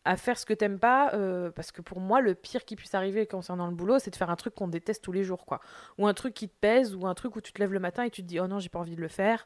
à 0.04 0.18
faire 0.18 0.40
ce 0.40 0.48
que 0.48 0.54
t'aimes 0.56 0.80
pas. 0.80 1.14
euh, 1.14 1.52
parce 1.52 1.72
que 1.72 1.84
pour 1.84 2.00
moi, 2.00 2.22
le 2.22 2.34
pire 2.34 2.66
qui 2.66 2.76
puisse 2.76 2.96
arriver 2.96 3.28
concernant 3.28 3.68
le 3.68 3.76
boulot, 3.76 4.00
c'est 4.00 4.10
de 4.10 4.16
faire 4.16 4.32
un 4.32 4.36
truc 4.36 4.56
qu'on 4.56 4.68
déteste 4.70 5.04
tous 5.04 5.12
les 5.12 5.24
jours. 5.24 5.46
quoi. 5.46 5.60
Ou 6.00 6.08
un 6.08 6.14
truc 6.16 6.34
qui 6.34 6.50
te 6.50 6.56
pèse, 6.60 6.96
ou 6.96 7.06
un 7.06 7.14
truc 7.14 7.36
où 7.36 7.42
tu 7.42 7.54
te 7.54 7.60
lèves 7.60 7.74
le 7.74 7.80
matin 7.80 8.04
et 8.04 8.10
tu 8.10 8.24
te 8.24 8.28
dis 8.28 8.40
Oh 8.40 8.48
non, 8.48 8.60
j'ai 8.60 8.70
pas 8.70 8.80
envie 8.80 8.96
de 8.96 9.02
le 9.02 9.10
faire. 9.10 9.46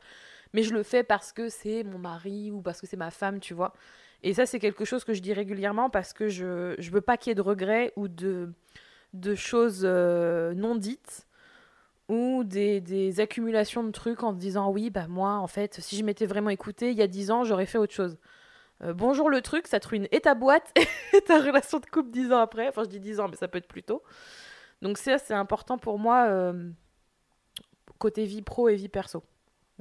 Mais 0.54 0.64
je 0.64 0.74
le 0.74 0.84
fais 0.84 1.04
parce 1.04 1.32
que 1.32 1.50
c'est 1.50 1.84
mon 1.84 1.98
mari 1.98 2.52
ou 2.52 2.62
parce 2.62 2.82
que 2.82 2.88
c'est 2.88 2.98
ma 2.98 3.12
femme, 3.12 3.40
tu 3.40 3.54
vois. 3.54 3.74
Et 4.24 4.34
ça, 4.34 4.46
c'est 4.46 4.60
quelque 4.60 4.86
chose 4.86 5.04
que 5.04 5.14
je 5.14 5.22
dis 5.22 5.34
régulièrement 5.34 5.90
parce 5.90 6.14
que 6.14 6.28
je, 6.28 6.76
je 6.78 6.92
veux 6.92 7.02
pas 7.02 7.18
qu'il 7.18 7.30
y 7.30 7.34
ait 7.34 7.36
de 7.36 7.42
regrets 7.42 7.94
ou 7.96 8.08
de, 8.08 8.52
de 9.14 9.36
choses 9.36 9.82
euh, 9.84 10.54
non 10.54 10.76
dites 10.76 11.28
ou 12.10 12.44
des, 12.44 12.82
des 12.82 13.22
accumulations 13.22 13.84
de 13.84 13.92
trucs 13.92 14.22
en 14.24 14.34
te 14.34 14.40
disant 14.40 14.70
oui, 14.70 14.90
bah 14.90 15.08
moi, 15.08 15.36
en 15.36 15.48
fait, 15.48 15.80
si 15.80 15.96
je 15.98 16.04
m'étais 16.04 16.26
vraiment 16.26 16.50
écoutée 16.50 16.92
il 16.92 16.98
y 16.98 17.02
a 17.02 17.08
10 17.08 17.32
ans, 17.32 17.44
j'aurais 17.46 17.66
fait 17.66 17.78
autre 17.78 17.94
chose. 17.94 18.18
Euh, 18.84 18.94
bonjour 18.94 19.30
le 19.30 19.42
truc, 19.42 19.68
ça 19.68 19.80
te 19.80 19.88
ruine 19.88 20.08
et 20.12 20.22
ta 20.22 20.36
boîte 20.36 20.74
et 21.14 21.22
ta 21.22 21.40
relation 21.40 21.80
de 21.80 21.86
couple 21.86 22.10
10 22.12 22.32
ans 22.34 22.40
après. 22.40 22.68
Enfin, 22.68 22.84
je 22.84 22.90
dis 22.90 23.00
10 23.00 23.20
ans, 23.20 23.28
mais 23.30 23.38
ça 23.38 23.48
peut 23.48 23.60
être 23.60 23.68
plus 23.68 23.84
tôt. 23.84 24.04
Donc 24.82 24.98
ça, 24.98 25.18
c'est 25.20 25.34
important 25.34 25.78
pour 25.78 26.00
moi, 26.00 26.26
euh, 26.28 26.70
côté 28.00 28.26
vie 28.26 28.42
pro 28.42 28.70
et 28.70 28.76
vie 28.76 28.90
perso. 28.90 29.24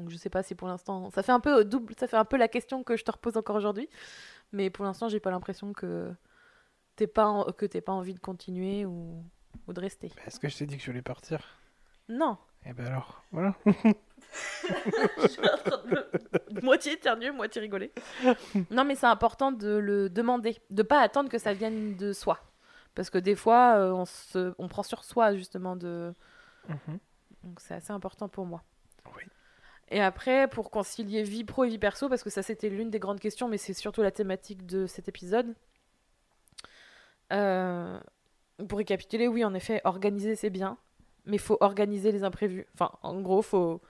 Donc 0.01 0.11
je 0.11 0.17
sais 0.17 0.31
pas 0.31 0.43
si 0.43 0.55
pour 0.55 0.67
l'instant, 0.67 1.11
ça 1.11 1.23
fait 1.23 1.33
un 1.33 1.41
peu 1.41 1.65
double, 1.65 1.95
ça 1.99 2.09
fait 2.09 2.17
un 2.17 2.25
peu 2.25 2.37
la 2.39 2.49
question 2.49 2.83
que 2.83 2.97
je 2.97 3.05
te 3.05 3.11
repose 3.11 3.37
encore 3.37 3.57
aujourd'hui, 3.57 3.89
mais 4.53 4.71
pour 4.71 4.85
l'instant, 4.85 5.09
j'ai 5.09 5.21
pas 5.21 5.31
l'impression 5.31 5.73
que 5.75 6.11
t'es 6.97 7.07
pas 7.07 7.27
en- 7.27 7.45
que 7.53 7.67
t'aies 7.67 7.81
pas 7.83 7.93
envie 7.93 8.15
de 8.15 8.19
continuer 8.21 8.87
ou, 8.87 9.23
ou 9.69 9.73
de 9.75 9.81
rester. 9.81 10.11
Est-ce 10.27 10.41
que 10.41 10.49
je 10.49 10.57
t'ai 10.57 10.67
dit 10.67 10.77
que 10.79 10.83
je 10.83 10.91
voulais 10.91 11.03
partir? 11.03 11.59
Non. 12.09 12.39
Eh 12.65 12.73
ben 12.73 12.87
alors, 12.87 13.23
voilà. 13.31 13.55
Je 15.23 15.29
suis 15.29 15.41
en 15.49 15.57
train 15.59 15.83
de 15.85 15.91
me- 15.91 16.61
moitié 16.63 16.93
éternuer, 16.93 17.31
moitié 17.31 17.61
rigoler. 17.61 17.93
Non, 18.71 18.85
mais 18.85 18.95
c'est 18.95 19.07
important 19.07 19.51
de 19.53 19.69
le 19.77 20.09
demander, 20.11 20.59
de 20.71 20.83
pas 20.83 21.01
attendre 21.01 21.29
que 21.29 21.39
ça 21.39 21.53
vienne 21.53 21.97
de 21.97 22.13
soi. 22.13 22.39
Parce 22.95 23.11
que 23.11 23.19
des 23.19 23.35
fois, 23.37 23.77
euh, 23.77 23.93
on, 23.93 24.05
se, 24.05 24.55
on 24.59 24.69
prend 24.69 24.83
sur 24.83 25.05
soi, 25.05 25.35
justement, 25.35 25.77
de... 25.77 26.13
Mhm. 26.69 26.99
Donc 27.45 27.61
c'est 27.61 27.75
assez 27.75 27.93
important 27.93 28.29
pour 28.29 28.45
moi. 28.47 28.63
Oui. 29.17 29.23
Et 29.91 30.01
après, 30.01 30.47
pour 30.49 30.71
concilier 30.71 31.23
vie 31.25 31.43
pro 31.45 31.65
et 31.65 31.69
vie 31.69 31.79
perso, 31.79 32.09
parce 32.09 32.23
que 32.23 32.31
ça 32.31 32.43
c'était 32.43 32.69
l'une 32.69 32.91
des 32.91 32.99
grandes 33.01 33.19
questions, 33.21 33.49
mais 33.49 33.59
c'est 33.59 33.73
surtout 33.75 34.03
la 34.03 34.11
thématique 34.13 34.65
de 34.67 34.87
cet 34.87 35.09
épisode. 35.09 35.55
Euh, 37.33 37.99
pour 38.69 38.79
récapituler, 38.79 39.29
oui, 39.29 39.45
en 39.45 39.55
effet, 39.55 39.81
organiser 39.85 40.35
c'est 40.37 40.51
bien, 40.51 40.77
mais 41.27 41.37
il 41.37 41.41
faut 41.41 41.57
organiser 41.61 42.13
les 42.13 42.25
imprévus. 42.25 42.67
Enfin, 42.75 42.91
en 43.03 43.21
gros, 43.21 43.43
faut 43.43 43.81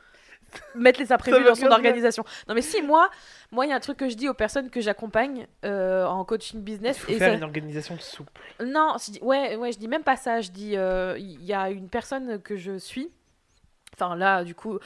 mettre 0.75 1.01
les 1.01 1.13
imprévus 1.13 1.45
dans 1.45 1.55
son 1.55 1.71
organisation. 1.71 2.25
Non, 2.49 2.55
mais 2.55 2.63
si, 2.63 2.83
moi, 2.83 3.09
moi, 3.51 3.67
il 3.67 3.71
y 3.71 3.73
a 3.73 3.77
un 3.77 3.81
truc 3.81 3.97
que 3.99 4.09
je 4.09 4.15
dis 4.17 4.29
aux 4.29 4.35
personnes 4.35 4.71
que 4.71 4.81
j'accompagne 4.81 5.47
euh, 5.65 6.05
en 6.07 6.25
coaching 6.25 6.61
Il 6.61 6.65
business. 6.65 6.99
faut 6.99 7.11
et 7.13 7.19
faire 7.19 7.31
ça- 7.33 7.37
une 7.37 7.45
organisation 7.45 7.99
souple. 7.99 8.41
non, 8.65 8.95
je 9.05 9.13
dis, 9.13 9.19
ouais, 9.23 9.57
ouais, 9.57 9.73
je 9.73 9.79
dis 9.79 9.89
même 9.89 10.03
pas 10.05 10.17
ça. 10.17 10.41
Je 10.41 10.51
dis, 10.51 10.77
euh, 10.77 11.17
il 11.19 11.43
y 11.45 11.53
a 11.53 11.71
une 11.71 11.89
personne 11.89 12.41
que 12.41 12.57
je 12.57 12.79
suis. 12.79 13.11
Enfin, 13.95 14.15
là, 14.17 14.45
du 14.45 14.55
coup, 14.55 14.79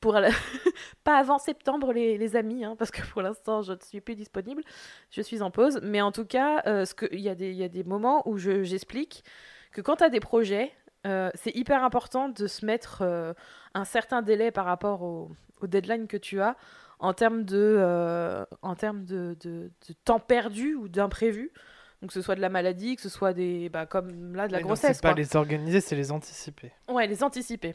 pour 0.00 0.18
pas 1.04 1.18
avant 1.18 1.38
septembre 1.38 1.92
les, 1.92 2.18
les 2.18 2.36
amis 2.36 2.64
hein, 2.64 2.76
parce 2.78 2.90
que 2.90 3.02
pour 3.06 3.22
l'instant 3.22 3.62
je 3.62 3.72
ne 3.72 3.78
suis 3.80 4.00
plus 4.00 4.14
disponible 4.14 4.62
je 5.10 5.20
suis 5.22 5.42
en 5.42 5.50
pause 5.50 5.80
mais 5.82 6.00
en 6.00 6.12
tout 6.12 6.24
cas 6.24 6.62
euh, 6.66 6.84
ce 6.84 6.94
que 6.94 7.06
il 7.12 7.20
y 7.20 7.28
a 7.28 7.34
des 7.34 7.50
il 7.50 7.56
y 7.56 7.64
a 7.64 7.68
des 7.68 7.84
moments 7.84 8.26
où 8.28 8.36
je 8.38 8.62
j'explique 8.62 9.24
que 9.72 9.80
quand 9.80 9.96
tu 9.96 10.04
as 10.04 10.10
des 10.10 10.20
projets 10.20 10.72
euh, 11.06 11.30
c'est 11.34 11.54
hyper 11.54 11.82
important 11.84 12.28
de 12.28 12.46
se 12.46 12.66
mettre 12.66 13.02
euh, 13.02 13.32
un 13.74 13.84
certain 13.84 14.22
délai 14.22 14.50
par 14.50 14.64
rapport 14.64 15.02
au, 15.02 15.30
au 15.60 15.66
deadline 15.66 16.06
que 16.06 16.16
tu 16.16 16.40
as 16.40 16.56
en 16.98 17.12
termes 17.12 17.44
de 17.44 18.44
en 18.62 18.74
termes 18.74 19.04
de, 19.04 19.36
de, 19.40 19.70
de 19.88 19.94
temps 20.04 20.20
perdu 20.20 20.74
ou 20.74 20.88
d'imprévu 20.88 21.52
donc 22.00 22.10
que 22.10 22.14
ce 22.14 22.22
soit 22.22 22.36
de 22.36 22.40
la 22.40 22.48
maladie, 22.48 22.94
que 22.94 23.02
ce 23.02 23.08
soit 23.08 23.32
des, 23.32 23.68
bah, 23.70 23.84
comme 23.84 24.36
là 24.36 24.46
de 24.46 24.52
la 24.52 24.58
Mais 24.58 24.64
grossesse. 24.64 24.98
c'est 24.98 25.02
pas 25.02 25.14
les 25.14 25.34
organiser, 25.34 25.80
c'est 25.80 25.96
les 25.96 26.12
anticiper. 26.12 26.70
Ouais, 26.88 27.08
les 27.08 27.24
anticiper. 27.24 27.74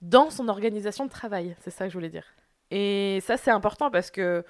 Dans 0.00 0.30
son 0.30 0.48
organisation 0.48 1.04
de 1.04 1.10
travail, 1.10 1.56
c'est 1.60 1.70
ça 1.70 1.84
que 1.86 1.90
je 1.90 1.94
voulais 1.96 2.10
dire. 2.10 2.24
Et 2.70 3.20
ça, 3.22 3.36
c'est 3.36 3.50
important 3.50 3.90
parce 3.90 4.10
que 4.10 4.44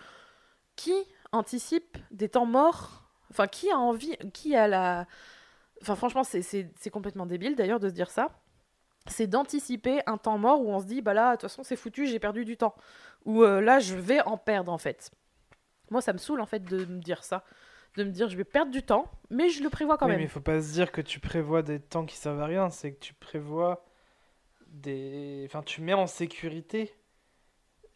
qui 0.77 0.95
anticipe 1.33 1.97
des 2.11 2.29
temps 2.29 2.47
morts? 2.47 3.11
Enfin, 3.31 3.47
qui 3.47 3.71
a 3.71 3.79
envie 3.79 4.17
Qui 4.33 4.57
a 4.57 4.69
la. 4.69 5.07
Enfin, 5.83 5.95
franchement, 5.97 6.25
c'est- 6.25 6.91
complètement 6.91 7.27
débile 7.27 7.55
d'ailleurs 7.57 7.81
de 7.81 7.89
se 7.89 7.95
dire 7.95 8.11
ça. 8.11 8.29
C'est 9.07 9.27
d'anticiper 9.27 10.01
un 10.07 10.19
temps 10.19 10.37
mort 10.39 10.61
où 10.61 10.71
on 10.71 10.81
se 10.81 10.87
dit, 10.87 11.01
bah 11.01 11.15
là, 11.15 11.31
de 11.31 11.41
toute 11.41 11.43
façon, 11.49 11.63
c'est 11.63 11.77
foutu, 11.77 12.07
j'ai 12.07 12.19
perdu 12.19 12.45
du 12.45 12.57
temps. 12.59 12.75
Ou 13.25 13.43
euh, 13.43 13.61
là, 13.61 13.79
je 13.79 13.95
vais 13.95 14.21
en 14.23 14.37
perdre 14.37 14.73
en 14.73 14.79
fait. 14.79 15.11
Moi, 15.91 16.03
ça 16.03 16.13
me 16.13 16.19
saoule 16.19 16.41
en 16.43 16.47
fait 16.47 16.61
de 16.65 16.85
me 16.85 17.01
dire 17.01 17.25
ça. 17.25 17.45
De 17.97 18.05
me 18.05 18.11
dire, 18.11 18.29
je 18.29 18.37
vais 18.37 18.45
perdre 18.45 18.71
du 18.71 18.83
temps, 18.83 19.07
mais 19.31 19.49
je 19.49 19.63
le 19.63 19.71
prévois 19.71 19.97
quand 19.97 20.07
oui, 20.07 20.13
même. 20.13 20.19
mais 20.19 20.25
il 20.25 20.29
faut 20.29 20.41
pas 20.41 20.61
se 20.61 20.73
dire 20.73 20.93
que 20.93 21.01
tu 21.01 21.21
prévois 21.21 21.63
des 21.63 21.81
temps 21.81 22.05
qui 22.05 22.17
servent 22.17 22.41
à 22.43 22.47
rien, 22.47 22.69
c'est 22.71 22.93
que 22.93 22.99
tu 23.01 23.15
prévois 23.15 23.88
des. 24.69 25.45
Enfin, 25.47 25.63
tu 25.63 25.81
mets 25.81 25.95
en 25.95 26.07
sécurité 26.07 26.95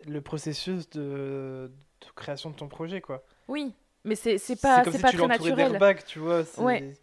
le 0.06 0.20
processus 0.20 0.88
de, 0.90 1.70
de 2.00 2.06
création 2.14 2.50
de 2.50 2.56
ton 2.56 2.68
projet, 2.68 3.00
quoi. 3.00 3.24
Oui, 3.48 3.74
mais 4.04 4.14
c'est 4.14 4.38
c'est 4.38 4.60
pas, 4.60 4.84
c'est 4.84 4.92
si 4.92 4.98
pas 4.98 5.10
tu 5.10 5.16
très 5.16 5.26
naturel. 5.28 5.96
tu 6.06 6.18
vois. 6.18 6.42
Ouais. 6.58 6.94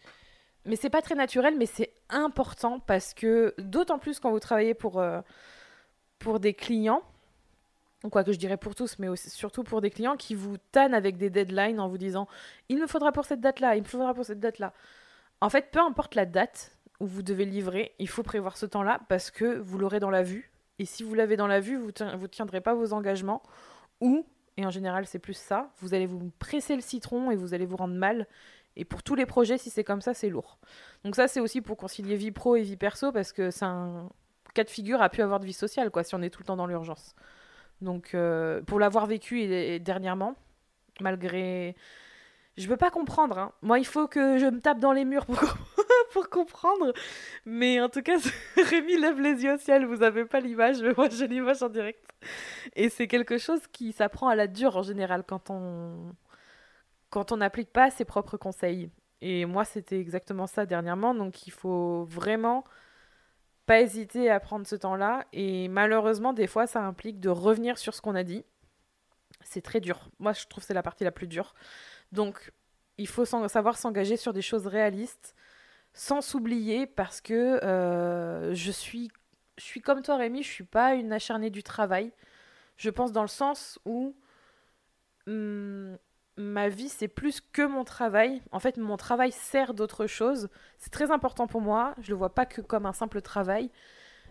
Mais 0.65 0.75
c'est 0.75 0.89
pas 0.89 1.01
très 1.01 1.15
naturel, 1.15 1.55
mais 1.57 1.65
c'est 1.65 1.93
important 2.09 2.79
parce 2.79 3.13
que, 3.13 3.55
d'autant 3.57 3.97
plus 3.97 4.19
quand 4.19 4.29
vous 4.29 4.39
travaillez 4.39 4.73
pour, 4.73 4.99
euh, 4.99 5.21
pour 6.19 6.39
des 6.39 6.53
clients, 6.53 7.01
quoi 8.11 8.23
que 8.23 8.31
je 8.31 8.37
dirais 8.37 8.57
pour 8.57 8.75
tous, 8.75 8.99
mais 8.99 9.07
aussi, 9.07 9.29
surtout 9.29 9.63
pour 9.63 9.81
des 9.81 9.89
clients 9.89 10.17
qui 10.17 10.35
vous 10.35 10.57
tannent 10.71 10.93
avec 10.93 11.17
des 11.17 11.29
deadlines 11.29 11.79
en 11.79 11.87
vous 11.87 11.97
disant 11.97 12.27
il 12.67 12.77
me 12.77 12.87
faudra 12.87 13.11
pour 13.11 13.25
cette 13.25 13.41
date-là, 13.41 13.75
il 13.75 13.83
me 13.83 13.87
faudra 13.87 14.13
pour 14.13 14.25
cette 14.25 14.39
date-là. 14.39 14.73
En 15.41 15.49
fait, 15.49 15.71
peu 15.71 15.79
importe 15.79 16.15
la 16.15 16.25
date 16.25 16.75
où 16.99 17.07
vous 17.07 17.21
devez 17.21 17.45
livrer, 17.45 17.93
il 17.99 18.09
faut 18.09 18.23
prévoir 18.23 18.57
ce 18.57 18.65
temps-là 18.65 18.99
parce 19.07 19.31
que 19.31 19.57
vous 19.59 19.77
l'aurez 19.77 19.99
dans 19.99 20.09
la 20.09 20.23
vue. 20.23 20.51
Et 20.79 20.85
si 20.85 21.03
vous 21.03 21.13
l'avez 21.13 21.37
dans 21.37 21.47
la 21.47 21.59
vue, 21.59 21.77
vous 21.77 21.87
ne 21.87 22.27
tiendrez 22.27 22.61
pas 22.61 22.73
vos 22.73 22.93
engagements. 22.93 23.41
Ou, 24.01 24.25
et 24.57 24.65
en 24.65 24.69
général 24.69 25.05
c'est 25.05 25.19
plus 25.19 25.37
ça, 25.37 25.71
vous 25.79 25.93
allez 25.93 26.05
vous 26.05 26.31
presser 26.39 26.75
le 26.75 26.81
citron 26.81 27.31
et 27.31 27.35
vous 27.35 27.53
allez 27.53 27.65
vous 27.65 27.77
rendre 27.77 27.95
mal. 27.95 28.27
Et 28.75 28.85
pour 28.85 29.03
tous 29.03 29.15
les 29.15 29.25
projets, 29.25 29.57
si 29.57 29.69
c'est 29.69 29.83
comme 29.83 30.01
ça, 30.01 30.13
c'est 30.13 30.29
lourd. 30.29 30.57
Donc 31.03 31.15
ça, 31.15 31.27
c'est 31.27 31.41
aussi 31.41 31.59
pour 31.59 31.75
concilier 31.75 32.15
vie 32.15 32.31
pro 32.31 32.55
et 32.55 32.61
vie 32.61 32.77
perso, 32.77 33.11
parce 33.11 33.33
que 33.33 33.51
c'est 33.51 33.65
un 33.65 34.09
cas 34.53 34.63
de 34.63 34.69
figure 34.69 35.01
à 35.01 35.09
pu 35.09 35.21
avoir 35.21 35.39
de 35.39 35.45
vie 35.45 35.53
sociale, 35.53 35.91
quoi, 35.91 36.03
si 36.03 36.15
on 36.15 36.21
est 36.21 36.29
tout 36.29 36.41
le 36.41 36.45
temps 36.45 36.55
dans 36.55 36.67
l'urgence. 36.67 37.13
Donc, 37.81 38.13
euh, 38.13 38.61
pour 38.61 38.79
l'avoir 38.79 39.05
vécu 39.05 39.79
dernièrement, 39.79 40.35
malgré... 41.01 41.75
Je 42.57 42.67
peux 42.67 42.77
pas 42.77 42.89
comprendre, 42.89 43.37
hein. 43.37 43.51
Moi, 43.61 43.79
il 43.79 43.85
faut 43.85 44.07
que 44.07 44.37
je 44.37 44.45
me 44.45 44.59
tape 44.59 44.79
dans 44.79 44.91
les 44.91 45.05
murs 45.05 45.25
pour, 45.25 45.39
pour 46.13 46.29
comprendre. 46.29 46.93
Mais 47.45 47.81
en 47.81 47.89
tout 47.89 48.01
cas, 48.01 48.17
Rémi 48.57 48.97
lève 48.97 49.19
les 49.19 49.43
yeux 49.43 49.55
au 49.55 49.57
ciel, 49.57 49.85
vous 49.85 50.03
avez 50.03 50.25
pas 50.25 50.39
l'image, 50.39 50.81
mais 50.81 50.93
moi, 50.95 51.09
j'ai 51.09 51.27
l'image 51.27 51.61
en 51.63 51.69
direct. 51.69 52.03
Et 52.75 52.89
c'est 52.89 53.07
quelque 53.07 53.37
chose 53.37 53.61
qui 53.71 53.91
s'apprend 53.91 54.29
à 54.29 54.35
la 54.35 54.47
dure, 54.47 54.77
en 54.77 54.83
général, 54.83 55.23
quand 55.27 55.49
on 55.49 56.13
quand 57.09 57.31
on 57.31 57.37
n'applique 57.37 57.71
pas 57.71 57.89
ses 57.89 58.05
propres 58.05 58.37
conseils. 58.37 58.91
Et 59.21 59.45
moi, 59.45 59.65
c'était 59.65 59.99
exactement 59.99 60.45
ça 60.45 60.67
dernièrement. 60.67 61.15
Donc, 61.15 61.47
il 61.47 61.51
faut 61.51 62.05
vraiment 62.05 62.63
pas 63.65 63.81
hésiter 63.81 64.29
à 64.29 64.39
prendre 64.39 64.67
ce 64.67 64.75
temps-là. 64.75 65.25
Et 65.33 65.67
malheureusement, 65.69 66.33
des 66.33 66.45
fois, 66.45 66.67
ça 66.67 66.81
implique 66.81 67.19
de 67.19 67.29
revenir 67.29 67.79
sur 67.79 67.95
ce 67.95 68.01
qu'on 68.01 68.15
a 68.15 68.23
dit. 68.23 68.45
C'est 69.41 69.61
très 69.61 69.79
dur. 69.79 70.09
Moi, 70.19 70.33
je 70.33 70.45
trouve 70.45 70.63
que 70.63 70.67
c'est 70.67 70.73
la 70.75 70.83
partie 70.83 71.03
la 71.03 71.11
plus 71.11 71.27
dure. 71.27 71.55
Donc, 72.11 72.51
il 72.97 73.07
faut 73.07 73.25
savoir 73.25 73.77
s'engager 73.77 74.17
sur 74.17 74.33
des 74.33 74.41
choses 74.41 74.67
réalistes 74.67 75.35
sans 75.99 76.21
s'oublier 76.21 76.87
parce 76.87 77.19
que 77.19 77.59
euh, 77.61 78.53
je, 78.53 78.71
suis, 78.71 79.11
comme 79.83 80.01
toi, 80.01 80.15
Rémi, 80.15 80.43
je 80.43 80.47
suis 80.47 80.63
pas 80.63 80.93
une 80.93 81.11
acharnée 81.11 81.49
du 81.49 81.61
travail. 81.61 82.13
Je 82.77 82.89
pense 82.89 83.11
dans 83.11 83.21
le 83.21 83.27
sens 83.27 83.79
où 83.83 84.15
hum, 85.27 85.97
ma 86.37 86.69
vie, 86.69 86.87
c'est 86.87 87.09
plus 87.09 87.41
que 87.41 87.67
mon 87.67 87.83
travail. 87.83 88.41
En 88.53 88.59
fait, 88.59 88.77
mon 88.77 88.95
travail 88.95 89.33
sert 89.33 89.73
d'autre 89.73 90.07
chose. 90.07 90.47
C'est 90.77 90.89
très 90.89 91.11
important 91.11 91.47
pour 91.47 91.59
moi. 91.59 91.93
Je 91.99 92.11
le 92.11 92.15
vois 92.15 92.33
pas 92.33 92.45
que 92.45 92.61
comme 92.61 92.85
un 92.85 92.93
simple 92.93 93.21
travail. 93.21 93.69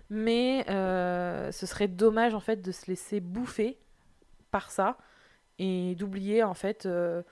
Mais 0.08 0.64
euh, 0.70 1.52
ce 1.52 1.66
serait 1.66 1.88
dommage, 1.88 2.32
en 2.32 2.40
fait, 2.40 2.62
de 2.62 2.72
se 2.72 2.86
laisser 2.86 3.20
bouffer 3.20 3.78
par 4.50 4.70
ça 4.70 4.96
et 5.58 5.94
d'oublier, 5.96 6.42
en 6.44 6.54
fait, 6.54 6.86
euh, 6.86 7.22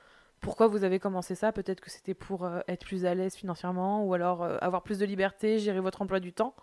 pourquoi 0.40 0.68
vous 0.68 0.84
avez 0.84 0.98
commencé 0.98 1.34
ça? 1.34 1.52
Peut-être 1.52 1.80
que 1.80 1.90
c'était 1.90 2.14
pour 2.14 2.44
euh, 2.44 2.60
être 2.68 2.84
plus 2.84 3.04
à 3.04 3.14
l'aise 3.14 3.34
financièrement 3.34 4.04
ou 4.04 4.14
alors 4.14 4.42
euh, 4.42 4.58
avoir 4.60 4.82
plus 4.82 4.98
de 4.98 5.04
liberté, 5.04 5.58
gérer 5.58 5.80
votre 5.80 6.02
emploi 6.02 6.20
du 6.20 6.32
temps. 6.32 6.54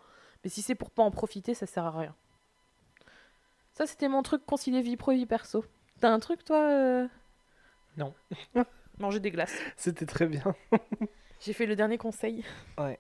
Mais 0.44 0.50
si 0.50 0.62
c'est 0.62 0.76
pour 0.76 0.92
pas 0.92 1.04
en 1.04 1.12
profiter, 1.12 1.54
ça 1.54 1.66
sert 1.66 1.86
à 1.86 1.92
rien. 1.92 2.16
Ça, 3.74 3.86
c'était 3.88 4.08
mon 4.08 4.22
truc 4.22 4.46
concilier 4.46 4.82
vie 4.82 4.98
pro 4.98 5.12
et 5.12 5.16
vie 5.16 5.26
perso. 5.26 5.66
T'as 6.00 6.10
un 6.10 6.20
truc, 6.20 6.44
toi 6.44 6.70
euh? 6.70 7.08
Non. 7.98 8.14
Manger 9.00 9.20
des 9.20 9.32
glaces. 9.32 9.58
C'était 9.76 10.06
très 10.06 10.28
bien. 10.28 10.44
J'ai 11.40 11.54
fait 11.54 11.66
le 11.66 11.76
dernier 11.76 11.98
conseil. 11.98 12.46
Ouais. 12.78 13.00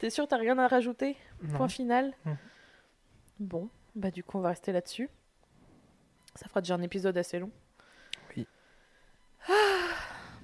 T'es 0.00 0.10
sûr, 0.10 0.26
t'as 0.26 0.36
rien 0.36 0.58
à 0.58 0.66
rajouter? 0.66 1.16
Non. 1.42 1.56
Point 1.56 1.68
final? 1.68 2.14
Bon, 3.38 3.70
bah 3.94 4.10
du 4.10 4.24
coup, 4.24 4.38
on 4.38 4.40
va 4.40 4.50
rester 4.50 4.72
là-dessus. 4.72 5.08
Ça 6.34 6.48
fera 6.48 6.60
déjà 6.60 6.74
un 6.74 6.82
épisode 6.82 7.16
assez 7.16 7.38
long. 7.38 7.50
Oui. 8.36 8.46
Ah. 9.48 9.79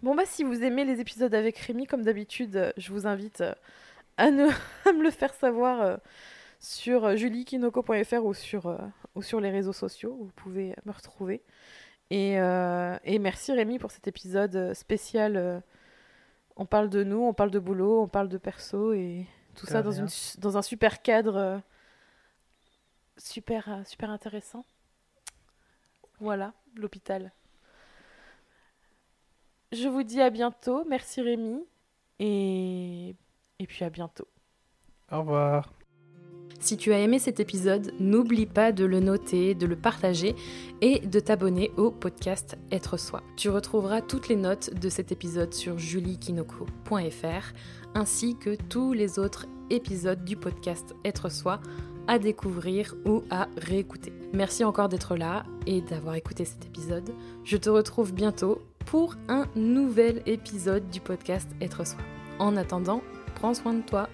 Bon, 0.02 0.14
bah 0.14 0.24
si 0.26 0.44
vous 0.44 0.62
aimez 0.62 0.84
les 0.84 1.00
épisodes 1.00 1.34
avec 1.34 1.56
Rémi, 1.58 1.86
comme 1.86 2.02
d'habitude, 2.02 2.56
euh, 2.56 2.72
je 2.76 2.92
vous 2.92 3.06
invite 3.06 3.40
euh, 3.40 3.54
à, 4.16 4.30
ne- 4.30 4.48
à 4.88 4.92
me 4.92 5.02
le 5.02 5.10
faire 5.10 5.34
savoir 5.34 5.80
euh, 5.80 5.96
sur 6.60 7.16
juliekinoko.fr 7.16 8.24
ou, 8.24 8.34
sur, 8.34 8.78
ou 9.14 9.22
sur 9.22 9.40
les 9.40 9.50
réseaux 9.50 9.72
sociaux 9.72 10.16
vous 10.20 10.30
pouvez 10.36 10.74
me 10.84 10.92
retrouver. 10.92 11.42
Et, 12.10 12.38
euh, 12.38 12.96
et 13.04 13.18
merci 13.18 13.52
Rémi 13.52 13.78
pour 13.78 13.90
cet 13.90 14.06
épisode 14.06 14.74
spécial. 14.74 15.62
on 16.56 16.64
parle 16.66 16.88
de 16.88 17.02
nous, 17.02 17.22
on 17.22 17.34
parle 17.34 17.50
de 17.50 17.58
boulot, 17.58 18.02
on 18.02 18.08
parle 18.08 18.28
de 18.28 18.38
perso 18.38 18.92
et 18.92 19.26
tout 19.56 19.66
ça 19.66 19.82
dans, 19.82 19.90
une, 19.90 20.08
dans 20.38 20.56
un 20.56 20.62
super 20.62 21.02
cadre 21.02 21.62
super, 23.18 23.82
super 23.84 24.10
intéressant. 24.10 24.64
Voilà, 26.20 26.52
l'hôpital. 26.76 27.32
Je 29.72 29.88
vous 29.88 30.02
dis 30.02 30.20
à 30.20 30.30
bientôt. 30.30 30.84
Merci 30.88 31.20
Rémi. 31.20 31.64
Et, 32.18 33.14
et 33.58 33.66
puis 33.66 33.84
à 33.84 33.90
bientôt. 33.90 34.26
Au 35.10 35.20
revoir. 35.20 35.72
Si 36.58 36.76
tu 36.76 36.92
as 36.92 37.00
aimé 37.00 37.18
cet 37.18 37.38
épisode, 37.38 37.92
n'oublie 38.00 38.46
pas 38.46 38.72
de 38.72 38.84
le 38.84 39.00
noter, 39.00 39.54
de 39.54 39.66
le 39.66 39.76
partager 39.76 40.34
et 40.80 41.00
de 41.00 41.20
t'abonner 41.20 41.70
au 41.76 41.90
podcast 41.90 42.56
Être 42.72 42.96
Soi. 42.96 43.22
Tu 43.36 43.50
retrouveras 43.50 44.00
toutes 44.00 44.28
les 44.28 44.36
notes 44.36 44.74
de 44.74 44.88
cet 44.88 45.12
épisode 45.12 45.52
sur 45.52 45.78
juliekinoko.fr 45.78 47.52
ainsi 47.94 48.36
que 48.36 48.54
tous 48.54 48.92
les 48.94 49.18
autres 49.18 49.46
épisodes 49.70 50.24
du 50.24 50.36
podcast 50.36 50.94
Être 51.04 51.30
Soi 51.30 51.60
à 52.08 52.18
découvrir 52.18 52.94
ou 53.04 53.22
à 53.30 53.48
réécouter. 53.58 54.12
Merci 54.32 54.64
encore 54.64 54.88
d'être 54.88 55.16
là 55.16 55.44
et 55.66 55.80
d'avoir 55.82 56.14
écouté 56.14 56.44
cet 56.44 56.64
épisode. 56.64 57.10
Je 57.44 57.56
te 57.56 57.68
retrouve 57.68 58.12
bientôt 58.12 58.62
pour 58.86 59.16
un 59.28 59.46
nouvel 59.56 60.22
épisode 60.26 60.88
du 60.90 61.00
podcast 61.00 61.48
Être 61.60 61.86
Soi. 61.86 61.98
En 62.38 62.56
attendant, 62.56 63.02
prends 63.34 63.52
soin 63.52 63.74
de 63.74 63.82
toi 63.82 64.08